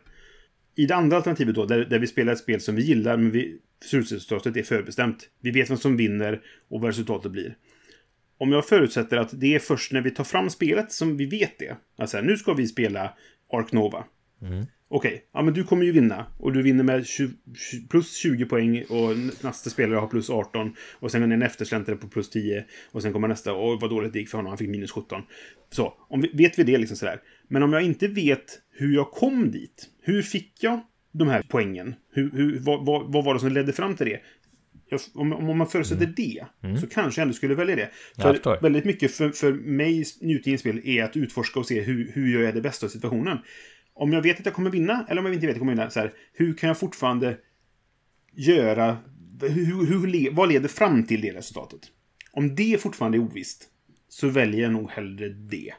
I 0.75 0.85
det 0.85 0.95
andra 0.95 1.17
alternativet 1.17 1.55
då, 1.55 1.65
där, 1.65 1.85
där 1.85 1.99
vi 1.99 2.07
spelar 2.07 2.33
ett 2.33 2.39
spel 2.39 2.61
som 2.61 2.75
vi 2.75 2.81
gillar, 2.83 3.17
men 3.17 3.31
vi, 3.31 3.59
slutresultatet 3.85 4.57
är 4.57 4.63
förbestämt. 4.63 5.29
Vi 5.39 5.51
vet 5.51 5.69
vem 5.69 5.77
som 5.77 5.97
vinner 5.97 6.41
och 6.69 6.81
vad 6.81 6.89
resultatet 6.89 7.31
blir. 7.31 7.55
Om 8.37 8.51
jag 8.51 8.67
förutsätter 8.67 9.17
att 9.17 9.29
det 9.33 9.55
är 9.55 9.59
först 9.59 9.91
när 9.91 10.01
vi 10.01 10.11
tar 10.11 10.23
fram 10.23 10.49
spelet 10.49 10.91
som 10.91 11.17
vi 11.17 11.25
vet 11.25 11.59
det. 11.59 11.77
Alltså, 11.97 12.21
nu 12.21 12.37
ska 12.37 12.53
vi 12.53 12.67
spela 12.67 13.13
Ark 13.51 13.71
Nova. 13.71 14.03
Mm. 14.41 14.65
Okej, 14.95 15.23
ja 15.33 15.41
men 15.41 15.53
du 15.53 15.63
kommer 15.63 15.85
ju 15.85 15.91
vinna. 15.91 16.25
Och 16.37 16.53
du 16.53 16.61
vinner 16.61 16.83
med 16.83 17.07
20, 17.07 17.33
plus 17.89 18.15
20 18.15 18.45
poäng 18.45 18.83
och 18.89 19.17
nästa 19.43 19.69
spelare 19.69 19.99
har 19.99 20.07
plus 20.07 20.29
18. 20.29 20.75
Och 20.99 21.11
sen 21.11 21.31
är 21.31 21.35
en 21.35 21.41
eftersläntrare 21.41 21.97
på 21.97 22.07
plus 22.07 22.29
10. 22.29 22.65
Och 22.91 23.01
sen 23.01 23.13
kommer 23.13 23.27
nästa, 23.27 23.53
och 23.53 23.81
vad 23.81 23.89
dåligt 23.89 24.13
det 24.13 24.19
gick 24.19 24.29
för 24.29 24.37
honom, 24.37 24.49
han 24.49 24.57
fick 24.57 24.69
minus 24.69 24.91
17. 24.91 25.21
Så, 25.69 25.93
om 26.09 26.21
vi, 26.21 26.31
vet 26.33 26.59
vi 26.59 26.63
det 26.63 26.77
liksom 26.77 26.97
sådär. 26.97 27.21
Men 27.47 27.63
om 27.63 27.73
jag 27.73 27.81
inte 27.81 28.07
vet 28.07 28.59
hur 28.71 28.95
jag 28.95 29.11
kom 29.11 29.51
dit. 29.51 29.89
Hur 30.01 30.21
fick 30.21 30.53
jag 30.59 30.79
de 31.11 31.27
här 31.27 31.43
poängen? 31.49 31.95
Hur, 32.11 32.31
hur, 32.31 32.59
vad, 32.59 32.85
vad, 32.85 33.13
vad 33.13 33.23
var 33.25 33.33
det 33.33 33.39
som 33.39 33.49
ledde 33.49 33.73
fram 33.73 33.95
till 33.95 34.05
det? 34.05 34.19
Om, 35.13 35.33
om 35.33 35.57
man 35.57 35.67
förutsätter 35.67 36.13
det, 36.15 36.45
så 36.79 36.87
kanske 36.87 37.21
jag 37.21 37.23
ändå 37.23 37.33
skulle 37.33 37.55
välja 37.55 37.75
det. 37.75 37.89
För 38.21 38.61
väldigt 38.61 38.85
mycket 38.85 39.11
för, 39.11 39.29
för 39.29 39.53
mig 39.53 40.03
i 40.43 40.57
spel 40.57 40.81
är 40.83 41.03
att 41.03 41.17
utforska 41.17 41.59
och 41.59 41.65
se 41.65 41.81
hur, 41.81 42.11
hur 42.13 42.43
jag 42.43 42.55
det 42.55 42.61
bästa 42.61 42.85
av 42.85 42.89
situationen. 42.89 43.37
Om 43.93 44.13
jag 44.13 44.21
vet 44.21 44.39
att 44.39 44.45
jag 44.45 44.55
kommer 44.55 44.69
vinna, 44.69 45.05
eller 45.09 45.21
om 45.21 45.25
jag 45.25 45.33
inte 45.33 45.47
vet 45.47 45.53
att 45.53 45.57
jag 45.57 45.61
kommer 45.61 45.75
vinna, 45.75 45.89
så 45.89 45.99
här, 45.99 46.13
hur 46.33 46.53
kan 46.53 46.67
jag 46.67 46.79
fortfarande 46.79 47.37
göra... 48.31 48.97
Hur, 49.41 49.85
hur, 49.85 50.31
vad 50.31 50.49
leder 50.49 50.67
fram 50.67 51.03
till 51.03 51.21
det 51.21 51.33
resultatet? 51.33 51.79
Om 52.31 52.55
det 52.55 52.81
fortfarande 52.81 53.17
är 53.17 53.19
ovisst, 53.19 53.63
så 54.09 54.27
väljer 54.27 54.61
jag 54.61 54.71
nog 54.71 54.89
hellre 54.89 55.29
det. 55.29 55.73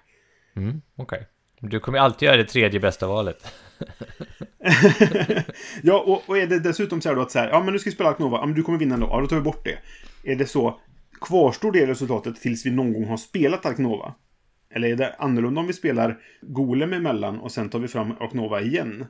Mm, 0.57 0.81
Okej. 0.97 1.27
Du 1.61 1.81
kommer 1.81 1.99
alltid 1.99 2.27
göra 2.27 2.37
det 2.37 2.45
tredje 2.45 2.81
bästa 2.81 3.07
valet. 3.07 3.53
ja, 5.83 6.05
och, 6.07 6.23
och 6.29 6.39
är 6.39 6.47
det 6.47 6.59
dessutom 6.59 7.01
så 7.01 7.09
här 7.09 7.17
då 7.17 7.23
att 7.23 7.31
så 7.31 7.39
här, 7.39 7.49
ja 7.49 7.63
men 7.65 7.73
nu 7.73 7.79
ska 7.79 7.91
vi 7.91 7.95
spela 7.95 8.11
Ark 8.11 8.19
Nova, 8.19 8.39
ja 8.39 8.47
men 8.47 8.55
du 8.55 8.63
kommer 8.63 8.79
vinna 8.79 8.95
ändå, 8.95 9.07
ja 9.07 9.21
då 9.21 9.27
tar 9.27 9.37
vi 9.37 9.43
bort 9.43 9.65
det. 9.65 9.79
Är 10.33 10.37
det 10.37 10.47
så, 10.47 10.81
kvarstår 11.21 11.73
det 11.73 11.87
resultatet 11.87 12.41
tills 12.41 12.67
vi 12.67 12.71
någon 12.71 12.93
gång 12.93 13.05
har 13.05 13.17
spelat 13.17 13.67
Ark 13.67 13.79
Nova? 13.79 14.15
Eller 14.75 14.89
är 14.89 14.97
det 14.97 15.15
annorlunda 15.19 15.61
om 15.61 15.67
vi 15.67 15.73
spelar 15.73 16.19
Golem 16.43 16.93
emellan 16.93 17.41
och 17.41 17.53
sen 17.53 17.69
tar 17.69 17.79
vi 17.79 17.89
fram 17.89 18.11
Ark 18.21 18.33
Nova 18.33 18.61
igen? 18.61 19.07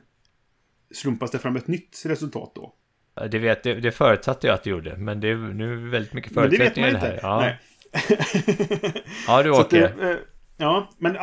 Slumpas 0.93 1.31
det 1.31 1.39
fram 1.39 1.55
ett 1.55 1.67
nytt 1.67 2.03
resultat 2.05 2.51
då? 2.55 2.73
Det, 3.31 3.39
vet, 3.39 3.63
det, 3.63 3.73
det 3.73 3.91
förutsatte 3.91 4.47
jag 4.47 4.53
att 4.53 4.63
du 4.63 4.69
gjorde, 4.69 4.97
men 4.97 5.19
det 5.19 5.29
är 5.29 5.35
nu 5.35 5.73
är 5.73 5.77
det 5.77 5.89
väldigt 5.89 6.13
mycket 6.13 6.29
det 6.31 6.41
förutsättningar 6.41 6.89
i 6.89 6.91
det 6.91 6.97
här. 6.97 7.13
inte. 7.13 7.25
Ja, 7.27 7.39
Nej. 7.39 7.57
ja 9.27 9.43
du 9.43 9.49
åker. 9.59 10.09
eh, 10.11 10.17
Ja, 10.57 10.89
men 10.97 11.17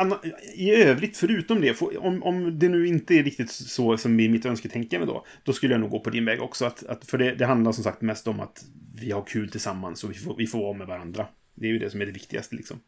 i 0.55 0.71
övrigt, 0.75 1.17
förutom 1.17 1.61
det, 1.61 1.81
om, 1.81 2.23
om 2.23 2.59
det 2.59 2.69
nu 2.69 2.87
inte 2.87 3.13
är 3.13 3.23
riktigt 3.23 3.51
så 3.51 3.97
som 3.97 4.19
i 4.19 4.29
mitt 4.29 4.45
önsketänkande 4.45 5.05
då, 5.05 5.25
då 5.43 5.53
skulle 5.53 5.73
jag 5.73 5.81
nog 5.81 5.89
gå 5.89 5.99
på 5.99 6.09
din 6.09 6.25
väg 6.25 6.41
också. 6.41 6.65
Att, 6.65 6.85
att, 6.85 7.05
för 7.05 7.17
det, 7.17 7.35
det 7.35 7.45
handlar 7.45 7.71
som 7.71 7.83
sagt 7.83 8.01
mest 8.01 8.27
om 8.27 8.39
att 8.39 8.63
vi 9.01 9.11
har 9.11 9.23
kul 9.27 9.51
tillsammans 9.51 10.03
och 10.03 10.09
vi 10.09 10.13
får, 10.13 10.35
vi 10.37 10.47
får 10.47 10.59
vara 10.59 10.73
med 10.73 10.87
varandra. 10.87 11.27
Det 11.55 11.67
är 11.67 11.71
ju 11.71 11.79
det 11.79 11.89
som 11.89 12.01
är 12.01 12.05
det 12.05 12.11
viktigaste 12.11 12.55
liksom. 12.55 12.79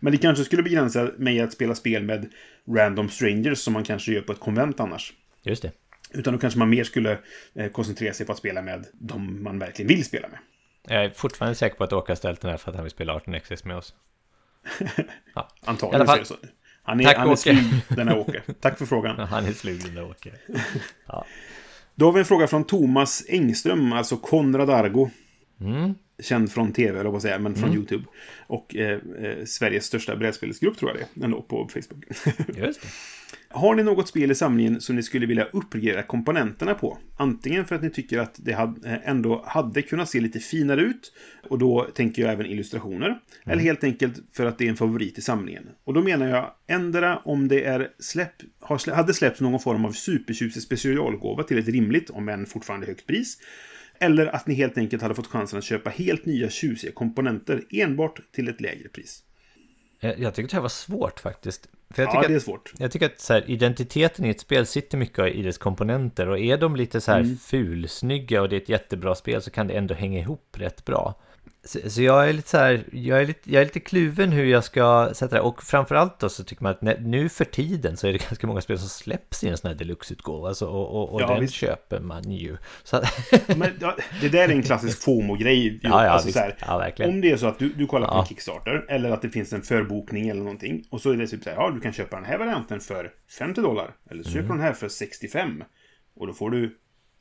Men 0.00 0.12
det 0.12 0.18
kanske 0.18 0.44
skulle 0.44 0.62
begränsa 0.62 1.10
mig 1.18 1.40
att 1.40 1.52
spela 1.52 1.74
spel 1.74 2.02
med 2.02 2.28
random 2.68 3.08
strangers 3.08 3.58
som 3.58 3.72
man 3.72 3.84
kanske 3.84 4.12
gör 4.12 4.20
på 4.20 4.32
ett 4.32 4.40
konvent 4.40 4.80
annars. 4.80 5.12
Just 5.42 5.62
det. 5.62 5.72
Utan 6.12 6.32
då 6.34 6.40
kanske 6.40 6.58
man 6.58 6.70
mer 6.70 6.84
skulle 6.84 7.18
eh, 7.54 7.70
koncentrera 7.70 8.14
sig 8.14 8.26
på 8.26 8.32
att 8.32 8.38
spela 8.38 8.62
med 8.62 8.86
de 8.92 9.42
man 9.42 9.58
verkligen 9.58 9.88
vill 9.88 10.04
spela 10.04 10.28
med. 10.28 10.38
Jag 10.88 11.04
är 11.04 11.10
fortfarande 11.10 11.54
säker 11.54 11.76
på 11.76 11.84
att 11.84 11.92
Åke 11.92 12.10
har 12.12 12.16
ställt 12.16 12.40
den 12.40 12.50
här 12.50 12.58
för 12.58 12.70
att 12.70 12.74
han 12.74 12.84
vill 12.84 12.90
spela 12.90 13.18
18xx 13.18 13.66
med 13.66 13.76
oss. 13.76 13.94
Ja. 15.34 15.48
Antagligen 15.64 16.06
fall- 16.06 16.24
så. 16.24 16.34
Han 16.82 17.00
är, 17.00 17.04
Tack, 17.04 17.16
han 17.16 17.30
är 17.30 17.36
slug, 17.36 17.56
den 17.88 18.08
här 18.08 18.18
Åke. 18.18 18.42
Tack 18.60 18.78
för 18.78 18.86
frågan. 18.86 19.18
Han 19.28 19.46
är 19.46 19.52
slug 19.52 19.84
den 19.84 19.94
där 19.94 20.04
Åke. 20.04 20.32
Då 21.94 22.04
har 22.06 22.12
vi 22.12 22.18
en 22.18 22.24
fråga 22.24 22.46
från 22.46 22.64
Thomas 22.64 23.24
Engström, 23.28 23.92
alltså 23.92 24.16
Konrad 24.16 24.70
Argo. 24.70 25.10
Mm. 25.60 25.94
Känd 26.22 26.52
från 26.52 26.72
tv, 26.72 27.00
eller 27.00 27.10
vad 27.10 27.22
säga, 27.22 27.38
men 27.38 27.54
från 27.54 27.74
YouTube. 27.74 28.04
Och 28.46 28.76
eh, 28.76 29.00
eh, 29.22 29.44
Sveriges 29.44 29.84
största 29.84 30.16
brädspelsgrupp, 30.16 30.78
tror 30.78 30.90
jag 30.90 30.98
det 30.98 31.20
är, 31.20 31.24
ändå, 31.24 31.42
på 31.42 31.68
Facebook. 31.72 32.04
Just 32.56 32.82
det. 32.82 32.88
Har 33.50 33.74
ni 33.74 33.82
något 33.82 34.08
spel 34.08 34.30
i 34.30 34.34
samlingen 34.34 34.80
som 34.80 34.96
ni 34.96 35.02
skulle 35.02 35.26
vilja 35.26 35.44
uppgradera 35.44 36.02
komponenterna 36.02 36.74
på? 36.74 36.98
Antingen 37.16 37.64
för 37.64 37.74
att 37.74 37.82
ni 37.82 37.90
tycker 37.90 38.18
att 38.18 38.34
det 38.36 38.52
hade, 38.52 38.90
eh, 38.90 39.08
ändå 39.08 39.44
hade 39.46 39.82
kunnat 39.82 40.08
se 40.08 40.20
lite 40.20 40.38
finare 40.38 40.80
ut, 40.80 41.12
och 41.48 41.58
då 41.58 41.86
tänker 41.94 42.22
jag 42.22 42.32
även 42.32 42.46
illustrationer. 42.46 43.20
Eller 43.44 43.62
helt 43.62 43.84
enkelt 43.84 44.14
för 44.32 44.46
att 44.46 44.58
det 44.58 44.64
är 44.64 44.68
en 44.68 44.76
favorit 44.76 45.18
i 45.18 45.22
samlingen. 45.22 45.68
Och 45.84 45.94
då 45.94 46.02
menar 46.02 46.28
jag 46.28 46.50
ändra 46.66 47.18
om 47.18 47.48
det 47.48 47.64
är 47.64 47.90
släpp, 47.98 48.32
har 48.60 48.94
hade 48.94 49.14
släppts 49.14 49.40
någon 49.40 49.60
form 49.60 49.84
av 49.84 49.92
supertjusig 49.92 50.62
specialgåva 50.62 51.42
till 51.42 51.58
ett 51.58 51.68
rimligt, 51.68 52.10
om 52.10 52.28
än 52.28 52.46
fortfarande 52.46 52.86
högt 52.86 53.06
pris. 53.06 53.38
Eller 54.00 54.26
att 54.26 54.46
ni 54.46 54.54
helt 54.54 54.78
enkelt 54.78 55.02
hade 55.02 55.14
fått 55.14 55.26
chansen 55.26 55.58
att 55.58 55.64
köpa 55.64 55.90
helt 55.90 56.26
nya 56.26 56.50
tjusiga 56.50 56.92
komponenter 56.92 57.62
enbart 57.70 58.20
till 58.32 58.48
ett 58.48 58.60
lägre 58.60 58.88
pris. 58.88 59.22
Jag, 60.00 60.20
jag 60.20 60.34
tycker 60.34 60.48
det 60.50 60.54
här 60.56 60.62
var 60.62 60.68
svårt 60.68 61.20
faktiskt. 61.20 61.68
För 61.90 62.02
jag 62.02 62.14
Ja, 62.14 62.28
det 62.28 62.32
är 62.34 62.36
att, 62.36 62.42
svårt. 62.42 62.72
jag 62.78 62.90
tycker 62.92 63.06
att 63.06 63.20
så 63.20 63.32
här, 63.32 63.50
identiteten 63.50 64.24
i 64.24 64.28
ett 64.28 64.40
spel 64.40 64.66
sitter 64.66 64.98
mycket 64.98 65.34
i 65.34 65.42
dess 65.42 65.58
komponenter. 65.58 66.28
Och 66.28 66.38
är 66.38 66.56
de 66.58 66.76
lite 66.76 67.00
så 67.00 67.12
här 67.12 67.20
Mm. 67.20 67.36
fulsnygga 67.36 68.42
och 68.42 68.48
det 68.48 68.56
är 68.56 68.60
ett 68.60 68.68
jättebra 68.68 69.14
spel 69.14 69.42
så 69.42 69.50
kan 69.50 69.66
det 69.66 69.74
ändå 69.74 69.94
hänga 69.94 70.18
ihop 70.20 70.56
rätt 70.58 70.84
bra. 70.84 71.20
Så, 71.64 71.90
så 71.90 72.02
jag 72.02 72.28
är 72.28 72.32
lite 72.32 72.48
så 72.48 72.56
här, 72.58 72.84
jag 72.92 73.20
är 73.22 73.26
lite, 73.26 73.52
jag 73.52 73.60
är 73.60 73.66
lite 73.66 73.80
kluven 73.80 74.32
hur 74.32 74.44
jag 74.44 74.64
ska 74.64 75.10
sätta 75.14 75.34
det. 75.36 75.40
Och 75.42 75.62
framförallt 75.62 76.18
då 76.20 76.28
så 76.28 76.44
tycker 76.44 76.62
man 76.62 76.72
att 76.72 77.00
nu 77.00 77.28
för 77.28 77.44
tiden 77.44 77.96
så 77.96 78.06
är 78.06 78.12
det 78.12 78.18
ganska 78.28 78.46
många 78.46 78.60
spel 78.60 78.78
som 78.78 78.88
släpps 78.88 79.44
i 79.44 79.48
en 79.48 79.56
sån 79.56 79.68
här 79.68 79.74
deluxe-utgåva. 79.78 80.48
Alltså, 80.48 80.66
och 80.66 80.94
och, 81.02 81.14
och 81.14 81.20
Ja, 81.20 81.26
den 81.28 81.40
visst. 81.40 81.54
köper 81.54 82.00
man 82.00 82.30
ju. 82.30 82.56
Så 82.84 83.02
Men, 83.56 83.70
ja, 83.80 83.96
det 84.20 84.28
där 84.28 84.44
är 84.48 84.52
en 84.52 84.62
klassisk 84.62 85.02
FOMO-grej. 85.04 85.80
Ja, 85.82 86.04
ja, 86.04 86.10
alltså, 86.10 86.38
här, 86.38 86.56
Ja, 86.66 86.78
verkligen. 86.78 87.10
Om 87.12 87.20
det 87.20 87.30
är 87.30 87.36
så 87.36 87.46
att 87.46 87.58
du, 87.58 87.68
du 87.68 87.86
kollar 87.86 88.08
på 88.08 88.14
Ja. 88.14 88.26
Kickstarter, 88.28 88.84
eller 88.88 89.10
att 89.10 89.22
det 89.22 89.30
finns 89.30 89.52
en 89.52 89.62
förbokning 89.62 90.28
eller 90.28 90.42
någonting, 90.42 90.84
och 90.90 91.00
så 91.00 91.10
är 91.10 91.16
det 91.16 91.26
typ 91.26 91.44
så 91.44 91.50
här, 91.50 91.56
ja, 91.56 91.70
du 91.70 91.80
kan 91.80 91.92
köpa 91.92 92.16
den 92.16 92.24
här 92.24 92.38
varianten 92.38 92.80
för 92.80 93.10
50 93.38 93.60
dollar, 93.60 93.90
eller 94.10 94.22
så 94.22 94.28
Mm. 94.30 94.42
köper 94.42 94.48
du 94.48 94.58
den 94.58 94.66
här 94.66 94.72
för 94.72 94.88
65. 94.88 95.64
Och 96.16 96.26
då 96.26 96.32
får 96.32 96.50
du 96.50 96.76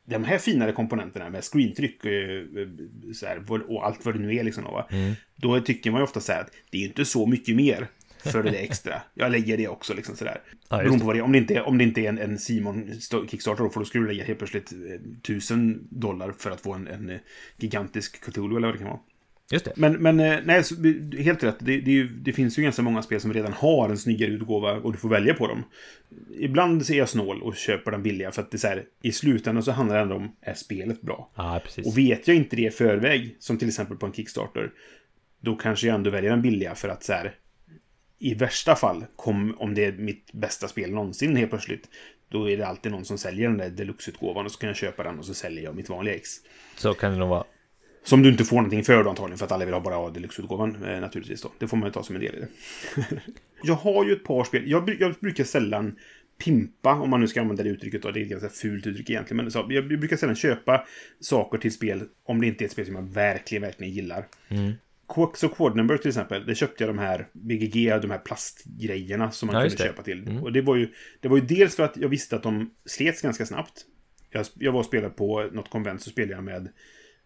de 0.09 0.23
här 0.23 0.37
finare 0.37 0.71
komponenterna 0.71 1.29
med 1.29 1.43
screentryck 1.43 2.05
och, 2.05 2.11
eh, 2.11 3.37
vad- 3.47 3.61
och 3.61 3.85
allt 3.85 4.05
vad 4.05 4.15
det 4.15 4.19
nu 4.19 4.35
är. 4.35 4.43
Liksom, 4.43 4.63
då? 4.63 4.87
Mm. 4.91 5.13
Då 5.35 5.59
tycker 5.59 5.91
man 5.91 5.99
ju 5.99 6.03
ofta 6.03 6.19
så 6.19 6.31
här 6.31 6.41
att 6.41 6.51
det 6.69 6.77
är 6.77 6.87
inte 6.87 7.05
så 7.05 7.25
mycket 7.25 7.55
mer 7.55 7.87
för 8.17 8.43
det 8.43 8.49
extra. 8.57 9.01
Jag 9.13 9.31
lägger 9.31 9.57
det 9.57 9.67
också. 9.67 9.93
Liksom, 9.93 10.15
så 10.15 10.25
där. 10.25 10.41
Ja, 10.69 10.77
Beroende 10.77 10.99
på 10.99 11.05
vad 11.05 11.15
det 11.15 11.19
är. 11.19 11.23
Om 11.23 11.31
det 11.31 11.37
inte 11.37 11.53
är, 11.55 11.61
om 11.67 11.77
det 11.77 11.83
inte 11.83 12.01
är 12.01 12.09
en, 12.09 12.17
en 12.17 12.37
Simon 12.39 12.91
Kickstarter 13.29 13.63
då 13.63 13.69
får 13.69 13.79
du 13.79 13.85
skulle 13.85 14.03
du 14.03 14.07
lägga 14.07 14.23
helt 14.23 14.39
plötsligt 14.39 14.71
eh, 14.71 14.77
tusen 15.21 15.87
dollar 15.89 16.33
för 16.37 16.51
att 16.51 16.61
få 16.61 16.73
en, 16.73 16.87
en 16.87 17.09
eh, 17.09 17.17
gigantisk 17.57 18.21
Cthulhu 18.25 18.57
eller 18.57 18.67
vad 18.67 18.73
det 18.75 18.79
kan 18.79 18.87
vara. 18.87 18.99
Just 19.51 19.65
det. 19.65 19.73
Men, 19.75 19.93
men 19.93 20.19
eh, 20.19 20.39
nej, 20.43 20.63
helt 21.23 21.43
rätt. 21.43 21.55
Det, 21.59 21.81
det, 21.81 21.99
är 21.99 22.03
det 22.03 22.33
finns 22.33 22.59
ju 22.59 22.63
ganska 22.63 22.81
många 22.81 23.01
spel 23.01 23.21
som 23.21 23.33
redan 23.33 23.53
har 23.53 23.89
en 23.89 23.97
snyggare 23.97 24.31
utgåva 24.31 24.71
och 24.73 24.91
du 24.91 24.97
får 24.97 25.09
välja 25.09 25.33
på 25.33 25.47
dem. 25.47 25.63
Ibland 26.39 26.85
ser 26.85 26.97
jag 26.97 27.09
snål 27.09 27.41
och 27.41 27.55
köper 27.55 27.91
den 27.91 28.03
billiga 28.03 28.31
för 28.31 28.41
att 28.41 28.51
det 28.51 28.55
är 28.55 28.59
så 28.59 28.67
här, 28.67 28.83
i 29.01 29.11
slutändan 29.11 29.63
så 29.63 29.71
handlar 29.71 29.95
det 29.95 30.01
ändå 30.01 30.15
om, 30.15 30.35
är 30.41 30.53
spelet 30.53 31.01
bra? 31.01 31.29
Ja, 31.35 31.61
precis. 31.63 31.87
Och 31.87 31.97
vet 31.97 32.27
jag 32.27 32.37
inte 32.37 32.55
det 32.55 32.65
i 32.65 32.71
förväg, 32.71 33.35
som 33.39 33.57
till 33.57 33.67
exempel 33.67 33.97
på 33.97 34.05
en 34.05 34.13
Kickstarter, 34.13 34.71
då 35.39 35.55
kanske 35.55 35.87
jag 35.87 35.95
ändå 35.95 36.09
väljer 36.09 36.31
den 36.31 36.41
billiga 36.41 36.75
för 36.75 36.89
att 36.89 37.03
så 37.03 37.13
här, 37.13 37.35
i 38.19 38.33
värsta 38.33 38.75
fall, 38.75 39.05
kom, 39.15 39.55
om 39.59 39.75
det 39.75 39.85
är 39.85 39.91
mitt 39.91 40.31
bästa 40.33 40.67
spel 40.67 40.91
någonsin 40.91 41.35
helt 41.35 41.49
plötsligt, 41.49 41.89
då 42.29 42.49
är 42.49 42.57
det 42.57 42.67
alltid 42.67 42.91
någon 42.91 43.05
som 43.05 43.17
säljer 43.17 43.49
den 43.49 43.57
där 43.57 43.69
deluxe-utgåvan 43.69 44.45
och 44.45 44.51
så 44.51 44.59
kan 44.59 44.67
jag 44.67 44.75
köpa 44.75 45.03
den 45.03 45.19
och 45.19 45.25
så 45.25 45.33
säljer 45.33 45.63
jag 45.63 45.75
mitt 45.75 45.89
vanliga 45.89 46.15
ex. 46.15 46.29
Så 46.75 46.93
kan 46.93 47.11
det 47.11 47.17
nog 47.17 47.29
vara. 47.29 47.43
Som 48.07 48.23
du 48.23 48.29
inte 48.29 48.43
får 48.43 48.55
någonting 48.55 48.83
för 48.83 49.03
då 49.03 49.09
antagligen, 49.09 49.37
för 49.37 49.45
att 49.45 49.51
alla 49.51 49.65
vill 49.65 49.73
ha 49.73 49.81
bara 49.81 50.09
deluxe-utgåvan 50.09 50.83
eh, 50.83 50.99
naturligtvis 50.99 51.41
då. 51.41 51.51
Det 51.59 51.67
får 51.67 51.77
man 51.77 51.87
ju 51.87 51.93
ta 51.93 52.03
som 52.03 52.15
en 52.15 52.21
del 52.21 52.35
i 52.35 52.39
det. 52.39 52.47
jag 53.63 53.73
har 53.73 54.05
ju 54.05 54.13
ett 54.13 54.23
par 54.23 54.43
spel, 54.43 54.63
jag, 54.65 54.95
jag 54.99 55.13
brukar 55.13 55.43
sällan 55.43 55.95
pimpa, 56.43 56.93
om 56.93 57.09
man 57.09 57.21
nu 57.21 57.27
ska 57.27 57.41
använda 57.41 57.63
det 57.63 57.69
uttrycket 57.69 58.01
då. 58.01 58.11
Det 58.11 58.19
är 58.19 58.21
ett 58.21 58.29
ganska 58.29 58.49
fult 58.49 58.87
uttryck 58.87 59.09
egentligen. 59.09 59.43
Men 59.43 59.51
så, 59.51 59.65
jag 59.69 59.87
brukar 59.87 60.17
sällan 60.17 60.35
köpa 60.35 60.85
saker 61.19 61.57
till 61.57 61.71
spel 61.71 62.03
om 62.23 62.41
det 62.41 62.47
inte 62.47 62.63
är 62.63 62.65
ett 62.65 62.71
spel 62.71 62.85
som 62.85 62.95
jag 62.95 63.03
verkligen, 63.13 63.61
verkligen 63.61 63.93
gillar. 63.93 64.27
Quarks 65.13 65.43
och 65.43 65.57
Quad 65.57 65.75
Number 65.75 65.97
till 65.97 66.07
exempel, 66.07 66.45
det 66.45 66.55
köpte 66.55 66.83
jag 66.83 66.89
de 66.89 66.99
här 66.99 67.27
BGG, 67.33 68.01
de 68.01 68.11
här 68.11 68.17
plastgrejerna 68.17 69.31
som 69.31 69.47
man 69.47 69.55
Ja, 69.55 69.61
kunde 69.61 69.83
köpa 69.83 70.03
till. 70.03 70.39
Och 70.41 70.51
det 70.53 70.61
var, 70.61 70.75
ju, 70.75 70.89
det 71.19 71.27
var 71.27 71.37
ju 71.37 71.45
dels 71.45 71.75
för 71.75 71.83
att 71.83 71.97
jag 71.97 72.09
visste 72.09 72.35
att 72.35 72.43
de 72.43 72.71
slets 72.85 73.21
ganska 73.21 73.45
snabbt. 73.45 73.85
Jag, 74.29 74.45
jag 74.53 74.71
var 74.71 74.79
och 74.79 74.85
spelade 74.85 75.13
på 75.13 75.49
något 75.51 75.69
konvent 75.69 76.01
så 76.01 76.09
spelade 76.09 76.33
jag 76.33 76.43
med 76.43 76.69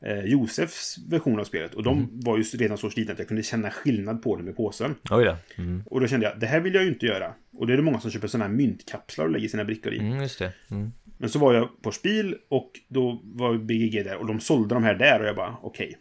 eh, 0.05 0.19
Josefs 0.25 0.97
version 1.09 1.39
av 1.39 1.43
spelet. 1.43 1.73
Och 1.73 1.83
de 1.83 1.97
Mm. 1.97 2.09
var 2.13 2.37
ju 2.37 2.43
redan 2.43 2.77
så 2.77 2.89
slitna 2.89 3.13
att 3.13 3.19
jag 3.19 3.27
kunde 3.27 3.43
känna 3.43 3.71
skillnad 3.71 4.23
på 4.23 4.35
dem 4.35 4.49
i 4.49 4.53
påsen. 4.53 4.95
Oj 5.09 5.25
då. 5.25 5.37
Mm, 5.57 5.83
Och 5.85 6.01
då 6.01 6.07
kände 6.07 6.25
jag, 6.25 6.39
det 6.39 6.47
här 6.47 6.59
vill 6.59 6.73
jag 6.73 6.83
ju 6.83 6.89
inte 6.89 7.05
göra. 7.05 7.33
Och 7.53 7.67
det 7.67 7.73
är 7.73 7.77
det 7.77 7.83
många 7.83 7.99
som 7.99 8.11
köper 8.11 8.27
sådana 8.27 8.45
här 8.45 8.53
myntkapslar 8.55 9.25
och 9.25 9.31
lägger 9.31 9.47
sina 9.47 9.65
brickor 9.65 9.93
i. 9.93 9.99
mm, 9.99 10.21
just 10.21 10.39
det. 10.39 10.53
Mm. 10.71 10.91
Men 11.17 11.29
så 11.29 11.39
var 11.39 11.53
jag 11.53 11.81
på 11.81 11.91
Spiel 11.91 12.35
och 12.49 12.71
då 12.87 13.21
var 13.23 13.57
BGG 13.57 14.03
där 14.03 14.15
och 14.15 14.27
de 14.27 14.39
sålde 14.39 14.75
de 14.75 14.83
här 14.83 14.95
där 14.95 15.19
och 15.21 15.25
jag 15.27 15.35
bara, 15.35 15.57
okej. 15.61 15.97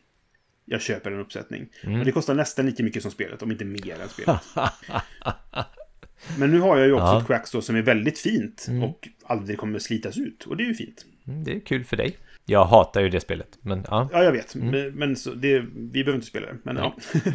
jag 0.64 0.80
köper 0.82 1.12
en 1.12 1.20
uppsättning. 1.20 1.66
Mm. 1.84 1.98
Och 2.00 2.04
det 2.06 2.12
kostar 2.12 2.34
nästan 2.34 2.66
lika 2.66 2.82
mycket 2.82 3.02
som 3.02 3.10
spelet, 3.10 3.42
om 3.42 3.50
inte 3.50 3.64
mer 3.64 4.00
än 4.02 4.08
spelet. 4.08 4.40
Men 6.38 6.50
nu 6.50 6.60
har 6.60 6.76
jag 6.78 6.86
ju 6.86 6.92
också 6.92 7.04
Ja. 7.04 7.10
Mm. 7.10 7.20
ett 7.20 7.26
Quacks 7.26 7.50
då 7.50 7.62
som 7.62 7.76
är 7.76 7.82
väldigt 7.82 8.18
fint 8.18 8.66
och 8.82 9.08
aldrig 9.24 9.58
kommer 9.58 9.78
slitas 9.78 10.18
ut. 10.18 10.44
Och 10.46 10.56
det 10.56 10.62
är 10.62 10.66
ju 10.66 10.74
fint. 10.74 11.04
Mm, 11.26 11.44
Det 11.44 11.52
är 11.56 11.60
kul 11.60 11.84
för 11.84 11.96
dig. 11.96 12.16
Jag 12.46 12.64
hatar 12.64 13.00
ju 13.00 13.08
det 13.08 13.20
spelet, 13.20 13.58
men 13.62 13.84
ja. 13.90 14.08
Ja, 14.12 14.22
jag 14.24 14.32
vet. 14.32 14.54
Mm. 14.54 14.68
Men, 14.70 14.94
men 14.94 15.16
så, 15.16 15.34
det, 15.34 15.60
vi 15.74 16.04
behöver 16.04 16.14
inte 16.14 16.26
spela 16.26 16.46
det. 16.46 16.56
Men, 16.62 16.76
ja. 16.76 16.96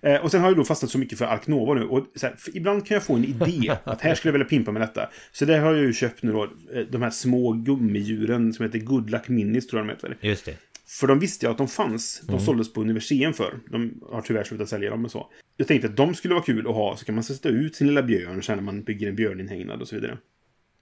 Eh, 0.00 0.24
och 0.24 0.30
sen 0.30 0.40
har 0.40 0.48
jag 0.48 0.56
då 0.56 0.64
fastnat 0.64 0.90
så 0.90 0.98
mycket 0.98 1.18
för 1.18 1.24
Ark 1.24 1.46
Nova 1.46 1.74
nu. 1.74 1.82
Och 1.84 2.06
här, 2.22 2.34
ibland 2.54 2.86
kan 2.86 2.94
jag 2.94 3.04
få 3.04 3.14
en 3.14 3.24
idé 3.24 3.76
att 3.84 4.00
här 4.00 4.14
skulle 4.14 4.28
jag 4.28 4.32
vilja 4.32 4.48
pimpa 4.48 4.72
med 4.72 4.82
detta. 4.82 5.08
Så 5.32 5.44
det 5.44 5.58
har 5.58 5.74
jag 5.74 5.82
ju 5.84 5.92
köpt 5.92 6.22
nu 6.22 6.32
då. 6.32 6.44
eh, 6.44 6.80
De 6.90 7.02
här 7.02 7.10
små 7.10 7.52
gummidjuren 7.52 8.52
som 8.52 8.64
heter 8.64 8.78
Good 8.78 9.10
Luck 9.10 9.28
Minis 9.28 9.66
tror 9.66 9.80
jag 9.80 9.88
de 9.88 9.92
heter. 9.92 10.16
Just 10.28 10.44
det. 10.44 10.56
För 11.00 11.06
de 11.06 11.18
visste 11.18 11.46
jag 11.46 11.50
att 11.50 11.58
de 11.58 11.68
fanns. 11.68 12.22
De 12.28 12.40
såldes 12.40 12.72
på 12.72 12.80
Universium 12.80 13.32
för. 13.32 13.54
De 13.70 14.00
har 14.10 14.20
tyvärr 14.22 14.44
slutat 14.44 14.68
sälja 14.68 14.90
dem 14.90 15.04
och 15.04 15.10
så. 15.10 15.26
Jag 15.56 15.68
tänkte 15.68 15.88
att 15.88 15.96
de 15.96 16.14
skulle 16.14 16.34
vara 16.34 16.44
kul 16.44 16.66
att 16.66 16.74
ha. 16.74 16.96
Så 16.96 17.04
kan 17.04 17.14
man 17.14 17.24
sätta 17.24 17.48
ut 17.48 17.76
sin 17.76 17.86
lilla 17.86 18.02
björn 18.02 18.42
sen 18.42 18.56
när 18.56 18.64
man 18.64 18.82
bygger 18.82 19.08
en 19.08 19.16
björninhägnad 19.16 19.80
och 19.80 19.88
så 19.88 19.94
vidare. 19.94 20.18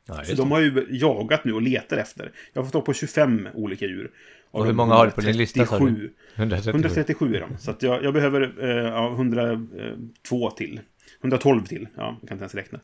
Ja, 0.06 0.24
Så 0.24 0.34
de 0.34 0.50
har 0.50 0.60
ju 0.60 0.86
jagat 0.90 1.44
nu 1.44 1.52
och 1.52 1.62
letar 1.62 1.96
efter. 1.96 2.32
Jag 2.52 2.60
har 2.62 2.64
fått 2.66 2.72
tag 2.72 2.84
på 2.84 2.92
25 2.92 3.48
olika 3.54 3.86
djur. 3.86 4.10
Och 4.50 4.66
hur 4.66 4.72
många 4.72 4.94
har 4.94 5.06
du 5.06 5.12
på 5.12 5.20
din 5.20 5.36
lista, 5.36 5.66
sa 5.66 5.78
du? 5.78 5.84
137. 5.84 6.14
137. 6.36 6.70
137 6.70 7.34
är 7.36 7.40
de. 7.40 7.58
Så 7.58 7.74
jag, 7.80 8.04
jag 8.04 8.14
behöver 8.14 8.54
eh, 8.64 8.68
ja, 8.88 9.12
102 9.12 10.50
till. 10.50 10.80
112 11.20 11.66
till. 11.66 11.88
Ja, 11.96 12.18
jag 12.20 12.28
kan 12.28 12.34
inte 12.36 12.42
ens 12.42 12.54
räkna. 12.54 12.80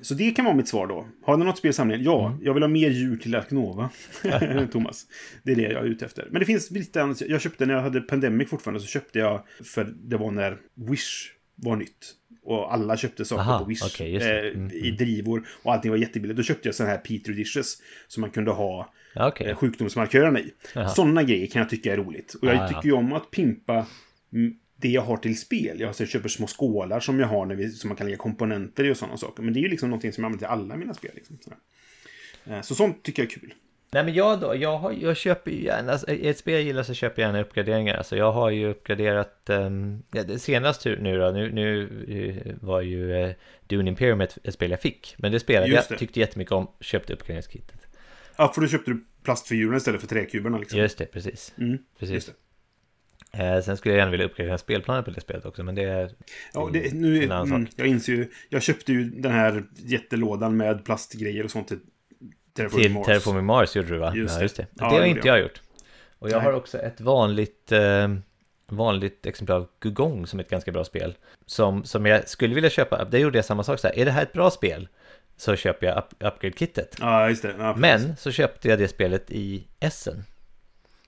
Så 0.00 0.14
det 0.14 0.30
kan 0.30 0.44
vara 0.44 0.54
mitt 0.56 0.68
svar 0.68 0.86
då. 0.86 1.06
Har 1.22 1.36
ni 1.36 1.44
något 1.44 1.58
spel 1.58 1.70
i 1.70 1.72
samlingen? 1.72 2.04
Ja, 2.04 2.26
Mm. 2.28 2.44
jag 2.44 2.54
vill 2.54 2.62
ha 2.62 2.68
mer 2.68 2.90
djur 2.90 3.16
till 3.16 3.34
Arknova. 3.34 3.90
Thomas. 4.72 5.06
Det 5.42 5.52
är 5.52 5.56
det 5.56 5.62
jag 5.62 5.82
är 5.82 5.88
ute 5.88 6.04
efter. 6.04 6.28
Men 6.30 6.40
det 6.40 6.46
finns 6.46 6.70
lite 6.70 7.02
annat. 7.02 7.20
Jag 7.20 7.40
köpte 7.40 7.66
när 7.66 7.74
jag 7.74 7.82
hade 7.82 8.00
Pandemic 8.00 8.48
fortfarande 8.48 8.80
så 8.80 8.86
köpte 8.86 9.18
jag 9.18 9.42
för 9.64 9.84
det 10.02 10.16
var 10.16 10.30
när 10.30 10.56
Wish 10.74 11.30
var 11.54 11.76
nytt. 11.76 12.14
Och 12.44 12.74
alla 12.74 12.96
köpte 12.96 13.24
saker 13.24 13.42
Aha, 13.42 13.58
på 13.58 13.64
Wish. 13.64 13.82
just 13.82 13.98
det. 13.98 14.40
eh, 14.48 14.54
Mm, 14.54 14.70
I 14.72 14.90
drivor. 14.90 15.48
Och 15.62 15.72
allting 15.72 15.90
var 15.90 15.98
jättebilligt. 15.98 16.36
Då 16.36 16.42
köpte 16.42 16.68
jag 16.68 16.74
sådana 16.74 16.90
här 16.92 16.98
Petri 16.98 17.34
dishes. 17.34 17.76
Som 18.08 18.20
man 18.20 18.30
kunde 18.30 18.50
ha 18.50 18.92
okej. 19.16 19.46
eh, 19.46 19.56
sjukdomsmarkörerna 19.56 20.40
i. 20.40 20.52
Sådana 20.94 21.22
grejer 21.22 21.46
kan 21.46 21.60
jag 21.60 21.68
tycka 21.70 21.92
är 21.92 21.96
roligt. 21.96 22.34
Och 22.34 22.48
jag 22.48 22.54
Ja, 22.56 22.60
ja. 22.62 22.68
tycker 22.68 22.84
ju 22.84 22.92
om 22.92 23.12
att 23.12 23.30
pimpa 23.30 23.86
mm, 24.32 24.54
det 24.76 24.88
jag 24.88 25.02
har 25.02 25.16
till 25.16 25.38
spel. 25.38 25.80
Jag 25.80 25.94
så 25.94 26.02
jag 26.02 26.10
köper 26.10 26.28
små 26.28 26.46
skålar 26.46 27.00
som 27.00 27.20
jag 27.20 27.26
har 27.26 27.46
när 27.46 27.54
vi, 27.54 27.70
som 27.70 27.88
man 27.88 27.96
kan 27.96 28.06
lägga 28.06 28.16
komponenter 28.18 28.84
i 28.84 28.92
och 28.92 28.96
sådana 28.96 29.16
saker. 29.16 29.42
Men 29.42 29.54
det 29.54 29.60
är 29.60 29.62
ju 29.62 29.68
liksom 29.68 29.90
någonting 29.90 30.12
som 30.12 30.24
jag 30.24 30.26
använder 30.28 30.46
till 30.46 30.52
alla 30.52 30.76
mina 30.76 30.94
spel. 30.94 31.10
Liksom. 31.14 31.36
Eh, 32.46 32.60
så 32.60 32.74
sånt 32.74 33.02
tycker 33.02 33.22
jag 33.22 33.32
är 33.32 33.34
kul. 33.40 33.54
Nej 33.92 34.04
men 34.04 34.14
jag 34.14 34.40
då, 34.40 34.56
jag, 34.56 34.78
har, 34.78 34.92
jag 34.92 35.16
köper 35.16 35.50
ju 35.50 35.64
gärna, 35.64 35.92
alltså, 35.92 36.10
i 36.10 36.28
ett 36.28 36.38
spel 36.38 36.54
jag 36.54 36.62
gillar 36.62 36.82
så 36.82 36.94
köper 36.94 37.22
jag 37.22 37.28
gärna 37.28 37.40
uppgraderingar. 37.40 37.96
Alltså 37.96 38.16
jag 38.16 38.32
har 38.32 38.50
ju 38.50 38.70
uppgraderat, 38.70 39.42
um, 39.46 40.02
ja, 40.12 40.22
det 40.22 40.38
senaste 40.38 40.96
nu 41.00 41.18
då, 41.18 41.30
nu, 41.30 41.52
nu 41.52 41.82
eh, 42.08 42.54
var 42.60 42.80
ju 42.80 43.12
uh, 43.12 43.32
Dune 43.66 43.88
Imperium 43.88 44.20
ett, 44.20 44.38
ett 44.44 44.54
spel 44.54 44.70
jag 44.70 44.80
fick. 44.80 45.14
Men 45.18 45.32
det 45.32 45.40
spelade 45.40 45.66
Just 45.72 45.90
jag, 45.90 45.96
det. 45.96 45.98
tyckte 45.98 46.20
jättemycket 46.20 46.52
om, 46.52 46.66
köpte 46.80 47.12
uppgraderingskittet. 47.12 47.86
Ja, 48.36 48.52
för 48.54 48.60
då 48.60 48.66
köpte 48.68 48.90
du 48.90 49.04
plastfiguren 49.24 49.76
istället 49.76 50.00
för 50.00 50.08
träkuberna. 50.08 50.58
Liksom. 50.58 50.78
Just 50.78 50.98
det, 50.98 51.06
precis. 51.06 51.54
Mm, 51.58 51.78
precis. 51.98 52.14
just 52.14 52.26
det. 52.26 52.34
Eh, 53.38 53.62
sen 53.62 53.76
skulle 53.76 53.94
jag 53.94 53.98
gärna 53.98 54.10
vilja 54.10 54.26
uppgradera 54.26 54.58
spelplanen 54.58 55.04
på 55.04 55.10
det 55.10 55.20
spelet 55.20 55.44
också, 55.44 55.62
men 55.62 55.74
det 55.74 55.82
är 55.82 56.10
Ja, 56.54 56.70
det, 56.72 56.94
nu, 56.94 57.22
en 57.24 57.32
annan 57.32 57.48
mm, 57.48 57.66
sak. 57.66 57.74
jag 57.76 57.86
inser 57.86 58.12
ju. 58.12 58.30
Jag 58.48 58.62
köpte 58.62 58.92
ju 58.92 59.04
den 59.04 59.32
här 59.32 59.64
jättelådan 59.76 60.56
med 60.56 60.84
plastgrejer 60.84 61.44
och 61.44 61.50
sånt 61.50 61.68
till 61.68 61.78
Terraforming 62.56 62.84
Till 62.84 62.92
Mars. 62.94 63.06
Terraforming 63.06 63.44
Mars 63.44 63.76
gjorde 63.76 63.88
du 63.88 63.98
va? 63.98 64.12
Just 64.14 64.34
ja, 64.36 64.42
just 64.42 64.56
det. 64.56 64.66
Ja, 64.78 64.84
det 64.84 64.94
det 64.94 65.00
har 65.00 65.06
inte 65.06 65.28
jag. 65.28 65.36
jag 65.36 65.42
gjort. 65.42 65.60
Och 66.18 66.30
jag 66.30 66.36
Nej. 66.36 66.44
har 66.44 66.52
också 66.52 66.78
ett 66.78 67.00
vanligt, 67.00 67.72
eh, 67.72 68.08
vanligt 68.68 69.26
exemplar 69.26 69.56
av 69.56 69.68
Gugong 69.80 70.26
som 70.26 70.38
är 70.38 70.44
ett 70.44 70.50
ganska 70.50 70.72
bra 70.72 70.84
spel. 70.84 71.14
Som, 71.46 71.84
som 71.84 72.06
jag 72.06 72.28
skulle 72.28 72.54
vilja 72.54 72.70
köpa, 72.70 73.04
det 73.04 73.18
gjorde 73.18 73.38
jag 73.38 73.44
samma 73.44 73.62
sak 73.64 73.80
så 73.80 73.86
här. 73.88 73.98
Är 73.98 74.04
det 74.04 74.10
här 74.10 74.22
ett 74.22 74.32
bra 74.32 74.50
spel? 74.50 74.88
Så 75.36 75.56
köper 75.56 75.86
jag 75.86 75.98
up, 75.98 76.04
upgrade-kittet. 76.18 76.96
Ja, 77.00 77.28
just 77.28 77.42
det. 77.42 77.54
Ja. 77.58 77.74
Men 77.76 78.16
så 78.16 78.30
köpte 78.30 78.68
jag 78.68 78.78
det 78.78 78.88
spelet 78.88 79.30
i 79.30 79.66
Essen. 79.80 80.24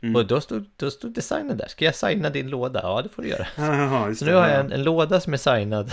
Mm. 0.02 0.16
Och 0.16 0.26
då 0.26 0.40
stod, 0.40 0.70
då 0.76 0.90
stod 0.90 1.14
designen 1.14 1.56
där. 1.56 1.66
Ska 1.68 1.84
jag 1.84 1.94
signa 1.94 2.30
din 2.30 2.50
låda? 2.50 2.80
Ja, 2.82 3.02
det 3.02 3.08
får 3.08 3.22
du 3.22 3.28
göra. 3.28 3.46
Just 4.08 4.18
Så 4.20 4.26
nu 4.26 4.34
har 4.34 4.48
jag 4.48 4.56
Ja. 4.56 4.60
en, 4.60 4.72
en 4.72 4.82
låda 4.82 5.20
som 5.20 5.32
är 5.32 5.36
signad. 5.36 5.92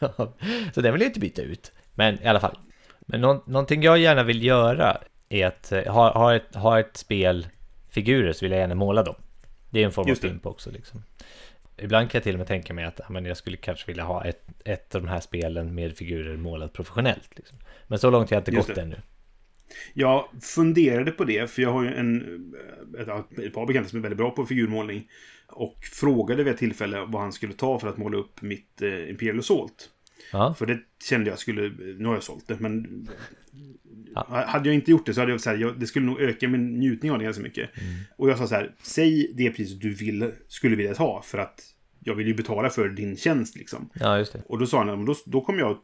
så 0.74 0.80
den 0.80 0.92
vill 0.92 1.02
jag 1.02 1.08
inte 1.08 1.20
byta 1.20 1.42
ut. 1.42 1.72
Men 1.94 2.22
i 2.22 2.26
alla 2.26 2.40
fall. 2.40 2.58
Men 3.06 3.20
någon, 3.20 3.40
någonting 3.46 3.82
jag 3.82 3.98
gärna 3.98 4.22
vill 4.22 4.42
göra 4.44 4.98
är 5.28 5.46
att 5.46 5.72
eh, 5.72 5.92
ha, 5.92 6.12
ha, 6.12 6.36
ett, 6.36 6.54
ha 6.54 6.80
ett 6.80 6.96
spel 6.96 7.46
figurer 7.90 8.32
så 8.32 8.44
vill 8.44 8.52
jag 8.52 8.60
gärna 8.60 8.74
måla 8.74 9.02
dem. 9.02 9.14
Det 9.70 9.80
är 9.80 9.84
en 9.84 9.92
form 9.92 10.10
av 10.10 10.16
det. 10.20 10.28
pimp 10.28 10.46
också 10.46 10.70
liksom. 10.70 11.02
Ibland 11.76 12.10
kan 12.10 12.18
jag 12.18 12.22
till 12.22 12.34
och 12.34 12.38
med 12.38 12.48
tänka 12.48 12.74
mig 12.74 12.84
att 12.84 13.00
men 13.10 13.24
jag 13.24 13.36
skulle 13.36 13.56
kanske 13.56 13.86
vilja 13.86 14.04
ha 14.04 14.24
ett, 14.24 14.44
ett 14.64 14.94
av 14.94 15.02
de 15.02 15.08
här 15.08 15.20
spelen 15.20 15.74
med 15.74 15.96
figurer 15.96 16.36
målat 16.36 16.72
professionellt. 16.72 17.30
Liksom. 17.36 17.58
Men 17.86 17.98
så 17.98 18.10
långt 18.10 18.30
har 18.30 18.36
jag 18.36 18.40
inte 18.40 18.50
Just 18.50 18.68
gått 18.68 18.76
det. 18.76 18.82
ännu. 18.82 18.96
Jag 19.94 20.28
funderade 20.42 21.10
på 21.10 21.24
det, 21.24 21.50
för 21.50 21.62
jag 21.62 21.72
har 21.72 21.82
ju 21.82 21.94
en, 21.94 22.54
ett, 22.98 23.38
ett 23.38 23.54
par 23.54 23.66
bekanta 23.66 23.88
som 23.88 23.98
är 23.98 24.02
väldigt 24.02 24.18
bra 24.18 24.30
på 24.30 24.46
figurmålning. 24.46 25.08
Och 25.46 25.78
frågade 25.92 26.44
vid 26.44 26.52
ett 26.52 26.58
tillfälle 26.58 27.04
vad 27.08 27.22
han 27.22 27.32
skulle 27.32 27.52
ta 27.52 27.78
för 27.78 27.88
att 27.88 27.96
måla 27.96 28.16
upp 28.16 28.42
mitt 28.42 28.82
eh, 28.82 29.10
Imperial 29.10 29.38
Assault. 29.38 29.90
Ja. 30.32 30.54
För 30.58 30.66
det 30.66 30.78
kände 31.04 31.30
jag 31.30 31.38
skulle, 31.38 31.72
nu 31.98 32.04
har 32.04 32.14
jag 32.14 32.22
sålt 32.22 32.48
det, 32.48 32.60
men 32.60 33.08
Ja. 34.14 34.44
hade 34.46 34.68
jag 34.68 34.74
inte 34.74 34.90
gjort 34.90 35.06
det 35.06 35.14
så 35.14 35.20
hade 35.20 35.32
jag 35.32 35.40
sagt 35.40 35.60
det 35.80 35.86
skulle 35.86 36.06
nog 36.06 36.20
öka 36.20 36.48
min 36.48 36.78
njutning 36.78 37.12
av 37.12 37.18
det 37.18 37.24
ganska 37.24 37.42
mycket. 37.42 37.70
Mm. 37.80 37.94
Och 38.16 38.30
jag 38.30 38.38
sa 38.38 38.46
så 38.46 38.54
här, 38.54 38.74
säg 38.82 39.32
det 39.36 39.50
priset 39.50 39.80
du 39.80 39.94
vill, 39.94 40.30
skulle 40.48 40.76
vilja 40.76 40.94
ta 40.94 41.22
för 41.24 41.38
att 41.38 41.60
jag 42.04 42.14
vill 42.14 42.26
ju 42.26 42.34
betala 42.34 42.70
för 42.70 42.88
din 42.88 43.16
tjänst 43.16 43.56
liksom. 43.56 43.88
ja, 43.94 44.18
just 44.18 44.32
det. 44.32 44.42
Och 44.46 44.58
då 44.58 44.66
sa 44.66 44.78
han, 44.78 44.86
"Men 44.86 45.04
då, 45.04 45.14
då 45.26 45.40
kommer 45.40 45.58
jag, 45.58 45.78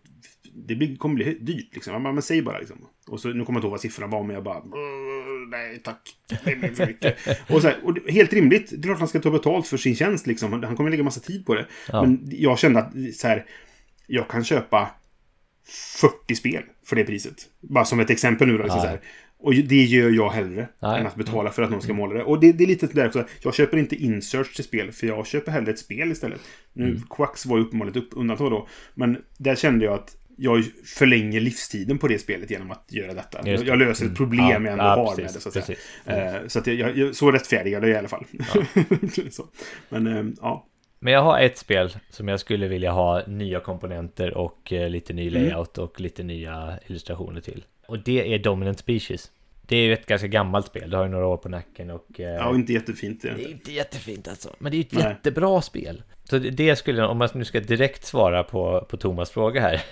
det 0.55 0.75
blir, 0.75 0.97
kommer 0.97 1.15
bli 1.15 1.35
dyrt 1.41 1.75
liksom. 1.75 1.93
Jag 1.93 2.03
bara, 2.03 2.13
men 2.13 2.23
säg 2.23 2.43
bara 2.43 2.59
liksom. 2.59 2.77
Och 3.09 3.21
så, 3.21 3.29
nu 3.29 3.33
kommer 3.45 3.47
jag 3.47 3.59
inte 3.59 3.67
ihåg 3.67 3.71
vad 3.71 3.81
siffrorna 3.81 4.13
var, 4.13 4.23
men 4.25 4.35
jag 4.35 4.45
bara, 4.45 4.59
"Åh, 4.59 5.49
nej 5.51 5.81
tack, 5.85 6.01
det 6.45 6.57
blir 6.57 6.69
för 6.69 6.87
mycket. 6.87 7.17
och, 7.51 7.63
så 7.63 7.69
här, 7.69 7.77
och 7.85 7.95
det- 7.95 8.13
helt 8.13 8.33
rimligt, 8.33 8.71
det 8.71 8.77
är 8.77 8.83
klart 8.83 8.99
han 8.99 9.09
ska 9.09 9.21
ta 9.21 9.31
betalt 9.31 9.67
för 9.67 9.77
sin 9.77 9.97
tjänst 9.97 10.27
liksom. 10.27 10.53
Han 10.63 10.77
kommer 10.77 10.91
lägga 10.91 11.03
massa 11.03 11.21
tid 11.21 11.47
på 11.47 11.55
det. 11.55 11.67
Ja. 11.89 12.03
Men 12.03 12.21
jag 12.31 12.59
kände 12.59 12.81
att 12.81 12.93
så 13.15 13.29
här, 13.29 13.47
jag 14.11 14.29
kan 14.29 14.45
köpa 14.45 14.91
40 16.01 16.35
spel 16.35 16.63
för 16.85 16.97
det 16.97 17.05
priset. 17.05 17.37
Bara 17.61 17.85
som 17.85 18.01
ett 18.01 18.11
exempel 18.11 18.49
nu 18.49 18.57
då. 18.59 18.63
Liksom 18.63 18.79
Ja. 18.79 18.83
så 18.85 18.89
här. 18.89 19.01
Och 19.41 19.55
det 19.55 19.85
gör 19.85 20.11
jag 20.11 20.31
hellre 20.31 20.69
Ja. 20.81 20.97
än 20.99 21.07
att 21.07 21.15
betala 21.15 21.51
för 21.51 21.63
att 21.63 21.71
någon 21.71 21.83
ska 21.83 21.93
måla 21.95 22.15
det. 22.15 22.25
Och 22.25 22.41
det, 22.41 22.53
det 22.53 22.65
är 22.65 22.69
lite 22.69 22.87
där 22.87 23.07
också. 23.07 23.25
Jag 23.43 23.55
köper 23.55 23.77
inte 23.77 23.97
inserts 23.97 24.55
till 24.55 24.65
spel, 24.65 24.93
för 24.93 25.07
jag 25.07 25.27
köper 25.27 25.53
hellre 25.53 25.71
ett 25.73 25.79
spel 25.79 26.13
istället. 26.13 26.41
Nu, 26.73 27.01
Quacks 27.11 27.47
var 27.47 27.57
ju 27.59 27.63
uppenbarligen 27.65 28.03
ett 28.03 28.15
undantag 28.15 28.51
då. 28.51 28.69
Men 28.95 29.19
där 29.39 29.55
kände 29.55 29.85
jag 29.85 29.95
att 29.95 30.17
jag 30.37 30.65
förlänger 30.85 31.41
livstiden 31.41 31.99
på 31.99 32.09
det 32.09 32.19
spelet 32.19 32.51
genom 32.51 32.71
att 32.71 32.85
göra 32.89 33.15
detta. 33.15 33.43
Det. 33.43 33.51
jag 33.51 33.79
löser 33.79 34.07
ett 34.07 34.17
problem 34.17 34.41
Ja, 34.41 34.53
jag 34.53 34.73
ändå 34.73 34.85
ja, 34.85 34.89
har 34.97 35.17
precis, 35.17 35.19
med 35.19 35.35
det. 35.35 35.41
Så, 35.41 35.49
att 35.49 35.67
säga. 35.67 35.77
precis. 36.07 36.43
Eh, 36.43 36.47
så 36.49 36.59
att 36.59 36.67
jag, 36.67 36.97
jag, 36.97 37.15
så 37.15 37.31
rättfärdigar 37.33 37.81
det 37.81 37.89
i 37.89 37.97
alla 37.97 38.09
fall. 38.09 38.25
så. 39.31 39.47
Men 39.89 40.07
eh, 40.07 40.25
ja. 40.41 40.67
Men 40.99 41.13
jag 41.13 41.23
har 41.23 41.39
ett 41.41 41.59
spel 41.59 41.91
som 42.11 42.29
jag 42.29 42.41
skulle 42.41 42.69
vilja 42.69 42.91
ha 42.93 43.23
nya 43.27 43.61
komponenter 43.61 44.35
och 44.35 44.73
eh, 44.73 44.89
lite 44.91 45.13
ny 45.13 45.29
Mm. 45.29 45.43
layout 45.43 45.79
och 45.79 46.01
lite 46.01 46.23
nya 46.23 46.79
illustrationer 46.87 47.41
till. 47.41 47.65
Och 47.87 47.99
det 47.99 48.35
är 48.35 48.39
Dominant 48.39 48.79
Species. 48.79 49.31
Det 49.67 49.77
är 49.77 49.83
ju 49.83 49.93
ett 49.93 50.07
ganska 50.07 50.27
gammalt 50.29 50.67
spel, 50.67 50.91
det 50.91 50.97
har 50.97 51.05
ju 51.05 51.11
några 51.11 51.27
år 51.27 51.37
på 51.37 51.49
nacken 51.49 51.91
och... 51.91 52.21
eh, 52.21 52.27
ja, 52.27 52.49
och 52.49 52.55
inte 52.55 52.73
jättefint. 52.73 53.23
Det. 53.23 53.29
Det 53.35 53.45
är 53.45 53.49
inte 53.51 53.73
jättefint 53.73 54.29
alltså, 54.29 54.55
men 54.59 54.73
det 54.73 54.77
är 54.77 54.79
ju 54.79 54.83
ett 54.85 54.93
Nej. 54.93 55.03
jättebra 55.09 55.63
spel. 55.63 56.03
Så 56.25 56.39
det- 56.39 56.77
skulle, 56.77 57.07
om 57.07 57.19
man 57.19 57.29
nu 57.35 57.45
ska 57.45 57.61
direkt 57.61 58.05
svara 58.05 58.43
på, 58.45 58.87
på 58.91 58.97
Thomas 58.97 59.31
fråga 59.31 59.61
här, 59.61 59.83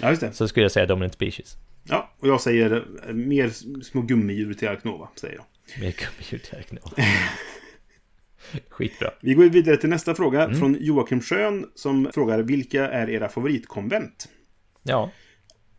Ja, 0.00 0.08
just 0.10 0.20
det. 0.20 0.32
så 0.32 0.48
skulle 0.48 0.64
jag 0.64 0.72
säga 0.72 0.86
Dominant 0.86 1.12
Species. 1.14 1.56
Ja, 1.84 2.10
och 2.20 2.28
jag 2.28 2.40
säger 2.40 2.84
eh, 3.08 3.12
mer 3.14 3.48
små 3.82 4.00
gummidjur 4.02 4.54
till 4.54 4.68
Arknova, 4.68 5.08
säger 5.16 5.34
jag. 5.34 5.44
Med 5.80 5.94
computer 6.06 6.64
Skitbra. 8.68 9.10
Vi 9.20 9.34
går 9.34 9.44
vidare 9.44 9.76
till 9.76 9.88
nästa 9.90 10.14
fråga 10.14 10.44
Mm. 10.44 10.58
från 10.58 10.76
Joakim 10.80 11.20
Schön 11.20 11.66
som 11.74 12.10
frågar 12.14 12.38
vilka 12.38 12.88
är 12.88 13.10
era 13.10 13.28
favoritkonvent? 13.28 14.28
Ja, 14.82 15.10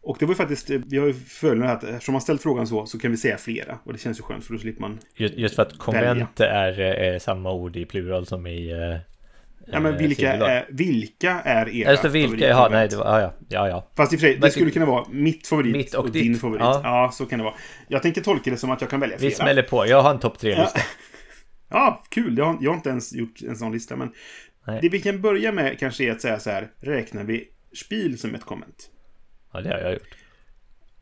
Och 0.02 0.18
det 0.20 0.26
var 0.26 0.32
ju 0.34 0.38
faktiskt, 0.38 0.70
eh, 0.70 0.80
vi 0.88 0.98
har 0.98 1.08
ju 1.08 1.14
följande 1.14 1.74
att 1.74 1.84
eftersom 1.84 2.14
man 2.14 2.22
ställt 2.22 2.42
frågan 2.42 2.68
så, 2.68 2.86
så 2.86 3.00
kan 3.00 3.12
vi 3.12 3.18
säga 3.18 3.38
flera. 3.38 3.80
Och 3.84 3.94
det 3.94 4.00
känns 4.00 4.20
ju 4.20 4.24
skönt 4.24 4.46
för 4.46 4.54
då 4.54 4.60
slipper 4.60 4.82
man... 4.82 5.00
just, 5.16 5.34
just 5.38 5.56
för 5.56 5.62
att 5.62 5.78
konvent 5.78 6.40
är, 6.40 6.80
är 6.80 7.20
samma 7.20 7.52
ord 7.52 7.76
i 7.76 7.86
plural 7.86 8.26
som 8.26 8.48
i... 8.48 8.72
eh, 8.72 8.98
Ja, 9.68 9.80
men 9.80 9.94
eh, 9.94 10.00
vilka 10.00 10.34
är, 10.34 10.66
vilka 10.70 11.32
är 11.32 11.70
era 11.70 11.94
Ja, 11.94 12.00
det, 12.02 12.10
vilka, 12.10 12.48
jaha, 12.48 12.70
nej, 12.70 12.88
det 12.88 12.96
var, 12.96 13.06
ja, 13.06 13.22
ja, 13.22 13.34
ja, 13.50 13.68
ja. 13.70 13.88
Fast 13.98 14.14
i 14.14 14.16
och 14.16 14.20
för 14.20 14.28
sig, 14.28 14.38
det 14.38 14.52
skulle 14.52 14.72
kunna 14.72 14.86
vara 14.86 15.06
mitt 15.12 15.48
favorit 15.48 15.76
Mitt 15.76 15.94
och, 15.94 16.06
och 16.06 16.12
din 16.12 16.36
favorit. 16.36 16.62
Ja. 16.62 16.82
Ja. 16.84 17.12
så 17.14 17.26
kan 17.26 17.40
det 17.40 17.46
vara. 17.46 17.56
Jag 17.88 18.02
tänker 18.02 18.22
tolka 18.22 18.52
det 18.52 18.58
som 18.58 18.72
att 18.72 18.82
jag 18.82 18.90
kan 18.90 19.00
välja 19.00 19.18
flera. 19.18 19.30
Vi 19.30 19.36
smäller 19.36 19.64
på, 19.64 19.88
jag 19.88 20.02
har 20.02 20.12
en 20.12 20.20
topp 20.20 20.40
tre-lista. 20.40 20.80
Ja, 20.80 20.84
kul. 22.10 22.38
Jag 22.38 22.46
har, 22.46 22.58
jag 22.62 22.72
har 22.72 22.78
inte 22.78 22.90
ens 22.90 23.14
gjort 23.14 23.42
en 23.42 23.56
sån 23.56 23.72
lista, 23.72 23.96
men 23.96 24.12
Nej. 24.68 24.80
det 24.82 24.90
vi 24.90 25.02
kan 25.02 25.22
börja 25.22 25.52
med 25.52 25.80
kanske 25.80 26.04
är 26.04 26.12
att 26.12 26.22
säga 26.22 26.40
så 26.40 26.50
här, 26.50 26.72
räknar 26.80 27.24
vi 27.24 27.50
Spiel 27.74 28.20
som 28.20 28.36
ett 28.36 28.44
komment? 28.44 28.92
Ja, 29.54 29.62
det 29.62 29.70
har 29.70 29.80
jag 29.80 29.94
gjort. 29.94 30.16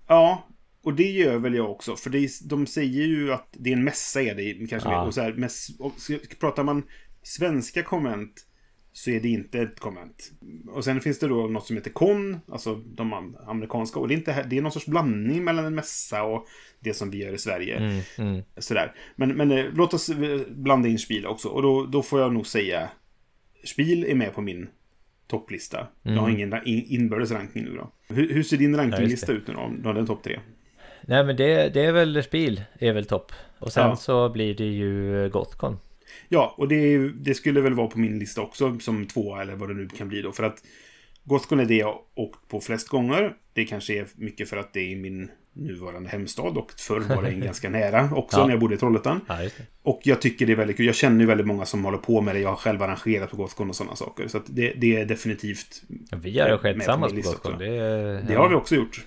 Ja, 0.07 0.47
och 0.83 0.93
det 0.93 1.11
gör 1.11 1.37
väl 1.37 1.55
jag 1.55 1.71
också. 1.71 1.95
För 1.95 2.09
det 2.09 2.29
de 2.49 2.67
säger 2.67 3.05
ju 3.05 3.33
att 3.33 3.47
det 3.51 3.69
är 3.69 3.73
en 3.73 3.83
mässa 3.83 4.21
är 4.21 4.35
det 4.35 4.67
kanske. 4.69 4.89
Ja. 4.89 5.01
Och 5.01 5.13
så 5.13 5.21
här, 5.21 5.33
mäss, 5.33 5.69
och 5.79 5.93
pratar 6.39 6.63
man 6.63 6.83
svenska 7.23 7.83
komment 7.83 8.45
så 8.91 9.09
är 9.11 9.19
det 9.19 9.29
inte 9.29 9.59
ett 9.59 9.79
komment. 9.79 10.31
Och 10.67 10.83
sen 10.83 11.01
finns 11.01 11.19
det 11.19 11.27
då 11.27 11.47
något 11.47 11.65
som 11.67 11.75
heter 11.75 11.89
kon, 11.91 12.39
alltså 12.47 12.75
de 12.75 13.13
am- 13.13 13.35
amerikanska. 13.47 13.99
Och 13.99 14.07
det 14.07 14.13
är, 14.13 14.17
inte, 14.17 14.43
det 14.49 14.57
är 14.57 14.61
någon 14.61 14.71
sorts 14.71 14.85
blandning 14.85 15.43
mellan 15.43 15.65
en 15.65 15.75
mässa 15.75 16.23
och 16.23 16.45
det 16.79 16.93
som 16.93 17.09
vi 17.11 17.17
gör 17.25 17.33
i 17.33 17.37
Sverige. 17.37 17.77
Mm, 17.77 18.01
mm. 18.17 18.43
Sådär. 18.57 18.93
Men, 19.15 19.29
men 19.37 19.51
eh, 19.51 19.65
låt 19.73 19.93
oss 19.93 20.09
eh, 20.09 20.39
blanda 20.49 20.89
in 20.89 20.99
Spiel 20.99 21.25
också. 21.25 21.47
Och 21.47 21.61
då, 21.61 21.85
då 21.85 22.01
får 22.03 22.19
jag 22.21 22.33
nog 22.33 22.47
säga 22.47 22.89
Spiel 23.65 24.03
är 24.03 24.15
med 24.15 24.33
på 24.33 24.41
min 24.41 24.69
topplista. 25.27 25.87
Jag 26.03 26.13
har 26.13 26.29
ingen 26.29 26.53
ra- 26.53 26.63
in, 26.63 26.85
inbördes 26.87 27.31
ranking 27.31 27.63
nu 27.63 27.75
då. 27.75 27.91
Hur, 28.15 28.33
hur 28.33 28.43
ser 28.43 28.57
din 28.57 28.75
rankinglista 28.75 29.31
ut 29.31 29.47
nu 29.47 29.53
då? 29.53 29.59
Om 29.59 29.81
du 29.81 29.87
har 29.87 29.93
den 29.93 30.07
topp 30.07 30.23
tre? 30.23 30.39
Nej, 31.01 31.23
men 31.25 31.35
det, 31.35 31.69
det 31.73 31.81
är 31.85 31.91
väl 31.91 32.23
Spiel, 32.23 32.63
är 32.79 32.93
väl 32.93 33.05
topp. 33.05 33.31
Och 33.59 33.71
sen 33.73 33.89
Ja. 33.89 33.95
så 33.95 34.29
blir 34.29 34.53
det 34.55 34.65
ju 34.65 35.29
Gothcon. 35.29 35.77
Ja, 36.29 36.53
och 36.57 36.67
det, 36.67 37.09
det 37.09 37.33
skulle 37.33 37.61
väl 37.61 37.73
vara 37.73 37.87
på 37.87 37.99
min 37.99 38.19
lista 38.19 38.41
också 38.41 38.79
som 38.79 39.05
tvåa 39.05 39.41
eller 39.41 39.55
vad 39.55 39.69
det 39.69 39.73
nu 39.75 39.87
kan 39.87 40.07
bli 40.07 40.21
då. 40.21 40.31
För 40.31 40.43
att 40.43 40.63
Gothcon 41.23 41.59
är 41.59 41.65
det 41.65 41.75
jag 41.75 41.99
åkt 42.15 42.47
på 42.47 42.61
flest 42.61 42.87
gånger. 42.87 43.33
Det 43.53 43.65
kanske 43.65 43.93
är 43.99 44.07
mycket 44.15 44.49
för 44.49 44.57
att 44.57 44.73
det 44.73 44.79
är 44.93 44.95
min 44.95 45.31
nuvarande 45.53 46.09
hemstad 46.09 46.57
och 46.57 46.71
förr 46.77 46.99
var 47.15 47.23
det 47.23 47.29
en 47.29 47.41
ganska 47.45 47.69
nära 47.69 48.09
också 48.15 48.37
Ja. 48.39 48.45
när 48.45 48.53
jag 48.53 48.59
bodde 48.59 48.75
i 48.75 48.77
Trollhättan. 48.77 49.21
Ja. 49.27 49.37
Och 49.83 50.01
jag 50.03 50.21
tycker 50.21 50.45
det 50.45 50.51
är 50.51 50.55
väldigt 50.55 50.77
kul. 50.77 50.85
Jag 50.85 50.95
känner 50.95 51.19
ju 51.19 51.25
väldigt 51.25 51.47
många 51.47 51.65
som 51.65 51.85
håller 51.85 51.97
på 51.97 52.21
med 52.21 52.35
det. 52.35 52.39
Jag 52.39 52.49
har 52.49 52.55
själv 52.55 52.81
arrangerat 52.81 53.31
på 53.31 53.37
Gothcon 53.37 53.69
och 53.69 53.75
sådana 53.75 53.95
saker. 53.95 54.27
Så 54.27 54.41
det, 54.45 54.73
det 54.73 54.95
är 54.97 55.05
definitivt... 55.05 55.81
Ja, 56.11 56.17
Vi 56.17 56.39
har 56.39 56.45
arrangerat 56.47 56.61
på 56.73 56.79
tillsammans 56.79 57.11
på 57.11 57.15
lista 57.17 57.31
Gothcon. 57.31 57.59
Det, 57.59 57.75
är- 57.77 58.21
Det 58.27 58.33
har 58.35 58.49
vi 58.49 58.55
också 58.55 58.75
gjort. 58.75 59.05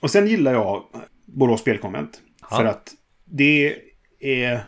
Och 0.00 0.10
sen 0.10 0.26
gillar 0.26 0.52
jag 0.52 0.82
Borås 1.24 1.60
spelkonvent. 1.60 2.20
För 2.50 2.64
att 2.64 2.90
det 3.24 3.76
är 4.20 4.60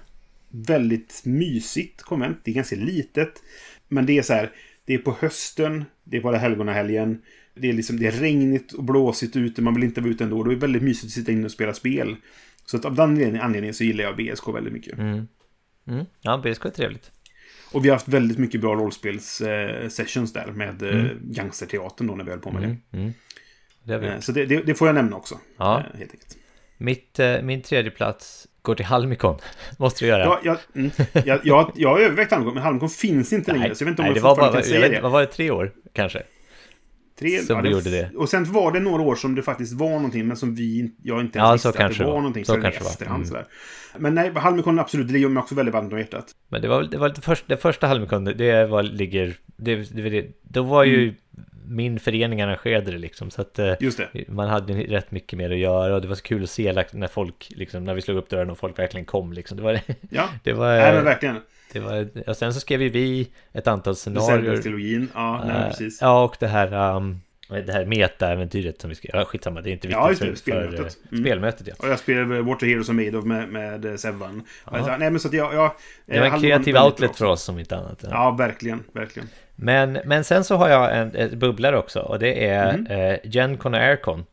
väldigt 0.51 1.23
mysigt 1.25 2.03
konvent. 2.03 2.39
Det 2.45 2.51
är 2.51 2.55
ganska 2.55 2.77
litet. 2.77 3.43
Men 3.89 4.07
det 4.07 4.19
är 4.19 4.23
så 4.23 4.33
här, 4.33 4.51
det 4.85 4.95
är 4.95 4.99
på 4.99 5.17
hösten, 5.21 5.85
det 6.05 6.17
är 6.17 6.21
på 6.21 6.33
helgonahelgen. 6.33 7.23
Det 7.55 7.69
är, 7.69 7.73
liksom, 7.73 8.01
det 8.01 8.07
är 8.07 8.11
regnigt 8.13 8.73
och 8.73 8.85
blåsigt 8.85 9.37
ute, 9.37 9.63
man 9.63 9.75
vill 9.75 9.85
inte 9.85 10.01
vara 10.01 10.11
ute 10.11 10.25
ändå. 10.25 10.43
Det 10.45 10.55
är 10.55 10.57
väldigt 10.57 10.83
mysigt 10.83 11.05
att 11.05 11.11
sitta 11.11 11.33
inne 11.33 11.45
och 11.45 11.51
spela 11.51 11.75
spel. 11.75 12.17
Så 12.67 12.77
att 12.77 12.85
av 12.85 12.95
den 12.95 13.41
anledningen- 13.41 13.75
så 13.75 13.85
gillar 13.85 14.05
jag 14.05 14.17
BSK 14.17 14.49
väldigt 14.55 14.73
mycket. 14.73 14.99
Mm. 14.99 15.29
Mm. 15.87 16.05
Ja, 16.21 16.39
BSK 16.45 16.65
är 16.65 16.71
trevligt. 16.71 17.11
Och 17.73 17.85
vi 17.85 17.89
har 17.89 17.97
haft 17.97 18.09
väldigt 18.09 18.39
mycket 18.39 18.61
bra 18.61 18.75
rollspels-sessions 18.75 20.33
där 20.33 20.53
med 20.53 20.83
eh, 20.83 20.89
Mm. 21.01 21.19
gangsterteatern 21.23 22.07
då 22.07 22.15
när 22.15 22.25
vi 22.25 22.31
höll 22.31 22.41
på 22.41 22.51
med 22.51 22.65
Mm. 22.65 22.77
Mm. 22.93 23.13
Det 23.85 23.99
det. 23.99 24.13
Eh, 24.13 24.21
Så 24.21 24.33
det, 24.33 24.47
det, 24.47 24.63
det 24.63 24.75
får 24.75 24.89
jag 24.89 24.95
nämna 24.95 25.17
också. 25.17 25.41
Ja. 25.57 25.79
eh, 25.93 25.99
Helt 25.99 26.13
enkelt. 26.13 26.37
Mitt, 26.79 27.19
eh, 27.19 27.43
min 27.43 27.63
tredje 27.63 27.91
plats 27.91 28.49
går 28.69 28.75
till 28.75 28.87
Halmikon. 28.87 29.39
Måste 29.79 30.05
vi 30.05 30.11
göra. 30.11 30.25
Ja, 30.25 30.41
jag, 30.45 30.59
mm, 30.75 30.91
jag, 31.12 31.41
jag, 31.45 31.73
jag 31.75 31.89
har 31.89 32.01
övervägt 32.01 32.33
Halmkon, 32.33 32.55
men 32.55 32.62
Halmkon 32.62 32.89
finns 32.89 33.33
inte 33.33 33.53
längre. 33.53 33.75
Så 33.75 33.83
jag 33.83 33.87
vet 33.87 33.93
inte 33.93 34.03
om 34.03 34.05
nej, 34.05 34.11
jag 34.11 34.16
det 34.16 34.21
var 34.21 34.31
fortfarande 34.31 34.59
kan 34.59 34.69
säga 34.69 34.81
vet, 34.81 34.93
det. 34.93 35.01
vad 35.01 35.12
var 35.12 35.21
det, 35.21 35.27
tre 35.27 35.51
år 35.51 35.73
kanske? 35.93 36.23
Tre, 37.19 37.39
som 37.39 37.62
vi 37.62 37.69
gjorde 37.69 37.91
det. 37.91 38.11
Och 38.16 38.29
sen 38.29 38.45
var 38.53 38.73
det 38.73 38.81
några 38.81 39.03
år 39.03 39.14
som 39.14 39.35
det 39.35 39.43
faktiskt 39.43 39.73
var 39.73 39.91
någonting, 39.91 40.27
men 40.27 40.37
som 40.37 40.55
vi 40.55 40.91
jag 41.03 41.21
inte 41.21 41.39
Ja, 41.39 41.47
ens 41.47 41.62
så 41.62 41.69
visste 41.69 41.85
att 41.85 41.93
det 41.93 41.99
det 41.99 42.05
var 42.05 42.12
var. 42.12 42.19
någonting 42.21 42.45
Så 42.45 42.59
i 42.59 42.62
kanske 42.62 42.81
det 43.05 43.11
var. 43.11 43.16
Mm. 43.16 43.45
Men 43.99 44.14
nej, 44.14 44.31
Halmkon 44.35 44.79
absolut, 44.79 45.07
det 45.07 45.12
ligger 45.12 45.29
mig 45.29 45.41
också 45.41 45.55
väldigt 45.55 45.75
varmt 45.75 45.93
om 45.93 45.99
hjärtat. 45.99 46.27
Men 46.49 46.62
det 46.62 46.69
var, 46.69 46.83
det 46.83 46.99
var 46.99 47.09
lite 47.09 47.21
först, 47.21 47.45
det 47.49 47.57
första 47.57 47.87
Halmikon, 47.87 48.25
det 48.25 48.66
var, 48.66 48.83
ligger, 48.83 49.37
det, 49.57 49.77
det, 49.77 50.11
det, 50.11 50.27
då 50.43 50.62
var 50.62 50.85
ju 50.85 51.03
Mm. 51.03 51.14
Min 51.69 52.01
förening 52.01 52.43
arrangerade 52.43 52.91
det 52.91 52.99
liksom, 52.99 53.31
så 53.31 53.41
att 53.41 53.59
eh, 53.59 53.75
man 54.29 54.49
hade 54.49 54.73
rätt 54.73 55.11
mycket 55.11 55.39
mer 55.39 55.51
att 55.51 55.59
göra 55.59 55.95
och 55.95 56.03
det 56.03 56.09
var 56.09 56.14
så 56.14 56.23
kul 56.23 56.43
att 56.43 56.51
se 56.51 56.85
när 56.93 57.07
folk, 57.07 57.49
liksom, 57.51 57.85
när 57.85 57.95
vi 57.95 58.03
slog 58.03 58.19
upp 58.19 58.29
dörren 58.29 58.51
och 58.51 58.59
folk 58.59 58.79
verkligen 58.79 59.05
kom 59.05 59.33
liksom. 59.33 59.57
Det 59.57 59.62
var, 59.62 59.81
Ja, 60.11 60.29
det 60.43 60.53
var, 60.53 60.77
nej, 60.77 60.95
men 60.95 61.05
verkligen. 61.05 61.41
det 61.73 61.81
var, 61.81 62.09
och 62.29 62.37
sen 62.37 62.55
så 62.55 62.61
skrev 62.61 62.81
vi 62.81 63.29
ett 63.53 63.66
antal 63.66 63.97
scenarier. 63.97 64.53
Ja, 65.14 65.45
nej, 65.47 65.57
Eh, 65.57 65.69
precis. 65.69 65.99
Ja, 66.01 66.25
och 66.25 66.37
det 66.41 66.47
här, 66.47 66.97
um, 66.97 67.21
det 67.49 67.73
här 67.73 67.85
meta-äventyret 67.85 68.81
som 68.81 68.91
vi 68.91 68.97
skrev. 68.97 69.11
Ja, 69.15 69.25
skitsamma, 69.25 69.61
det 69.61 69.71
är 69.71 69.73
inte 69.73 69.87
viktigt 69.89 70.01
Ja, 70.03 70.09
just 70.09 70.21
det, 70.23 70.27
för, 70.29 70.35
spelmötet. 70.35 70.77
för 70.79 70.85
eh, 70.85 71.13
Mm. 71.13 71.25
spelmötet. 71.25 71.67
Ja. 71.67 71.75
Och 71.79 71.89
jag 71.89 71.99
spelade 71.99 72.43
Water 72.43 72.67
Heroes 72.67 72.89
of 72.89 72.95
Made 72.95 73.19
of 73.19 73.25
med, 73.25 73.49
med 73.49 73.85
eh, 73.85 73.95
Sevan. 73.97 74.43
Ja. 74.73 74.97
Nej, 74.99 75.11
men 75.11 75.21
så 75.21 75.29
att 75.29 75.35
jag... 75.35 75.55
jag 75.55 75.73
Det 76.07 76.19
var 76.19 76.25
en 76.27 76.31
Halmkon 76.33 76.51
kreativ 76.51 76.77
outlet 76.77 77.17
för 77.17 77.25
oss 77.25 77.43
som 77.43 77.59
inte 77.59 77.77
annat. 77.77 77.99
Ja. 78.03 78.09
Ja, 78.13 78.31
verkligen, 78.31 78.83
verkligen. 78.93 79.29
Men, 79.57 79.99
men 80.05 80.25
sen 80.25 80.45
så 80.45 80.57
har 80.57 80.69
jag 80.69 80.99
en 80.99 81.39
bubblare 81.39 81.79
också 81.79 82.01
och 82.01 82.19
det 82.19 82.47
är 82.47 82.77
Mhm. 82.79 82.87
eh, 82.87 83.17
Gencon 83.25 83.75
och 83.75 83.81
Aircon. 83.81 84.25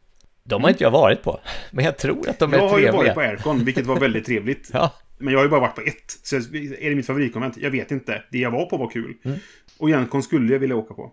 De 0.43 0.63
har 0.63 0.69
inte 0.69 0.83
jag 0.83 0.91
varit 0.91 1.23
på, 1.23 1.39
men 1.71 1.85
jag 1.85 1.97
tror 1.97 2.29
att 2.29 2.39
de 2.39 2.53
är 2.53 2.57
Jag 2.57 2.67
har 2.69 2.79
ju 2.79 2.83
trevliga. 2.85 3.03
varit 3.03 3.13
på 3.13 3.21
Aircon, 3.21 3.65
vilket 3.65 3.85
var 3.85 3.99
väldigt 3.99 4.25
trevligt. 4.25 4.69
Ja, 4.73 4.93
Men 5.17 5.31
jag 5.33 5.39
har 5.39 5.43
ju 5.45 5.49
bara 5.49 5.59
varit 5.61 5.75
på 5.75 5.81
ett. 5.81 6.11
Så 6.23 6.35
är 6.35 6.89
det 6.89 6.95
mitt 6.95 7.05
favoritkonvent? 7.07 7.57
Jag 7.57 7.71
vet 7.71 7.91
inte. 7.91 8.23
Det 8.31 8.37
jag 8.37 8.51
var 8.51 8.65
på 8.65 8.77
var 8.77 8.89
kul. 8.89 9.13
Mm. 9.25 9.37
Och 9.77 9.89
Gencon 9.89 10.23
skulle 10.23 10.53
jag 10.53 10.59
vilja 10.59 10.75
åka 10.75 10.93
på. 10.93 11.11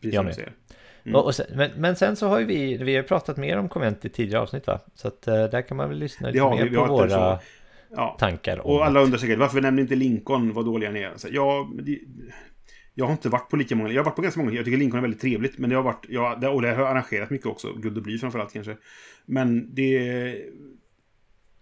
Precis 0.00 0.14
Jag 0.14 0.20
som 0.20 0.26
du 0.28 0.34
säger. 0.34 0.52
Mm. 1.04 1.16
och, 1.16 1.24
och 1.24 1.34
sen, 1.34 1.46
men, 1.54 1.70
men 1.76 1.96
sen 1.96 2.16
så 2.16 2.28
har 2.28 2.38
ju 2.38 2.44
vi, 2.46 2.76
vi 2.76 2.96
har 2.96 3.02
pratat 3.02 3.36
mer 3.36 3.58
om 3.58 3.68
konvent 3.68 4.04
i 4.04 4.08
tidigare 4.08 4.42
avsnitt 4.42 4.66
va? 4.66 4.80
Så 4.94 5.08
att 5.08 5.28
eh, 5.28 5.34
där 5.44 5.62
kan 5.62 5.76
man 5.76 5.88
väl 5.88 5.98
lyssna 5.98 6.28
lite 6.28 6.40
har 6.40 6.56
mer 6.56 6.64
vi, 6.64 6.76
på 6.76 6.86
våra. 6.86 7.38
Ja. 7.96 8.16
tankar 8.18 8.66
Och 8.66 8.86
alla 8.86 9.00
undrar 9.00 9.18
säkert 9.18 9.38
varför 9.38 9.60
nämner 9.60 9.82
inte 9.82 9.94
Lincoln 9.94 10.52
vad 10.52 10.64
dåliga 10.64 10.90
ni 10.90 11.00
är? 11.00 11.12
Så, 11.16 11.28
ja, 11.30 11.70
det, 11.82 11.98
Jag 12.94 13.04
har 13.04 13.12
inte 13.12 13.28
varit 13.28 13.50
på 13.50 13.56
lika 13.56 13.76
många. 13.76 13.90
Jag 13.90 14.00
har 14.00 14.04
varit 14.04 14.16
på 14.16 14.22
ganska 14.22 14.40
många. 14.40 14.52
Jag 14.52 14.64
tycker 14.64 14.78
Lincoln 14.78 14.98
är 14.98 15.02
väldigt 15.02 15.20
trevligt. 15.20 15.58
Men 15.58 15.70
det 15.70 15.76
har 15.76 15.82
varit... 15.82 16.06
Ja, 16.08 16.48
och 16.48 16.62
det 16.62 16.68
har 16.68 16.82
jag 16.82 16.90
arrangerat 16.90 17.30
mycket 17.30 17.46
också. 17.46 17.72
Guld 17.72 17.96
och 17.96 18.02
bly 18.02 18.18
framförallt 18.18 18.52
kanske. 18.52 18.76
Men 19.26 19.74
det... 19.74 20.36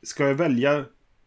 Ska 0.02 0.26
jag 0.28 0.34
välja 0.34 0.84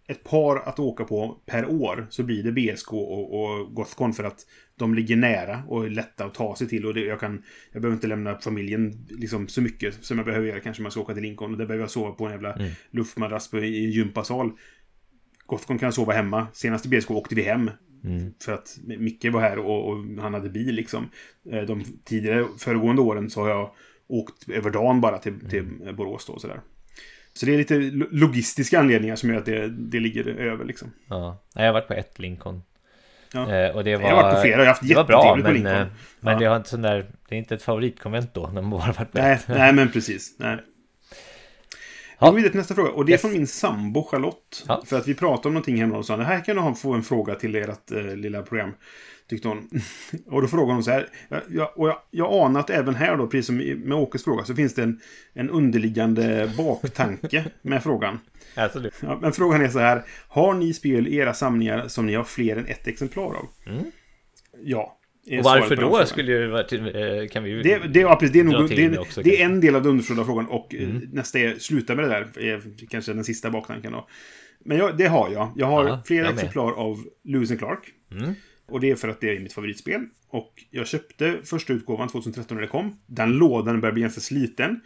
ett 0.07 0.23
par 0.23 0.55
att 0.55 0.79
åka 0.79 1.03
på 1.03 1.41
per 1.45 1.65
år 1.65 2.07
så 2.09 2.23
blir 2.23 2.43
det 2.43 2.51
BSK 2.51 2.93
och, 2.93 3.43
och 3.43 3.73
Gothcon 3.73 4.13
för 4.13 4.23
att 4.23 4.45
de 4.75 4.93
ligger 4.93 5.15
nära 5.15 5.63
och 5.67 5.85
är 5.85 5.89
lätta 5.89 6.25
att 6.25 6.33
ta 6.33 6.55
sig 6.55 6.67
till. 6.67 6.85
Och 6.85 6.93
det, 6.93 7.01
jag, 7.01 7.19
kan, 7.19 7.43
jag 7.71 7.81
behöver 7.81 7.95
inte 7.95 8.07
lämna 8.07 8.37
familjen 8.37 9.07
liksom, 9.09 9.47
så 9.47 9.61
mycket 9.61 10.05
som 10.05 10.17
jag 10.17 10.25
behöver 10.25 10.47
göra 10.47 10.59
kanske 10.59 10.81
om 10.81 10.85
jag 10.85 10.91
ska 10.91 11.01
åka 11.01 11.13
till 11.13 11.23
Lincoln. 11.23 11.51
Och 11.51 11.57
där 11.57 11.65
behöver 11.65 11.83
jag 11.83 11.91
sova 11.91 12.11
på 12.11 12.25
en 12.25 12.31
jävla 12.31 12.53
mm. 12.53 12.71
luftmadrass 12.91 13.51
på, 13.51 13.59
i 13.59 13.85
en 13.85 13.91
gympasal. 13.91 14.51
Gothcon 15.45 15.79
kan 15.79 15.87
jag 15.87 15.93
sova 15.93 16.13
hemma. 16.13 16.47
Senaste 16.53 16.89
BSK 16.89 17.11
åkte 17.11 17.35
vi 17.35 17.41
hem. 17.41 17.71
Mm. 18.03 18.33
För 18.41 18.53
att 18.53 18.79
Micke 18.83 19.25
var 19.25 19.41
här 19.41 19.57
och, 19.57 19.89
och, 19.89 20.05
han 20.21 20.33
hade 20.33 20.49
bil 20.49 20.75
liksom. 20.75 21.09
Eh, 21.51 21.61
de 21.61 21.83
tidigare 22.03 22.45
föregående 22.59 23.01
åren 23.01 23.29
så 23.29 23.41
har 23.41 23.49
jag 23.49 23.73
åkt 24.07 24.49
över 24.49 24.71
dagen 24.71 25.01
bara 25.01 25.17
till, 25.17 25.49
till 25.49 25.59
mm. 25.59 25.95
Borås 25.95 26.25
då 26.25 26.39
sådär. 26.39 26.61
Så 27.33 27.45
det 27.45 27.53
är 27.53 27.57
lite 27.57 27.75
logistiska 28.11 28.79
anledningar 28.79 29.15
som 29.15 29.29
gör 29.29 29.37
att 29.37 29.45
det, 29.45 29.67
det 29.67 29.99
ligger 29.99 30.27
över 30.27 30.65
liksom. 30.65 30.91
Ja, 31.07 31.43
jag 31.53 31.65
har 31.65 31.73
varit 31.73 31.87
på 31.87 31.93
ett 31.93 32.19
Lincoln. 32.19 32.61
Ja. 33.33 33.55
Eh, 33.55 33.75
och 33.75 33.83
det 33.83 33.95
var, 33.95 34.09
jag 34.09 34.15
har 34.15 34.23
varit 34.23 34.35
på 34.35 34.41
flera, 34.41 34.51
jag 34.51 34.59
har 34.59 34.65
haft 34.65 34.81
det 34.81 34.95
men, 34.95 35.43
på 35.43 35.51
Lincoln. 35.51 35.75
Eh, 35.75 35.87
men 36.19 36.33
ja. 36.33 36.39
det, 36.39 36.45
har 36.45 36.55
inte 36.55 36.69
sån 36.69 36.81
där, 36.81 37.05
det 37.29 37.35
är 37.35 37.39
inte 37.39 37.55
ett 37.55 37.63
favoritkonvent 37.63 38.33
då, 38.33 38.47
när 38.47 38.61
man 38.61 38.69
bara 38.69 38.91
varit 38.91 39.11
på 39.11 39.17
nej, 39.17 39.33
ett. 39.33 39.47
Nej, 39.47 39.73
men 39.73 39.91
precis. 39.91 40.35
Nej. 40.37 40.57
Ja. 42.19 42.25
Vi 42.25 42.31
går 42.31 42.35
vidare 42.35 42.51
till 42.51 42.59
nästa 42.59 42.75
fråga. 42.75 42.89
Och 42.89 43.05
det 43.05 43.11
är 43.11 43.13
yes. 43.13 43.21
från 43.21 43.31
min 43.31 43.47
sambo 43.47 44.03
Charlotte. 44.03 44.63
Ja. 44.67 44.83
För 44.85 44.97
att 44.97 45.07
vi 45.07 45.15
pratade 45.15 45.47
om 45.47 45.53
någonting 45.53 45.77
hemma 45.77 45.97
och 45.97 46.05
sa 46.05 46.17
här 46.17 46.43
kan 46.43 46.55
du 46.55 46.75
få 46.75 46.93
en 46.93 47.03
fråga 47.03 47.35
till 47.35 47.55
ert 47.55 47.91
eh, 47.91 48.15
lilla 48.15 48.41
program. 48.41 48.73
Tyckte 49.29 49.47
hon. 49.47 49.69
och 50.27 50.41
då 50.41 50.47
frågade 50.47 50.73
hon 50.73 50.83
så 50.83 50.91
här. 50.91 51.09
Jag, 51.49 51.77
och 51.77 51.87
jag, 51.87 51.97
jag 52.11 52.33
anar 52.33 52.59
att 52.59 52.69
även 52.69 52.95
här 52.95 53.17
då, 53.17 53.27
precis 53.27 53.45
som 53.45 53.57
med 53.57 53.93
Åkes 53.93 54.23
fråga, 54.23 54.43
så 54.43 54.55
finns 54.55 54.75
det 54.75 54.83
en, 54.83 54.99
en 55.33 55.49
underliggande 55.49 56.51
baktanke 56.57 57.45
med 57.61 57.83
frågan. 57.83 58.19
Alltså 58.55 58.89
ja, 59.01 59.19
men 59.21 59.31
frågan 59.31 59.61
är 59.61 59.69
så 59.69 59.79
här. 59.79 60.03
Har 60.27 60.53
ni 60.53 60.73
spel 60.73 61.07
i 61.07 61.15
era 61.15 61.33
samlingar 61.33 61.87
som 61.87 62.05
ni 62.05 62.15
har 62.15 62.23
fler 62.23 62.55
än 62.55 62.65
ett 62.65 62.87
exemplar 62.87 63.23
av? 63.23 63.47
Mm. 63.65 63.83
Ja. 64.63 64.99
Och 65.39 65.43
varför 65.43 65.75
då 65.75 66.05
skulle 66.05 66.31
ju 66.31 66.47
vara 66.47 66.61
eh, 66.61 67.27
kan 67.27 67.43
vi 67.43 67.49
ju 67.49 67.61
det, 67.61 67.77
det, 67.77 67.99
ja, 67.99 68.15
precis, 68.15 68.33
det, 68.33 68.39
är 68.39 68.43
nog, 68.43 68.69
det, 68.69 68.97
också, 68.97 69.21
det 69.21 69.41
är 69.41 69.45
en 69.45 69.61
del 69.61 69.75
av 69.75 69.81
den 69.81 69.91
underförstådda 69.91 70.25
frågan 70.25 70.47
och 70.47 70.75
eh, 70.75 70.83
mm. 70.83 71.09
nästa 71.11 71.39
är 71.39 71.55
sluta 71.55 71.95
med 71.95 72.05
det 72.05 72.09
där. 72.09 72.39
Är 72.39 72.87
kanske 72.89 73.13
den 73.13 73.23
sista 73.23 73.49
baktanken 73.49 73.91
då. 73.91 74.07
Men 74.65 74.77
jag, 74.77 74.97
det 74.97 75.05
har 75.05 75.29
jag. 75.29 75.51
Jag 75.55 75.65
har 75.65 75.87
ja, 75.87 76.01
flera 76.05 76.29
exemplar 76.29 76.71
av 76.71 76.97
Lewis 77.23 77.51
and 77.51 77.59
Clark. 77.59 77.89
Mm. 78.11 78.33
Och 78.73 78.79
det 78.79 78.91
är 78.91 78.95
för 78.95 79.07
att 79.07 79.21
det 79.21 79.35
är 79.35 79.39
mitt 79.39 79.53
favoritspel. 79.53 80.01
Och 80.27 80.53
jag 80.71 80.87
köpte 80.87 81.37
första 81.43 81.73
utgåvan 81.73 82.09
2013 82.09 82.57
när 82.57 82.61
det 82.61 82.67
kom. 82.67 82.99
Den 83.05 83.31
lådan 83.31 83.81
börjar 83.81 83.93
bli 83.93 84.01
ganska 84.01 84.21
sliten. 84.21 84.79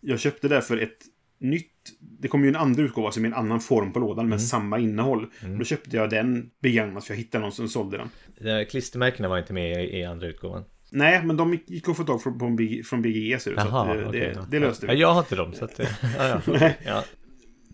Jag 0.00 0.20
köpte 0.20 0.48
därför 0.48 0.76
ett 0.76 0.98
nytt... 1.38 1.72
Det 2.00 2.28
kom 2.28 2.42
ju 2.42 2.48
en 2.48 2.56
andra 2.56 2.82
utgåva 2.82 3.12
som 3.12 3.24
är 3.24 3.28
en 3.28 3.34
annan 3.34 3.60
form 3.60 3.92
på 3.92 3.98
lådan, 3.98 4.26
mm. 4.26 4.38
samma 4.38 4.78
innehåll. 4.78 5.26
Mm. 5.44 5.58
Då 5.58 5.64
köpte 5.64 5.96
jag 5.96 6.10
den 6.10 6.50
begagnat, 6.62 7.04
för 7.04 7.14
jag 7.14 7.18
hittade 7.18 7.42
någon 7.42 7.52
som 7.52 7.68
sålde 7.68 8.08
den. 8.36 8.66
Klistermärkena 8.66 9.28
var 9.28 9.38
inte 9.38 9.52
med 9.52 9.94
i 9.94 10.04
andra 10.04 10.26
utgåvan. 10.26 10.64
Nej, 10.90 11.24
men 11.24 11.36
de 11.36 11.58
gick 11.66 11.88
att 11.88 11.96
få 11.96 12.04
tag 12.04 12.22
från, 12.22 12.58
från 12.84 13.02
BGE, 13.02 13.38
så, 13.38 13.54
Aha, 13.56 13.84
så 13.84 13.90
att, 13.90 13.98
det, 13.98 14.08
okay, 14.08 14.20
det, 14.20 14.46
det 14.50 14.58
löste 14.58 14.86
vi. 14.86 14.92
Ja, 14.92 14.98
jag 14.98 15.14
har 15.14 15.20
inte 15.20 15.36
dem, 15.36 15.52
så 15.52 15.64
att... 15.64 15.78
ja, 15.78 15.86
ja. 16.46 16.70
ja. 16.86 17.04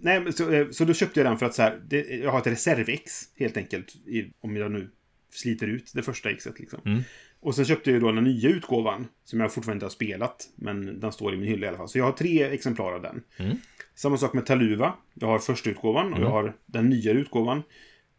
Nej, 0.01 0.33
så, 0.33 0.53
eh, 0.53 0.67
så 0.71 0.85
då 0.85 0.95
köpte 0.95 1.21
jag 1.21 1.27
den 1.27 1.39
för 1.39 1.47
att 1.47 1.55
så 1.55 1.63
här, 1.63 1.81
det, 1.87 2.07
jag 2.07 2.31
har 2.31 2.39
ett 2.39 2.47
reservex 2.47 3.13
helt 3.37 3.57
enkelt. 3.57 3.95
I, 3.95 4.33
om 4.41 4.57
jag 4.57 4.73
nu 4.73 4.91
sliter 5.31 5.67
ut 5.67 5.93
det 5.95 6.03
första 6.03 6.31
exet 6.31 6.59
liksom. 6.59 6.81
Mm. 6.85 7.03
Och 7.41 7.55
sen 7.55 7.65
köpte 7.65 7.91
jag 7.91 8.01
då 8.01 8.13
den 8.13 8.25
nya 8.25 8.49
utgåvan. 8.49 9.07
Som 9.25 9.41
jag 9.41 9.53
fortfarande 9.53 9.77
inte 9.77 9.85
har 9.87 9.91
spelat. 9.91 10.49
Men 10.57 11.01
den 11.01 11.13
står 11.13 11.35
i 11.35 11.37
min 11.37 11.49
hylla 11.49 11.67
i 11.67 11.69
alla 11.69 11.79
fall. 11.79 11.89
Så 11.89 11.99
jag 11.99 12.05
har 12.05 12.13
tre 12.13 12.43
exemplar 12.43 12.93
av 12.93 13.03
den. 13.03 13.23
Mm. 13.37 13.57
Samma 13.95 14.17
sak 14.17 14.33
med 14.33 14.47
Taluva. 14.47 14.95
Jag 15.15 15.29
har 15.29 15.39
första 15.39 15.71
utgåvan 15.71 16.07
och 16.13 16.19
mm. 16.19 16.23
jag 16.23 16.31
har 16.31 16.57
den 16.67 16.89
nya 16.89 17.13
utgåvan. 17.13 17.63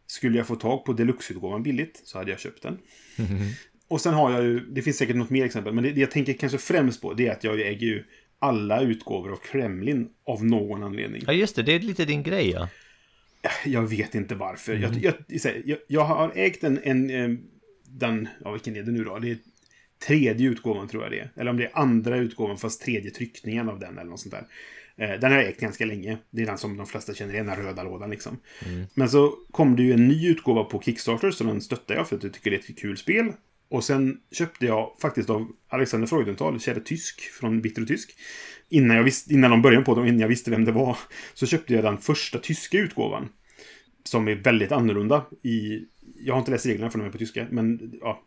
Skulle 0.06 0.38
jag 0.38 0.46
få 0.46 0.56
tag 0.56 0.84
på 0.84 0.92
deluxe-utgåvan 0.92 1.62
billigt 1.62 2.00
så 2.04 2.18
hade 2.18 2.30
jag 2.30 2.40
köpt 2.40 2.62
den. 2.62 2.78
Mm. 3.18 3.42
Och 3.90 4.00
sen 4.00 4.14
har 4.14 4.32
jag 4.32 4.44
ju, 4.44 4.60
det 4.60 4.82
finns 4.82 4.96
säkert 4.96 5.16
något 5.16 5.30
mer 5.30 5.44
exempel, 5.44 5.74
men 5.74 5.84
det, 5.84 5.90
det 5.90 6.00
jag 6.00 6.10
tänker 6.10 6.32
kanske 6.32 6.58
främst 6.58 7.02
på 7.02 7.14
det 7.14 7.26
är 7.26 7.32
att 7.32 7.44
jag 7.44 7.60
äger 7.60 7.86
ju 7.86 8.04
alla 8.38 8.80
utgåvor 8.80 9.32
av 9.32 9.36
Kremlin 9.36 10.08
av 10.26 10.44
någon 10.44 10.82
anledning. 10.82 11.22
Ja, 11.26 11.32
just 11.32 11.56
det. 11.56 11.62
Det 11.62 11.72
är 11.72 11.80
lite 11.80 12.04
din 12.04 12.22
grej, 12.22 12.50
ja. 12.50 12.68
Jag 13.64 13.82
vet 13.82 14.14
inte 14.14 14.34
varför. 14.34 14.74
Mm. 14.74 15.00
Jag, 15.00 15.14
jag, 15.64 15.78
jag, 15.88 16.04
har 16.04 16.32
ägt 16.34 16.64
en, 16.64 16.80
en, 16.82 17.10
eh, 17.10 17.38
den, 17.84 18.28
ja 18.44 18.52
vilken 18.52 18.76
är 18.76 18.82
det 18.82 18.92
nu 18.92 19.04
då? 19.04 19.18
Det 19.18 19.30
är 19.30 19.38
tredje 20.06 20.48
utgåvan 20.48 20.88
tror 20.88 21.02
jag 21.02 21.12
det 21.12 21.20
är. 21.20 21.30
Eller 21.36 21.50
om 21.50 21.56
det 21.56 21.64
är 21.64 21.78
andra 21.78 22.16
utgåvan 22.16 22.58
fast 22.58 22.82
tredje 22.82 23.10
tryckningen 23.10 23.68
av 23.68 23.78
den 23.78 23.98
eller 23.98 24.10
något 24.10 24.20
sånt 24.20 24.34
där. 24.34 24.46
Eh, 24.96 25.20
den 25.20 25.32
har 25.32 25.38
jag 25.38 25.48
ägt 25.48 25.60
ganska 25.60 25.84
länge. 25.84 26.18
Det 26.30 26.42
är 26.42 26.46
den 26.46 26.58
som 26.58 26.76
de 26.76 26.86
flesta 26.86 27.14
känner 27.14 27.34
igen, 27.34 27.46
den 27.46 27.56
röda 27.56 27.82
lådan 27.82 28.10
liksom. 28.10 28.38
Mm. 28.66 28.86
Men 28.94 29.08
så 29.08 29.34
kom 29.50 29.76
det 29.76 29.82
ju 29.82 29.92
en 29.92 30.08
ny 30.08 30.28
utgåva 30.28 30.64
på 30.64 30.82
Kickstarter, 30.82 31.30
så 31.30 31.44
den 31.44 31.60
stöttar 31.60 31.94
jag 31.94 32.08
för 32.08 32.16
att 32.16 32.22
jag 32.22 32.32
tycker 32.32 32.50
det 32.50 32.56
är 32.56 32.70
ett 32.70 32.78
kul 32.78 32.96
spel. 32.96 33.32
Och 33.70 33.84
sen 33.84 34.20
köpte 34.32 34.66
jag 34.66 34.96
faktiskt 35.02 35.30
av 35.30 35.52
Alexander 35.68 36.06
Freudenthal, 36.06 36.60
kära 36.60 36.80
tysk, 36.80 37.20
från 37.20 37.60
Bitter 37.60 37.82
och 37.82 37.88
Tysk. 37.88 38.14
Innan, 38.68 38.96
jag 38.96 39.04
visste, 39.04 39.34
innan 39.34 39.50
de 39.50 39.62
började 39.62 39.84
på 39.84 39.94
det 39.94 40.08
innan 40.08 40.20
jag 40.20 40.28
visste 40.28 40.50
vem 40.50 40.64
det 40.64 40.72
var. 40.72 40.98
Så 41.34 41.46
köpte 41.46 41.74
jag 41.74 41.84
den 41.84 41.98
första 41.98 42.38
tyska 42.38 42.78
utgåvan. 42.78 43.28
Som 44.04 44.28
är 44.28 44.34
väldigt 44.34 44.72
annorlunda 44.72 45.26
i... 45.42 45.84
Jag 46.20 46.34
har 46.34 46.38
inte 46.38 46.50
läst 46.50 46.66
reglerna 46.66 46.90
för 46.90 46.98
de 46.98 47.06
är 47.06 47.10
på 47.10 47.18
tyska, 47.18 47.46
men 47.50 47.98
ja, 48.00 48.22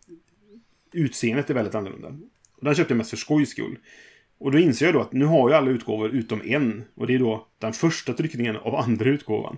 utseendet 0.91 1.49
är 1.49 1.53
väldigt 1.53 1.75
annorlunda. 1.75 2.07
Och 2.55 2.65
den 2.65 2.75
köpte 2.75 2.93
jag 2.93 2.97
mest 2.97 3.09
för 3.09 3.17
skojs 3.17 3.49
skull. 3.49 3.77
Och 4.37 4.51
då 4.51 4.59
inser 4.59 4.85
jag 4.85 4.95
då 4.95 5.01
att 5.01 5.13
nu 5.13 5.25
har 5.25 5.49
jag 5.49 5.57
alla 5.57 5.71
utgåvor 5.71 6.09
utom 6.09 6.41
en. 6.45 6.83
Och 6.95 7.07
det 7.07 7.15
är 7.15 7.19
då 7.19 7.47
den 7.59 7.73
första 7.73 8.13
tryckningen 8.13 8.55
av 8.55 8.75
andra 8.75 9.09
utgåvan. 9.09 9.57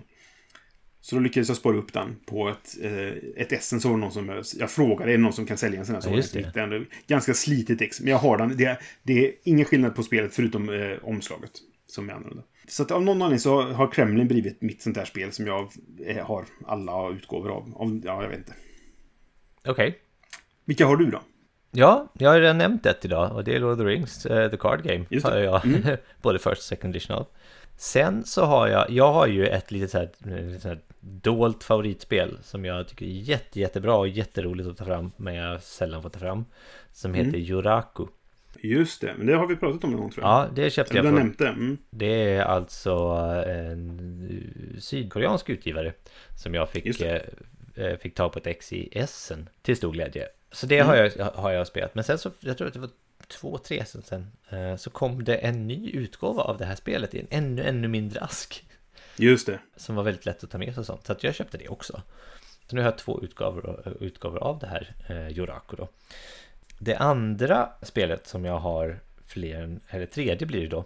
Så 1.00 1.16
då 1.16 1.22
lyckades 1.22 1.48
jag 1.48 1.56
spara 1.56 1.76
upp 1.76 1.92
den 1.92 2.16
på 2.26 2.48
ett, 2.48 2.76
eh, 2.82 3.42
ett 3.42 3.52
Essen 3.52 3.80
så 3.80 3.88
var 3.88 3.96
det 3.96 4.00
någon 4.00 4.12
som... 4.12 4.42
Jag 4.58 4.70
frågade, 4.70 5.12
är 5.12 5.16
det 5.16 5.22
någon 5.22 5.32
som 5.32 5.46
kan 5.46 5.56
sälja 5.56 5.80
en 5.80 5.86
sån 5.86 5.94
här? 5.94 6.02
Så 6.02 6.10
ja, 6.10 6.16
just 6.16 6.32
det. 6.32 6.52
det 6.54 6.84
ganska 7.06 7.34
slitet 7.34 7.80
ex. 7.80 8.00
Men 8.00 8.10
jag 8.10 8.18
har 8.18 8.38
den. 8.38 8.56
Det, 8.56 8.78
det 9.02 9.26
är 9.26 9.32
ingen 9.44 9.64
skillnad 9.64 9.94
på 9.94 10.02
spelet 10.02 10.34
förutom 10.34 10.68
eh, 10.68 10.96
omslaget. 11.02 11.50
Som 11.86 12.10
är 12.10 12.12
annorlunda. 12.12 12.42
Så 12.68 12.82
att 12.82 12.90
av 12.90 13.02
någon 13.02 13.22
anledning 13.22 13.38
så 13.38 13.62
har 13.62 13.92
Kremlin 13.92 14.28
blivit 14.28 14.62
mitt 14.62 14.82
sånt 14.82 14.96
här 14.96 15.04
spel 15.04 15.32
som 15.32 15.46
jag 15.46 15.72
eh, 16.06 16.26
har 16.26 16.44
alla 16.66 17.10
utgåvor 17.10 17.50
av. 17.50 17.72
av 17.76 18.00
ja, 18.04 18.22
jag 18.22 18.28
vet 18.28 18.38
inte. 18.38 18.54
Okej. 19.60 19.72
Okay. 19.72 19.92
Vilka 20.64 20.86
har 20.86 20.96
du 20.96 21.10
då? 21.10 21.20
Ja, 21.70 22.12
jag 22.18 22.30
har 22.30 22.40
redan 22.40 22.58
nämnt 22.58 22.86
ett 22.86 23.04
idag 23.04 23.32
och 23.32 23.44
det 23.44 23.54
är 23.54 23.60
Lord 23.60 23.72
of 23.72 23.78
the 23.78 23.84
Rings, 23.84 24.26
uh, 24.26 24.50
The 24.50 24.56
Card 24.56 24.82
Game. 24.82 25.04
Just 25.10 25.26
det. 25.26 25.32
Har 25.32 25.38
jag 25.38 25.64
mm. 25.64 25.82
både 26.22 26.38
first 26.38 26.56
och 26.56 26.58
second 26.58 26.96
edition 26.96 27.16
av. 27.16 27.26
Sen 27.76 28.24
så 28.24 28.44
har 28.44 28.68
jag, 28.68 28.90
jag 28.90 29.12
har 29.12 29.26
ju 29.26 29.46
ett 29.46 29.70
litet 29.70 29.90
så 29.90 29.98
här, 29.98 30.10
så 30.58 30.68
här 30.68 30.80
dolt 31.00 31.64
favoritspel 31.64 32.38
som 32.42 32.64
jag 32.64 32.88
tycker 32.88 33.06
är 33.06 33.10
jätte, 33.10 33.60
jättebra 33.60 33.96
och 33.96 34.08
jätteroligt 34.08 34.68
att 34.68 34.76
ta 34.76 34.84
fram, 34.84 35.12
men 35.16 35.34
jag 35.34 35.62
sällan 35.62 36.02
får 36.02 36.10
ta 36.10 36.18
fram. 36.18 36.44
Som 36.92 37.14
heter 37.14 37.28
mm. 37.28 37.40
Juraku. 37.40 38.06
Just 38.60 39.00
det, 39.00 39.14
men 39.18 39.26
det 39.26 39.36
har 39.36 39.46
vi 39.46 39.56
pratat 39.56 39.84
om 39.84 39.90
någon 39.90 40.10
tror 40.10 40.24
jag. 40.24 40.32
Ja, 40.32 40.48
det 40.54 40.70
köpte 40.70 40.96
jag. 40.96 41.04
Från, 41.04 41.14
nämnde. 41.14 41.48
Mm. 41.48 41.78
Det 41.90 42.30
är 42.30 42.42
alltså 42.42 42.90
en 43.46 44.76
sydkoreansk 44.78 45.50
utgivare 45.50 45.92
som 46.36 46.54
jag 46.54 46.68
fick, 46.68 47.00
eh, 47.00 47.22
eh, 47.74 47.96
fick 47.96 48.14
ta 48.14 48.28
på 48.28 48.38
ett 48.38 48.46
ex 48.46 48.72
i 48.72 48.98
Essen 48.98 49.48
till 49.62 49.76
stor 49.76 49.92
glädje. 49.92 50.28
Så 50.52 50.66
det 50.66 50.78
mm. 50.78 50.88
har, 50.88 50.96
jag, 50.96 51.24
har 51.24 51.50
jag 51.50 51.66
spelat. 51.66 51.94
Men 51.94 52.04
sen 52.04 52.18
så, 52.18 52.30
jag 52.40 52.58
tror 52.58 52.68
att 52.68 52.74
det 52.74 52.80
var 52.80 52.90
två, 53.26 53.58
tre 53.58 53.84
sen, 53.84 54.26
eh, 54.48 54.76
så 54.76 54.90
kom 54.90 55.24
det 55.24 55.36
en 55.36 55.66
ny 55.66 55.90
utgåva 55.90 56.42
av 56.42 56.58
det 56.58 56.64
här 56.64 56.76
spelet 56.76 57.14
i 57.14 57.20
en 57.20 57.26
ännu, 57.30 57.62
ännu 57.62 57.88
mindre 57.88 58.20
ask. 58.20 58.64
Just 59.16 59.46
det. 59.46 59.58
Som 59.76 59.96
var 59.96 60.02
väldigt 60.02 60.26
lätt 60.26 60.44
att 60.44 60.50
ta 60.50 60.58
med 60.58 60.74
sig 60.74 60.80
och 60.80 60.86
sånt. 60.86 61.06
Så 61.06 61.12
att 61.12 61.24
jag 61.24 61.34
köpte 61.34 61.58
det 61.58 61.68
också. 61.68 62.02
Så 62.66 62.76
nu 62.76 62.82
har 62.82 62.88
jag 62.88 62.98
två 62.98 63.22
utgåvor, 63.22 63.96
utgåvor 64.00 64.42
av 64.42 64.58
det 64.58 64.66
här 64.66 64.94
eh, 65.08 65.38
Yoraku 65.38 65.76
då. 65.76 65.88
Det 66.84 66.96
andra 66.96 67.68
spelet 67.82 68.26
som 68.26 68.44
jag 68.44 68.58
har 68.58 68.98
fler, 69.26 69.80
eller 69.88 70.06
tredje 70.06 70.46
blir 70.46 70.60
det 70.60 70.68
då, 70.68 70.84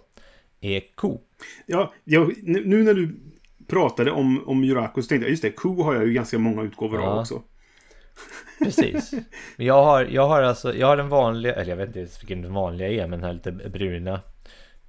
är 0.61 0.83
Ko. 0.95 1.21
Ja, 1.65 1.93
jag, 2.03 2.33
nu 2.43 2.83
när 2.83 2.93
du 2.93 3.15
pratade 3.67 4.11
om, 4.11 4.47
om 4.47 4.63
Yoraku 4.63 5.01
så 5.01 5.07
tänkte 5.07 5.25
jag, 5.25 5.31
just 5.31 5.41
det, 5.41 5.51
Ko 5.51 5.83
har 5.83 5.95
jag 5.95 6.07
ju 6.07 6.13
ganska 6.13 6.39
många 6.39 6.61
utgåvor 6.61 6.99
ja. 6.99 7.07
av 7.07 7.19
också. 7.19 7.41
Precis. 8.59 9.11
Jag 9.57 9.83
har, 9.83 10.05
jag 10.05 10.27
har 10.27 10.41
alltså, 10.41 10.75
jag 10.75 10.87
har 10.87 10.97
den 10.97 11.09
vanliga, 11.09 11.55
eller 11.55 11.69
jag 11.69 11.77
vet 11.77 11.95
inte 11.95 11.99
vilken 11.99 12.41
den 12.41 12.53
vanliga 12.53 12.89
är, 12.89 13.07
men 13.07 13.11
den 13.11 13.23
här 13.23 13.33
lite 13.33 13.51
bruna 13.51 14.21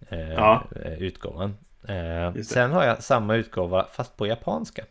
eh, 0.09 0.33
ja. 0.33 0.65
utgåvan. 0.99 1.57
Eh, 1.89 2.43
sen 2.43 2.71
har 2.71 2.85
jag 2.85 3.03
samma 3.03 3.35
utgåva 3.35 3.87
fast 3.93 4.17
på 4.17 4.27
japanska. 4.27 4.85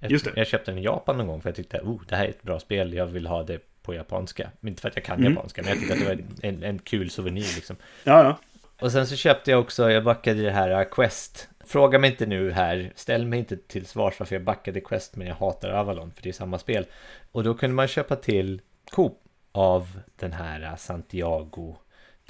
Just 0.00 0.24
det. 0.24 0.32
Jag 0.36 0.46
köpte 0.46 0.70
den 0.70 0.78
i 0.78 0.84
Japan 0.84 1.18
någon 1.18 1.26
gång 1.26 1.40
för 1.40 1.48
jag 1.48 1.56
tyckte 1.56 1.80
oh, 1.80 2.02
det 2.08 2.16
här 2.16 2.24
är 2.24 2.28
ett 2.28 2.42
bra 2.42 2.60
spel, 2.60 2.92
jag 2.92 3.06
vill 3.06 3.26
ha 3.26 3.42
det 3.42 3.58
på 3.84 3.94
japanska. 3.94 4.50
Inte 4.62 4.82
för 4.82 4.88
att 4.88 4.96
jag 4.96 5.04
kan 5.04 5.18
mm. 5.18 5.32
japanska, 5.32 5.62
men 5.62 5.68
jag 5.70 5.78
tyckte 5.78 5.94
att 5.94 6.00
det 6.00 6.06
var 6.06 6.18
en, 6.42 6.62
en 6.62 6.78
kul 6.78 7.10
souvenir 7.10 7.54
liksom. 7.54 7.76
Ja, 8.04 8.24
ja. 8.24 8.38
Och 8.80 8.92
sen 8.92 9.06
så 9.06 9.16
köpte 9.16 9.50
jag 9.50 9.60
också, 9.60 9.90
jag 9.90 10.04
backade 10.04 10.42
det 10.42 10.50
här 10.50 10.80
uh, 10.80 10.88
Quest. 10.90 11.48
Fråga 11.64 11.98
mig 11.98 12.10
inte 12.10 12.26
nu 12.26 12.50
här, 12.50 12.92
ställ 12.94 13.26
mig 13.26 13.38
inte 13.38 13.56
till 13.56 13.86
svars 13.86 14.18
varför 14.18 14.34
jag 14.34 14.44
backade 14.44 14.80
Quest, 14.80 15.16
men 15.16 15.26
jag 15.26 15.34
hatar 15.34 15.70
Avalon, 15.70 16.12
för 16.14 16.22
det 16.22 16.28
är 16.28 16.32
samma 16.32 16.58
spel. 16.58 16.86
Och 17.32 17.44
då 17.44 17.54
kunde 17.54 17.76
man 17.76 17.88
köpa 17.88 18.16
till 18.16 18.60
Coop 18.90 19.18
av 19.52 20.00
den 20.16 20.32
här 20.32 20.76
Santiago 20.76 21.76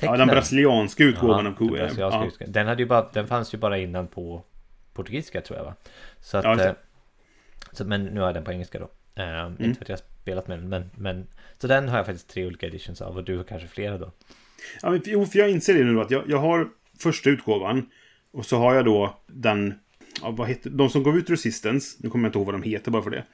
Ja, 0.00 0.16
den 0.16 0.28
brasilianska 0.28 1.04
utgåvan 1.04 1.44
Ja, 1.44 1.50
av 1.50 1.54
Q. 1.54 1.76
den 1.76 1.90
utgåvan. 1.90 2.30
Den, 2.46 2.66
hade 2.66 2.82
ju 2.82 2.88
bara, 2.88 3.08
den 3.12 3.26
fanns 3.26 3.54
ju 3.54 3.58
bara 3.58 3.78
innan 3.78 4.06
på 4.06 4.42
portugisiska 4.92 5.40
tror 5.40 5.58
jag 5.58 5.64
va? 5.64 5.74
Så 6.20 6.38
att, 6.38 6.44
Ja, 6.44 6.54
det. 6.54 6.68
eh, 6.68 6.74
så, 7.72 7.84
men 7.84 8.04
nu 8.04 8.20
har 8.20 8.26
jag 8.26 8.34
den 8.34 8.44
på 8.44 8.52
engelska 8.52 8.78
då. 8.78 8.88
Eh, 9.22 9.28
Mm. 9.44 9.56
Inte 9.64 9.78
för 9.78 9.84
att 9.84 9.88
jag 9.88 9.98
spelat 10.24 10.48
med 10.48 10.64
men, 10.64 10.90
men 10.96 11.26
Så 11.58 11.66
den 11.66 11.88
har 11.88 11.96
jag 11.96 12.06
faktiskt 12.06 12.28
tre 12.28 12.46
olika 12.46 12.66
editions 12.66 13.00
av 13.00 13.16
och 13.16 13.24
du 13.24 13.36
har 13.36 13.44
kanske 13.44 13.68
flera 13.68 13.98
då. 13.98 14.12
Ja, 14.82 14.90
men, 14.90 15.02
jo, 15.04 15.26
för 15.26 15.38
jag 15.38 15.50
inser 15.50 15.74
det 15.74 15.84
nu 15.84 16.00
att 16.00 16.10
jag, 16.10 16.22
jag 16.28 16.38
har 16.38 16.68
första 16.98 17.30
utgåvan. 17.30 17.86
Och 18.32 18.46
så 18.46 18.58
har 18.58 18.74
jag 18.74 18.84
då 18.84 19.18
den... 19.26 19.74
Ja, 20.22 20.30
vad 20.30 20.48
heter, 20.48 20.70
de 20.70 20.90
som 20.90 21.02
gav 21.02 21.16
ut 21.16 21.30
Resistance, 21.30 21.96
nu 22.00 22.10
kommer 22.10 22.24
jag 22.24 22.28
inte 22.28 22.38
ihåg 22.38 22.46
vad 22.46 22.54
de 22.54 22.62
heter 22.62 22.90
bara 22.90 23.02
för 23.02 23.10
det. 23.10 23.24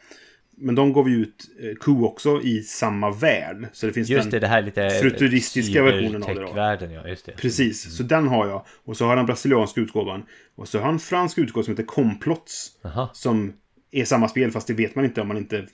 Men 0.56 0.74
de 0.74 0.92
gav 0.92 1.08
ju 1.08 1.16
ut 1.16 1.50
eh, 1.60 1.74
Q 1.80 1.92
också 2.02 2.42
i 2.42 2.62
samma 2.62 3.10
värld. 3.10 3.68
Så 3.72 3.86
det 3.86 3.92
finns 3.92 4.08
Just 4.08 4.22
den, 4.22 4.30
det, 4.30 4.38
det 4.38 4.46
här 4.46 4.62
lite 4.62 4.84
eh, 4.84 5.02
futuristiska 5.02 5.82
versionen 5.82 6.22
av 6.22 6.28
det 6.28 6.34
då. 6.34 6.40
cybertech-världen, 6.40 6.90
ja, 6.90 7.08
just 7.08 7.26
det. 7.26 7.32
Precis, 7.32 7.96
så 7.96 8.02
den 8.02 8.28
har 8.28 8.48
jag. 8.48 8.66
Och 8.84 8.96
så 8.96 9.04
har 9.04 9.10
jag 9.10 9.18
den 9.18 9.26
brasilianska 9.26 9.80
utgåvan. 9.80 10.22
Och 10.54 10.68
så 10.68 10.78
har 10.78 10.86
jag 10.86 10.92
en 10.92 10.98
fransk 10.98 11.38
utgåva 11.38 11.64
som 11.64 11.72
heter 11.72 11.84
Complots. 11.84 12.72
Jaha. 12.82 13.08
Som 13.12 13.52
är 13.90 14.04
samma 14.04 14.28
spel, 14.28 14.50
fast 14.50 14.66
det 14.66 14.74
vet 14.74 14.94
man 14.94 15.04
inte 15.04 15.20
om 15.20 15.28
man 15.28 15.36
inte... 15.36 15.66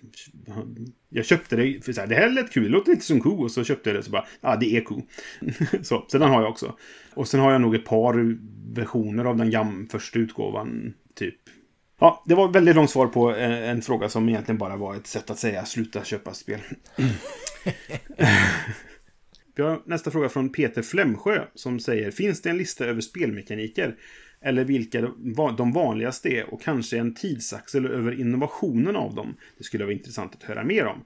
Jag 1.09 1.25
köpte 1.25 1.57
det 1.57 1.85
för 1.85 1.93
så 1.93 2.01
här, 2.01 2.09
det 2.09 2.15
här 2.15 2.31
lät 2.31 2.53
kul, 2.53 2.65
det 2.65 2.69
låter 2.69 2.91
lite 2.91 3.05
som 3.05 3.21
ko. 3.21 3.45
Och 3.45 3.51
så 3.51 3.65
köpte 3.65 3.91
jag 3.91 3.99
det 3.99 4.03
så 4.03 4.11
bara, 4.11 4.27
ja 4.41 4.57
det 4.57 4.77
är 4.77 4.81
ko. 4.81 5.03
så, 5.83 6.05
så 6.09 6.19
den 6.19 6.31
har 6.31 6.43
jag 6.43 6.51
också. 6.51 6.77
Och 7.15 7.29
sen 7.29 7.41
har 7.41 7.53
jag 7.53 7.61
nog 7.61 7.75
ett 7.75 7.85
par 7.85 8.37
versioner 8.75 9.25
av 9.25 9.37
den 9.37 9.51
gam 9.51 9.89
första 9.91 10.19
utgåvan, 10.19 10.95
typ. 11.15 11.35
Ja, 11.99 12.23
det 12.27 12.35
var 12.35 12.53
väldigt 12.53 12.77
långt 12.77 12.91
svar 12.91 13.07
på 13.07 13.37
eh, 13.37 13.71
en 13.71 13.83
fråga 13.83 14.09
som 14.09 14.29
egentligen 14.29 14.59
bara 14.59 14.77
var 14.77 14.95
ett 14.95 15.07
sätt 15.07 15.31
att 15.31 15.39
säga 15.39 15.65
sluta 15.65 16.05
köpa 16.05 16.35
spel. 16.35 16.61
Vi 19.57 19.63
har 19.63 19.83
nästa 19.87 20.11
fråga 20.11 20.29
från 20.29 20.53
Peter 20.53 20.83
Flemsjö 20.83 21.45
som 21.55 21.81
säger 21.81 22.11
Finns 22.11 22.43
det 22.43 22.51
en 22.51 22.59
lista 22.59 22.85
över 22.85 23.01
spelmekaniker? 23.01 23.97
Eller 24.41 24.65
vilka 24.65 25.01
de 25.57 25.73
vanligaste 25.73 26.29
är 26.29 26.55
och 26.55 26.63
kanske 26.63 26.99
en 26.99 27.15
tidsaxel 27.15 27.87
över 27.87 28.21
innovationen 28.21 28.97
av 28.97 29.15
dem? 29.15 29.37
Det 29.59 29.65
skulle 29.65 29.85
vara 29.85 29.95
intressant 29.95 30.35
att 30.35 30.43
höra 30.43 30.65
mer 30.65 30.87
om. 30.87 31.05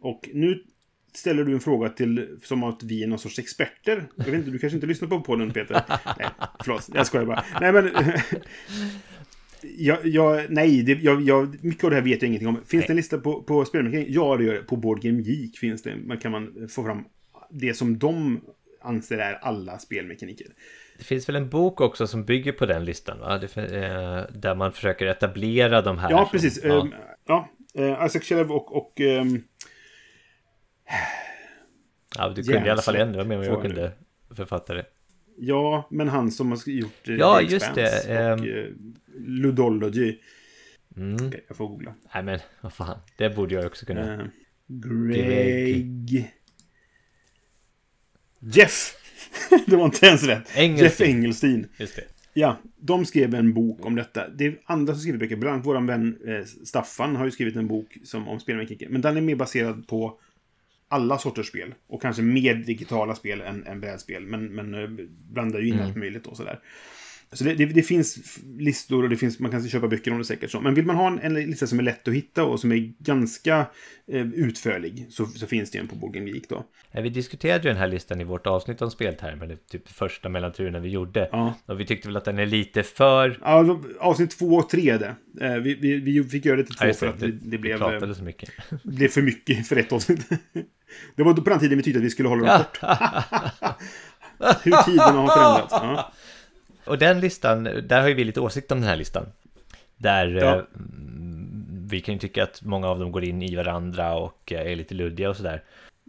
Och 0.00 0.28
nu 0.34 0.64
ställer 1.14 1.44
du 1.44 1.52
en 1.52 1.60
fråga 1.60 1.88
till 1.88 2.38
som 2.42 2.62
att 2.62 2.82
vi 2.82 3.02
är 3.02 3.06
någon 3.06 3.18
sorts 3.18 3.38
experter. 3.38 4.08
Jag 4.16 4.24
vet 4.24 4.34
inte, 4.34 4.50
du 4.50 4.58
kanske 4.58 4.76
inte 4.76 4.86
lyssnar 4.86 5.08
på 5.08 5.20
podden 5.20 5.52
Peter? 5.52 5.74
Nej, 6.18 6.28
förlåt, 6.64 6.88
jag 6.94 7.06
skojar 7.06 7.26
bara. 7.26 7.44
Nej 7.60 7.72
men... 7.72 7.90
Jag, 9.62 10.06
jag, 10.06 10.50
nej, 10.50 10.82
det, 10.82 10.92
jag, 10.92 11.22
jag, 11.22 11.64
mycket 11.64 11.84
av 11.84 11.90
det 11.90 11.96
här 11.96 12.02
vet 12.02 12.22
jag 12.22 12.28
ingenting 12.28 12.48
om. 12.48 12.56
Finns 12.56 12.72
Nej. 12.72 12.86
det 12.86 12.92
en 12.92 12.96
lista 12.96 13.18
på, 13.18 13.42
på 13.42 13.64
spelmekanik? 13.64 14.08
Ja, 14.10 14.36
det 14.36 14.44
gör 14.44 14.54
det. 14.54 14.62
På 14.62 14.76
Board 14.76 15.02
Game 15.02 15.22
Geek 15.22 15.58
finns 15.58 15.82
det. 15.82 15.96
Man 15.96 16.18
kan 16.18 16.32
man 16.32 16.68
få 16.68 16.84
fram 16.84 17.04
det 17.50 17.74
som 17.74 17.98
de 17.98 18.40
anser 18.80 19.18
är 19.18 19.34
alla 19.34 19.78
spelmekaniker. 19.78 20.46
Det 20.98 21.04
finns 21.04 21.28
väl 21.28 21.36
en 21.36 21.48
bok 21.48 21.80
också 21.80 22.06
som 22.06 22.24
bygger 22.24 22.52
på 22.52 22.66
den 22.66 22.84
listan 22.84 23.18
va? 23.18 23.34
Eh, 23.56 24.22
där 24.32 24.54
man 24.54 24.72
försöker 24.72 25.06
etablera 25.06 25.82
de 25.82 25.98
här. 25.98 26.10
Ja, 26.10 26.18
som- 26.18 26.30
precis. 26.30 26.64
Ja. 26.64 26.80
Ehm, 26.80 26.92
Ja, 27.26 27.48
eh, 27.74 28.06
Isaac 28.06 28.20
Shelev 28.24 28.52
och... 28.52 28.76
och 28.76 29.00
ehm, 29.00 29.42
ja, 32.18 32.28
du 32.28 32.42
kunde 32.42 32.66
i 32.68 32.70
alla 32.70 32.82
fall 32.82 32.96
en, 32.96 33.12
det 33.12 33.18
var 33.18 33.24
mer 33.24 33.36
än 33.38 33.42
jag 33.44 33.62
kunde 33.62 33.92
författare. 34.30 34.84
ja, 35.36 35.88
men 35.90 36.08
han 36.08 36.30
som 36.30 36.50
har 36.50 36.68
gjort... 36.68 37.08
eh, 37.08 37.14
Ja, 37.14 37.38
The 37.38 37.44
just 37.44 37.74
det, 37.74 38.32
Och, 38.34 38.46
eh, 38.46 38.68
Ludology. 39.16 40.18
Mm. 40.96 41.14
Okej, 41.28 41.44
jag 41.48 41.56
får 41.56 41.68
googla. 41.68 41.94
Nej 42.14 42.22
men, 42.22 42.38
vad 42.60 42.72
fan, 42.72 42.98
det 43.16 43.30
borde 43.30 43.54
jag 43.54 43.66
också 43.66 43.86
kunna. 43.86 44.14
Eh, 44.14 44.26
Greg... 44.66 46.32
Jeff! 48.40 48.94
det 49.66 49.76
var 49.76 49.84
inte 49.84 50.06
ens 50.06 50.22
rätt. 50.22 50.56
Engelstein. 50.56 50.84
Jeff 50.84 51.00
Engelstein. 51.00 51.66
Just 51.76 51.96
det. 51.96 52.04
Ja, 52.34 52.56
de 52.78 53.06
skrev 53.06 53.34
en 53.34 53.54
bok 53.54 53.86
om 53.86 53.94
detta. 53.94 54.28
Det 54.28 54.46
är 54.46 54.58
andra 54.64 54.92
som 54.92 55.00
skriver 55.00 55.18
böcker. 55.18 55.36
Bland 55.36 55.54
annat 55.54 55.66
vår 55.66 55.86
vän 55.86 56.18
eh, 56.26 56.44
Staffan 56.64 57.16
har 57.16 57.24
ju 57.24 57.30
skrivit 57.30 57.56
en 57.56 57.68
bok 57.68 57.96
som, 58.04 58.28
om 58.28 58.40
spelmekaniker. 58.40 58.88
Men 58.88 59.00
den 59.00 59.16
är 59.16 59.20
mer 59.20 59.36
baserad 59.36 59.88
på 59.88 60.18
alla 60.88 61.18
sorters 61.18 61.48
spel. 61.48 61.74
Och 61.86 62.02
kanske 62.02 62.22
mer 62.22 62.54
digitala 62.54 63.14
spel 63.14 63.40
än, 63.40 63.66
än 63.66 63.80
brädspel. 63.80 64.26
Men, 64.26 64.46
men 64.46 64.74
eh, 64.74 64.88
blandar 65.32 65.60
ju 65.60 65.68
in 65.68 65.80
allt 65.80 65.96
möjligt 65.96 66.26
och 66.26 66.36
sådär. 66.36 66.60
Så 67.32 67.44
det, 67.44 67.54
det, 67.54 67.64
det 67.66 67.82
finns 67.82 68.38
listor 68.58 69.02
och 69.02 69.08
det 69.10 69.16
finns, 69.16 69.38
man 69.38 69.50
kan 69.50 69.68
köpa 69.68 69.88
böcker 69.88 70.10
om 70.10 70.18
det 70.18 70.24
säkert. 70.24 70.50
Så. 70.50 70.60
Men 70.60 70.74
vill 70.74 70.86
man 70.86 70.96
ha 70.96 71.06
en, 71.06 71.18
en 71.18 71.34
lista 71.34 71.66
som 71.66 71.78
är 71.78 71.82
lätt 71.82 72.08
att 72.08 72.14
hitta 72.14 72.44
och 72.44 72.60
som 72.60 72.72
är 72.72 72.92
ganska 72.98 73.66
eh, 74.12 74.26
utförlig 74.26 75.06
så, 75.10 75.26
så 75.26 75.46
finns 75.46 75.70
det 75.70 75.78
en 75.78 75.88
på 75.88 75.96
Board 75.96 76.14
Game 76.14 76.30
Geek 76.30 76.48
då. 76.48 76.64
Vi 76.92 77.08
diskuterade 77.08 77.62
ju 77.62 77.68
den 77.68 77.76
här 77.76 77.88
listan 77.88 78.20
i 78.20 78.24
vårt 78.24 78.46
avsnitt 78.46 78.82
om 78.82 78.90
speltermer, 78.90 79.58
typ 79.70 79.88
första 79.88 80.28
mellanturerna 80.28 80.78
vi 80.78 80.88
gjorde. 80.88 81.28
Ja. 81.32 81.54
Och 81.66 81.80
vi 81.80 81.86
tyckte 81.86 82.08
väl 82.08 82.16
att 82.16 82.24
den 82.24 82.38
är 82.38 82.46
lite 82.46 82.82
för... 82.82 83.38
Ja, 83.42 83.62
då- 83.62 83.82
avsnitt 84.00 84.38
två 84.38 84.46
och 84.46 84.68
tre 84.70 84.90
är 84.90 84.98
det. 84.98 85.14
Eh, 85.46 85.54
vi, 85.54 85.74
vi, 85.74 85.96
vi 86.00 86.24
fick 86.24 86.44
göra 86.44 86.56
det 86.56 86.64
till 86.64 86.74
två 86.74 86.86
Ja, 86.86 86.94
för 86.94 87.06
att 87.06 87.20
det, 87.20 87.32
det 87.32 87.58
blev... 87.58 87.78
pratade 87.78 88.14
så 88.14 88.22
mycket. 88.22 88.50
Det 88.70 88.90
blev 88.90 89.08
för 89.08 89.22
mycket 89.22 89.68
för 89.68 89.76
ett 89.76 89.92
avsnitt. 89.92 90.28
Det 91.16 91.22
var 91.22 91.34
på 91.34 91.50
den 91.50 91.58
tiden 91.58 91.78
vi 91.78 91.84
tyckte 91.84 91.98
att 91.98 92.04
vi 92.04 92.10
skulle 92.10 92.28
hålla 92.28 92.46
dem 92.46 92.64
kort. 92.64 92.78
Hur 94.64 94.82
tiderna 94.82 95.20
har 95.20 95.36
förändrats. 95.36 95.72
Ja. 95.72 96.12
Och 96.88 96.98
den 96.98 97.20
listan, 97.20 97.64
där 97.64 98.00
har 98.00 98.08
ju 98.08 98.14
vi 98.14 98.24
lite 98.24 98.40
åsikt 98.40 98.72
om 98.72 98.80
den 98.80 98.88
här 98.88 98.96
listan. 98.96 99.26
Där 99.96 100.26
Ja. 100.26 100.56
eh, 100.56 100.62
vi 101.90 102.00
kan 102.00 102.14
ju 102.14 102.18
tycka 102.20 102.42
att 102.42 102.62
många 102.62 102.88
av 102.88 102.98
dem 102.98 103.12
går 103.12 103.24
in 103.24 103.42
i 103.42 103.56
varandra 103.56 104.14
och 104.14 104.52
eh, 104.52 104.72
är 104.72 104.76
lite 104.76 104.94
luddiga 104.94 105.30
och 105.30 105.36
sådär. 105.36 105.62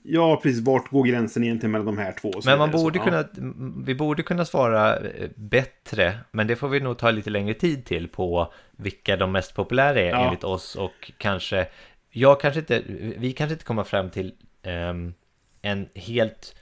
ja, 0.03 0.39
precis. 0.43 0.61
Vart 0.65 0.89
går 0.89 1.03
gränsen 1.03 1.43
egentligen 1.43 1.71
mellan 1.71 1.85
de 1.85 1.97
här 1.97 2.11
två? 2.21 2.31
Men 2.45 2.57
man 2.59 2.71
borde 2.71 2.99
Så, 2.99 3.05
kunna, 3.05 3.23
m- 3.37 3.83
vi 3.85 3.95
borde 3.95 4.23
kunna 4.23 4.45
svara 4.45 4.97
eh, 4.97 5.29
bättre, 5.35 6.17
men 6.31 6.47
det 6.47 6.55
får 6.55 6.67
vi 6.69 6.79
nog 6.79 6.97
ta 6.97 7.11
lite 7.11 7.29
längre 7.29 7.53
tid 7.53 7.85
till 7.85 8.07
på 8.07 8.53
vilka 8.71 9.17
de 9.17 9.31
mest 9.31 9.55
populära 9.55 9.99
är 9.99 10.09
Ja. 10.09 10.25
enligt 10.25 10.43
oss 10.43 10.75
och 10.75 11.11
kanske, 11.17 11.67
jag 12.09 12.41
kanske 12.41 12.59
inte, 12.59 12.81
vi 13.17 13.31
kanske 13.33 13.53
inte 13.53 13.65
kommer 13.65 13.83
fram 13.83 14.09
till 14.09 14.33
ehm, 14.63 15.13
en 15.61 15.87
helt 15.95 16.55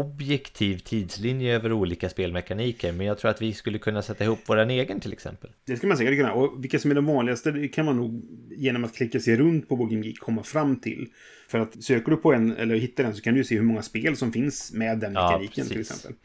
objektiv 0.00 0.78
tidslinje 0.78 1.54
över 1.54 1.72
olika 1.72 2.08
spelmekaniker, 2.08 2.92
men 2.92 3.06
jag 3.06 3.18
tror 3.18 3.30
att 3.30 3.42
vi 3.42 3.52
skulle 3.52 3.78
kunna 3.78 4.02
sätta 4.02 4.24
ihop 4.24 4.48
våran 4.48 4.70
egen 4.70 5.00
till 5.00 5.12
exempel. 5.12 5.50
Det 5.64 5.76
ska 5.76 5.86
man 5.86 5.96
säkert 5.96 6.16
kunna. 6.16 6.32
Och 6.32 6.64
vilka 6.64 6.78
som 6.78 6.90
är 6.90 6.94
de 6.94 7.06
vanligaste 7.06 7.68
kan 7.68 7.84
man 7.86 7.96
nog 7.96 8.22
genom 8.50 8.84
att 8.84 8.94
klicka 8.96 9.20
sig 9.20 9.36
runt 9.36 9.68
på 9.68 9.76
Board 9.76 9.90
Game 9.90 10.06
Geek 10.06 10.18
komma 10.18 10.42
fram 10.42 10.80
till. 10.80 11.08
För 11.48 11.58
att 11.58 11.82
söker 11.84 12.10
du 12.10 12.16
på 12.16 12.32
en 12.32 12.56
eller 12.56 12.74
hittar 12.74 13.04
den 13.04 13.14
så 13.14 13.22
kan 13.22 13.34
du 13.34 13.40
ju 13.40 13.44
se 13.44 13.54
hur 13.54 13.62
många 13.62 13.82
spel 13.82 14.16
som 14.16 14.32
finns 14.32 14.72
med 14.72 14.98
den 14.98 15.12
Ja, 15.14 15.30
mekaniken 15.30 15.66
till 15.66 15.76
precis. 15.76 15.96
exempel. 15.96 16.18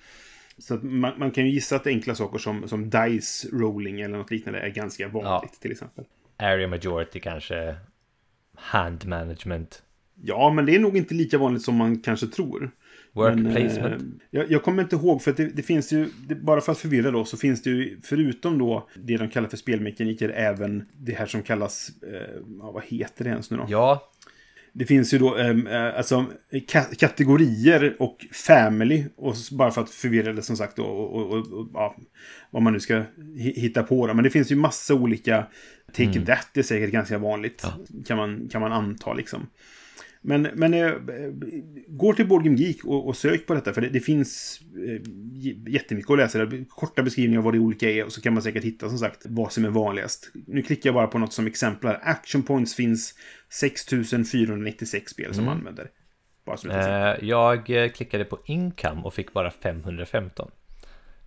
Så 0.57 0.75
man, 0.75 1.19
man 1.19 1.31
kan 1.31 1.45
ju 1.45 1.51
gissa 1.51 1.75
att 1.75 1.87
enkla 1.87 2.15
saker 2.15 2.37
som, 2.37 2.67
som 2.67 2.89
dice 2.89 3.47
rolling 3.53 4.01
eller 4.01 4.17
något 4.17 4.31
liknande 4.31 4.59
är 4.59 4.69
ganska 4.69 5.07
vanligt 5.07 5.61
till 5.61 5.71
exempel. 5.71 6.05
Area 6.37 6.67
majority 6.67 7.19
kanske, 7.19 7.75
hand 8.55 9.05
management, 9.05 9.83
Ja, 10.23 10.49
men 10.53 10.65
det 10.65 10.75
är 10.75 10.79
nog 10.79 10.97
inte 10.97 11.13
lika 11.13 11.37
vanligt 11.37 11.61
som 11.63 11.75
man 11.75 11.99
kanske 11.99 12.27
tror. 12.27 12.71
Work 13.17 13.35
Men, 13.35 13.45
eh, 13.47 13.55
placement. 13.55 14.21
jag, 14.31 14.51
jag 14.51 14.63
kommer 14.63 14.83
inte 14.83 14.95
ihåg, 14.95 15.21
för 15.21 15.31
att 15.31 15.37
det, 15.37 15.45
det 15.45 15.63
finns 15.63 15.93
ju, 15.93 16.09
det, 16.27 16.35
bara 16.35 16.61
för 16.61 16.71
att 16.71 16.77
förvirra 16.77 17.11
då, 17.11 17.25
så 17.25 17.37
finns 17.37 17.61
det 17.63 17.69
ju, 17.69 17.99
förutom 18.03 18.57
då 18.57 18.89
det 18.95 19.17
de 19.17 19.29
kallar 19.29 19.49
för 19.49 19.57
spelmekaniker, 19.57 20.29
även 20.29 20.85
det 20.97 21.13
här 21.13 21.25
som 21.25 21.41
kallas, 21.43 21.89
eh, 22.03 22.41
ja, 22.59 22.71
vad 22.71 22.83
heter 22.83 23.23
det 23.23 23.29
ens 23.29 23.51
nu 23.51 23.57
då? 23.57 23.65
Ja, 23.69 24.11
Det 24.73 24.85
finns 24.85 25.13
ju 25.13 25.17
då 25.17 25.35
ehm, 25.37 25.67
eh, 25.67 25.97
alltså, 25.97 26.25
ka- 26.51 26.95
kategorier 26.95 27.95
och 27.99 28.25
family. 28.31 29.05
Och 29.15 29.35
bara 29.51 29.71
för 29.71 29.81
att 29.81 29.89
förvirra 29.89 30.33
det 30.33 30.41
som 30.41 30.57
sagt 30.57 30.75
då. 30.75 30.83
Och, 30.83 31.15
och, 31.15 31.31
och, 31.37 31.53
och 31.59 31.67
ja, 31.73 31.95
vad 32.51 32.61
man 32.63 32.73
nu 32.73 32.79
ska 32.79 32.93
hi- 33.17 33.59
hitta 33.59 33.83
på. 33.83 34.07
Då. 34.07 34.13
Men 34.13 34.23
det 34.23 34.29
finns 34.29 34.51
ju 34.51 34.55
massa 34.55 34.93
olika. 34.93 35.45
Take 35.93 36.25
that 36.25 36.57
är 36.57 36.63
säkert 36.63 36.91
ganska 36.91 37.17
vanligt. 37.17 37.65
Kan, 38.07 38.17
man, 38.17 38.49
kan 38.51 38.61
man 38.61 38.71
anta 38.71 39.13
liksom. 39.13 39.47
Men, 40.21 40.41
men 40.41 40.73
eh, 40.73 40.91
gå 41.87 42.13
till 42.13 42.27
Board 42.27 42.43
Game 42.43 42.57
Geek 42.57 42.85
och, 42.85 43.07
och 43.07 43.17
sök 43.17 43.45
på 43.45 43.53
detta. 43.53 43.73
För 43.73 43.81
det, 43.81 43.89
det 43.89 43.99
finns 43.99 44.61
eh, 44.87 45.01
jättemycket 45.73 46.11
att 46.11 46.17
läsa. 46.17 46.45
Där. 46.45 46.65
Korta 46.69 47.03
beskrivningar 47.03 47.39
av 47.39 47.43
vad 47.43 47.53
det 47.53 47.59
olika 47.59 47.89
är. 47.89 48.05
Och 48.05 48.11
så 48.11 48.21
kan 48.21 48.33
man 48.33 48.43
säkert 48.43 48.63
hitta 48.63 48.89
som 48.89 48.97
sagt 48.97 49.25
vad 49.25 49.51
som 49.51 49.65
är 49.65 49.69
vanligast. 49.69 50.31
Nu 50.47 50.61
klickar 50.61 50.87
jag 50.87 50.95
bara 50.95 51.07
på 51.07 51.19
något 51.19 51.33
som 51.33 51.47
exempel. 51.47 51.89
här. 51.89 51.99
Action 52.03 52.43
points 52.43 52.75
finns 52.75 53.13
6496 53.49 55.11
spel 55.11 55.33
som 55.33 55.47
använder. 55.47 55.89
Bara 56.45 56.57
mm. 56.63 56.79
eh, 56.79 57.29
jag 57.29 57.69
eh, 57.69 57.89
klickade 57.89 58.25
på 58.25 58.39
income 58.45 59.01
och 59.01 59.13
fick 59.13 59.33
bara 59.33 59.51
515. 59.51 60.51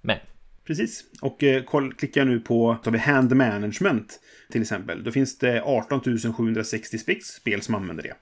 Men, 0.00 0.16
Precis. 0.66 1.04
Och 1.22 1.42
eh, 1.44 1.62
koll, 1.62 1.94
klickar 1.94 2.20
jag 2.20 2.28
nu 2.28 2.40
på 2.40 2.76
tar 2.84 2.90
vi 2.90 2.98
hand 2.98 3.36
management 3.36 4.20
till 4.52 4.60
exempel. 4.62 5.04
Då 5.04 5.10
finns 5.12 5.38
det 5.38 5.62
18 5.62 6.00
760 6.36 6.98
spex 6.98 7.26
spel 7.26 7.62
som 7.62 7.74
använder 7.74 8.02
det. 8.02 8.14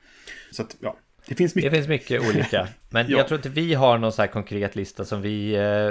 Så 0.50 0.62
att, 0.62 0.76
ja. 0.80 0.96
Det 1.28 1.34
finns 1.34 1.52
Det 1.52 1.58
mycket. 1.58 1.72
finns 1.72 1.88
mycket 1.88 2.20
olika. 2.34 2.68
Men 2.90 3.06
Ja. 3.10 3.18
jag 3.18 3.28
tror 3.28 3.38
inte 3.38 3.48
vi 3.48 3.74
har 3.74 3.98
någon 3.98 4.12
så 4.12 4.22
här 4.22 4.26
konkret 4.28 4.76
lista 4.76 5.04
som 5.04 5.22
vi, 5.22 5.54
eh, 5.54 5.90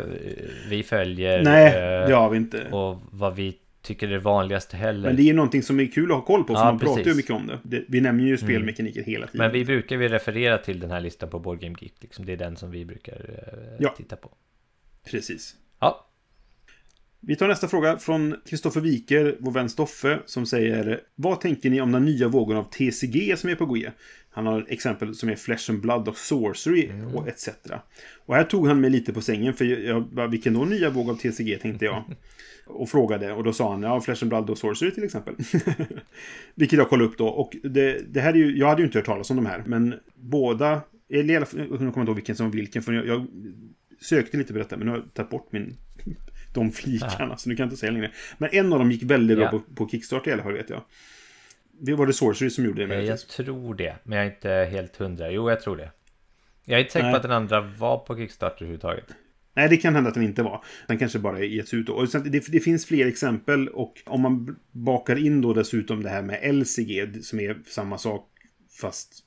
vi 0.69 0.83
följer. 0.83 1.43
Nej, 1.43 1.67
eh, 1.67 2.07
det 2.07 2.13
har 2.15 2.29
vi 2.29 2.37
inte. 2.37 2.69
Och 2.71 3.01
vad 3.11 3.35
vi 3.35 3.57
tycker 3.81 4.07
det 4.07 4.13
är 4.13 4.17
det 4.17 4.23
vanligaste 4.23 4.77
heller. 4.77 5.09
Men 5.09 5.15
det 5.15 5.29
är 5.29 5.33
någonting 5.33 5.63
som 5.63 5.79
är 5.79 5.85
kul 5.85 6.11
att 6.11 6.17
ha 6.17 6.25
koll 6.25 6.43
på, 6.43 6.47
för 6.47 6.53
Ja, 6.61 6.65
man 6.65 6.79
pratar 6.79 6.97
ju 6.97 7.03
precis. 7.03 7.17
mycket 7.17 7.31
om 7.31 7.47
det. 7.47 7.59
det. 7.63 7.85
Vi 7.87 8.01
nämner 8.01 8.23
ju 8.23 8.37
spelmekaniker 8.37 9.03
hela 9.03 9.27
tiden. 9.27 9.37
Men 9.45 9.51
vi 9.51 9.65
brukar 9.65 9.95
ju 10.01 10.07
referera 10.07 10.57
till 10.57 10.79
den 10.79 10.91
här 10.91 11.01
listan 11.01 11.29
på 11.29 11.39
Board 11.39 11.59
Game 11.59 11.75
Geek. 11.81 11.93
Liksom. 11.99 12.25
Det 12.25 12.33
är 12.33 12.37
den 12.37 12.55
som 12.57 12.71
vi 12.71 12.85
brukar 12.85 13.13
eh, 13.13 13.75
Ja. 13.79 13.93
titta 13.97 14.15
på. 14.15 14.31
Precis. 15.11 15.55
Ja, 15.79 16.06
Vi 17.21 17.35
tar 17.35 17.47
nästa 17.47 17.67
fråga 17.67 17.97
från 17.97 18.35
Kristoffer 18.45 18.81
Wiker, 18.81 19.37
vår 19.39 19.51
vän 19.51 19.69
Stoffe, 19.69 20.19
som 20.25 20.45
säger 20.45 21.01
Vad 21.15 21.41
tänker 21.41 21.69
ni 21.69 21.81
om 21.81 21.91
den 21.91 22.05
nya 22.05 22.27
vågen 22.27 22.57
av 22.57 22.63
TCG 22.63 23.37
som 23.37 23.49
är 23.49 23.55
på 23.55 23.65
G? 23.65 23.91
Han 24.29 24.45
har 24.45 24.65
exempel 24.69 25.15
som 25.15 25.29
är 25.29 25.35
Flesh 25.35 25.71
and 25.71 25.81
Blood 25.81 26.07
och 26.07 26.17
Sorcery 26.17 26.89
och 27.13 27.27
etc. 27.27 27.49
Och 28.25 28.35
här 28.35 28.43
tog 28.43 28.67
han 28.67 28.81
mig 28.81 28.89
lite 28.89 29.13
på 29.13 29.21
sängen, 29.21 29.53
för 29.53 29.65
jag, 29.65 30.03
bara, 30.03 30.27
vilken 30.27 30.53
då 30.53 30.65
nya 30.65 30.89
våg 30.89 31.09
av 31.09 31.15
TCG 31.15 31.59
tänkte 31.61 31.85
jag. 31.85 32.03
Och 32.69 32.89
frågade, 32.89 33.33
och 33.33 33.43
då 33.43 33.53
sa 33.53 33.71
han, 33.71 33.83
ja, 33.83 34.01
Flesh 34.01 34.23
and 34.23 34.29
Blood 34.29 34.49
och 34.49 34.57
Sorcery 34.57 34.91
till 34.91 35.03
exempel. 35.03 35.35
Vilket 36.55 36.79
jag 36.79 36.89
kollade 36.89 37.09
upp 37.09 37.17
då, 37.17 37.27
och 37.27 37.55
det, 37.63 38.13
det 38.13 38.21
här 38.21 38.33
är 38.33 38.37
ju, 38.37 38.57
jag 38.57 38.67
hade 38.67 38.81
ju 38.81 38.85
inte 38.85 38.97
hört 38.97 39.05
talas 39.05 39.29
om 39.29 39.35
de 39.35 39.45
här, 39.45 39.63
men 39.65 39.93
båda, 40.15 40.81
eller 41.09 41.33
i 41.33 41.37
alla 41.37 41.45
fall, 41.45 41.59
jag 41.59 41.69
kommer 41.69 41.87
inte 41.87 41.99
ihåg 41.99 42.15
vilken 42.15 42.35
som 42.35 42.51
vilken, 42.51 42.81
för 42.81 42.93
jag, 42.93 43.07
jag 43.07 43.27
sökte 44.01 44.37
lite 44.37 44.53
på 44.53 44.59
detta, 44.59 44.77
men 44.77 44.85
nu 44.85 44.91
har 44.91 44.97
jag 44.97 45.13
tagit 45.13 45.29
bort 45.29 45.51
min 45.51 45.77
de 46.53 46.71
flikarna, 46.71 47.37
så 47.37 47.49
nu 47.49 47.55
kan 47.55 47.63
jag 47.63 47.67
inte 47.67 47.77
säga 47.79 47.91
längre. 47.91 48.11
Men 48.37 48.49
en 48.53 48.73
av 48.73 48.79
dem 48.79 48.91
gick 48.91 49.03
väldigt 49.03 49.37
bra 49.37 49.45
Ja. 49.45 49.51
på, 49.51 49.59
på 49.75 49.89
Kickstarter 49.89 50.31
i 50.31 50.33
alla 50.33 50.43
fall, 50.43 50.53
vet 50.53 50.69
jag. 50.69 50.83
Det 51.79 51.93
var 51.93 52.05
det 52.07 52.13
Sorcery 52.13 52.49
som 52.49 52.65
gjorde 52.65 52.77
det. 52.77 52.83
eh, 52.83 52.87
möjligtvis. 52.89 53.25
jag 53.37 53.45
tror 53.45 53.75
det. 53.75 53.95
Men 54.03 54.17
jag 54.17 54.27
är 54.27 54.31
inte 54.31 54.49
helt 54.71 54.95
hundra. 54.95 55.31
Jo, 55.31 55.49
jag 55.49 55.61
tror 55.61 55.77
det. 55.77 55.91
Jag 56.65 56.75
är 56.79 56.81
inte 56.81 56.91
säker 56.93 57.03
Nej. 57.03 57.13
på 57.13 57.17
att 57.17 57.23
den 57.23 57.31
andra 57.31 57.61
var 57.61 57.97
på 57.97 58.15
Kickstarter 58.15 58.55
överhuvudtaget. 58.57 59.05
Nej, 59.53 59.69
det 59.69 59.77
kan 59.77 59.95
hända 59.95 60.07
att 60.07 60.13
den 60.13 60.23
inte 60.23 60.43
var. 60.43 60.63
Den 60.87 60.97
kanske 60.97 61.19
bara 61.19 61.39
getts 61.43 61.73
ut 61.73 61.87
då. 61.87 61.93
Och 61.93 62.09
sen, 62.09 62.31
det, 62.31 62.51
det 62.51 62.59
finns 62.59 62.85
fler 62.85 63.07
exempel 63.07 63.67
och 63.67 63.93
om 64.05 64.21
man 64.21 64.55
bakar 64.71 65.15
in 65.25 65.41
då 65.41 65.53
dessutom 65.53 66.03
det 66.03 66.09
här 66.09 66.21
med 66.21 66.55
LCG 66.55 67.23
som 67.23 67.39
är 67.39 67.57
samma 67.67 67.97
sak 67.97 68.29
fast 68.81 69.23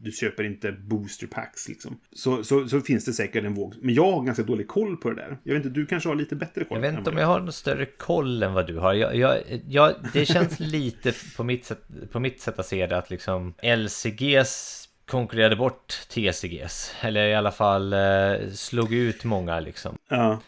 du 0.00 0.12
köper 0.12 0.44
inte 0.44 0.72
booster 0.72 1.26
packs 1.26 1.68
liksom. 1.68 1.98
Så, 2.12 2.44
så, 2.44 2.68
så 2.68 2.80
finns 2.80 3.04
det 3.04 3.12
säkert 3.12 3.44
en 3.44 3.54
våg. 3.54 3.74
Men 3.80 3.94
jag 3.94 4.12
har 4.12 4.22
ganska 4.22 4.42
dålig 4.42 4.68
koll 4.68 4.96
på 4.96 5.10
det 5.10 5.16
där. 5.16 5.38
Jag 5.42 5.54
vet 5.54 5.64
inte, 5.64 5.80
du 5.80 5.86
kanske 5.86 6.08
har 6.08 6.16
lite 6.16 6.36
bättre 6.36 6.64
koll? 6.64 6.82
Jag 6.82 6.90
vet 6.90 6.98
inte 6.98 7.10
om 7.10 7.18
jag 7.18 7.26
har 7.26 7.40
någon 7.40 7.52
större 7.52 7.86
koll 7.86 8.42
än 8.42 8.52
vad 8.52 8.66
du 8.66 8.78
har. 8.78 8.94
Jag, 8.94 9.16
jag, 9.16 9.38
jag, 9.68 9.94
det 10.12 10.26
känns 10.26 10.60
lite 10.60 11.12
på 11.36 11.44
mitt, 11.44 11.64
sätt, 11.64 11.82
på 12.10 12.20
mitt 12.20 12.40
sätt 12.40 12.58
att 12.58 12.66
se 12.66 12.86
det 12.86 12.96
att 12.96 13.10
liksom 13.10 13.54
LCGs 13.62 14.88
konkurrerade 15.06 15.56
bort 15.56 16.08
TCGs. 16.08 16.94
Eller 17.00 17.26
i 17.26 17.34
alla 17.34 17.52
fall 17.52 17.92
eh, 17.92 18.48
slog 18.52 18.92
ut 18.92 19.24
många 19.24 19.60
liksom. 19.60 19.98
Ja. 20.08 20.40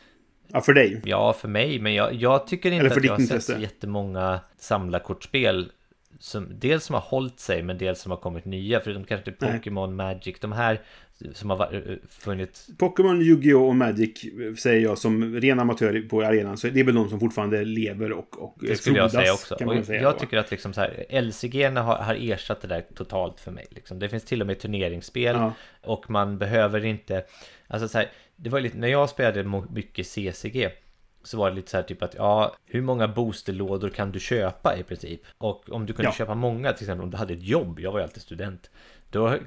ja, 0.49 0.61
för 0.61 0.73
dig. 0.73 1.03
Ja, 1.05 1.32
för 1.32 1.49
mig, 1.49 1.78
men 1.78 1.95
jag, 1.95 2.15
jag 2.15 2.47
tycker 2.47 2.70
inte 2.70 2.86
att 2.86 3.05
jag 3.05 3.12
har 3.12 3.20
sett 3.20 3.45
så 3.45 3.59
jättemånga 3.59 4.41
samlarkortspel 4.59 5.70
som, 6.25 6.49
dels 6.59 6.85
som 6.85 6.95
har 6.95 7.01
hållit 7.01 7.41
sig, 7.41 7.63
men 7.63 7.79
dels 7.79 8.01
som 8.01 8.11
har 8.11 8.19
kommit 8.19 8.45
nya. 8.45 8.81
Förutom 8.81 9.05
kanske. 9.05 9.33
Pokémon, 9.33 9.97
Magic, 9.97 10.41
de 10.41 10.53
här 10.53 10.81
som 11.33 11.51
har 11.51 11.57
varit- 11.57 11.87
eh, 11.89 11.95
funnits 12.09 12.69
Pokémon, 12.79 13.23
Yu-Gi-Oh! 13.23 13.69
och 13.69 13.77
Magic 13.77 14.25
eh, 14.25 14.55
säger 14.55 14.81
jag 14.81 14.99
som 14.99 15.35
ren 15.41 15.61
amatör 15.61 16.01
på 16.11 16.23
arenan. 16.23 16.57
Så 16.57 16.69
det 16.69 16.81
är 16.81 16.85
väl 16.85 16.95
de 16.95 17.09
som 17.09 17.21
fortfarande 17.21 17.65
lever 17.65 18.13
och, 18.13 18.43
och 18.43 18.57
Det 18.61 18.77
skulle 18.77 18.97
jag 18.99 19.11
frodas, 19.11 19.25
säga 19.25 19.33
också. 19.35 19.55
Kan 19.57 19.67
man 19.67 19.85
säga 19.85 20.03
jag 20.03 20.15
då. 20.15 20.19
tycker 20.19 20.37
att 20.39 20.51
liksom 20.51 20.73
så 20.73 20.81
här, 20.81 21.07
LCG 21.23 21.65
har, 21.65 21.97
har 21.97 22.15
ersatt 22.21 22.61
det 22.61 22.69
där 22.69 22.85
totalt 22.95 23.41
för 23.41 23.51
mig. 23.51 23.67
Liksom. 23.71 23.99
Det 23.99 24.09
finns 24.09 24.25
till 24.25 24.41
och 24.41 24.47
med 24.47 24.59
turneringsspel 24.59 25.37
Ja. 25.37 25.53
och 25.83 26.11
man 26.11 26.39
behöver 26.39 26.85
inte... 26.85 27.25
Alltså 27.67 27.89
så 27.89 27.99
här, 27.99 28.09
det 28.37 28.51
var 28.51 28.61
lite, 28.61 28.79
när 28.79 28.89
jag 28.89 29.09
spelade 29.11 29.63
mycket 29.73 30.07
CCG 30.07 30.69
så 31.25 31.39
var 31.39 31.51
det 31.51 31.57
lite 31.57 31.71
så 31.71 31.77
här 31.77 31.85
typ 31.85 32.03
att 32.03 32.15
ja, 32.15 32.57
hur 32.67 32.83
många 32.83 33.09
boosterlådor 33.09 33.89
kan 33.89 34.13
du 34.13 34.21
köpa 34.21 34.77
i 34.79 34.83
princip? 34.83 35.21
Och 35.39 35.71
om 35.71 35.87
du 35.87 35.93
kunde 35.93 36.09
Ja. 36.09 36.13
köpa 36.15 36.35
många, 36.35 36.73
till 36.73 36.85
exempel 36.85 37.05
om 37.05 37.11
du 37.11 37.17
hade 37.17 37.35
ett 37.35 37.43
jobb, 37.43 37.81
jag 37.81 37.93
var 37.93 37.99
ju 37.99 38.03
alltid 38.05 38.23
student, 38.23 38.71
då 39.11 39.27
hade 39.29 39.39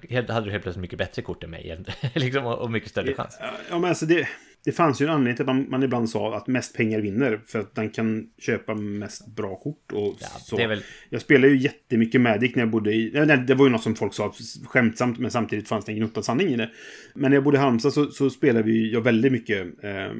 du 0.45 0.51
helt 0.51 0.63
plötsligt 0.63 0.77
mycket 0.77 0.97
bättre 0.99 1.21
kort 1.21 1.43
än 1.43 1.49
mig 1.49 1.83
liksom, 2.15 2.45
och 2.45 2.71
mycket 2.71 2.89
större 2.89 3.13
chans. 3.13 3.37
Ja, 3.69 3.79
men 3.79 3.89
alltså 3.89 4.05
det, 4.05 4.27
det 4.65 4.71
fanns 4.71 5.01
ju 5.01 5.05
en 5.05 5.11
anledning 5.11 5.35
till 5.35 5.43
att 5.43 5.55
man, 5.55 5.69
man 5.69 5.83
ibland 5.83 6.09
sa 6.09 6.37
att 6.37 6.47
mest 6.47 6.75
pengar 6.77 6.99
vinner. 6.99 7.41
För 7.45 7.59
att 7.59 7.75
den 7.75 7.89
kan 7.89 8.29
köpa 8.37 8.75
mest 8.75 9.27
bra 9.35 9.55
kort 9.55 9.91
och 9.93 10.15
Ja, 10.19 10.27
så. 10.27 10.55
det 10.57 10.63
är 10.63 10.67
väl- 10.67 10.83
Jag 11.09 11.21
spelade 11.21 11.47
ju 11.53 11.57
jättemycket 11.59 12.21
Magic 12.21 12.55
när 12.55 12.61
jag 12.63 12.69
bodde 12.69 12.93
i... 12.93 13.11
nej, 13.25 13.37
Det 13.47 13.55
var 13.55 13.65
ju 13.65 13.71
något 13.71 13.83
som 13.83 13.95
folk 13.95 14.13
sa 14.13 14.33
skämtsamt, 14.65 15.19
men 15.19 15.31
samtidigt 15.31 15.67
fanns 15.67 15.85
det 15.85 15.91
en 15.91 15.95
gnutta 15.97 16.21
sanning 16.21 16.47
i 16.47 16.55
det. 16.55 16.69
Men 17.15 17.31
när 17.31 17.35
jag 17.37 17.43
bodde 17.43 17.57
i 17.57 17.59
Halmstad 17.59 17.93
så, 17.93 18.05
så 18.11 18.29
spelade 18.29 18.65
vi 18.65 18.93
jag 18.93 19.01
väldigt 19.01 19.31
mycket 19.31 19.67
eh, 19.83 20.11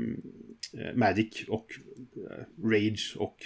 Magic 0.96 1.46
och 1.48 1.66
eh, 2.16 2.68
Rage 2.70 3.16
och 3.20 3.38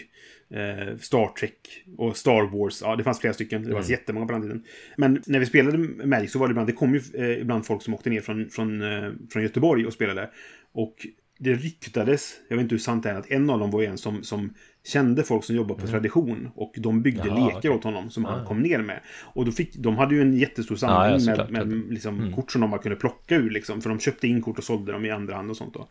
eh, 0.58 0.98
Star 0.98 1.28
Trek 1.40 1.84
och 1.98 2.18
Star 2.18 2.58
Wars. 2.58 2.82
Ja, 2.82 2.96
det 2.96 3.04
fanns 3.04 3.20
flera 3.20 3.34
stycken. 3.34 3.64
Det 3.64 3.74
fanns 3.74 3.90
jättemånga 3.90 4.26
på 4.26 4.32
den 4.34 4.42
tiden. 4.42 4.64
Men 4.98 5.22
när 5.28 5.40
vi 5.40 5.46
spelade 5.46 5.78
Magic 6.06 6.32
så 6.32 6.40
var 6.40 6.48
det 6.48 6.52
ibland, 6.52 6.68
det 6.68 6.74
kom 6.74 6.94
ju 6.96 7.02
eh, 7.14 7.42
ibland 7.42 7.66
folk 7.66 7.82
som 7.82 7.94
åkte 7.94 8.10
ner 8.10 8.22
från, 8.22 8.50
från, 8.50 8.82
eh, 8.82 9.12
från 9.32 9.44
Göteborg 9.44 9.86
och 9.86 9.94
spelade. 9.94 10.30
Och 10.72 11.08
det 11.40 11.54
ryktades, 11.54 12.34
jag 12.48 12.56
vet 12.58 12.64
inte 12.64 12.76
hur 12.76 12.80
sant 12.80 13.04
det 13.04 13.10
är, 13.10 13.16
att 13.16 13.32
en 13.32 13.50
av 13.50 13.60
dem 13.60 13.72
var 13.72 13.84
en 13.84 13.98
som, 13.98 14.24
som 14.24 14.54
kände 14.88 15.24
folk 15.24 15.44
som 15.44 15.56
jobbar 15.56 15.76
på 15.76 15.88
tradition. 15.88 16.50
Och 16.56 16.74
de 16.78 17.02
byggde 17.02 17.24
Jaha, 17.28 17.46
lekar 17.46 17.58
okej. 17.60 17.72
åt 17.72 17.84
honom 17.84 18.10
som 18.10 18.26
han 18.26 18.42
Ah. 18.42 18.46
kom 18.46 18.60
ner 18.62 18.80
med. 18.80 19.00
Och 19.34 19.46
då 19.46 19.52
fick, 19.52 19.76
de 19.76 19.98
hade 19.98 20.16
ju 20.16 20.22
en 20.22 20.34
jättestor 20.38 20.76
samling 20.76 21.26
Ja, 21.28 21.36
ja, 21.38 21.44
med, 21.44 21.52
med 21.52 21.62
Mm. 21.62 21.92
liksom, 21.92 22.34
kort 22.34 22.52
som 22.52 22.62
de 22.62 22.72
bara 22.72 22.82
kunde 22.82 22.96
plocka 22.96 23.36
ur. 23.36 23.50
Liksom, 23.50 23.82
för 23.82 23.90
de 23.90 24.00
köpte 24.00 24.28
in 24.28 24.42
kort 24.42 24.58
och 24.58 24.64
sålde 24.64 24.92
dem 24.92 25.06
i 25.06 25.10
andra 25.12 25.36
hand 25.36 25.50
och 25.50 25.58
sånt. 25.58 25.74
Då. 25.74 25.90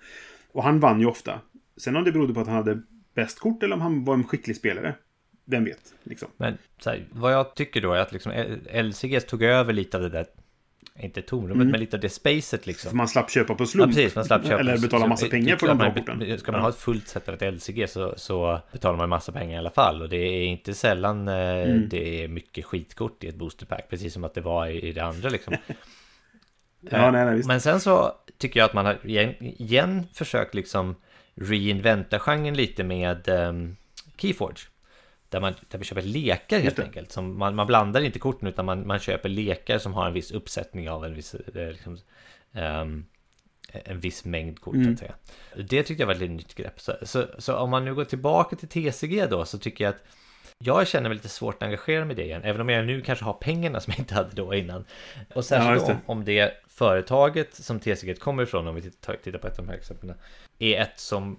Och 0.53 0.63
han 0.63 0.81
vann 0.81 1.01
ju 1.01 1.07
ofta. 1.07 1.41
Sen 1.77 1.97
om 1.97 2.05
det 2.05 2.13
berodde 2.13 2.35
på 2.35 2.41
att 2.41 2.47
han 2.47 2.57
hade 2.57 2.83
bäst 3.15 3.39
kort 3.41 3.63
eller 3.63 3.75
om 3.75 3.81
han 3.81 4.05
var 4.05 4.15
en 4.15 4.25
skicklig 4.25 4.57
spelare. 4.57 4.95
Vem 5.45 5.65
vet? 5.65 5.95
Liksom. 6.03 6.29
Men 6.37 6.59
här, 6.87 7.05
vad 7.11 7.33
jag 7.33 7.55
tycker 7.55 7.81
då 7.81 7.93
är 7.93 8.01
att 8.01 8.13
liksom 8.13 8.33
LCGs 8.73 9.25
tog 9.27 9.43
över 9.43 9.73
lite 9.73 9.97
av 9.97 10.03
det 10.03 10.09
där, 10.09 10.27
inte 10.99 11.23
tomrummet, 11.23 11.67
men 11.67 11.81
lite 11.81 11.97
av 11.97 12.01
det 12.01 12.09
spacet 12.09 12.67
liksom. 12.67 12.89
För 12.91 12.97
man 12.97 13.09
slapp 13.09 13.31
köpa 13.31 13.55
på 13.55 13.63
Ja, 13.63 13.67
slump. 13.67 13.95
precis, 13.95 14.15
man 14.15 14.25
slapp 14.25 14.43
köpa. 14.47 14.61
Eller 14.61 14.79
betala 14.79 15.07
massa 15.07 15.27
pengar 15.29 15.57
för 15.57 15.67
de 15.67 15.79
bra 15.79 15.95
korten. 15.95 16.39
Ska 16.39 16.53
man 16.53 16.59
Ja. 16.59 16.63
ha 16.65 16.71
ett 16.71 16.77
fullt 16.77 17.09
set 17.09 17.29
av 17.29 17.35
ett 17.35 17.55
LCG 17.55 17.87
så, 17.91 18.15
så 18.17 18.61
betalar 18.73 18.99
man 18.99 19.09
massa 19.09 19.33
pengar 19.33 19.55
i 19.55 19.59
alla 19.59 19.71
fall. 19.71 20.03
Och 20.03 20.09
det 20.09 20.17
är 20.17 20.45
inte 20.47 20.75
sällan 20.75 21.29
eh, 21.29 21.35
Mm. 21.35 21.89
det 21.89 22.25
är 22.25 22.29
mycket 22.29 22.65
skitkort 22.65 23.25
i 23.25 23.29
ett 23.29 23.35
boosterpack. 23.35 23.89
Precis 23.91 24.13
som 24.13 24.25
att 24.25 24.35
det 24.35 24.41
var 24.41 24.67
i, 24.67 24.81
i 24.89 24.93
det 24.93 25.05
andra 25.05 25.29
liksom. 25.29 25.55
Ja, 26.81 27.11
nej, 27.11 27.25
nej, 27.25 27.35
visst. 27.37 27.49
Men 27.49 27.61
sen 27.61 27.81
så 27.81 28.13
tycker 28.39 28.61
jag 28.61 28.65
att 28.65 28.75
man 28.75 28.87
har 28.87 29.07
igen, 29.07 29.35
igen 29.41 30.07
försökt 30.13 30.55
liksom 30.55 30.97
reinventa 31.35 32.19
genren 32.19 32.55
lite 32.55 32.85
med 32.85 33.29
um, 33.29 33.77
Keyforge. 34.17 34.61
Där, 35.29 35.41
man, 35.41 35.55
där 35.69 35.79
vi 35.79 35.85
köper 35.85 36.03
lekar 36.03 36.59
helt 36.59 36.79
enkelt. 36.79 37.13
Som 37.13 37.39
man, 37.39 37.55
man 37.55 37.67
blandar 37.67 38.01
inte 38.01 38.19
korten 38.19 38.49
utan 38.49 38.65
man, 38.65 38.87
man 38.87 38.99
köper 38.99 39.29
lekar 39.29 39.79
som 39.79 39.95
har 39.95 40.07
en 40.07 40.13
viss 40.13 40.31
uppsättning 40.31 40.91
av 40.91 41.05
en 41.05 41.15
viss, 41.15 41.35
eh, 41.35 41.71
liksom, 41.71 41.99
ehm, 42.53 43.05
en 43.73 44.01
viss 44.01 44.25
mängd 44.25 44.61
kort 44.61 44.75
så 44.75 44.81
Mm. 44.81 44.97
Det 45.57 45.83
tyckte 45.83 46.03
jag 46.03 46.07
var 46.07 46.15
ett 46.15 46.31
nytt 46.31 46.55
grepp. 46.55 46.81
Så, 46.81 46.93
så, 47.03 47.27
så 47.39 47.57
om 47.57 47.71
man 47.71 47.85
nu 47.85 47.95
går 47.95 48.05
tillbaka 48.05 48.57
till 48.57 48.69
TCG 48.69 49.27
då 49.27 49.45
så 49.45 49.59
tycker 49.59 49.85
jag 49.85 49.95
att 49.95 50.05
jag 50.63 50.89
känner 50.89 51.09
mig 51.09 51.17
lite 51.17 51.29
svårt 51.29 51.55
att 51.55 51.63
engagera 51.63 52.05
mig 52.05 52.13
i 52.13 52.17
det 52.17 52.25
igen, 52.25 52.43
även 52.45 52.61
om 52.61 52.69
jag 52.69 52.87
nu 52.87 53.01
kanske 53.01 53.25
har 53.25 53.33
pengarna 53.33 53.81
som 53.81 53.91
jag 53.91 53.99
inte 53.99 54.15
hade 54.15 54.31
då 54.33 54.55
innan. 54.55 54.81
Och 54.81 55.27
Ja, 55.35 55.43
särskilt 55.43 55.83
om, 55.83 55.89
det. 55.89 56.01
om 56.07 56.25
det 56.25 56.53
företaget 56.69 57.55
som 57.55 57.81
TCG 57.81 58.15
kommer 58.15 58.43
ifrån, 58.43 58.69
om 58.69 58.75
vi 58.75 58.83
tittar, 58.83 59.17
tittar 59.25 59.39
på 59.39 59.47
ett 59.47 59.59
av 59.59 59.65
de 59.65 59.71
här 59.71 59.79
exemplen, 59.79 60.15
är 60.59 60.81
ett 60.81 61.01
som 61.01 61.39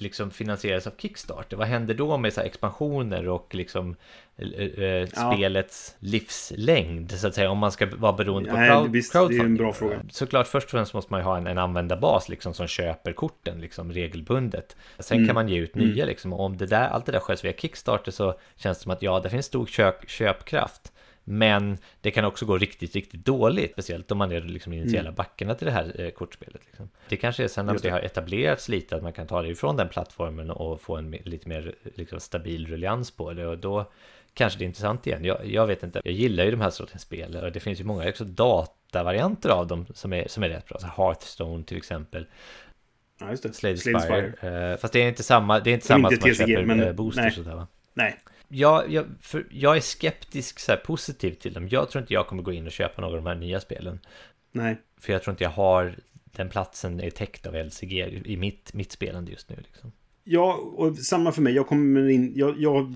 liksom 0.00 0.30
finansieras 0.30 0.86
av 0.86 0.92
Kickstarter. 0.98 1.56
Vad 1.56 1.66
händer 1.66 1.94
då 1.94 2.16
med 2.18 2.32
så 2.32 2.40
expansioner 2.40 3.28
och 3.28 3.54
liksom 3.54 3.96
eh, 4.36 4.48
eh, 4.48 4.84
Ja. 4.84 5.06
spelets 5.32 5.96
livslängd 5.98 7.12
så 7.12 7.26
att 7.26 7.34
säga 7.34 7.50
om 7.50 7.58
man 7.58 7.72
ska 7.72 7.86
vara 7.96 8.12
beroende 8.12 8.50
på 8.50 8.56
Nej, 8.56 8.70
crowd, 8.70 8.90
visst, 8.92 9.12
det 9.12 9.18
är 9.18 9.22
en 9.22 9.28
crowdfunding? 9.28 9.56
bra 9.56 9.72
fråga. 9.72 10.00
Såklart 10.10 10.46
först 10.46 10.64
och 10.64 10.70
främst 10.70 10.94
måste 10.94 11.12
man 11.12 11.20
ju 11.20 11.24
ha 11.24 11.36
en, 11.36 11.46
en 11.46 11.58
användarbas 11.58 12.28
liksom 12.28 12.54
som 12.54 12.66
köper 12.66 13.12
korten 13.12 13.60
liksom 13.60 13.92
regelbundet. 13.92 14.76
Sen 14.98 15.16
Mm. 15.16 15.26
kan 15.28 15.34
man 15.34 15.48
ge 15.48 15.56
ut 15.58 15.74
nya 15.74 16.04
liksom 16.04 16.32
och 16.32 16.40
om 16.44 16.56
det 16.56 16.66
där, 16.66 16.88
allt 16.88 17.06
det 17.06 17.12
där 17.12 17.20
sköts 17.20 17.44
via 17.44 17.52
Kickstarter 17.52 18.12
så 18.12 18.34
känns 18.56 18.78
det 18.78 18.82
som 18.82 18.92
att 18.92 19.02
ja, 19.02 19.20
det 19.20 19.30
finns 19.30 19.46
stor 19.46 19.66
köp, 19.66 20.08
köpkraft. 20.10 20.92
Men 21.24 21.78
det 22.00 22.10
kan 22.10 22.24
också 22.24 22.46
gå 22.46 22.58
riktigt, 22.58 22.94
riktigt 22.94 23.24
dåligt, 23.24 23.72
speciellt 23.72 24.10
om 24.10 24.18
man 24.18 24.32
är 24.32 24.40
liksom 24.40 24.72
initiala 24.72 25.12
backarna 25.12 25.54
till 25.54 25.66
det 25.66 25.72
här 25.72 26.00
eh, 26.00 26.10
kortspelet. 26.10 26.60
Liksom. 26.66 26.88
Det 27.08 27.16
kanske 27.16 27.44
är 27.44 27.48
sen 27.48 27.66
när 27.66 27.72
det 27.72 27.78
det. 27.78 27.90
har 27.90 28.00
etablerats 28.00 28.68
lite 28.68 28.96
att 28.96 29.02
man 29.02 29.12
kan 29.12 29.26
ta 29.26 29.42
det 29.42 29.48
ifrån 29.48 29.76
den 29.76 29.88
plattformen 29.88 30.50
och 30.50 30.80
få 30.80 30.96
en 30.96 31.10
lite 31.10 31.48
mer 31.48 31.74
liksom, 31.94 32.20
stabil 32.20 32.66
ruljans 32.66 33.10
på 33.10 33.32
det 33.32 33.46
och 33.46 33.58
då 33.58 33.90
kanske 34.34 34.58
det 34.58 34.64
är 34.64 34.66
intressant 34.66 35.06
igen. 35.06 35.24
Jag, 35.24 35.46
jag 35.46 35.66
vet 35.66 35.82
inte, 35.82 36.00
jag 36.04 36.14
gillar 36.14 36.44
ju 36.44 36.50
de 36.50 36.60
här 36.60 36.70
sortens 36.70 37.02
spel 37.02 37.36
och 37.36 37.52
det 37.52 37.60
finns 37.60 37.80
ju 37.80 37.84
många 37.84 38.08
också 38.08 38.24
datavarianter 38.24 39.48
av 39.50 39.66
dem 39.66 39.86
som 39.94 40.12
är, 40.12 40.28
som 40.28 40.42
är 40.42 40.48
rätt 40.48 40.66
bra. 40.68 40.78
Så 40.78 40.86
Hearthstone 40.86 41.64
till 41.64 41.76
exempel, 41.76 42.26
Ja, 43.20 43.30
just 43.30 43.42
det. 43.42 43.52
Slade 43.52 43.76
Slade 43.76 44.00
Spire. 44.00 44.70
Eh, 44.72 44.76
fast 44.76 44.92
det 44.92 45.02
är 45.02 45.08
inte 45.08 45.22
samma, 45.22 45.60
det 45.60 45.70
är 45.70 45.74
inte 45.74 45.86
Som 45.86 45.94
samma 45.94 46.08
inte 46.08 46.20
som 46.20 46.28
man 46.28 46.34
TCG, 46.34 46.48
köper 46.54 46.64
men- 46.64 46.80
eh, 46.80 46.92
boosters 46.92 47.22
nej. 47.22 47.28
och 47.28 47.34
sådär 47.34 47.54
va? 47.56 47.66
Nej. 47.94 48.16
Jag, 48.48 48.92
jag, 48.92 49.06
för, 49.20 49.46
jag 49.50 49.76
är 49.76 49.80
skeptisk 49.80 50.58
så 50.58 50.72
här, 50.72 50.78
positiv 50.78 51.32
till 51.34 51.52
dem. 51.52 51.68
Jag 51.68 51.90
tror 51.90 52.02
inte 52.02 52.14
jag 52.14 52.26
kommer 52.26 52.42
gå 52.42 52.52
in 52.52 52.66
och 52.66 52.72
köpa 52.72 53.02
några 53.02 53.16
av 53.16 53.24
de 53.24 53.28
här 53.28 53.36
nya 53.36 53.60
spelen. 53.60 54.00
Nej. 54.52 54.76
För 55.00 55.12
jag 55.12 55.22
tror 55.22 55.32
inte 55.32 55.44
jag 55.44 55.50
har 55.50 55.96
den 56.36 56.48
platsen 56.48 57.00
är 57.00 57.10
täckt 57.10 57.46
av 57.46 57.54
LCG 57.54 58.22
i 58.24 58.36
mitt, 58.36 58.74
mitt 58.74 58.92
spelande 58.92 59.30
just 59.30 59.50
nu. 59.50 59.56
Liksom. 59.56 59.92
Ja, 60.24 60.54
och 60.54 60.98
samma 60.98 61.32
för 61.32 61.42
mig. 61.42 61.54
Jag 61.54 61.66
kommer 61.66 62.08
in... 62.08 62.32
Jag, 62.36 62.54
jag, 62.58 62.94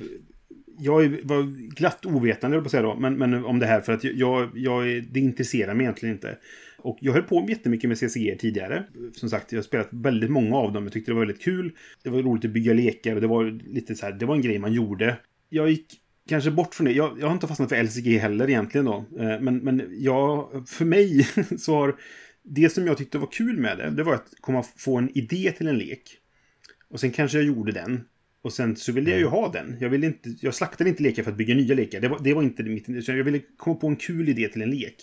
jag 0.79 1.09
var 1.25 1.71
glatt 1.75 2.07
ovetande, 2.07 2.63
på 2.63 2.69
säga 2.69 2.83
då, 2.83 2.95
men, 2.95 3.15
men 3.19 3.45
om 3.45 3.59
det 3.59 3.67
här 3.67 3.81
för 3.81 3.93
att 3.93 4.05
jag, 4.05 4.51
jag, 4.55 5.05
det 5.11 5.21
intresserar 5.21 5.75
mig 5.75 5.85
egentligen 5.85 6.15
inte. 6.15 6.39
Och 6.79 6.99
jag 7.01 7.13
höll 7.13 7.23
på 7.23 7.47
jättemycket 7.49 7.89
med 7.89 7.99
CCG 7.99 8.39
tidigare. 8.39 8.85
Som 9.13 9.31
sagt, 9.31 9.53
jag 9.53 9.59
har 9.59 9.63
spelat 9.63 9.89
väldigt 9.91 10.31
många 10.31 10.57
av 10.57 10.73
dem. 10.73 10.85
Jag 10.85 10.93
tyckte 10.93 11.11
det 11.11 11.15
var 11.15 11.27
väldigt 11.27 11.43
kul. 11.43 11.73
Det 12.03 12.11
var 12.11 12.23
roligt 12.23 12.45
att 12.45 12.51
bygga 12.51 12.73
lekar 12.73 13.15
och 13.15 13.21
det 13.21 13.27
var 13.27 13.45
lite 13.75 13.95
så 13.95 14.07
här, 14.07 14.13
det 14.13 14.27
var 14.27 14.35
en 14.35 14.43
grej 14.43 14.59
man 14.59 14.73
gjorde. 14.73 15.17
Jag 15.49 15.71
gick 15.71 16.01
kanske 16.29 16.51
bort 16.51 16.75
från 16.75 16.85
det. 16.85 16.93
Jag, 16.93 17.21
jag 17.21 17.27
har 17.27 17.35
inte 17.35 17.47
fastnat 17.47 17.69
för 17.69 17.83
LCG 17.83 18.19
heller 18.19 18.51
egentligen 18.51 18.85
då. 18.85 19.05
Eh, 19.19 19.41
men, 19.41 19.57
men 19.59 19.89
jag, 19.91 20.49
för 20.69 20.85
mig 20.85 21.29
så 21.59 21.75
har 21.75 21.97
det 22.43 22.69
som 22.69 22.87
jag 22.87 22.99
tyckte 22.99 23.19
var 23.19 23.33
kul 23.33 23.57
med 23.59 23.79
det, 23.79 23.91
det 23.91 24.03
var 24.03 24.15
att 24.15 24.33
komma 24.41 24.65
få 24.77 24.97
en 24.97 25.19
idé 25.19 25.53
till 25.57 25.67
en 25.67 25.79
lek. 25.79 26.03
Och 26.91 27.01
sen 27.01 27.11
kanske 27.11 27.39
jag 27.39 27.47
gjorde 27.47 27.73
den. 27.73 28.05
Och 28.43 28.53
sen 28.53 28.77
så 28.77 28.93
ville 28.93 29.11
jag 29.11 29.19
ju 29.19 29.27
ha 29.27 29.53
den. 29.53 29.77
Jag, 29.81 29.89
ville 29.89 30.07
inte, 30.07 30.35
jag 30.41 30.55
slaktade 30.55 30.91
inte 30.91 31.03
lekar 31.03 31.23
för 31.23 31.31
att 31.31 31.37
bygga 31.37 31.55
nya 31.55 31.75
lekar. 31.75 32.01
Det 32.01 32.09
var, 32.09 32.19
det 32.25 32.35
var 32.35 32.43
inte 32.43 32.63
mitt 32.63 33.09
Jag 33.09 33.25
ville 33.25 33.41
komma 33.57 33.77
på 33.77 33.87
en 33.87 33.97
kul 33.97 34.29
idé 34.29 34.49
till 34.49 34.63
en 34.63 34.71
lek. 34.71 34.97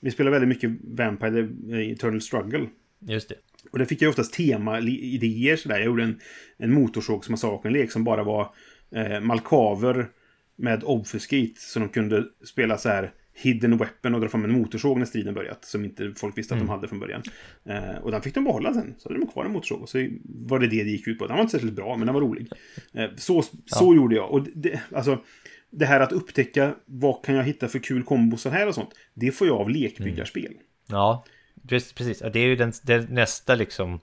Vi 0.00 0.10
spelar 0.10 0.30
väldigt 0.30 0.48
mycket 0.48 0.70
Vampire 0.82 1.48
Eternal 1.92 2.20
Struggle. 2.20 2.66
Just 3.00 3.28
det. 3.28 3.34
Och 3.70 3.78
där 3.78 3.84
fick 3.84 4.02
jag 4.02 4.10
oftast 4.10 4.34
tema-idéer 4.34 5.56
sådär. 5.56 5.76
Jag 5.76 5.86
gjorde 5.86 6.02
en, 6.02 6.20
en 6.56 6.72
motorsågsmassakern-lek 6.72 7.92
som 7.92 8.04
bara 8.04 8.24
var 8.24 8.54
eh, 8.94 9.20
malkaver 9.20 10.08
med 10.56 10.84
obfuscate. 10.84 11.54
Så 11.56 11.78
de 11.78 11.88
kunde 11.88 12.24
spela 12.44 12.78
så 12.78 12.88
här 12.88 13.12
hidden 13.34 13.76
weapon 13.76 14.14
och 14.14 14.20
dra 14.20 14.28
fram 14.28 14.44
en 14.44 14.52
motorsåg 14.52 14.98
när 14.98 15.06
striden 15.06 15.34
börjat. 15.34 15.64
Som 15.64 15.84
inte 15.84 16.12
folk 16.16 16.38
visste 16.38 16.54
att 16.54 16.60
mm. 16.60 16.66
de 16.66 16.72
hade 16.72 16.88
från 16.88 17.00
början. 17.00 17.22
Eh, 17.64 18.02
och 18.02 18.10
den 18.10 18.22
fick 18.22 18.34
de 18.34 18.44
behålla 18.44 18.74
sen. 18.74 18.94
Så 18.98 19.08
hade 19.08 19.20
de 19.20 19.26
kvar 19.26 19.44
en 19.44 19.52
motorsåg. 19.52 19.82
Och 19.82 19.88
så 19.88 20.08
var 20.24 20.58
det 20.58 20.66
det 20.66 20.84
det 20.84 20.90
gick 20.90 21.06
ut 21.08 21.18
på. 21.18 21.26
Den 21.26 21.36
var 21.36 21.42
inte 21.42 21.52
särskilt 21.52 21.74
bra, 21.74 21.96
men 21.96 22.06
den 22.06 22.14
var 22.14 22.20
rolig. 22.20 22.52
Eh, 22.92 23.10
så 23.16 23.42
så 23.42 23.58
ja. 23.66 23.94
gjorde 23.94 24.14
jag. 24.14 24.30
Och 24.30 24.46
det, 24.54 24.80
alltså, 24.94 25.18
det 25.70 25.86
här 25.86 26.00
att 26.00 26.12
upptäcka 26.12 26.74
vad 26.86 27.24
kan 27.24 27.34
jag 27.34 27.44
hitta 27.44 27.68
för 27.68 27.78
kul 27.78 28.02
kombos 28.02 28.44
här 28.44 28.68
och 28.68 28.74
sånt. 28.74 28.90
Det 29.14 29.30
får 29.30 29.46
jag 29.46 29.60
av 29.60 29.70
lekbyggarspel. 29.70 30.46
Mm. 30.46 30.58
Ja, 30.88 31.24
precis. 31.68 32.18
Det 32.18 32.38
är 32.38 32.46
ju 32.46 32.56
den, 32.56 32.72
den 32.82 33.06
nästa 33.10 33.54
liksom 33.54 34.00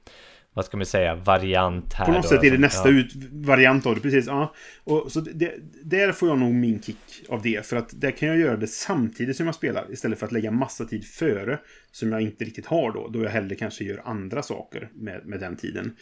vad 0.60 0.65
ska 0.65 0.77
man 0.77 0.86
säga, 0.86 1.15
variant 1.15 1.94
här. 1.94 2.06
På 2.06 2.11
något 2.11 2.23
då, 2.23 2.30
sätt 2.30 2.44
är 2.44 2.52
det 2.52 2.57
nästa 2.57 2.90
ja. 2.90 2.95
ut, 2.95 3.11
variant 3.31 3.86
av 3.86 3.95
det, 3.95 4.02
precis. 4.02 4.27
Ja. 4.27 4.53
Och, 4.84 5.11
så 5.11 5.19
det, 5.19 5.53
där 5.84 6.11
får 6.11 6.30
jag 6.30 6.40
nog 6.40 6.53
min 6.53 6.81
kick 6.81 6.98
av 7.30 7.41
det. 7.41 7.65
För 7.65 7.77
att 7.77 8.02
där 8.02 8.11
kan 8.11 8.27
jag 8.27 8.38
göra 8.38 8.57
det 8.57 8.68
samtidigt 8.68 9.38
som 9.38 9.45
jag 9.45 9.56
spelar. 9.56 9.91
Istället 9.91 10.19
för 10.19 10.26
att 10.26 10.31
lägga 10.31 10.52
massa 10.52 10.86
tid 10.86 11.06
före. 11.06 11.60
Som 11.91 12.11
jag 12.11 12.22
inte 12.22 12.45
riktigt 12.45 12.65
har 12.65 12.91
då. 12.91 13.07
Då 13.07 13.23
jag 13.23 13.30
hellre 13.30 13.56
kanske 13.56 13.84
gör 13.84 14.02
andra 14.06 14.41
saker 14.41 14.90
med, 14.94 15.22
med 15.26 15.40
den 15.40 15.56
tiden 15.56 15.95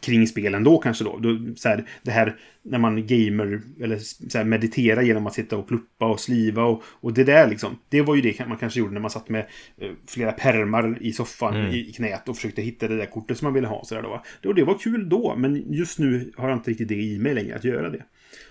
kring 0.00 0.26
spelen 0.26 0.64
då 0.64 0.78
kanske 0.78 1.04
då. 1.04 1.18
då 1.18 1.38
så 1.56 1.68
här, 1.68 1.84
det 2.02 2.10
här 2.10 2.36
när 2.62 2.78
man 2.78 3.06
gamer 3.06 3.60
eller 3.80 3.98
så 4.30 4.38
här, 4.38 4.44
mediterar 4.44 5.02
genom 5.02 5.26
att 5.26 5.34
sitta 5.34 5.56
och 5.56 5.68
pluppa 5.68 6.06
och 6.06 6.20
sliva 6.20 6.64
och, 6.64 6.82
och 6.86 7.12
det 7.12 7.24
där 7.24 7.48
liksom. 7.48 7.78
Det 7.88 8.02
var 8.02 8.14
ju 8.14 8.20
det 8.20 8.48
man 8.48 8.58
kanske 8.58 8.80
gjorde 8.80 8.92
när 8.92 9.00
man 9.00 9.10
satt 9.10 9.28
med 9.28 9.46
eh, 9.78 9.90
flera 10.08 10.32
permar 10.32 10.98
i 11.00 11.12
soffan 11.12 11.56
mm. 11.56 11.74
i, 11.74 11.92
knät 11.92 12.28
och 12.28 12.36
försökte 12.36 12.62
hitta 12.62 12.88
det 12.88 12.96
där 12.96 13.06
kortet 13.06 13.38
som 13.38 13.46
man 13.46 13.54
ville 13.54 13.68
ha. 13.68 13.84
Så 13.84 13.94
där 13.94 14.02
då, 14.02 14.08
va? 14.08 14.22
Det, 14.42 14.52
det 14.52 14.64
var 14.64 14.78
kul 14.78 15.08
då, 15.08 15.34
men 15.36 15.72
just 15.72 15.98
nu 15.98 16.32
har 16.36 16.48
jag 16.48 16.58
inte 16.58 16.70
riktigt 16.70 16.88
det 16.88 16.94
i 16.94 17.18
mig 17.18 17.34
längre 17.34 17.56
att 17.56 17.64
göra 17.64 17.90
det. 17.90 18.02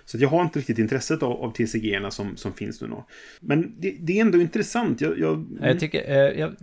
Så 0.06 0.18
jag 0.18 0.30
har 0.30 0.41
inte 0.41 0.60
riktigt 0.60 0.80
intresset 0.80 1.23
av, 1.23 1.32
av 1.32 1.52
TCG-erna 1.52 2.11
som, 2.11 2.38
som 2.38 2.53
finns 2.53 2.82
nu. 2.82 2.88
Då. 2.88 3.06
Men 3.40 3.76
det, 3.80 3.95
det, 3.99 4.18
är 4.18 4.22
ändå 4.22 4.41
intressant. 4.41 5.02
Jag, 5.02 5.19
jag... 5.19 5.45
jag 5.61 5.80
tycker, 5.80 6.10
eh, 6.10 6.40
jag, 6.40 6.56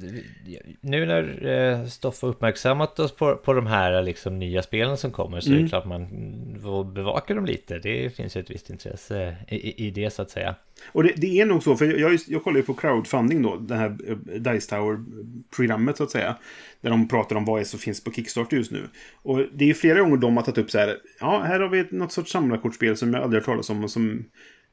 nu 0.80 1.06
när 1.06 1.46
eh, 1.46 1.86
Stoff 1.86 2.22
har 2.22 2.28
uppmärksammat 2.28 2.98
oss 2.98 3.16
på, 3.16 3.36
på 3.36 3.52
de 3.52 3.66
här 3.66 4.02
liksom, 4.02 4.38
nya 4.38 4.62
spelen 4.62 4.96
som 4.96 5.10
kommer 5.10 5.40
så 5.40 5.48
mm. 5.48 5.58
är 5.58 5.62
det 5.62 5.62
mm. 5.62 5.68
klart 5.68 5.84
man 5.84 6.51
får 6.62 6.84
bevaka 6.84 7.34
dem 7.34 7.44
lite. 7.44 7.78
Det 7.78 8.16
finns 8.16 8.36
ju 8.36 8.40
ett 8.40 8.50
visst 8.50 8.70
intresse 8.70 9.36
i, 9.48 9.86
i 9.86 9.90
det 9.90 10.10
så 10.10 10.22
att 10.22 10.30
säga. 10.30 10.54
Och 10.92 11.02
det, 11.02 11.12
det, 11.16 11.40
är 11.40 11.46
nog 11.46 11.62
så, 11.62 11.76
för 11.76 11.98
jag, 11.98 12.18
jag 12.28 12.44
kollar 12.44 12.56
ju 12.56 12.62
på 12.62 12.74
crowdfunding 12.74 13.42
då, 13.42 13.56
det 13.56 13.74
här 13.74 13.96
eh, 14.08 14.16
Dice 14.16 14.70
Tower-programmet 14.70 15.96
så 15.96 16.04
att 16.04 16.10
säga. 16.10 16.36
Där 16.80 16.90
de 16.90 17.08
pratar 17.08 17.36
om 17.36 17.44
vad 17.44 17.60
är 17.60 17.64
som 17.64 17.78
finns 17.78 18.04
på 18.04 18.12
Kickstarter 18.12 18.56
just 18.56 18.72
nu. 18.72 18.88
Och 19.22 19.46
det 19.54 19.70
är 19.70 19.74
flera 19.74 20.00
gånger 20.00 20.16
de 20.16 20.36
har 20.36 20.44
tagit 20.44 20.58
upp 20.58 20.70
så 20.70 20.78
här, 20.78 20.96
ja, 21.20 21.42
här 21.46 21.60
har 21.60 21.68
vi 21.68 21.86
något 21.90 22.12
sorts 22.12 22.32
samlarkortspel 22.32 22.96
som 22.96 23.14
jag 23.14 23.22
aldrig 23.22 23.42
har 23.42 23.46
talat 23.46 23.70
om 23.70 23.84
och 23.84 23.90
som... 23.90 24.24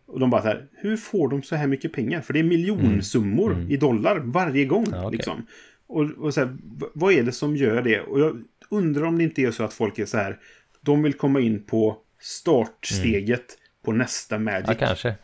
Och 0.06 0.20
de 0.20 0.30
bara 0.30 0.42
så 0.42 0.48
här, 0.48 0.68
hur 0.74 0.98
får 0.98 1.30
de 1.30 1.44
så 1.44 1.56
här 1.56 1.68
mycket 1.68 1.94
pengar? 1.94 2.22
För 2.22 2.34
det 2.34 2.40
är 2.40 2.44
miljonsummor 2.44 3.52
mm. 3.52 3.62
Mm. 3.62 3.72
i 3.72 3.78
dollar 3.78 4.20
varje 4.20 4.66
gång. 4.66 4.86
Ja, 4.92 5.00
okay. 5.00 5.18
liksom. 5.18 5.46
Och, 5.88 6.12
och 6.12 6.34
så 6.34 6.40
här, 6.40 6.58
vad 6.94 7.14
är 7.14 7.24
det 7.24 7.32
som 7.32 7.56
gör 7.56 7.82
det? 7.82 8.02
Och 8.02 8.20
jag 8.20 8.44
undrar 8.70 9.04
om 9.04 9.18
det 9.18 9.24
inte 9.24 9.42
är 9.42 9.52
så 9.52 9.64
att 9.64 9.74
folk 9.74 10.00
är 10.00 10.06
så 10.06 10.18
här, 10.18 10.40
de 10.82 11.04
vill 11.04 11.14
komma 11.14 11.40
in 11.40 11.64
på 11.64 11.98
startsteget 12.22 13.30
mm. 13.30 13.60
på 13.86 13.92
nästa 13.92 14.40
Magic. 14.40 14.68
Ja, 14.68 14.74
kanske. 14.74 15.16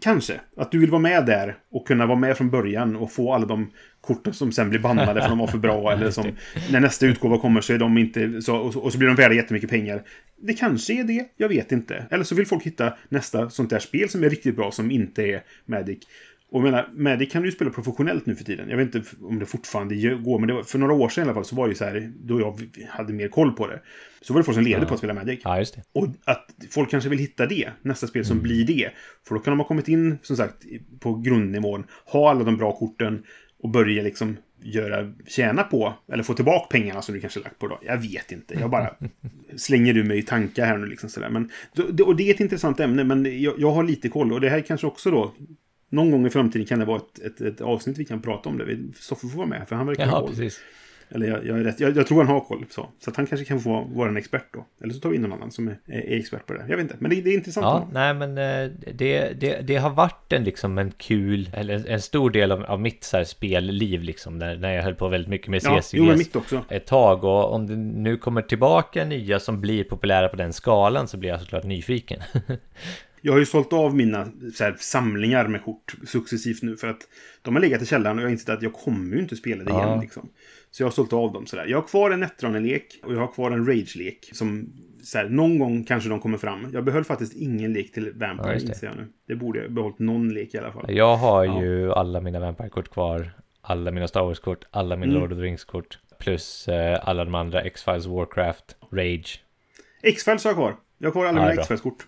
Kanske. 0.00 0.40
Att 0.56 0.70
du 0.72 0.78
vill 0.78 0.90
vara 0.90 1.02
med 1.02 1.26
där 1.26 1.56
och 1.70 1.86
kunna 1.86 2.06
vara 2.06 2.18
med 2.18 2.36
från 2.36 2.50
början 2.50 2.96
och 2.96 3.12
få 3.12 3.34
alla 3.34 3.46
de 3.46 3.70
korten 4.00 4.32
som 4.32 4.52
sen 4.52 4.70
blir 4.70 4.80
bannade 4.80 5.12
för 5.14 5.20
att 5.20 5.28
de 5.28 5.38
var 5.38 5.46
för 5.46 5.58
bra. 5.58 5.92
eller 5.96 6.10
som 6.10 6.36
när 6.70 6.80
nästa 6.80 7.06
utgåva 7.06 7.38
kommer 7.38 7.60
så 7.60 7.72
är 7.72 7.78
de 7.78 7.98
inte 7.98 8.42
så, 8.42 8.56
och 8.56 8.92
så 8.92 8.98
blir 8.98 9.08
de 9.08 9.16
värda 9.16 9.34
jättemycket 9.34 9.70
pengar. 9.70 10.02
Det 10.36 10.54
kanske 10.54 10.92
är 10.92 11.04
det, 11.04 11.28
jag 11.36 11.48
vet 11.48 11.72
inte. 11.72 12.06
Eller 12.10 12.24
så 12.24 12.34
vill 12.34 12.46
folk 12.46 12.62
hitta 12.62 12.92
nästa 13.08 13.50
sånt 13.50 13.70
där 13.70 13.78
spel 13.78 14.08
som 14.08 14.24
är 14.24 14.30
riktigt 14.30 14.56
bra 14.56 14.72
som 14.72 14.90
inte 14.90 15.22
är 15.22 15.42
Magic. 15.66 15.98
Och 16.52 16.58
jag 16.58 16.64
menar, 16.64 16.88
Magic 16.92 17.32
kan 17.32 17.42
du 17.42 17.48
ju 17.48 17.52
spela 17.52 17.70
professionellt 17.70 18.26
nu 18.26 18.34
för 18.36 18.44
tiden. 18.44 18.68
Jag 18.68 18.76
vet 18.76 18.94
inte 18.94 19.10
om 19.22 19.38
det 19.38 19.46
fortfarande 19.46 19.94
går, 20.14 20.38
men 20.38 20.54
var, 20.54 20.62
för 20.62 20.78
några 20.78 20.92
år 20.92 21.08
sedan 21.08 21.24
i 21.24 21.24
alla 21.24 21.34
fall 21.34 21.44
så 21.44 21.56
var 21.56 21.66
det 21.66 21.70
ju 21.70 21.74
så 21.74 21.84
här, 21.84 22.12
då 22.16 22.40
jag 22.40 22.60
hade 22.88 23.12
mer 23.12 23.28
koll 23.28 23.52
på 23.52 23.66
det. 23.66 23.80
Så 24.20 24.32
var 24.32 24.40
det 24.40 24.44
folk 24.44 24.54
som 24.54 24.64
levde 24.64 24.84
ja. 24.84 24.88
på 24.88 24.94
att 24.94 25.00
spela 25.00 25.14
Magic. 25.14 25.40
Ja, 25.44 25.58
just 25.58 25.74
det. 25.74 25.82
Och 25.92 26.08
att 26.24 26.46
folk 26.70 26.90
kanske 26.90 27.10
vill 27.10 27.18
hitta 27.18 27.46
det, 27.46 27.70
nästa 27.82 28.06
spel 28.06 28.24
som 28.24 28.36
mm. 28.36 28.42
blir 28.42 28.66
det. 28.66 28.90
För 29.28 29.34
då 29.34 29.40
kan 29.40 29.52
de 29.52 29.58
ha 29.58 29.66
kommit 29.66 29.88
in, 29.88 30.18
som 30.22 30.36
sagt, 30.36 30.56
på 31.00 31.14
grundnivån, 31.14 31.84
ha 32.06 32.30
alla 32.30 32.44
de 32.44 32.56
bra 32.56 32.72
korten 32.72 33.22
och 33.62 33.70
börja 33.70 34.02
liksom 34.02 34.36
göra, 34.62 35.12
tjäna 35.26 35.62
på, 35.62 35.94
eller 36.12 36.22
få 36.22 36.34
tillbaka 36.34 36.66
pengarna 36.70 37.02
som 37.02 37.14
du 37.14 37.20
kanske 37.20 37.40
lagt 37.40 37.58
på 37.58 37.68
då. 37.68 37.78
Jag 37.82 37.96
vet 37.96 38.32
inte, 38.32 38.54
jag 38.54 38.70
bara 38.70 38.94
slänger 39.56 39.94
du 39.94 40.04
mig 40.04 40.18
i 40.18 40.22
tankar 40.22 40.66
här 40.66 40.78
nu 40.78 40.86
liksom 40.86 41.08
sådär. 41.10 41.28
Men, 41.28 41.50
och 42.04 42.16
det 42.16 42.30
är 42.30 42.34
ett 42.34 42.40
intressant 42.40 42.80
ämne, 42.80 43.04
men 43.04 43.42
jag, 43.42 43.54
jag 43.58 43.70
har 43.70 43.84
lite 43.84 44.08
koll 44.08 44.32
och 44.32 44.40
det 44.40 44.48
här 44.48 44.60
kanske 44.60 44.86
också 44.86 45.10
då 45.10 45.34
någon 45.92 46.10
gång 46.10 46.26
i 46.26 46.30
framtiden 46.30 46.66
kan 46.66 46.78
det 46.78 46.84
vara 46.84 46.96
ett, 46.96 47.18
ett, 47.18 47.40
ett 47.40 47.60
avsnitt 47.60 47.98
vi 47.98 48.04
kan 48.04 48.22
prata 48.22 48.48
om 48.48 48.58
det. 48.58 48.78
Soffe 48.94 49.28
får 49.28 49.36
vara 49.36 49.46
med, 49.46 49.68
för 49.68 49.76
han 49.76 49.86
verkar 49.86 50.06
ha 50.06 50.26
precis. 50.26 50.60
Eller 51.14 51.28
jag, 51.28 51.46
jag, 51.46 51.58
är 51.58 51.64
rätt, 51.64 51.80
jag, 51.80 51.96
jag, 51.96 52.06
tror 52.06 52.24
han 52.24 52.34
har 52.34 52.40
koll. 52.40 52.64
Så, 52.70 52.88
så 52.98 53.10
att 53.10 53.16
han 53.16 53.26
kanske 53.26 53.44
kan 53.44 53.60
få 53.60 53.88
vara 53.94 54.08
en 54.08 54.16
expert 54.16 54.46
då. 54.52 54.66
Eller 54.82 54.94
så 54.94 55.00
tar 55.00 55.10
vi 55.10 55.16
in 55.16 55.22
någon 55.22 55.32
annan 55.32 55.50
som 55.50 55.68
är, 55.68 55.78
är 55.86 56.18
expert 56.18 56.46
på 56.46 56.52
det. 56.52 56.64
Jag 56.68 56.76
vet 56.76 56.82
inte, 56.82 56.96
men 56.98 57.10
det, 57.10 57.20
det 57.20 57.30
är 57.30 57.34
intressant. 57.34 57.64
Ja, 57.64 57.88
nej 57.92 58.14
men 58.14 58.38
eh, 58.38 58.70
det, 58.94 59.40
det, 59.40 59.60
det 59.60 59.76
har 59.76 59.90
varit 59.90 60.32
en, 60.32 60.44
liksom 60.44 60.78
en 60.78 60.90
kul, 60.90 61.50
eller 61.54 61.88
en 61.88 62.00
stor 62.00 62.30
del 62.30 62.52
av, 62.52 62.64
av 62.64 62.80
mitt 62.80 63.04
så 63.04 63.16
här 63.16 63.24
spelliv 63.24 64.02
liksom. 64.02 64.38
När, 64.38 64.56
när 64.56 64.72
jag 64.72 64.82
höll 64.82 64.94
på 64.94 65.08
väldigt 65.08 65.30
mycket 65.30 65.48
med 65.48 65.62
CCGS. 65.62 65.94
Ja, 66.34 66.42
jo. 66.50 66.60
Ett 66.68 66.86
tag. 66.86 67.24
Och 67.24 67.54
om 67.54 67.66
det 67.66 67.76
nu 67.76 68.16
kommer 68.16 68.42
tillbaka 68.42 69.04
nya 69.04 69.40
som 69.40 69.60
blir 69.60 69.84
populära 69.84 70.28
på 70.28 70.36
den 70.36 70.52
skalan 70.52 71.08
så 71.08 71.16
blir 71.16 71.30
jag 71.30 71.40
såklart 71.40 71.64
nyfiken. 71.64 72.20
Jag 73.24 73.32
har 73.32 73.38
ju 73.38 73.46
sålt 73.46 73.72
av 73.72 73.96
mina 73.96 74.18
här, 74.60 74.76
samlingar 74.78 75.48
med 75.48 75.64
kort 75.64 75.94
successivt 76.06 76.62
nu 76.62 76.76
för 76.76 76.88
att 76.88 77.08
de 77.42 77.54
har 77.54 77.62
legat 77.62 77.82
i 77.82 77.86
källaren 77.86 78.16
och 78.16 78.22
jag 78.22 78.26
har 78.26 78.32
insett 78.32 78.48
att 78.48 78.62
jag 78.62 78.72
kommer 78.72 79.16
ju 79.16 79.22
inte 79.22 79.36
spela 79.36 79.64
det 79.64 79.70
ja. 79.70 79.86
igen. 79.86 80.00
Liksom. 80.00 80.28
Så 80.70 80.82
jag 80.82 80.86
har 80.86 80.92
sålt 80.92 81.12
av 81.12 81.32
dem 81.32 81.46
sådär. 81.46 81.66
Jag 81.66 81.78
har 81.78 81.88
kvar 81.88 82.10
en 82.10 82.20
Netrunner-lek 82.20 83.00
och 83.04 83.14
jag 83.14 83.18
har 83.18 83.32
kvar 83.32 83.50
en 83.50 83.66
Rage-lek. 83.66 84.30
Som 84.32 84.72
så 85.02 85.18
här, 85.18 85.28
någon 85.28 85.58
gång 85.58 85.84
kanske 85.84 86.08
de 86.08 86.20
kommer 86.20 86.38
fram. 86.38 86.70
Jag 86.72 86.84
behöll 86.84 87.04
faktiskt 87.04 87.36
ingen 87.36 87.72
lek 87.72 87.92
till 87.92 88.12
Vampire, 88.12 88.52
ja, 88.52 88.60
inser 88.60 88.86
jag 88.86 88.96
nu. 88.96 89.08
Det 89.28 89.34
borde 89.34 89.62
jag 89.62 89.72
behållit 89.72 89.98
någon 89.98 90.34
lek 90.34 90.54
i 90.54 90.58
alla 90.58 90.72
fall. 90.72 90.84
Jag 90.88 91.16
har 91.16 91.44
ja. 91.44 91.62
ju 91.62 91.92
alla 91.92 92.20
mina 92.20 92.40
Vampire-kort 92.40 92.88
kvar. 92.88 93.32
Alla 93.60 93.90
mina 93.90 94.08
Star 94.08 94.22
Wars-kort, 94.22 94.64
alla 94.70 94.96
mina 94.96 95.10
mm. 95.12 95.20
Lord 95.20 95.32
of 95.32 95.38
the 95.38 95.42
Rings-kort. 95.42 95.98
Plus 96.18 96.68
eh, 96.68 97.08
alla 97.08 97.24
de 97.24 97.34
andra 97.34 97.62
X-Files, 97.62 98.06
Warcraft, 98.06 98.76
Rage. 98.92 99.40
X-Files 100.02 100.44
har 100.44 100.50
jag 100.50 100.56
kvar. 100.56 100.76
Jag 100.98 101.06
har 101.06 101.12
kvar 101.12 101.24
alla 101.26 101.40
ja, 101.40 101.48
mina 101.48 101.60
X-Files-kort. 101.60 102.06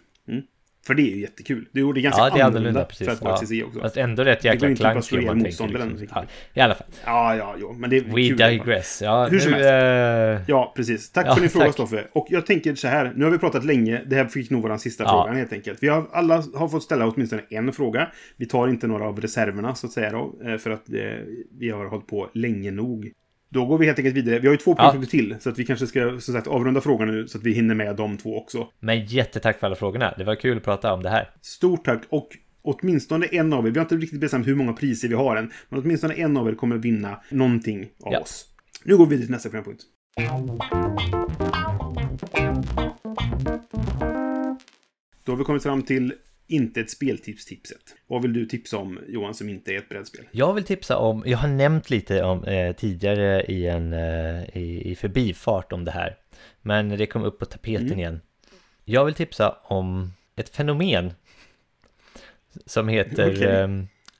För 0.87 0.95
det 0.95 1.03
är 1.03 1.15
ju 1.15 1.21
jättekul. 1.21 1.69
Det 1.73 1.81
är 1.81 1.93
ganska 1.93 2.21
ja, 2.21 2.31
det 2.31 2.41
är 2.41 2.45
annorlunda, 2.45 2.59
annorlunda 2.59 2.85
precis. 2.85 3.07
för 3.07 3.15
att 3.15 3.23
vara 3.23 3.39
ja. 3.51 3.65
också. 3.67 3.81
Fast 3.81 3.97
ändå 3.97 4.25
rätt 4.25 4.45
jäkla 4.45 4.75
klankig 4.75 5.19
om 5.19 5.25
man 5.25 5.43
tänker. 5.45 5.99
Liksom. 6.01 6.07
Ja, 6.15 6.25
I 6.55 6.61
alla 6.61 6.75
fall. 6.75 6.87
Ja, 7.05 7.37
ja, 7.37 7.55
jo. 7.59 7.73
Men 7.73 7.91
det 7.91 7.97
är 7.97 8.01
We 8.01 8.29
kul, 8.29 8.37
digress. 8.37 9.03
Ja, 9.05 9.27
Hur 9.27 9.39
som 9.39 9.53
helst. 9.53 9.69
Äh... 9.69 10.45
Ja, 10.49 10.73
precis. 10.77 11.13
Tack 11.13 11.27
ja, 11.27 11.35
för 11.35 11.41
din 11.41 11.51
fråga, 11.51 11.73
Stoffe. 11.73 12.05
Och 12.13 12.27
jag 12.31 12.47
tänker 12.47 12.75
så 12.75 12.89
här. 12.89 13.13
Nu 13.17 13.25
har 13.25 13.33
vi 13.33 13.39
pratat 13.39 13.65
länge. 13.65 14.03
Det 14.07 14.17
här 14.17 14.25
fick 14.25 14.51
nog 14.51 14.63
vara 14.63 14.73
den 14.73 14.81
sista 14.81 15.05
ja. 15.05 15.11
frågan 15.11 15.37
helt 15.37 15.53
enkelt. 15.53 15.83
Vi 15.83 15.89
har 15.89 16.07
alla 16.13 16.43
har 16.55 16.69
fått 16.69 16.83
ställa 16.83 17.07
åtminstone 17.07 17.43
en 17.51 17.73
fråga. 17.73 18.09
Vi 18.37 18.47
tar 18.47 18.69
inte 18.69 18.87
några 18.87 19.05
av 19.05 19.21
reserverna 19.21 19.75
så 19.75 19.87
att 19.87 19.93
säga 19.93 20.11
då. 20.11 20.35
Eh, 20.45 20.57
för 20.57 20.71
att 20.71 20.89
eh, 20.89 20.97
vi 21.59 21.71
har 21.71 21.87
hållit 21.87 22.07
på 22.07 22.31
länge 22.35 22.71
nog. 22.71 23.13
Då 23.55 23.65
går 23.65 23.79
vi 23.79 23.87
helt 23.87 23.99
enkelt 23.99 24.17
vidare. 24.17 24.39
Vi 24.39 24.47
har 24.47 24.55
ju 24.55 24.59
två 24.59 24.75
punkter 24.75 24.99
ja. 25.01 25.07
till. 25.07 25.37
Så 25.41 25.51
att 25.51 25.59
vi 25.59 25.65
kanske 25.65 25.87
ska 25.87 26.21
som 26.21 26.35
sagt, 26.35 26.47
avrunda 26.47 26.81
frågan 26.81 27.09
nu 27.09 27.29
så 27.29 27.39
att 27.39 27.45
vi 27.45 27.53
hinner 27.53 27.75
med 27.75 27.97
de 27.97 28.17
två 28.17 28.39
också. 28.39 28.69
Men 28.81 29.05
jättetack 29.05 29.61
för 29.61 29.67
alla 29.67 29.77
frågorna. 29.77 30.15
Det 30.19 30.25
var 30.25 30.35
kul 30.35 30.57
att 30.57 30.65
prata 30.65 30.93
om 30.93 31.03
det 31.03 31.11
här. 31.11 31.31
Stort 31.41 31.85
tack. 31.85 32.03
Och 32.09 32.29
åtminstone 32.63 33.27
en 33.27 33.53
av 33.53 33.67
er, 33.67 33.71
vi 33.71 33.79
har 33.79 33.85
inte 33.85 33.97
riktigt 33.97 34.21
bestämt 34.21 34.47
hur 34.47 34.55
många 34.55 34.73
priser 34.73 35.09
vi 35.09 35.15
har 35.15 35.37
än, 35.37 35.53
men 35.69 35.81
åtminstone 35.81 36.15
en 36.15 36.37
av 36.37 36.49
er 36.49 36.55
kommer 36.55 36.77
vinna 36.77 37.21
någonting 37.31 37.89
av 38.03 38.13
ja. 38.13 38.21
oss. 38.21 38.47
Nu 38.85 38.97
går 38.97 39.07
vi 39.07 39.11
vidare 39.11 39.27
till 39.27 39.35
nästa 39.35 39.49
programpunkt. 39.49 39.83
Då 45.25 45.33
har 45.33 45.37
vi 45.37 45.45
kommit 45.45 45.63
fram 45.63 45.83
till 45.83 46.15
inte 46.47 46.81
ett 46.81 46.91
speltips-tipset. 46.91 47.95
Vad 48.07 48.23
vill 48.23 48.33
du 48.33 48.47
tipsa 48.47 48.79
om, 48.79 48.99
Johan, 49.09 49.35
som 49.35 49.49
inte 49.49 49.73
är 49.75 49.79
ett 49.79 49.89
brädspel? 49.89 50.25
Jag 50.31 50.55
vill 50.55 50.65
tipsa 50.65 50.97
om, 50.99 51.23
jag 51.27 51.39
har 51.39 51.49
nämnt 51.49 51.91
lite 51.91 52.23
om 52.25 52.45
eh, 52.45 52.73
tidigare 52.77 53.43
i 53.45 53.67
en 53.69 53.93
eh, 53.93 54.57
i, 54.57 54.83
i 54.91 54.95
förbifart 54.97 55.73
om 55.73 55.85
det 55.85 55.91
här. 55.91 56.17
Men 56.63 56.89
det 56.89 57.07
kom 57.07 57.23
upp 57.23 57.39
på 57.39 57.45
tapeten 57.45 57.87
Mm. 57.87 57.99
igen. 57.99 58.21
Jag 58.85 59.05
vill 59.05 59.15
tipsa 59.15 59.57
om 59.65 60.13
ett 60.37 60.49
fenomen 60.49 61.13
som 62.67 62.89
heter 62.89 63.31
Okej. 63.31 63.45
eh, 63.45 63.69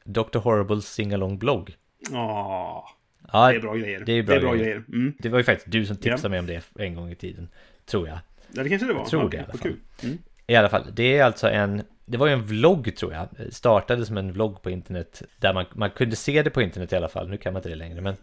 Dr. 0.05 0.39
Horribles 0.39 0.87
Singalong 0.93 1.39
blogg. 1.39 1.77
Ja, 2.13 2.91
Ja, 3.33 3.51
det 3.51 3.57
är 3.57 3.61
bra 3.61 3.75
grejer. 3.75 4.03
det 4.07 4.13
är 4.13 4.23
bra 4.23 4.35
grejer. 4.37 4.55
grejer. 4.57 4.85
Mm. 4.89 5.15
Det 5.19 5.29
var 5.29 5.39
ju 5.39 5.45
faktiskt 5.45 5.71
du 5.71 5.87
som 5.87 5.97
tipsade 5.97 6.23
Ja. 6.23 6.29
mig 6.29 6.39
om 6.39 6.47
det 6.47 6.85
en 6.85 6.95
gång 6.95 7.11
i 7.11 7.15
tiden, 7.15 7.49
tror 7.87 8.09
jag. 8.09 8.19
Ja, 8.53 8.63
det 8.63 8.69
kanske 8.69 8.87
det 8.87 8.93
var. 8.93 9.01
Jag 9.01 9.09
tror 9.11 9.23
ja, 9.23 9.29
det 9.29 9.37
i 9.37 9.41
alla 9.41 9.59
fall. 9.59 9.73
Mm. 10.03 10.19
I 10.47 10.55
alla 10.57 10.69
fall, 10.69 10.87
det 10.95 11.19
är 11.19 11.25
alltså 11.25 11.49
en 11.51 11.83
Det 12.07 12.17
var 12.17 12.27
ju 12.27 12.33
en 12.33 12.45
vlogg 12.45 12.97
tror 12.97 13.13
jag. 13.13 13.29
Startade 13.55 14.07
som 14.07 14.17
en 14.17 14.33
vlogg 14.33 14.63
på 14.63 14.71
internet 14.71 15.23
Där 15.39 15.55
man, 15.55 15.65
man 15.75 15.91
kunde 15.91 16.17
se 16.17 16.43
det 16.43 16.51
på 16.51 16.63
internet 16.63 16.93
i 16.93 16.97
alla 16.97 17.09
fall. 17.09 17.29
Nu 17.29 17.37
kan 17.37 17.53
man 17.53 17.61
inte 17.61 17.69
det 17.69 17.75
längre 17.75 18.01
men 18.01 18.17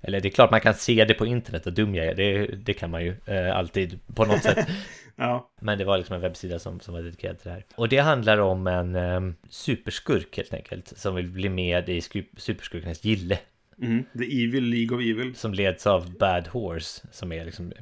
Eller 0.00 0.20
det 0.20 0.28
är 0.28 0.30
klart 0.30 0.50
man 0.50 0.60
kan 0.60 0.74
se 0.74 1.04
det 1.04 1.14
på 1.14 1.26
internet 1.26 1.66
och 1.66 1.72
dum 1.72 1.94
jag 1.94 2.06
är. 2.06 2.14
Det, 2.14 2.46
det 2.46 2.74
kan 2.74 2.90
man 2.90 3.04
ju 3.04 3.16
eh, 3.26 3.56
alltid 3.56 4.00
på 4.14 4.24
något 4.24 4.42
sätt. 4.42 4.68
Ja, 5.16 5.50
Men 5.60 5.78
det 5.78 5.84
var 5.84 5.98
liksom 5.98 6.14
en 6.14 6.20
webbsida 6.22 6.58
som, 6.58 6.80
som 6.80 6.94
var 6.94 7.02
dedikerad 7.02 7.38
till 7.38 7.48
det 7.48 7.54
här. 7.54 7.64
Och 7.74 7.88
det 7.88 7.98
handlar 7.98 8.38
om 8.38 8.66
en 8.66 8.96
um, 8.96 9.34
superskurk 9.50 10.36
helt 10.36 10.54
enkelt 10.54 10.92
Som 10.98 11.14
vill 11.14 11.28
bli 11.28 11.48
med 11.48 11.88
i 11.88 12.00
sku- 12.00 12.36
superskurkarnas 12.36 13.04
gille. 13.04 13.38
Mm. 13.82 14.04
The 14.18 14.44
Evil 14.44 14.64
League 14.64 14.96
of 14.96 15.02
Evil. 15.02 15.34
Som 15.34 15.54
leds 15.54 15.86
av 15.86 16.18
Bad 16.18 16.46
Horse 16.48 17.06
Som 17.10 17.32
är 17.32 17.44
liksom 17.44 17.72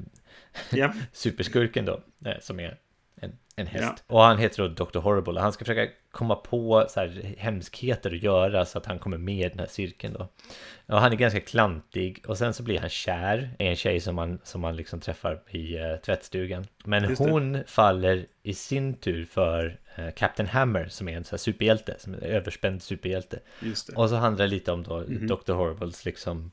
superskurken 1.11 1.85
då, 1.85 2.01
eh, 2.25 2.39
som 2.41 2.59
är 2.59 2.77
en, 3.55 3.67
häst. 3.67 4.03
Ja. 4.07 4.15
Och 4.15 4.21
han 4.23 4.37
heter 4.37 4.67
då 4.69 4.85
Dr. 4.85 4.99
Horrible 4.99 5.33
och 5.33 5.41
han 5.41 5.53
ska 5.53 5.65
försöka 5.65 5.93
komma 6.11 6.35
på 6.35 6.85
så 6.89 6.99
här 6.99 7.35
hemskheter 7.37 8.11
att 8.15 8.23
göra 8.23 8.65
så 8.65 8.77
att 8.77 8.85
han 8.85 8.99
kommer 8.99 9.17
med 9.17 9.45
i 9.45 9.49
den 9.49 9.59
här 9.59 9.67
cirkeln 9.67 10.13
då. 10.13 10.27
Och 10.95 11.01
han 11.01 11.11
är 11.11 11.15
ganska 11.15 11.39
klantig 11.39 12.23
och 12.27 12.37
sen 12.37 12.53
så 12.53 12.63
blir 12.63 12.79
han 12.79 12.89
kär 12.89 13.49
i 13.59 13.67
en 13.67 13.75
tjej 13.75 13.99
som 13.99 14.15
man, 14.15 14.39
som 14.43 14.61
man 14.61 14.75
liksom 14.75 14.99
träffar 14.99 15.41
i 15.49 15.79
uh, 15.79 15.95
tvättstugan. 15.97 16.65
Men 16.85 17.03
Just 17.09 17.23
det. 17.23 17.31
hon 17.31 17.63
faller 17.67 18.25
i 18.43 18.53
sin 18.53 18.93
tur 18.93 19.25
för 19.25 19.79
eh, 19.95 20.09
Captain 20.15 20.49
Hammer 20.49 20.87
som 20.87 21.09
är 21.09 21.17
en 21.17 21.23
så 21.23 21.31
här 21.31 21.37
superhjälte, 21.37 21.95
som 21.99 22.13
är 22.13 22.17
en 22.17 22.23
överspänd 22.23 22.83
superhjälte. 22.83 23.39
just 23.59 23.87
det. 23.87 23.93
Och 23.95 24.09
så 24.09 24.15
handlar 24.15 24.45
det 24.45 24.51
lite 24.51 24.71
om 24.71 24.83
då 24.83 24.97
Mhm. 25.07 25.27
Dr. 25.27 25.53
Horribles 25.53 26.05
liksom 26.05 26.51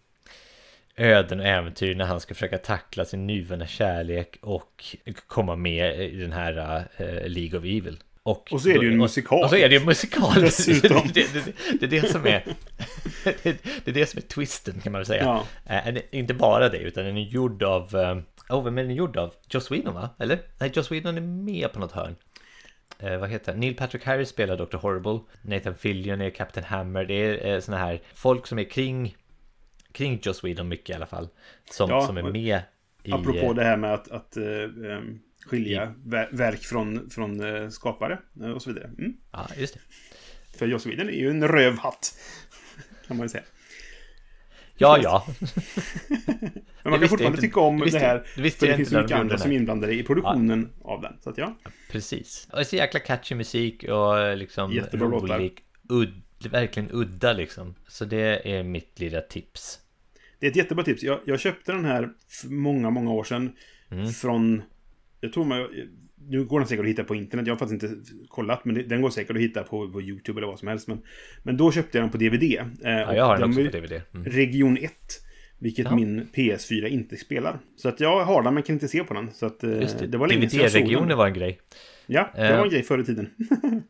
öden 1.01 1.41
och 1.41 1.47
äventyr 1.47 1.95
när 1.95 2.05
han 2.05 2.21
ska 2.21 2.35
försöka 2.35 2.59
tackla 2.59 3.05
sin 3.05 3.27
nyvunna 3.27 3.67
kärlek 3.67 4.39
och 4.41 4.97
komma 5.27 5.57
med 5.57 6.01
i 6.01 6.17
den 6.17 6.33
här 6.33 6.85
eh, 6.97 7.29
League 7.29 7.59
of 7.59 7.65
Evil. 7.65 7.99
Och, 8.23 8.53
Och 8.53 8.61
så 8.63 8.69
är 8.69 8.79
det 8.79 8.85
ju 8.85 8.93
en 8.93 8.99
musikal. 8.99 9.45
Och 9.45 9.51
så 9.51 9.57
är 9.57 9.69
det 9.69 9.75
ju 9.75 9.81
en 9.81 9.87
musikal. 9.87 10.35
Dessutom. 10.41 11.03
det, 11.15 11.33
det, 11.35 11.45
det, 11.45 11.87
det 11.87 11.97
är 11.97 12.03
det 12.03 12.09
som 12.11 12.27
är 12.27 12.45
det, 13.43 13.89
är 13.89 13.93
det 13.93 14.07
som 14.07 14.19
är 14.19 14.23
twisten 14.23 14.81
kan 14.81 14.93
man 14.93 14.99
väl 14.99 15.07
säga. 15.07 15.23
Ja. 15.23 15.45
En- 15.65 15.99
inte 16.11 16.35
bara 16.35 16.69
det, 16.69 16.79
utan 16.79 17.05
den 17.05 17.17
är 17.17 17.21
gjord 17.21 17.63
av... 17.63 17.97
eh, 17.97 18.19
Oh, 18.49 18.65
vem 18.65 18.79
är 18.79 18.83
den 18.83 18.95
gjord 18.95 19.17
av? 19.17 19.35
Joss 19.51 19.71
Whedon 19.71 19.95
va? 19.95 20.11
Eller? 20.19 20.39
Nej, 20.59 20.71
Joss 20.75 20.93
Whedon 20.93 21.17
är 21.17 21.21
med 21.21 21.73
på 21.73 21.81
något 21.81 21.93
hörn. 21.93 22.17
Eh, 22.99 23.17
vad 23.19 23.31
heter 23.31 23.53
han? 23.53 23.61
Neil 23.61 23.75
Patrick 23.77 24.05
Harris 24.05 24.29
spelar 24.29 24.57
Dr. 24.57 24.77
Horrible. 24.77 25.21
Nathan 25.43 25.75
Fillion 25.75 26.21
är 26.21 26.31
Captain 26.31 26.67
Hammer. 26.67 27.05
Det 27.05 27.15
är 27.15 27.55
eh, 27.55 27.61
såna 27.61 27.79
här 27.79 28.01
folk 28.15 28.47
som 28.47 28.59
är 28.59 28.65
kring 28.65 29.17
kring 29.93 30.19
Joss 30.23 30.45
Whedon 30.45 30.69
mycket 30.69 30.91
i 30.91 30.93
alla 30.93 31.07
fall. 31.07 31.29
Som, 31.71 31.91
Ja, 31.91 32.07
som 32.07 32.17
är 32.17 32.23
med 32.23 32.63
i... 33.03 33.13
Apropå 33.13 33.53
det 33.53 33.65
här 33.65 33.77
med 33.77 33.95
att, 33.95 34.11
att 34.11 34.37
eh, 34.37 34.45
ehm, 34.93 35.19
skilja 35.47 35.95
ver- 36.07 36.29
verk 36.37 36.61
från, 36.63 37.11
från 37.11 37.41
eh, 37.57 37.69
skapare 37.69 38.19
eh, 38.43 38.51
och 38.51 38.63
så 38.63 38.71
vidare. 38.73 38.91
Mm. 38.99 39.17
Ja, 39.33 39.47
just 39.57 39.75
det. 39.75 39.81
För 40.59 40.67
Joss 40.67 40.87
Whedon 40.87 41.09
är 41.09 41.13
ju 41.13 41.31
en 41.31 41.49
rövhatt. 41.49 42.15
Kan 43.07 43.17
man 43.17 43.25
ju 43.25 43.29
säga. 43.29 43.45
Ja, 44.77 44.99
ja. 45.03 45.27
Men 46.83 46.91
man 46.91 47.01
kan 47.01 47.09
fortfarande 47.09 47.37
inte. 47.37 47.41
tycka 47.41 47.61
om 47.61 47.79
Det 47.79 47.99
här. 47.99 48.27
det 48.37 48.43
visste 48.43 48.59
för 48.61 48.67
det 48.67 48.77
finns 48.77 48.91
när 48.91 49.03
mycket 49.03 49.17
andra 49.19 49.39
som 49.39 49.51
är 49.51 49.57
inblandade 49.57 49.95
i 49.95 50.03
produktionen 50.03 50.73
av 50.83 51.01
den. 51.03 51.13
Så 51.21 51.31
att 51.31 51.39
ja. 51.39 51.57
Precis. 51.91 52.49
Och 52.53 52.67
så 52.67 52.77
jäkla 52.77 53.01
catchy 53.01 53.35
musik 53.35 53.85
och 53.85 54.37
liksom 54.37 54.73
Jättebra 54.73 55.09
låtar. 55.09 55.39
rolig. 55.39 55.59
Udd, 56.45 56.51
verkligen 56.53 56.89
udda 56.93 57.33
liksom. 57.33 57.75
Så 57.89 58.05
det 58.05 58.53
är 58.57 58.63
mitt 58.63 59.01
lilla 59.01 59.21
tips. 59.21 59.79
Det 60.39 60.47
är 60.47 60.51
ett 60.51 60.57
jättebra 60.57 60.85
tips. 60.85 61.03
Jag, 61.03 61.21
jag 61.25 61.41
köpte 61.41 61.73
den 61.73 61.85
här 61.85 62.09
för 62.29 62.49
många, 62.49 62.91
många 62.91 63.11
år 63.13 63.25
sedan. 63.25 63.53
Mm. 63.91 64.09
Från... 64.11 64.63
Jag 65.21 65.33
tror 65.33 65.45
man... 65.45 65.69
Nu 66.29 66.45
går 66.45 66.61
den 66.61 66.69
säkert 66.69 66.83
att 66.85 66.89
hitta 66.91 67.05
på 67.05 67.15
internet. 67.15 67.47
Jag 67.47 67.55
har 67.55 67.59
faktiskt 67.59 67.83
inte 67.83 68.03
kollat. 68.29 68.65
Men 68.65 68.75
det, 68.75 68.83
den 68.83 69.03
går 69.03 69.11
säkert 69.11 69.37
att 69.37 69.43
hitta 69.43 69.63
på, 69.63 69.91
på 69.93 70.03
YouTube 70.03 70.41
eller 70.41 70.47
vad 70.49 70.59
som 70.59 70.69
helst. 70.69 70.89
Men, 70.89 71.03
men 71.43 71.57
då 71.57 71.73
köpte 71.73 71.99
jag 71.99 72.03
den 72.05 72.11
på 72.11 72.19
DVD. 72.19 72.43
Eh, 72.43 72.69
Ja, 72.83 73.15
jag 73.15 73.25
har 73.25 73.39
den 73.39 73.49
också 73.49 73.63
var 73.63 73.71
på 73.71 73.77
DVD. 73.77 74.03
Mm. 74.15 74.25
Region 74.27 74.77
1. 74.77 74.93
Vilket 75.59 75.85
Ja. 75.85 75.97
min 75.97 76.29
PS4 76.35 76.87
inte 76.87 77.17
spelar. 77.17 77.59
Så 77.77 77.89
att 77.89 78.01
jag 78.01 78.25
har 78.25 78.43
den 78.43 78.55
men 78.55 78.63
kan 78.63 78.75
inte 78.75 78.89
se 78.89 79.05
på 79.05 79.15
den. 79.15 79.31
Så 79.33 79.47
att 79.47 79.65
eh, 79.65 79.71
det, 79.71 80.07
det 80.07 80.19
var 80.19 80.29
länge 80.29 80.51
sedan 80.51 80.61
jag 80.61 80.71
såg 80.73 80.81
DVD-regioner 80.83 81.09
den. 81.09 81.19
var 81.19 81.27
en 81.27 81.35
grej. 81.35 81.61
Ja, 82.07 82.31
det 82.35 82.49
Eh. 82.49 82.57
var 82.57 82.65
en 82.65 82.71
grej 82.71 82.83
förr 82.83 82.99
i 82.99 83.05
tiden. 83.05 83.31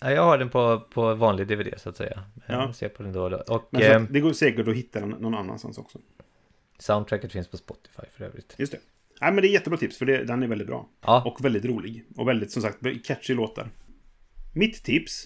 Ja, 0.00 0.10
jag 0.12 0.22
har 0.22 0.38
den 0.38 0.50
på, 0.50 0.80
på 0.80 1.14
vanlig 1.14 1.46
DVD 1.46 1.74
så 1.76 1.88
att 1.88 1.96
säga. 1.96 2.24
Ja. 2.48 2.54
Jag 2.54 2.74
ser 2.74 2.88
på 2.88 3.02
den 3.02 3.12
då 3.12 3.22
och 3.22 3.30
då. 3.30 3.36
Och 3.48 3.68
Men 3.70 3.82
eh, 3.82 4.02
att 4.02 4.12
det 4.12 4.20
går 4.20 4.32
säkert 4.32 4.68
att 4.68 4.74
hitta 4.76 5.00
den 5.00 5.08
någon 5.08 5.34
annanstans 5.34 5.78
också. 5.78 5.98
soundtracket 6.78 7.32
finns 7.32 7.48
på 7.48 7.56
Spotify 7.56 8.02
för 8.16 8.24
övrigt. 8.24 8.54
Just 8.58 8.72
det. 8.72 8.78
Nej, 9.20 9.32
men 9.32 9.42
det 9.42 9.48
är 9.48 9.52
jättebra 9.52 9.78
tips 9.78 9.98
för 9.98 10.06
det, 10.06 10.24
den 10.24 10.42
är 10.42 10.46
väldigt 10.46 10.66
bra. 10.68 10.88
Ja, 11.00 11.22
Och 11.26 11.44
väldigt 11.44 11.64
rolig. 11.64 12.04
Och 12.16 12.28
väldigt, 12.28 12.52
som 12.52 12.62
sagt, 12.62 12.78
catchy 13.04 13.34
låtar. 13.34 13.70
Mitt 14.54 14.84
tips 14.84 15.24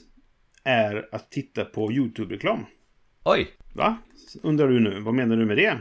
är 0.65 1.09
att 1.13 1.31
titta 1.31 1.65
på 1.65 1.93
YouTube-reklam. 1.93 2.67
oj! 3.25 3.49
Va? 3.75 3.97
Undrar 4.43 4.69
du 4.69 4.81
nu, 4.81 5.01
vad 5.01 5.15
menar 5.15 5.37
du 5.37 5.45
med 5.45 5.57
det? 5.57 5.79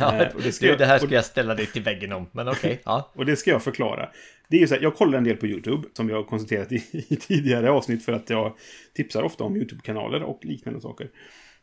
Ja, 0.00 0.22
Eh, 0.22 0.28
det 0.42 0.52
ska 0.52 0.66
jag- 0.66 0.78
det 0.78 0.86
här 0.86 0.98
ska 0.98 1.14
jag 1.14 1.24
ställa 1.24 1.54
dig 1.54 1.66
till 1.66 1.82
väggen 1.82 2.12
om, 2.12 2.26
men 2.32 2.48
okej. 2.48 2.80
ja. 2.84 3.10
Och 3.16 3.26
det 3.26 3.36
ska 3.36 3.50
jag 3.50 3.62
förklara. 3.62 4.08
Det 4.48 4.56
är 4.56 4.60
ju 4.60 4.66
så 4.66 4.74
här, 4.74 4.82
jag 4.82 4.94
kollar 4.94 5.18
en 5.18 5.24
del 5.24 5.36
på 5.36 5.46
YouTube, 5.46 5.88
som 5.92 6.08
jag 6.08 6.16
har 6.16 6.24
konstaterat 6.24 6.72
i, 6.72 6.76
i 7.08 7.16
tidigare 7.16 7.70
avsnitt 7.70 8.04
för 8.04 8.12
att 8.12 8.30
jag 8.30 8.56
tipsar 8.94 9.22
ofta 9.22 9.44
om 9.44 9.56
YouTube-kanaler 9.56 10.22
och 10.22 10.44
liknande 10.44 10.80
saker. 10.80 11.08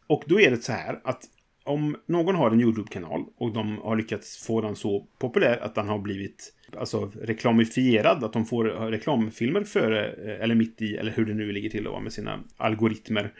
Och 0.08 0.24
då 0.28 0.40
är 0.42 0.52
det 0.52 0.58
så 0.58 0.72
här 0.72 1.00
att 1.04 1.22
om 1.64 1.96
någon 2.08 2.36
har 2.36 2.52
en 2.52 2.62
YouTube-kanal 2.62 3.26
och 3.38 3.54
de 3.54 3.78
har 3.78 3.96
lyckats 3.96 4.46
få 4.48 4.62
den 4.62 4.76
så 4.76 5.08
populär 5.20 5.58
att 5.58 5.76
den 5.76 5.88
har 5.88 6.00
blivit 6.00 6.54
alltså, 6.78 7.12
reklamifierad, 7.22 8.24
att 8.24 8.34
de 8.34 8.46
får 8.46 8.64
reklamfilmer 8.66 9.64
före 9.64 10.08
eh, 10.12 10.44
eller 10.44 10.56
mitt 10.56 10.82
i, 10.82 10.96
eller 10.98 11.12
hur 11.12 11.26
det 11.26 11.34
nu 11.34 11.52
ligger 11.52 11.70
till 11.70 11.84
då, 11.84 12.00
med 12.00 12.14
sina 12.14 12.40
algoritmer, 12.58 13.34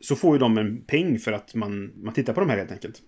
så 0.00 0.16
får 0.16 0.34
ju 0.34 0.38
de 0.38 0.58
en 0.58 0.80
peng 0.84 1.18
för 1.18 1.32
att 1.32 1.54
man, 1.54 1.92
man 1.96 2.14
tittar 2.14 2.32
på 2.32 2.40
de 2.40 2.50
här 2.50 2.56
helt 2.56 2.72
enkelt. 2.72 3.02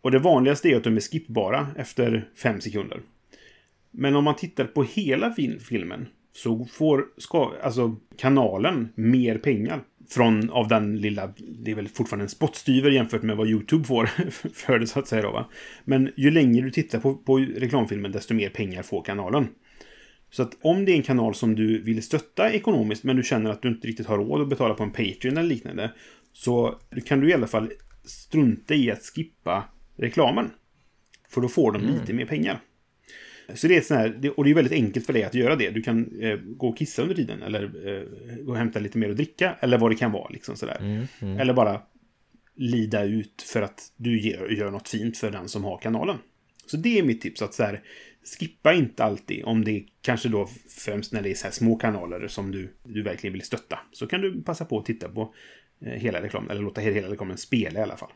Och 0.00 0.10
det 0.10 0.18
vanligaste 0.18 0.68
är 0.68 0.76
att 0.76 0.84
de 0.84 0.96
är 0.96 1.00
skippbara 1.00 1.66
efter 1.76 2.28
fem 2.36 2.60
sekunder. 2.60 3.00
Men 3.90 4.16
om 4.16 4.24
man 4.24 4.36
tittar 4.36 4.64
på 4.64 4.82
hela 4.82 5.34
filmen 5.68 6.08
så 6.32 6.64
får 6.64 7.04
ska, 7.16 7.54
alltså, 7.62 7.96
kanalen 8.16 8.88
mer 8.94 9.38
pengar. 9.38 9.80
Från 10.08 10.50
av 10.50 10.68
den 10.68 10.96
lilla, 10.96 11.32
det 11.36 11.70
är 11.70 11.74
väl 11.74 11.88
fortfarande 11.88 12.24
en 12.24 12.28
spottstyver 12.28 12.90
jämfört 12.90 13.22
med 13.22 13.36
vad 13.36 13.48
YouTube 13.48 13.84
får 13.84 14.06
för 14.54 14.78
det 14.78 14.86
så 14.86 14.98
att 14.98 15.08
säga 15.08 15.22
då 15.22 15.30
va. 15.30 15.48
Men 15.84 16.12
ju 16.16 16.30
längre 16.30 16.64
du 16.64 16.70
tittar 16.70 17.00
på, 17.00 17.14
på 17.14 17.38
reklamfilmen 17.38 18.12
desto 18.12 18.34
mer 18.34 18.48
pengar 18.48 18.82
får 18.82 19.02
kanalen. 19.02 19.48
Så 20.30 20.42
att 20.42 20.56
om 20.62 20.84
det 20.84 20.92
är 20.92 20.96
en 20.96 21.02
kanal 21.02 21.34
som 21.34 21.54
du 21.54 21.82
vill 21.82 22.02
stötta 22.02 22.52
ekonomiskt 22.52 23.04
men 23.04 23.16
du 23.16 23.22
känner 23.22 23.50
att 23.50 23.62
du 23.62 23.68
inte 23.68 23.88
riktigt 23.88 24.06
har 24.06 24.18
råd 24.18 24.40
att 24.40 24.48
betala 24.48 24.74
på 24.74 24.82
en 24.82 24.90
Patreon 24.90 25.36
eller 25.36 25.48
liknande. 25.48 25.92
Så 26.32 26.78
kan 27.04 27.20
du 27.20 27.30
i 27.30 27.34
alla 27.34 27.46
fall 27.46 27.70
strunta 28.04 28.74
i 28.74 28.90
att 28.90 29.02
skippa 29.02 29.64
reklamen. 30.00 30.50
För 31.28 31.40
då 31.40 31.48
får 31.48 31.72
de 31.72 31.82
lite 31.82 32.12
mer 32.12 32.26
pengar. 32.26 32.60
Så 33.54 33.68
det 33.68 33.76
är 33.76 33.80
sån 33.80 33.96
här, 33.96 34.32
och 34.36 34.44
det 34.44 34.50
är 34.50 34.54
väldigt 34.54 34.72
enkelt 34.72 35.06
för 35.06 35.12
dig 35.12 35.24
att 35.24 35.34
göra 35.34 35.56
det. 35.56 35.70
Du 35.70 35.82
kan 35.82 36.20
eh, 36.20 36.36
gå 36.36 36.68
och 36.68 36.78
kissa 36.78 37.02
under 37.02 37.14
tiden 37.14 37.42
eller 37.42 37.62
eh, 37.88 38.02
gå 38.44 38.52
och 38.52 38.58
hämta 38.58 38.78
lite 38.78 38.98
mer 38.98 39.10
att 39.10 39.16
dricka 39.16 39.56
eller 39.60 39.78
vad 39.78 39.90
det 39.90 39.94
kan 39.94 40.12
vara. 40.12 40.28
Liksom 40.28 40.56
sådär. 40.56 41.06
Eller 41.40 41.54
bara 41.54 41.82
lida 42.54 43.04
ut 43.04 43.42
för 43.52 43.62
att 43.62 43.92
du 43.96 44.20
gör, 44.20 44.48
gör 44.48 44.70
något 44.70 44.88
fint 44.88 45.18
för 45.18 45.30
den 45.30 45.48
som 45.48 45.64
har 45.64 45.78
kanalen. 45.78 46.18
Så 46.66 46.76
det 46.76 46.98
är 46.98 47.02
mitt 47.02 47.20
tips. 47.20 47.42
att 47.42 47.54
så 47.54 47.62
här, 47.62 47.82
Skippa 48.38 48.74
inte 48.74 49.04
alltid 49.04 49.44
om 49.44 49.64
det 49.64 49.84
kanske 50.00 50.28
då 50.28 50.48
främst 50.68 51.12
när 51.12 51.22
det 51.22 51.30
är 51.30 51.34
så 51.34 51.44
här 51.44 51.52
små 51.52 51.76
kanaler 51.76 52.28
som 52.28 52.50
du, 52.50 52.74
du 52.84 53.02
verkligen 53.02 53.32
vill 53.32 53.42
stötta. 53.42 53.78
Så 53.92 54.06
kan 54.06 54.20
du 54.20 54.42
passa 54.42 54.64
på 54.64 54.78
att 54.78 54.84
titta 54.84 55.08
på 55.08 55.34
eh, 55.80 55.92
hela 55.92 56.22
reklamen, 56.22 56.50
eller 56.50 56.62
låta 56.62 56.80
hela 56.80 57.08
reklamen 57.08 57.36
spela 57.38 57.80
i 57.80 57.82
alla 57.82 57.96
fall. 57.96 58.12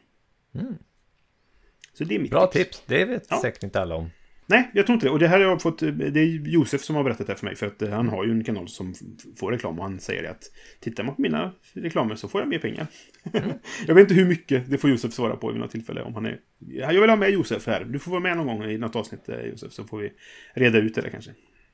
Så 1.94 2.04
det 2.04 2.14
är 2.14 2.18
mitt 2.18 2.30
Bra 2.30 2.46
tips. 2.46 2.64
tips, 2.78 2.82
det 2.86 3.04
vet 3.04 3.26
Ja. 3.30 3.40
säkert 3.40 3.62
inte 3.62 3.80
alla 3.80 3.94
om. 3.94 4.10
Nej, 4.46 4.70
jag 4.74 4.86
tror 4.86 4.94
inte 4.94 5.06
det. 5.06 5.10
Och 5.10 5.18
det 5.18 5.28
här 5.28 5.40
har 5.40 5.46
jag 5.46 5.62
fått... 5.62 5.78
Det 5.78 6.20
är 6.20 6.48
Josef 6.48 6.82
som 6.84 6.96
har 6.96 7.04
berättat 7.04 7.26
det 7.26 7.32
här 7.32 7.38
för 7.38 7.46
mig. 7.46 7.56
För 7.56 7.66
att 7.66 7.90
han 7.90 8.08
har 8.08 8.24
ju 8.24 8.30
en 8.30 8.44
kanal 8.44 8.68
som 8.68 8.94
får 9.36 9.52
reklam 9.52 9.78
och 9.78 9.84
han 9.84 10.00
säger 10.00 10.22
det 10.22 10.30
att 10.30 10.42
tittar 10.80 11.04
man 11.04 11.14
på 11.14 11.22
mina 11.22 11.52
reklamer 11.72 12.14
så 12.14 12.28
får 12.28 12.40
jag 12.40 12.48
mer 12.48 12.58
pengar. 12.58 12.86
jag 13.86 13.94
vet 13.94 14.02
inte 14.02 14.14
hur 14.14 14.24
mycket, 14.24 14.70
det 14.70 14.78
får 14.78 14.90
Josef 14.90 15.12
svara 15.12 15.36
på 15.36 15.50
vid 15.50 15.60
något 15.60 15.70
tillfälle 15.70 16.02
om 16.02 16.14
han 16.14 16.26
är... 16.26 16.40
Ja, 16.58 16.92
Jag 16.92 17.00
vill 17.00 17.10
ha 17.10 17.16
med 17.16 17.30
Josef 17.30 17.66
här. 17.66 17.84
Du 17.84 17.98
får 17.98 18.10
vara 18.10 18.20
med 18.20 18.36
någon 18.36 18.46
gång 18.46 18.64
i 18.64 18.78
något 18.78 18.96
avsnitt, 18.96 19.28
eh, 19.28 19.40
Josef, 19.40 19.72
så 19.72 19.84
får 19.84 19.98
vi 19.98 20.12
reda 20.54 20.78
ut 20.78 20.94
det 20.94 21.00
där 21.00 21.10
kanske. 21.10 21.30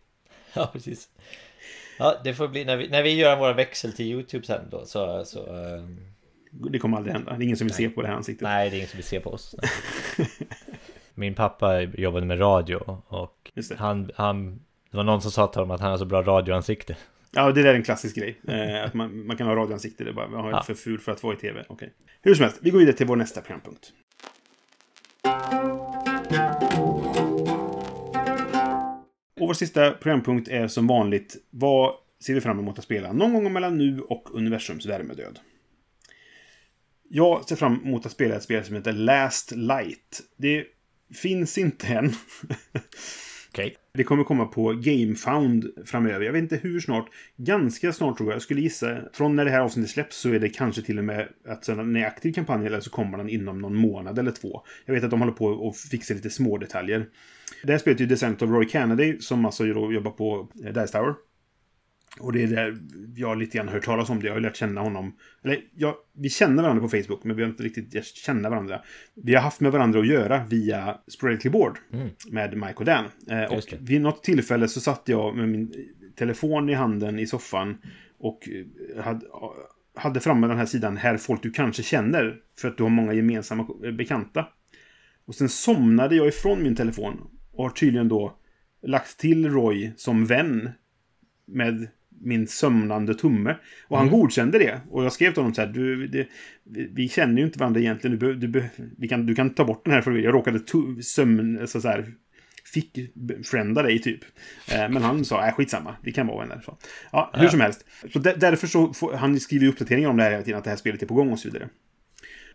Ja, 0.54 0.70
precis. 0.72 1.08
Ja, 1.98 2.20
det 2.24 2.34
får 2.34 2.48
bli 2.48 2.64
när 2.64 2.76
vi, 2.76 2.88
när 2.88 3.02
vi 3.02 3.10
gör 3.14 3.36
våra 3.36 3.52
växel 3.52 3.92
till 3.92 4.06
YouTube 4.06 4.46
sen 4.46 4.70
då 4.70 4.84
så... 4.86 5.24
så 5.24 5.38
eh, 5.46 5.84
Det 6.50 6.78
kommer 6.78 6.96
aldrig 6.96 7.14
hända. 7.14 7.30
Det 7.36 7.42
är 7.42 7.44
ingen 7.44 7.56
som 7.56 7.66
vill 7.66 7.74
se 7.74 7.88
på 7.88 8.02
det 8.02 8.08
här 8.08 8.14
ansiktet. 8.14 8.42
nej, 8.42 8.70
det 8.70 8.76
är 8.76 8.78
ingen 8.78 8.88
som 8.88 8.96
vill 8.96 9.04
se 9.04 9.20
på 9.20 9.30
oss. 9.30 9.54
Min 11.14 11.34
pappa 11.34 11.80
jobbade 11.82 12.26
med 12.26 12.40
radio 12.40 12.76
och 13.08 13.50
han, 13.76 14.10
han... 14.14 14.60
Det 14.90 14.96
var 14.96 15.04
någon 15.04 15.22
som 15.22 15.30
sa 15.30 15.46
till 15.46 15.60
honom 15.60 15.74
att 15.74 15.80
han 15.80 15.90
har 15.90 15.98
så 15.98 16.04
bra 16.04 16.22
radioansikte. 16.22 16.96
Ja, 17.32 17.52
det 17.52 17.62
där 17.62 17.70
är 17.70 17.74
en 17.74 17.82
klassisk 17.82 18.16
grej. 18.16 18.40
Eh, 18.48 18.84
att 18.84 18.94
man, 18.94 19.26
man 19.26 19.36
kan 19.36 19.46
ha 19.46 19.56
radioansikte. 19.56 20.04
Det 20.04 20.10
är 20.10 20.14
bara, 20.14 20.28
man 20.28 20.40
har 20.44 20.50
Ja. 20.50 20.62
för 20.62 20.74
ful 20.74 20.98
för 21.00 21.12
att 21.12 21.22
vara 21.22 21.34
i 21.34 21.36
tv. 21.36 21.64
Okej. 21.68 21.92
Hur 22.22 22.34
som 22.34 22.42
helst, 22.42 22.58
vi 22.62 22.70
går 22.70 22.78
vidare 22.78 22.96
till 22.96 23.06
vår 23.06 23.16
nästa 23.16 23.40
programpunkt. 23.40 23.92
Och 29.40 29.46
vår 29.46 29.54
sista 29.54 29.90
programpunkt 29.90 30.48
är 30.48 30.68
som 30.68 30.86
vanligt 30.86 31.36
Vad 31.50 31.94
ser 32.24 32.34
vi 32.34 32.40
fram 32.40 32.58
emot 32.58 32.78
att 32.78 32.84
spela 32.84 33.12
någon 33.12 33.34
gång 33.34 33.52
mellan 33.52 33.78
nu 33.78 34.00
och 34.00 34.34
universums 34.34 34.86
värmedöd? 34.86 35.38
Jag 37.12 37.48
ser 37.48 37.56
fram 37.56 37.80
emot 37.84 38.06
att 38.06 38.12
spela 38.12 38.36
ett 38.36 38.42
spel 38.42 38.64
som 38.64 38.76
heter 38.76 38.92
Last 38.92 39.52
Light. 39.52 40.22
Det 40.36 40.64
finns 41.14 41.58
inte 41.58 41.86
än. 41.86 42.12
Okej. 43.48 43.76
Det 43.94 44.04
kommer 44.04 44.24
komma 44.24 44.44
på 44.46 44.72
GameFound 44.72 45.64
framöver. 45.86 46.24
Jag 46.24 46.32
vet 46.32 46.42
inte 46.42 46.56
hur 46.56 46.80
snart. 46.80 47.08
Ganska 47.36 47.92
snart 47.92 48.16
tror 48.16 48.28
jag. 48.28 48.34
Jag 48.34 48.42
skulle 48.42 48.60
gissa. 48.60 48.98
Från 49.12 49.36
när 49.36 49.44
det 49.44 49.50
här 49.50 49.60
avsnittet 49.60 49.90
släpps 49.90 50.16
så 50.16 50.28
är 50.28 50.38
det 50.38 50.48
kanske 50.48 50.82
till 50.82 50.98
och 50.98 51.04
med 51.04 51.28
att 51.48 51.64
sen 51.64 51.92
när 51.92 52.00
är 52.00 52.06
aktiv 52.06 52.32
kampanj 52.32 52.66
eller 52.66 52.80
så 52.80 52.90
kommer 52.90 53.18
den 53.18 53.28
inom 53.28 53.58
någon 53.58 53.76
månad 53.76 54.18
eller 54.18 54.32
två. 54.32 54.62
Jag 54.86 54.94
vet 54.94 55.04
att 55.04 55.10
de 55.10 55.20
håller 55.20 55.32
på 55.32 55.46
och 55.46 55.76
fixar 55.76 56.14
lite 56.14 56.30
små 56.30 56.58
detaljer. 56.58 57.06
Det 57.62 57.72
här 57.72 57.78
spelet 57.78 58.00
är 58.00 58.04
ju 58.04 58.08
Descent 58.08 58.42
of 58.42 58.50
Roy 58.50 58.68
Kennedy 58.68 59.18
som 59.20 59.44
alltså 59.44 59.66
jobbar 59.66 60.10
på 60.10 60.48
eh, 60.64 60.72
Dice 60.72 60.92
Tower. 60.92 61.14
Och 62.18 62.32
det 62.32 62.42
är 62.42 62.46
där 62.46 62.78
jag 63.16 63.38
lite 63.38 63.56
grann 63.56 63.68
hört 63.68 63.84
talas 63.84 64.10
om 64.10 64.20
det. 64.20 64.26
Jag 64.26 64.34
har 64.34 64.40
lärt 64.40 64.56
känna 64.56 64.80
honom. 64.80 65.16
Eller 65.44 65.60
ja, 65.74 65.98
vi 66.12 66.30
känner 66.30 66.62
varandra 66.62 66.82
på 66.82 66.88
Facebook, 66.88 67.24
men 67.24 67.36
vi 67.36 67.42
har 67.42 67.50
inte 67.50 67.62
riktigt 67.62 67.94
lärt 67.94 68.04
känna 68.04 68.50
varandra. 68.50 68.82
Vi 69.14 69.34
har 69.34 69.42
haft 69.42 69.60
med 69.60 69.72
varandra 69.72 70.00
att 70.00 70.06
göra 70.06 70.44
via 70.44 70.98
Sporadically 71.08 71.52
Board 71.52 71.78
med 72.30 72.56
Mike 72.56 72.74
och 72.74 72.84
Dan. 72.84 73.04
Eh, 73.30 73.44
och 73.44 73.74
vid 73.80 74.00
något 74.00 74.22
tillfälle 74.22 74.68
så 74.68 74.80
satt 74.80 75.02
jag 75.04 75.36
med 75.36 75.48
min 75.48 75.72
telefon 76.16 76.70
i 76.70 76.74
handen 76.74 77.18
i 77.18 77.26
soffan 77.26 77.78
och 78.18 78.48
eh, 78.96 79.04
hade, 79.04 79.26
hade 79.94 80.20
framme 80.20 80.46
den 80.46 80.58
här 80.58 80.66
sidan 80.66 80.96
Här 80.96 81.16
folk 81.16 81.42
du 81.42 81.50
kanske 81.50 81.82
känner 81.82 82.36
för 82.58 82.68
att 82.68 82.76
du 82.76 82.82
har 82.82 82.90
många 82.90 83.12
gemensamma 83.12 83.66
eh, 83.84 83.92
bekanta. 83.92 84.48
Och 85.24 85.34
sen 85.34 85.48
somnade 85.48 86.16
jag 86.16 86.28
ifrån 86.28 86.62
min 86.62 86.76
telefon 86.76 87.20
och 87.52 87.64
har 87.64 87.70
tydligen 87.70 88.08
då 88.08 88.36
lagt 88.82 89.18
till 89.18 89.50
Roy 89.50 89.92
som 89.96 90.26
vän 90.26 90.70
med 91.46 91.88
min 92.20 92.46
sömnande 92.46 93.14
tumme. 93.14 93.56
Och 93.88 93.98
han 93.98 94.10
godkände 94.10 94.58
det. 94.58 94.80
Och 94.90 95.04
jag 95.04 95.12
skrev 95.12 95.32
till 95.32 95.42
honom 95.42 95.54
så 95.54 95.60
här, 95.60 95.68
du, 95.68 96.06
det, 96.06 96.28
vi 96.94 97.08
känner 97.08 97.38
ju 97.38 97.46
inte 97.46 97.58
varandra 97.58 97.80
egentligen. 97.80 98.18
Du, 98.18 98.34
du, 98.34 98.64
vi 98.98 99.08
kan, 99.08 99.26
du 99.26 99.34
kan 99.34 99.50
ta 99.50 99.64
bort 99.64 99.84
den 99.84 99.94
här 99.94 100.02
för 100.02 100.12
jag 100.12 100.34
råkade 100.34 100.60
sömn, 101.02 101.58
alltså 101.60 101.80
så 101.80 101.88
här, 101.88 102.12
fick 102.64 102.98
frienda 103.44 103.82
dig 103.82 103.98
typ. 103.98 104.20
Eh, 104.72 104.88
men 104.88 105.02
han 105.02 105.24
sa, 105.24 105.46
äh, 105.46 105.54
skitsamma, 105.54 105.96
vi 106.02 106.12
kan 106.12 106.26
vara 106.26 106.38
vänner. 106.38 106.60
Så. 106.64 106.78
Ja, 107.12 107.30
hur 107.34 107.48
som 107.48 107.60
helst. 107.60 107.84
Så 108.12 108.18
där, 108.18 108.36
därför 108.36 108.66
så 108.66 108.92
får, 108.92 109.12
han 109.12 109.40
skriver 109.40 109.66
uppdateringar 109.66 110.08
om 110.08 110.16
det 110.16 110.22
här 110.22 110.30
hela 110.30 110.42
tiden, 110.42 110.58
att 110.58 110.64
det 110.64 110.70
här 110.70 110.76
spelet 110.76 111.02
är 111.02 111.06
på 111.06 111.14
gång 111.14 111.32
och 111.32 111.38
så 111.38 111.48
vidare. 111.48 111.68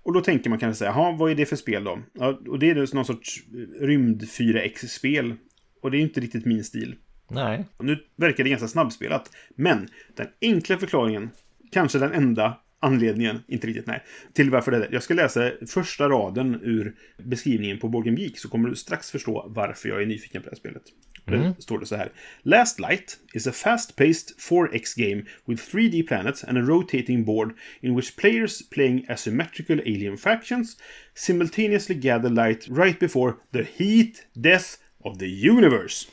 Och 0.03 0.13
då 0.13 0.21
tänker 0.21 0.49
man 0.49 0.59
kanske 0.59 0.79
säga, 0.79 0.91
jaha, 0.91 1.15
vad 1.17 1.31
är 1.31 1.35
det 1.35 1.45
för 1.45 1.55
spel 1.55 1.83
då? 1.83 1.99
Ja, 2.13 2.39
och 2.47 2.59
det 2.59 2.69
är 2.69 2.95
någon 2.95 3.05
sorts 3.05 3.43
rymd 3.79 4.23
4X-spel. 4.23 5.35
Och 5.81 5.91
det 5.91 5.97
är 5.97 5.99
ju 5.99 6.07
inte 6.07 6.19
riktigt 6.19 6.45
min 6.45 6.63
stil. 6.63 6.95
Nej. 7.27 7.65
Nu 7.79 8.03
verkar 8.15 8.43
det 8.43 8.49
ganska 8.49 8.67
snabbspelat. 8.67 9.31
Men 9.55 9.89
den 10.15 10.27
enkla 10.41 10.77
förklaringen, 10.77 11.29
kanske 11.71 11.99
den 11.99 12.13
enda 12.13 12.59
anledningen, 12.79 13.43
inte 13.47 13.67
riktigt 13.67 13.87
nej, 13.87 14.03
till 14.33 14.49
varför 14.49 14.71
det 14.71 14.77
är. 14.77 14.89
Jag 14.91 15.03
ska 15.03 15.13
läsa 15.13 15.51
första 15.67 16.09
raden 16.09 16.59
ur 16.63 16.95
beskrivningen 17.17 17.79
på 17.79 17.89
Borgen 17.89 18.15
Geek 18.15 18.37
så 18.37 18.49
kommer 18.49 18.69
du 18.69 18.75
strax 18.75 19.11
förstå 19.11 19.45
varför 19.47 19.89
jag 19.89 20.01
är 20.01 20.05
nyfiken 20.05 20.41
på 20.41 20.49
det 20.49 20.51
här 20.51 20.59
spelet. 20.59 20.83
Det 21.25 21.61
står 21.61 21.79
det 21.79 21.85
så 21.85 21.95
här. 21.95 22.11
Last 22.43 22.79
Light 22.79 23.17
is 23.33 23.47
a 23.47 23.51
fast-paced 23.51 24.37
4X 24.49 24.95
game 24.95 25.23
with 25.45 25.75
3D 25.75 26.07
planets 26.07 26.43
and 26.43 26.57
a 26.57 26.61
rotating 26.61 27.25
board 27.25 27.53
in 27.81 27.95
which 27.95 28.15
players 28.15 28.69
playing 28.69 29.05
asymmetrical 29.09 29.79
alien 29.79 30.17
factions 30.17 30.77
simultaneously 31.13 31.95
gather 31.95 32.29
light 32.29 32.67
right 32.69 32.99
before 32.99 33.33
the 33.51 33.63
heat 33.63 34.27
death 34.33 34.77
of 35.03 35.17
the 35.17 35.47
universe. 35.49 36.07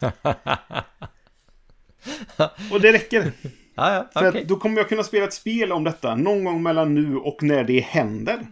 Och 2.72 2.80
det 2.80 2.92
räcker. 2.92 3.32
Ja, 3.74 4.08
ja, 4.14 4.20
För 4.20 4.44
då 4.44 4.56
kommer 4.56 4.76
jag 4.76 4.88
kunna 4.88 5.02
spela 5.02 5.24
ett 5.24 5.32
spel 5.32 5.72
om 5.72 5.84
detta 5.84 6.14
någon 6.14 6.44
gång 6.44 6.62
mellan 6.62 6.94
nu 6.94 7.16
och 7.16 7.42
när 7.42 7.64
det 7.64 7.80
händer. 7.80 8.46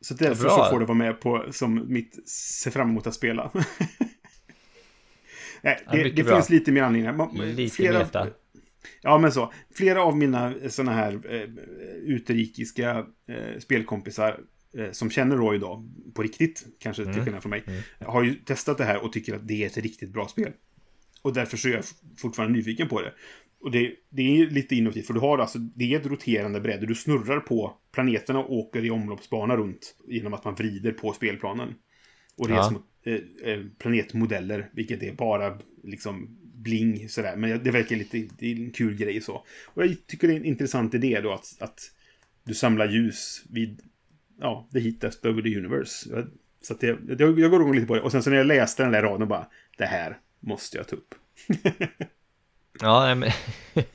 Så 0.00 0.14
därför 0.14 0.42
Bra. 0.42 0.50
så 0.50 0.64
får 0.70 0.80
det 0.80 0.86
vara 0.86 0.98
med 0.98 1.20
på 1.20 1.44
som 1.50 1.92
mitt 1.92 2.28
se 2.28 2.70
fram 2.70 2.90
emot 2.90 3.06
att 3.06 3.14
spela. 3.14 3.50
Nej, 5.62 5.80
det, 5.92 6.10
det 6.10 6.22
bra. 6.22 6.34
finns 6.34 6.50
lite 6.50 6.72
mer 6.72 6.82
anledningar. 6.82 7.54
Lite 7.54 7.92
meta. 7.92 8.26
Ja, 9.02 9.18
men 9.18 9.32
så. 9.32 9.52
Flera 9.74 10.02
av 10.02 10.16
mina 10.16 10.54
sådana 10.68 10.92
här 10.92 11.20
eh, 11.34 11.48
utrikiska 12.04 13.06
eh, 13.28 13.58
spelkompisar 13.58 14.40
som 14.92 15.10
känner 15.10 15.36
Roy 15.36 15.58
då, 15.58 15.88
på 16.14 16.22
riktigt, 16.22 16.66
kanske 16.78 17.04
till 17.04 17.22
skillnad 17.22 17.42
från 17.42 17.50
mig, 17.50 17.64
har 18.00 18.22
ju 18.22 18.34
testat 18.34 18.78
det 18.78 18.84
här 18.84 19.04
och 19.04 19.12
tycker 19.12 19.34
att 19.34 19.48
det 19.48 19.62
är 19.62 19.66
ett 19.66 19.76
riktigt 19.76 20.10
bra 20.10 20.28
spel. 20.28 20.52
Och 21.22 21.34
därför 21.34 21.56
så 21.56 21.68
är 21.68 21.72
jag 21.72 21.84
fortfarande 22.18 22.58
nyfiken 22.58 22.88
på 22.88 23.00
det. 23.00 23.12
Och 23.60 23.70
det, 23.70 23.92
det 24.10 24.22
är 24.22 24.46
lite 24.50 24.76
innovativt, 24.76 25.06
för 25.06 25.14
du 25.14 25.20
har 25.20 25.38
alltså, 25.38 25.58
det 25.58 25.94
är 25.94 26.00
ett 26.00 26.06
roterande 26.06 26.60
bräde. 26.60 26.86
Du 26.86 26.94
snurrar 26.94 27.40
på 27.40 27.76
planeterna 27.92 28.38
och 28.38 28.52
åker 28.54 28.84
i 28.84 28.90
omloppsbana 28.90 29.56
runt 29.56 29.96
genom 30.06 30.34
att 30.34 30.44
man 30.44 30.54
vrider 30.54 30.92
på 30.92 31.12
spelplanen. 31.12 31.74
Och 32.36 32.48
det 32.48 32.54
är 32.54 32.58
Ja. 32.58 32.68
små 32.68 32.82
eh, 33.02 33.52
eh, 33.52 33.60
planetmodeller, 33.78 34.70
vilket 34.72 35.02
är 35.02 35.12
bara 35.12 35.58
liksom 35.84 36.28
bling 36.54 37.08
sådär. 37.08 37.36
Men 37.36 37.62
det 37.64 37.70
verkar 37.70 37.96
lite, 37.96 38.28
det 38.38 38.52
är 38.52 38.56
en 38.56 38.70
kul 38.70 38.96
grej 38.96 39.20
så. 39.20 39.44
Och 39.66 39.82
jag 39.86 40.06
tycker 40.06 40.28
det 40.28 40.34
är 40.34 40.36
en 40.36 40.44
intressant 40.44 40.94
idé 40.94 41.20
då 41.22 41.32
att, 41.32 41.56
att 41.60 41.80
du 42.44 42.54
samlar 42.54 42.88
ljus 42.88 43.42
vid, 43.50 43.82
ja, 44.40 44.68
the 44.72 44.80
heatest 44.80 45.26
over 45.26 45.42
the 45.42 45.56
universe. 45.56 46.08
Jag- 46.10 46.26
Så 46.60 46.72
att 46.74 46.80
det, 46.80 46.86
jag, 47.18 47.38
jag 47.40 47.50
går 47.50 47.60
igång 47.60 47.74
lite 47.74 47.86
på 47.86 47.94
det. 47.94 48.00
Och 48.00 48.12
sen 48.12 48.22
så 48.22 48.30
när 48.30 48.36
jag 48.36 48.46
läste 48.46 48.82
den 48.82 48.92
där 48.92 49.02
raden 49.02 49.28
bara, 49.28 49.46
det 49.78 49.84
här 49.84 50.18
måste 50.40 50.76
jag 50.76 50.88
ta 50.88 50.96
upp. 50.96 51.14
Ja, 52.80 53.14
men 53.14 53.30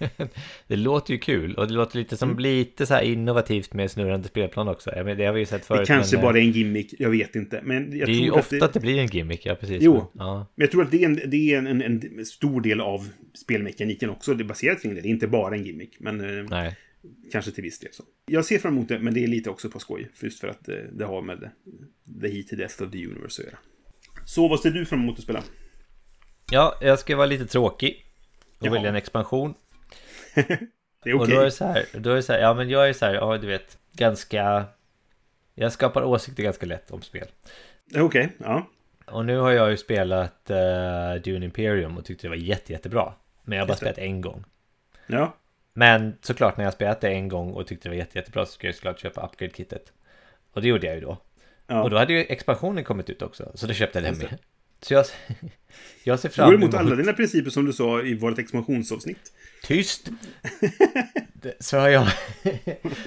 det 0.67 0.75
låter 0.75 1.13
ju 1.13 1.19
kul 1.19 1.55
och 1.55 1.67
det 1.67 1.73
låter 1.73 1.97
lite 1.97 2.17
som 2.17 2.39
lite 2.39 2.85
så 2.85 2.93
här 2.93 3.01
innovativt 3.01 3.73
med 3.73 3.91
snurrande 3.91 4.27
spelplan 4.27 4.67
också. 4.67 4.89
Jag 4.95 5.05
menar, 5.05 5.17
det 5.17 5.25
har 5.25 5.33
vi 5.33 5.39
ju 5.39 5.45
sett 5.45 5.65
förut. 5.65 5.79
Det 5.79 5.85
kanske 5.85 6.15
men, 6.15 6.23
eh, 6.25 6.29
bara 6.31 6.37
är 6.37 6.41
en 6.41 6.51
gimmick, 6.51 6.93
jag 6.99 7.09
vet 7.09 7.35
inte. 7.35 7.61
Men 7.63 7.97
jag 7.97 8.07
Det 8.07 8.11
är 8.13 8.15
ju 8.15 8.25
tror 8.27 8.37
ofta 8.39 8.55
att 8.55 8.61
att 8.63 8.73
det 8.73 8.79
blir 8.79 8.97
en 8.99 9.07
gimmick, 9.07 9.45
ja 9.45 9.55
precis. 9.55 9.77
Jo. 9.81 9.93
Men, 9.93 10.27
ja. 10.27 10.35
Men 10.55 10.63
jag 10.63 10.71
tror 10.71 10.83
att 10.83 10.91
det 10.91 11.03
är 11.03 11.05
en, 11.05 11.19
det 11.29 11.53
är 11.53 11.57
en, 11.57 11.67
en, 11.67 11.81
en 12.17 12.25
stor 12.25 12.61
del 12.61 12.81
av 12.81 13.09
spelmekaniken 13.33 14.09
också. 14.09 14.33
Det 14.33 14.43
är 14.43 14.45
baserat 14.45 14.81
kring 14.81 14.95
det. 14.95 15.01
Det 15.01 15.07
är 15.07 15.11
inte 15.11 15.27
bara 15.27 15.55
en 15.55 15.63
gimmick. 15.65 15.95
Men 15.99 16.39
eh, 16.39 16.45
Nej. 16.49 16.77
Kanske 17.31 17.51
till 17.51 17.63
viss 17.63 17.79
del 17.79 17.93
så. 17.93 18.03
Jag 18.25 18.45
ser 18.45 18.59
fram 18.59 18.73
emot 18.77 18.87
det, 18.87 18.99
men 18.99 19.13
det 19.13 19.23
är 19.23 19.27
lite 19.27 19.49
också 19.49 19.69
på 19.69 19.79
skoj. 19.79 20.11
Just 20.21 20.39
för 20.39 20.47
att 20.47 20.69
eh, 20.69 20.75
det 20.75 21.05
har 21.05 21.21
med 21.21 21.51
The 22.21 22.27
Heat 22.27 22.47
to 22.47 22.55
Death 22.55 22.83
of 22.83 22.91
the 22.91 23.05
Universe 23.07 23.41
att 23.41 23.45
göra. 23.47 23.57
Så 24.25 24.47
vad 24.47 24.59
ser 24.59 24.71
du 24.71 24.85
fram 24.85 24.99
emot 25.01 25.17
att 25.17 25.23
spela? 25.23 25.43
Ja, 26.51 26.77
jag 26.81 26.99
ska 26.99 27.15
vara 27.15 27.25
lite 27.25 27.45
tråkig 27.45 28.05
och 28.59 28.65
Jaha. 28.65 28.73
välja 28.73 28.89
en 28.89 28.95
expansion. 28.95 29.53
Det 31.03 31.09
är 31.09 31.15
Och 31.15 31.21
okej. 31.21 31.35
då 31.35 31.41
är 31.41 31.45
det 31.45 31.51
så 31.51 31.65
här, 31.65 31.85
då 31.93 32.09
är 32.11 32.15
det 32.15 32.23
så 32.23 32.33
här, 32.33 32.39
ja 32.39 32.53
men 32.53 32.69
jag 32.69 32.89
är 32.89 32.93
så 32.93 33.05
här, 33.05 33.13
ja 33.13 33.37
du 33.37 33.47
vet, 33.47 33.77
ganska... 33.91 34.65
Jag 35.55 35.71
skapar 35.71 36.03
åsikter 36.03 36.43
ganska 36.43 36.65
lätt 36.65 36.91
om 36.91 37.01
spel. 37.01 37.27
Okej, 37.95 38.29
ja. 38.37 38.69
Och 39.05 39.25
nu 39.25 39.37
har 39.37 39.51
jag 39.51 39.71
ju 39.71 39.77
spelat 39.77 40.49
uh, 40.51 41.21
Dune 41.23 41.45
Imperium 41.45 41.97
och 41.97 42.05
tyckte 42.05 42.27
det 42.27 42.29
var 42.29 42.35
jätte, 42.35 42.73
jättebra. 42.73 43.13
Men 43.43 43.57
jag 43.57 43.63
har 43.63 43.67
bara 43.67 43.77
spelat 43.77 43.97
en 43.97 44.21
gång. 44.21 44.43
Ja, 45.07 45.35
Men 45.73 46.17
såklart 46.21 46.57
när 46.57 46.63
jag 46.63 46.73
spelat 46.73 47.01
det 47.01 47.09
en 47.09 47.27
gång 47.29 47.51
och 47.53 47.67
tyckte 47.67 47.87
det 47.87 47.89
var 47.89 47.97
jätte, 47.97 48.17
jättebra 48.17 48.45
så 48.45 48.51
ska 48.51 48.67
jag 48.67 48.75
såklart 48.75 48.99
köpa 48.99 49.21
upgrade-kittet. 49.21 49.93
Och 50.53 50.61
det 50.61 50.67
gjorde 50.67 50.87
jag 50.87 50.95
ju 50.95 51.01
då. 51.01 51.17
ja. 51.67 51.83
Och 51.83 51.89
då 51.89 51.97
hade 51.97 52.13
ju 52.13 52.19
expansionen 52.19 52.83
kommit 52.83 53.09
ut 53.09 53.21
också, 53.21 53.51
så 53.55 53.67
då 53.67 53.73
köpte 53.73 53.99
jag 53.99 54.03
den 54.13 54.17
med. 54.17 54.37
Så 54.83 54.93
jag, 54.93 55.05
jag 56.03 56.19
ser 56.19 56.29
Du 56.29 56.35
fram 56.35 56.47
går 56.49 56.55
emot... 56.55 56.73
emot 56.73 56.85
alla 56.85 56.95
dina 56.95 57.13
principer 57.13 57.49
som 57.49 57.65
du 57.65 57.73
sa 57.73 58.01
i 58.01 58.13
vårt 58.15 58.37
expansionsavsnitt. 58.39 59.31
Tyst! 59.63 60.09
Så 61.59 61.77
har 61.77 61.89
jag... 61.89 62.07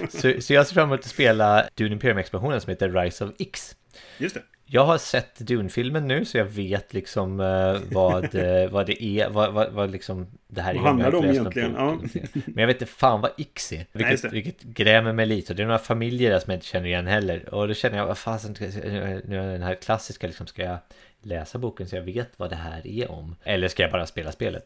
så, 0.09 0.41
så 0.41 0.53
jag 0.53 0.67
ser 0.67 0.73
fram 0.73 0.89
emot 0.89 0.99
att 0.99 1.05
spela 1.05 1.69
Dune 1.75 1.93
Imperium-expansionen 1.95 2.61
som 2.61 2.69
heter 2.69 2.89
Rise 2.89 3.25
of 3.25 3.31
X. 3.39 3.75
Just 4.17 4.35
det. 4.35 4.41
Jag 4.67 4.85
har 4.85 4.97
sett 4.97 5.39
Dune-filmen 5.39 6.07
nu 6.07 6.25
så 6.25 6.37
jag 6.37 6.45
vet 6.45 6.93
liksom 6.93 7.39
eh, 7.39 7.77
vad, 7.91 8.35
eh, 8.35 8.69
vad 8.69 8.85
det 8.85 9.03
är, 9.03 9.29
vad, 9.29 9.53
vad, 9.53 9.71
vad 9.73 9.91
liksom 9.91 10.27
det 10.47 10.61
här 10.61 10.71
är. 10.71 10.75
Vad 10.75 10.87
handlar 10.87 11.11
det 11.11 11.17
om 11.17 11.25
egentligen? 11.25 11.71
någonting. 11.71 12.27
Men 12.33 12.61
jag 12.61 12.67
vet 12.67 12.81
inte 12.81 12.93
fan 12.93 13.21
vad 13.21 13.31
Ix 13.37 13.71
är. 13.71 13.85
Vilket, 13.91 14.21
det. 14.21 14.29
vilket 14.29 14.61
grämer 14.61 15.13
mig 15.13 15.25
lite. 15.25 15.53
Och 15.53 15.57
det 15.57 15.63
är 15.63 15.67
några 15.67 15.79
familjer 15.79 16.31
där 16.31 16.39
som 16.39 16.51
jag 16.51 16.57
inte 16.57 16.67
känner 16.67 16.87
igen 16.87 17.07
heller. 17.07 17.53
Och 17.53 17.67
då 17.67 17.73
känner 17.73 17.97
jag, 17.97 18.07
vad 18.07 18.17
fasen, 18.17 18.55
nu 18.59 19.39
är 19.39 19.51
den 19.51 19.61
här 19.61 19.75
klassiska 19.75 20.27
liksom, 20.27 20.47
ska 20.47 20.63
jag 20.63 20.77
läsa 21.21 21.57
boken 21.57 21.87
så 21.87 21.95
jag 21.95 22.03
vet 22.03 22.29
vad 22.37 22.49
det 22.49 22.55
här 22.55 22.87
är 22.87 23.11
om? 23.11 23.35
Eller 23.43 23.67
ska 23.67 23.83
jag 23.83 23.91
bara 23.91 24.05
spela 24.05 24.31
spelet? 24.31 24.65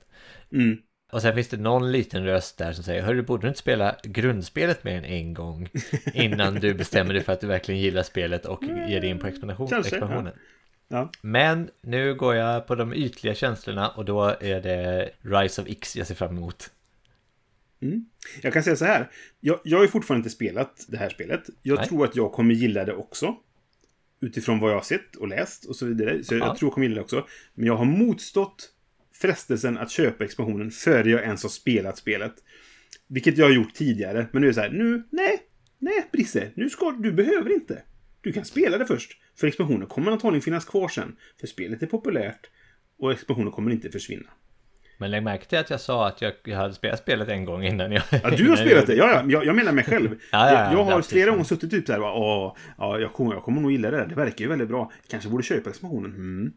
Mm. 0.52 0.78
Och 1.11 1.22
sen 1.22 1.36
finns 1.36 1.48
det 1.48 1.57
någon 1.57 1.91
liten 1.91 2.23
röst 2.26 2.57
där 2.57 2.73
som 2.73 2.84
säger 2.84 3.02
Hörru, 3.02 3.22
borde 3.22 3.41
du 3.41 3.48
inte 3.48 3.60
spela 3.60 3.95
grundspelet 4.03 4.84
mer 4.84 4.98
än 4.98 5.06
en 5.06 5.34
gång 5.34 5.69
Innan 6.14 6.56
du 6.56 6.73
bestämmer 6.73 7.14
dig 7.14 7.23
för 7.23 7.34
att 7.34 7.41
du 7.41 7.48
verkligen 7.48 7.81
gillar 7.81 8.03
spelet 8.03 8.45
och 8.45 8.64
ger 8.64 9.02
dig 9.02 9.10
in 9.10 9.19
på 9.19 9.27
expansion, 9.27 9.68
Kanske, 9.68 9.95
expansionen 9.95 10.34
Ja. 10.88 11.11
Men 11.22 11.69
nu 11.81 12.15
går 12.15 12.36
jag 12.36 12.68
på 12.68 12.76
de 12.76 12.94
ytliga 12.94 13.36
känslorna 13.36 13.90
och 13.90 14.06
då 14.06 14.23
är 14.40 14.61
det 14.61 15.10
Rise 15.22 15.61
of 15.61 15.68
X 15.68 15.95
jag 15.95 16.07
ser 16.07 16.15
fram 16.15 16.38
emot 16.38 16.72
Jag 18.41 18.53
kan 18.53 18.64
säga 18.64 18.76
så 18.76 18.86
här. 18.86 19.11
Jag, 19.40 19.60
jag 19.64 19.77
har 19.77 19.84
ju 19.84 19.91
fortfarande 19.91 20.19
inte 20.19 20.36
spelat 20.36 20.86
det 20.88 20.98
här 20.98 21.10
spelet. 21.10 21.44
Jag 21.61 21.77
Nej. 21.77 21.88
tror 21.88 22.06
att 22.06 22.15
jag 22.15 22.31
kommer 22.31 22.53
gilla 22.53 22.86
det 22.86 22.94
också. 22.94 23.36
Utifrån 24.22 24.60
vad 24.60 24.72
jag 24.72 24.76
har 24.76 24.81
sett 24.84 25.15
och 25.15 25.27
läst 25.27 25.65
och 25.65 25.76
så 25.76 25.86
vidare. 25.86 26.23
Så 26.23 26.36
Ja. 26.36 26.45
jag 26.45 26.57
tror 26.57 26.68
jag 26.69 26.73
kommer 26.73 26.88
gilla 26.88 26.95
det 26.95 27.03
också. 27.03 27.26
Men 27.53 27.65
jag 27.65 27.76
har 27.76 27.86
motstått 27.86 28.69
frestelsen 29.22 29.78
att 29.78 29.91
köpa 29.91 30.24
expansionen 30.24 30.72
före 30.72 31.10
jag 31.10 31.24
ens 31.24 31.44
har 31.44 31.50
spelat 31.50 31.98
spelet. 31.98 32.34
Vilket 33.08 33.38
jag 33.38 33.46
har 33.46 33.54
gjort 33.54 33.74
tidigare. 33.74 34.28
Men 34.32 34.41
nu 34.41 34.48
är 34.48 34.50
det 34.50 34.56
så 34.56 34.62
här, 34.62 34.70
nu, 34.70 35.04
nej, 35.12 35.40
nej 35.80 36.10
Brisse, 36.12 36.52
nu 36.56 36.70
ska 36.70 36.91
du 36.91 37.12
behöver 37.12 37.54
inte. 37.54 37.84
Du 38.22 38.32
kan 38.32 38.46
spela 38.46 38.78
det 38.78 38.86
först. 38.86 39.12
För 39.40 39.48
expansionen 39.48 39.88
kommer 39.88 40.12
antagligen 40.12 40.41
finnas 40.41 40.66
kvar 40.66 40.88
sen. 40.88 41.16
För 41.40 41.48
spelet 41.48 41.84
är 41.84 41.88
populärt. 41.88 42.50
Och 43.00 43.12
expansionen 43.12 43.52
kommer 43.52 43.72
inte 43.72 43.91
försvinna. 43.91 44.30
Men 44.98 45.12
lägg 45.12 45.24
märke 45.24 45.46
till 45.46 45.58
att 45.58 45.70
jag 45.70 45.82
sa 45.82 46.08
att 46.08 46.22
jag, 46.22 46.34
jag 46.44 46.58
hade 46.58 46.74
spelat 46.74 47.00
spelet 47.00 47.30
en 47.30 47.46
gång 47.46 47.64
innan 47.64 47.91
jag 47.91 48.04
Ja, 48.24 48.30
du 48.30 48.50
har 48.50 48.56
spelat 48.56 48.88
det. 48.88 48.96
Ja, 48.96 49.12
ja. 49.12 49.24
Jag, 49.28 49.46
jag 49.46 49.56
menar 49.56 49.72
mig 49.72 49.84
själv. 49.84 50.10
Ja, 50.10 50.18
ja, 50.32 50.54
ja, 50.54 50.72
jag 50.72 50.84
har 50.84 51.02
flera 51.02 51.32
gånger 51.32 51.44
suttit 51.44 51.72
typ 51.72 51.88
så 51.88 51.94
här. 51.94 52.02
Åh, 52.02 52.56
ja, 52.78 53.00
jag, 53.00 53.14
kommer, 53.14 53.34
jag 53.34 53.44
kommer 53.44 53.62
nog 53.62 53.72
gilla 53.72 53.91
det 53.91 53.98
där. 53.98 54.06
Det 54.08 54.16
verkar 54.16 54.46
ju 54.46 54.50
väldigt 54.50 54.68
bra. 54.68 54.91
Kanske 55.10 55.30
borde 55.30 55.44
köpa 55.44 55.70
expansionen. 55.70 56.12
Mm. 56.12 56.54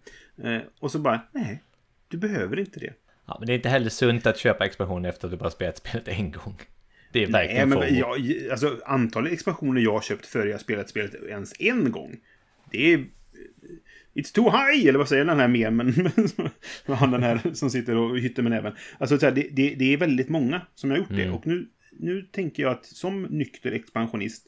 Eh, 0.56 0.62
och 0.80 0.90
så 0.90 0.98
bara, 0.98 1.20
nej. 1.32 1.62
Du 2.12 2.18
behöver 2.18 2.58
inte 2.58 2.80
det. 2.80 2.92
Ja, 3.26 3.36
men 3.38 3.46
det 3.46 3.52
är 3.52 3.54
inte 3.54 3.68
heller 3.68 3.90
sunt 3.90 4.26
att 4.26 4.38
köpa 4.38 4.66
expansion 4.66 5.04
efter 5.04 5.26
att 5.26 5.30
du 5.32 5.36
bara 5.36 5.50
spelat 5.50 5.76
spelet 5.76 6.08
en 6.08 6.30
gång 6.32 6.56
Det 7.12 7.22
är 7.22 7.28
Nej, 7.28 7.32
verkligen 7.46 7.68
men 7.68 7.78
FOMO. 7.78 8.16
jag, 8.18 8.50
alltså, 8.50 8.80
antalet 8.86 9.32
expansioner 9.32 9.80
jag 9.80 9.92
har 9.92 10.00
köpt 10.00 10.26
före 10.26 10.48
jag 10.50 10.60
spelat 10.60 10.88
spelet 10.88 11.14
ens 11.28 11.52
en 11.60 11.90
gång. 11.92 12.20
Det 12.70 12.92
är... 12.92 13.04
It's 14.14 14.34
too 14.34 14.44
high! 14.50 14.88
Eller 14.88 14.98
vad 14.98 15.08
säger 15.08 15.24
den 15.24 15.40
här 15.40 15.48
memen? 15.48 15.94
Han 16.86 17.10
den 17.10 17.22
här 17.22 17.40
som 17.54 17.70
sitter 17.70 17.96
och 17.96 18.18
hytter 18.18 18.42
med 18.42 18.52
näven. 18.52 18.72
Alltså, 18.98 19.16
det, 19.16 19.30
det, 19.30 19.74
det 19.74 19.92
är 19.92 19.96
väldigt 19.96 20.28
många 20.28 20.60
som 20.74 20.90
har 20.90 20.98
gjort 20.98 21.08
det. 21.08 21.22
Mm. 21.22 21.34
Och 21.34 21.46
nu, 21.46 21.68
nu 21.92 22.22
tänker 22.22 22.62
jag 22.62 22.72
att 22.72 22.86
som 22.86 23.22
nykter 23.22 23.72
expansionist 23.72 24.46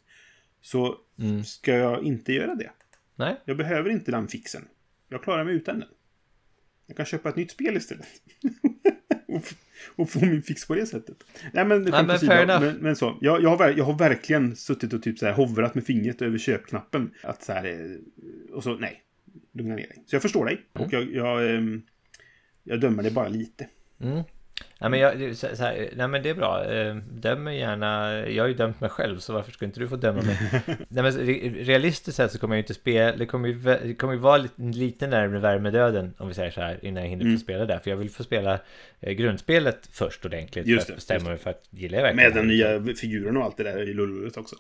så 0.63 0.97
Mm. 1.19 1.45
ska 1.45 1.73
jag 1.73 2.03
inte 2.05 2.33
göra 2.33 2.55
det. 2.55 2.71
Nej, 3.17 3.37
Jag 3.45 3.57
behöver 3.57 3.91
inte 3.91 4.11
den 4.11 4.29
fixen. 4.29 4.63
Jag 5.09 5.23
klarar 5.23 5.45
mig 5.45 5.55
utan 5.55 5.81
den. 5.81 5.89
Jag 6.87 6.97
kan 6.97 7.07
köpa 7.07 7.29
ett 7.29 7.37
nytt 7.37 7.51
spel 7.51 7.77
istället. 7.77 8.07
och, 9.97 10.11
få 10.11 10.21
min 10.21 10.43
fix 10.43 10.67
på 10.67 10.75
det 10.75 10.87
sättet. 10.87 11.17
Nej 11.53 11.65
men, 11.65 11.93
skämt 11.93 12.07
men 12.07 12.19
fair 12.19 12.43
enough. 12.43 12.61
men, 12.61 12.77
men 12.77 12.97
så. 12.97 13.19
Jag, 13.21 13.43
jag, 13.43 13.57
har, 13.57 13.71
jag 13.71 13.85
har 13.85 13.99
verkligen 13.99 14.57
suttit 14.57 14.93
och 14.93 15.03
typ 15.03 15.19
så 15.19 15.27
här 15.27 15.33
hovrat 15.33 15.75
med 15.75 15.85
fingret 15.87 16.23
över 16.23 16.39
köpknappen. 16.39 17.11
Att 17.23 17.43
så 17.43 17.53
här... 17.53 17.65
eh, 17.65 18.55
Och 18.55 18.63
så, 18.63 18.77
nej. 18.77 19.01
Lugna 19.53 19.75
ner 19.75 19.87
dig. 19.87 20.03
Så 20.07 20.15
jag 20.15 20.23
förstår 20.23 20.45
dig. 20.45 20.67
Mm. 20.75 20.87
Och 20.87 20.93
jag, 20.93 21.13
jag, 21.15 21.55
ehm, 21.57 21.83
jag 22.63 22.81
dömer 22.81 23.03
dig 23.03 23.13
bara 23.13 23.29
lite. 23.29 23.69
Nej 24.79 24.91
men, 24.91 25.01
jag, 25.01 25.19
det- 25.19 25.35
så, 25.35 25.47
här, 25.47 25.89
nej 25.97 26.09
men 26.09 26.23
det 26.23 26.31
är 26.31 26.35
bra, 26.35 26.65
Eh, 26.65 26.95
döm 26.97 27.45
mig 27.45 27.59
gärna, 27.59 28.19
jag 28.29 28.43
har 28.43 28.49
ju 28.49 28.55
dömt 28.55 28.81
mig 28.81 28.91
själv 28.91 29.19
så 29.19 29.33
varför 29.33 29.53
ska 29.53 29.65
inte 29.65 29.81
du 29.81 29.89
få 29.89 29.97
döma 29.97 30.23
mig? 30.23 30.39
nej 30.67 31.03
men 31.03 31.13
re- 31.13 31.65
realistiskt 31.65 32.17
sett 32.17 32.33
så 32.33 32.39
kommer 32.39 32.55
jag 32.55 32.59
ju 32.59 32.63
inte 32.63 32.75
spela, 32.75 33.17
det 33.17 33.27
kommer 33.27 33.49
ju, 33.49 33.55
det 33.65 33.95
kommer 33.95 34.13
ju 34.15 34.19
vara 34.19 34.37
lite, 34.37 34.63
lite 34.63 35.07
närmare 35.07 35.39
värmedöden 35.41 36.15
om 36.19 36.29
vi 36.29 36.35
säger 36.35 36.51
så 36.51 36.61
här 36.61 36.79
innan 36.85 37.03
jag 37.03 37.11
hinner 37.11 37.25
Mm. 37.25 37.37
få 37.37 37.43
spela 37.43 37.65
där. 37.67 37.79
För 37.79 37.91
jag 37.91 37.97
vill 37.97 38.11
få 38.11 38.25
spela 38.25 38.59
eh, 39.01 39.13
grundspelet 39.13 39.89
först 39.93 40.25
ordentligt 40.25 40.67
Just 40.67 40.87
för 40.87 40.93
att 40.93 40.97
bestämma 40.97 41.29
mig 41.29 41.39
för 41.39 41.51
att 41.51 41.63
gillar 41.71 41.99
jag 41.99 42.03
verkligen 42.05 42.33
Med 42.33 42.43
den 42.43 42.49
nya 42.87 42.95
figuren 42.95 43.37
och 43.37 43.45
allt 43.45 43.57
det 43.57 43.63
där 43.65 43.89
i 43.91 43.95
lulluret 43.95 44.37
också. 44.37 44.57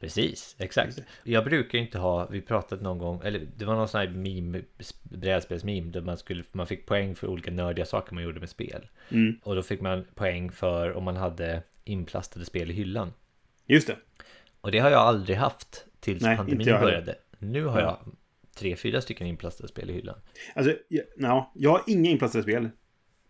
Precis, 0.00 0.56
exakt. 0.58 0.98
Jag 1.24 1.44
brukar 1.44 1.78
inte 1.78 1.98
ha, 1.98 2.26
vi 2.26 2.40
pratat 2.40 2.80
någon 2.80 2.98
gång, 2.98 3.20
eller 3.24 3.48
det 3.56 3.64
var 3.64 3.74
någon 3.74 3.88
sån 3.88 4.00
här 4.00 4.08
meme, 4.08 4.62
brädspelsmeme 5.02 5.90
där 5.90 6.00
man, 6.00 6.18
skulle, 6.18 6.44
man 6.52 6.66
fick 6.66 6.86
poäng 6.86 7.14
för 7.14 7.26
olika 7.26 7.50
nördiga 7.50 7.86
saker 7.86 8.14
man 8.14 8.24
gjorde 8.24 8.40
med 8.40 8.48
spel. 8.48 8.86
Mm. 9.08 9.38
Och 9.42 9.54
då 9.54 9.62
fick 9.62 9.80
man 9.80 10.04
poäng 10.14 10.52
för 10.52 10.92
om 10.92 11.04
man 11.04 11.16
hade 11.16 11.62
inplastade 11.84 12.44
spel 12.44 12.70
i 12.70 12.74
hyllan. 12.74 13.12
Just 13.66 13.86
det. 13.86 13.96
Och 14.60 14.72
det 14.72 14.78
har 14.78 14.90
jag 14.90 15.00
aldrig 15.00 15.36
haft 15.38 15.84
tills 16.00 16.22
Nej, 16.22 16.36
pandemin 16.36 16.60
inte 16.60 16.70
jag 16.70 16.78
heller. 16.78 16.90
började. 16.90 17.14
Nu 17.38 17.64
har 17.64 17.80
jag 17.80 17.98
tre, 18.54 18.76
fyra 18.76 19.00
stycken 19.00 19.26
inplastade 19.26 19.68
spel 19.68 19.90
i 19.90 19.92
hyllan. 19.92 20.20
Alltså, 20.54 20.74
ja, 21.16 21.52
jag 21.54 21.70
har 21.70 21.82
inga 21.86 22.10
inplastade 22.10 22.42
spel. 22.42 22.68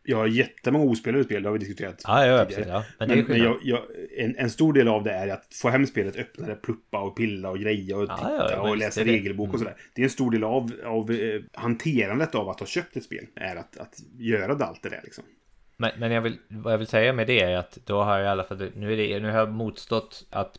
Jag 0.02 0.16
har 0.16 0.26
jättemånga 0.26 0.84
ospelade 0.84 1.24
spel, 1.24 1.42
det 1.42 1.48
har 1.48 1.52
vi 1.52 1.58
diskuterat. 1.58 2.02
Ja, 2.04 2.26
ja, 2.26 2.44
precis. 2.44 2.66
Ja. 2.68 2.84
Men, 2.98 3.08
Men, 3.08 3.24
men 3.24 3.38
jag, 3.38 3.56
jag, 3.62 3.82
en, 4.16 4.36
en 4.38 4.50
stor 4.50 4.72
del 4.72 4.88
av 4.88 5.04
det 5.04 5.10
är 5.12 5.28
att 5.28 5.54
få 5.54 5.68
hem 5.68 5.86
spelet, 5.86 6.16
öppna 6.16 6.46
det, 6.46 6.54
pluppa 6.54 7.00
och 7.00 7.16
pilla 7.16 7.50
och 7.50 7.58
greja 7.58 7.96
och 7.96 8.02
Ja, 8.08 8.16
titta 8.16 8.52
ja, 8.52 8.68
och 8.70 8.76
läsa 8.76 9.04
det 9.04 9.12
regelbok 9.12 9.48
och 9.48 9.54
Mm. 9.54 9.58
sådär. 9.58 9.76
Det 9.94 10.02
är 10.02 10.04
en 10.04 10.10
stor 10.10 10.30
del 10.30 10.44
av, 10.44 10.72
av 10.84 11.10
eh, 11.10 11.40
hanterandet 11.52 12.34
av 12.34 12.48
att 12.48 12.60
ha 12.60 12.66
köpt 12.66 12.96
ett 12.96 13.04
spel. 13.04 13.24
Är 13.36 13.56
att, 13.56 13.76
att 13.78 13.94
göra 14.18 14.54
det 14.54 14.64
allt 14.64 14.82
det 14.82 14.88
där 14.88 15.00
liksom. 15.04 15.24
Men, 15.76 15.90
men 15.98 16.12
jag 16.12 16.20
vill, 16.20 16.38
vad 16.48 16.72
jag 16.72 16.78
vill 16.78 16.86
säga 16.86 17.12
med 17.12 17.26
det 17.26 17.40
är 17.40 17.56
att 17.56 17.78
då 17.84 18.02
har 18.02 18.18
jag 18.18 18.24
i 18.24 18.28
alla 18.28 18.44
fall, 18.44 18.70
nu, 18.74 18.92
är 18.92 18.96
det, 18.96 19.20
nu 19.20 19.30
har 19.30 19.38
jag 19.38 19.52
motstått 19.52 20.26
att 20.30 20.58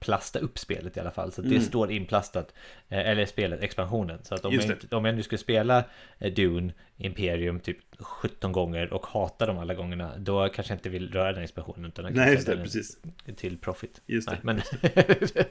plasta 0.00 0.38
upp 0.38 0.58
spelet 0.58 0.96
i 0.96 1.00
alla 1.00 1.10
fall. 1.10 1.32
Så 1.32 1.40
att 1.40 1.48
det 1.48 1.54
Mm. 1.54 1.66
står 1.66 1.90
inplastat. 1.90 2.54
eh, 2.88 2.98
Eller 2.98 3.26
spelet, 3.26 3.60
expansionen. 3.62 4.18
Så 4.24 4.34
att 4.34 4.44
om 4.44 4.54
jag, 4.54 4.64
inte, 4.64 4.96
om 4.96 5.04
jag 5.04 5.14
nu 5.14 5.22
skulle 5.22 5.38
spela 5.38 5.84
eh, 6.18 6.32
Dune, 6.32 6.72
Imperium 6.96 7.60
typ 7.60 7.78
17 7.98 8.52
gånger 8.52 8.92
och 8.92 9.06
hata 9.06 9.46
dem 9.46 9.58
alla 9.58 9.74
gångerna. 9.74 10.18
Då 10.18 10.48
kanske 10.48 10.72
jag 10.72 10.78
inte 10.78 10.88
vill 10.88 11.12
röra 11.12 11.32
den 11.32 11.42
expansionen. 11.44 11.84
Utan 11.84 12.04
jag 12.04 12.14
Nej, 12.14 12.34
just 12.34 12.46
det, 12.46 12.56
precis. 12.56 12.98
Till 13.36 13.58
profit. 13.58 14.00
Just 14.06 14.28
Nej, 14.28 14.38
det. 14.42 14.46
men 14.46 14.60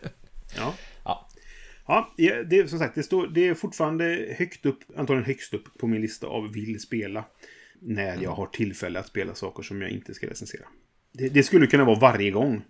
Ja. 0.58 0.74
Ja. 1.04 1.28
Ja, 1.88 2.14
ja, 2.18 2.44
det, 2.44 2.60
är- 2.60 2.68
som 2.68 2.80
sagt, 2.80 2.96
det, 2.96 3.04
står, 3.04 3.28
det 3.28 3.48
är 3.48 3.54
fortfarande 3.54 4.36
högt 4.38 4.66
upp, 4.66 4.80
antagligen 4.98 5.26
högst 5.26 5.54
upp 5.54 5.78
på 5.80 5.88
min 5.88 6.02
lista 6.02 6.28
av 6.28 6.54
vill 6.54 6.80
spela. 6.80 7.24
När 7.82 8.24
jag 8.24 8.32
har 8.32 8.46
tillfälle 8.46 9.00
att 9.00 9.08
spela 9.08 9.36
saker 9.36 9.64
som 9.64 9.82
jag 9.82 9.92
inte 9.92 10.14
ska 10.14 10.30
recensera. 10.30 10.66
Det, 11.14 11.30
det 11.30 11.44
skulle 11.44 11.68
kunna 11.68 11.84
vara 11.86 12.00
varje 12.00 12.32
gång. 12.32 12.62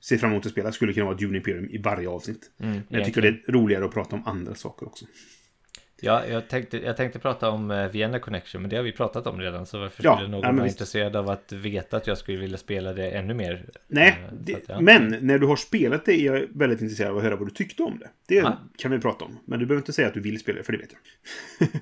Se 0.00 0.18
fram 0.18 0.30
emot 0.30 0.46
att 0.46 0.52
spela 0.52 0.72
skulle 0.72 0.92
kunna 0.92 1.06
vara 1.06 1.16
Dune 1.16 1.36
Imperium 1.36 1.70
i 1.70 1.78
varje 1.78 2.08
avsnitt. 2.08 2.50
Mm, 2.60 2.72
Men 2.72 2.84
jag 2.88 3.04
tycker 3.04 3.22
det 3.22 3.28
är 3.28 3.42
roligare 3.52 3.84
att 3.84 3.92
prata 3.94 4.16
om 4.16 4.26
andra 4.26 4.54
saker 4.54 4.86
också. 4.86 5.04
Ja, 6.02 6.26
jag 6.26 6.48
tänkte, 6.48 6.78
jag 6.78 6.96
tänkte 6.96 7.18
prata 7.18 7.50
om 7.50 7.70
eh, 7.70 7.88
Vienna 7.88 8.18
Connection, 8.18 8.62
men 8.62 8.70
det 8.70 8.76
har 8.76 8.82
vi 8.82 8.92
pratat 8.92 9.26
om 9.26 9.40
redan. 9.40 9.66
Så 9.66 9.78
varför 9.78 10.04
Ja, 10.04 10.16
skulle 10.16 10.28
någon 10.30 10.40
ja, 10.42 10.52
vara 10.52 10.66
intresserad 10.68 11.16
av 11.16 11.30
att 11.30 11.52
veta 11.52 11.96
att 11.96 12.06
jag 12.06 12.18
skulle 12.18 12.38
vilja 12.38 12.58
spela 12.58 12.92
det 12.92 13.10
ännu 13.10 13.34
mer? 13.34 13.68
Nej, 13.88 14.08
Eh, 14.28 14.34
det, 14.40 14.54
att, 14.54 14.62
ja. 14.68 14.80
men 14.80 15.16
när 15.20 15.38
du 15.38 15.46
har 15.46 15.56
spelat 15.56 16.04
det 16.04 16.20
är 16.20 16.24
jag 16.34 16.46
väldigt 16.54 16.80
intresserad 16.80 17.10
av 17.10 17.16
att 17.16 17.22
höra 17.22 17.36
vad 17.36 17.46
du 17.48 17.50
tyckte 17.54 17.82
om 17.82 17.98
det. 17.98 18.08
Det 18.28 18.34
Ja. 18.34 18.58
kan 18.78 18.90
vi 18.90 18.98
prata 18.98 19.24
om. 19.24 19.38
Men 19.44 19.58
du 19.58 19.66
behöver 19.66 19.80
inte 19.82 19.92
säga 19.92 20.08
att 20.08 20.14
du 20.14 20.20
vill 20.20 20.38
spela 20.40 20.58
det, 20.58 20.64
för 20.64 20.72
det 20.72 20.78
vet 20.78 20.90
jag. 21.58 21.68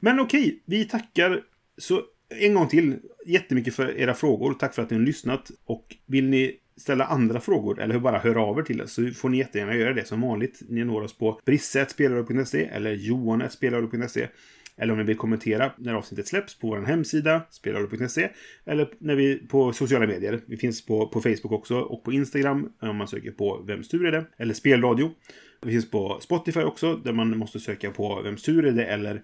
men 0.00 0.20
okej, 0.20 0.62
vi 0.64 0.84
tackar 0.84 1.42
så 1.78 2.02
en 2.28 2.54
gång 2.54 2.68
till 2.68 2.96
jättemycket 3.26 3.74
för 3.74 3.98
era 3.98 4.14
frågor. 4.14 4.54
Tack 4.54 4.74
för 4.74 4.82
att 4.82 4.90
ni 4.90 4.96
har 4.96 5.04
lyssnat. 5.04 5.50
Och 5.64 5.96
vill 6.06 6.28
ni 6.28 6.56
ställa 6.76 7.04
andra 7.04 7.40
frågor 7.40 7.80
eller 7.80 7.98
bara 7.98 8.18
höra 8.18 8.42
av 8.42 8.58
er 8.58 8.62
till 8.62 8.82
oss 8.82 8.92
så 8.92 9.10
får 9.10 9.28
ni 9.28 9.38
jättegärna 9.38 9.74
göra 9.74 9.92
det 9.92 10.04
som 10.04 10.20
vanligt. 10.20 10.62
Ni 10.68 10.84
når 10.84 11.02
oss 11.02 11.18
på 11.18 11.40
brisse.spelare.se 11.44 12.64
eller 12.64 12.92
johan.spelare.se 12.92 14.28
eller 14.76 14.92
om 14.92 14.98
ni 14.98 15.04
vill 15.04 15.16
kommentera 15.16 15.72
när 15.78 15.94
avsnittet 15.94 16.28
släpps 16.28 16.58
på 16.58 16.68
vår 16.68 16.82
hemsida, 16.82 17.42
spelare.se. 17.50 18.28
Eller 18.64 18.88
när 18.98 19.14
vi 19.14 19.36
på 19.36 19.72
sociala 19.72 20.06
medier. 20.06 20.40
Vi 20.46 20.56
finns 20.56 20.86
på, 20.86 21.06
på 21.06 21.20
Facebook 21.20 21.52
också 21.52 21.76
och 21.76 22.04
på 22.04 22.12
Instagram 22.12 22.72
om 22.80 22.96
man 22.96 23.08
söker 23.08 23.30
på 23.30 23.62
Vems 23.66 23.88
tur 23.88 24.06
är 24.06 24.12
det? 24.12 24.24
Eller 24.36 24.54
Spelradio. 24.54 25.10
Vi 25.62 25.70
finns 25.70 25.90
på 25.90 26.18
Spotify 26.20 26.60
också 26.60 26.96
där 26.96 27.12
man 27.12 27.38
måste 27.38 27.60
söka 27.60 27.90
på 27.90 28.22
Vems 28.22 28.42
tur 28.42 28.66
är 28.66 28.72
det? 28.72 28.84
Eller 28.84 29.22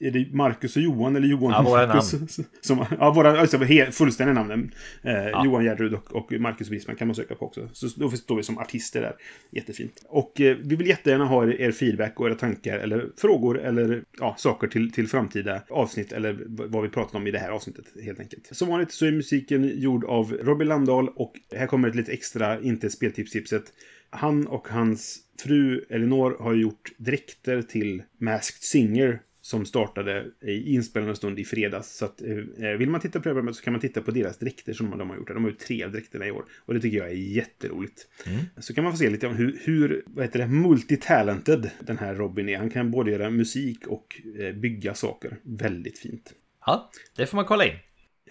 är 0.00 0.10
det 0.10 0.32
Marcus 0.32 0.76
och 0.76 0.82
Johan 0.82 1.16
eller 1.16 1.28
Johan 1.28 1.50
Ja, 1.50 1.58
och 1.58 1.64
våra 1.64 1.86
Marcus? 1.86 2.38
Som, 2.60 2.84
ja, 2.98 3.10
våra 3.10 3.40
alltså, 3.40 3.58
fullständiga 3.90 4.34
namnen. 4.34 4.74
Eh, 5.02 5.44
Johan 5.44 5.64
Gärderud 5.64 5.94
och, 5.94 6.14
och 6.14 6.32
Marcus 6.32 6.68
Wisman 6.68 6.96
kan 6.96 7.08
man 7.08 7.14
söka 7.14 7.34
på 7.34 7.46
också. 7.46 7.68
Så 7.72 7.88
då 7.96 8.10
står 8.10 8.36
vi 8.36 8.42
som 8.42 8.58
artister 8.58 9.00
där. 9.00 9.14
Jättefint. 9.50 10.04
Och 10.08 10.40
eh, 10.40 10.56
vi 10.62 10.76
vill 10.76 10.86
jättegärna 10.86 11.24
ha 11.24 11.44
er, 11.44 11.60
er 11.60 11.72
feedback 11.72 12.20
och 12.20 12.26
era 12.26 12.34
tankar 12.34 12.78
eller 12.78 13.08
frågor 13.16 13.60
eller 13.60 14.02
ja, 14.18 14.34
saker 14.38 14.68
till, 14.68 14.92
till 14.92 15.08
framtida 15.08 15.62
avsnitt 15.70 16.12
eller 16.12 16.38
vad 16.46 16.82
vi 16.82 16.88
pratar 16.88 17.18
om 17.18 17.26
i 17.26 17.30
det 17.30 17.38
här 17.38 17.50
avsnittet 17.50 17.84
helt 18.04 18.20
enkelt. 18.20 18.48
Som 18.52 18.68
vanligt 18.68 18.92
så 18.92 19.06
är 19.06 19.12
musiken 19.12 19.80
gjord 19.80 20.04
av 20.04 20.32
Robin 20.32 20.68
Landahl 20.68 21.08
och 21.08 21.32
här 21.56 21.66
kommer 21.66 21.88
ett 21.88 21.94
lite 21.94 22.12
extra, 22.12 22.60
inte 22.60 22.90
speltipstipset. 22.90 23.64
Han 24.10 24.46
och 24.46 24.68
hans 24.68 25.18
fru 25.42 25.84
Elinor 25.90 26.36
har 26.40 26.54
gjort 26.54 26.92
dräkter 26.96 27.62
till 27.62 28.02
Masked 28.18 28.62
Singer 28.62 29.20
som 29.40 29.66
startade 29.66 30.26
i 30.40 30.74
inspelande 30.74 31.16
stund 31.16 31.38
i 31.38 31.44
fredags. 31.44 31.96
Så 31.96 32.04
att, 32.04 32.22
eh, 32.22 32.68
vill 32.78 32.90
man 32.90 33.00
titta 33.00 33.18
på 33.18 33.22
programmet 33.22 33.56
så 33.56 33.62
kan 33.62 33.72
man 33.72 33.80
titta 33.80 34.02
på 34.02 34.10
deras 34.10 34.38
dräkter 34.38 34.72
som 34.72 34.98
de 34.98 35.10
har 35.10 35.16
gjort. 35.16 35.28
De 35.28 35.44
har 35.44 35.50
gjort 35.50 35.58
tre 35.58 35.84
av 35.84 35.92
dräkterna 35.92 36.26
i 36.26 36.30
år. 36.30 36.44
Och 36.58 36.74
det 36.74 36.80
tycker 36.80 36.98
jag 36.98 37.08
är 37.08 37.14
jätteroligt. 37.14 38.06
Mm. 38.26 38.40
Så 38.56 38.74
kan 38.74 38.84
man 38.84 38.92
få 38.92 38.96
se 38.96 39.10
lite 39.10 39.26
om 39.26 39.36
hur, 39.36 39.60
hur 39.64 40.02
vad 40.06 40.24
heter 40.24 40.38
det, 40.38 40.46
multitalented 40.46 41.70
den 41.80 41.98
här 41.98 42.14
Robin 42.14 42.48
är. 42.48 42.58
Han 42.58 42.70
kan 42.70 42.90
både 42.90 43.10
göra 43.10 43.30
musik 43.30 43.86
och 43.86 44.20
eh, 44.38 44.54
bygga 44.54 44.94
saker. 44.94 45.36
Väldigt 45.42 45.98
fint. 45.98 46.32
Ja, 46.66 46.90
det 47.16 47.26
får 47.26 47.36
man 47.36 47.44
kolla 47.44 47.64
in. 47.64 47.74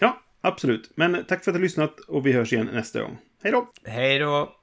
Ja, 0.00 0.22
absolut. 0.40 0.92
Men 0.94 1.24
tack 1.28 1.44
för 1.44 1.50
att 1.50 1.54
du 1.54 1.58
har 1.58 1.62
lyssnat 1.62 2.00
och 2.00 2.26
vi 2.26 2.32
hörs 2.32 2.52
igen 2.52 2.68
nästa 2.72 3.02
gång. 3.02 3.18
Hej 3.42 3.52
då! 3.52 3.72
Hej 3.84 4.18
då! 4.18 4.56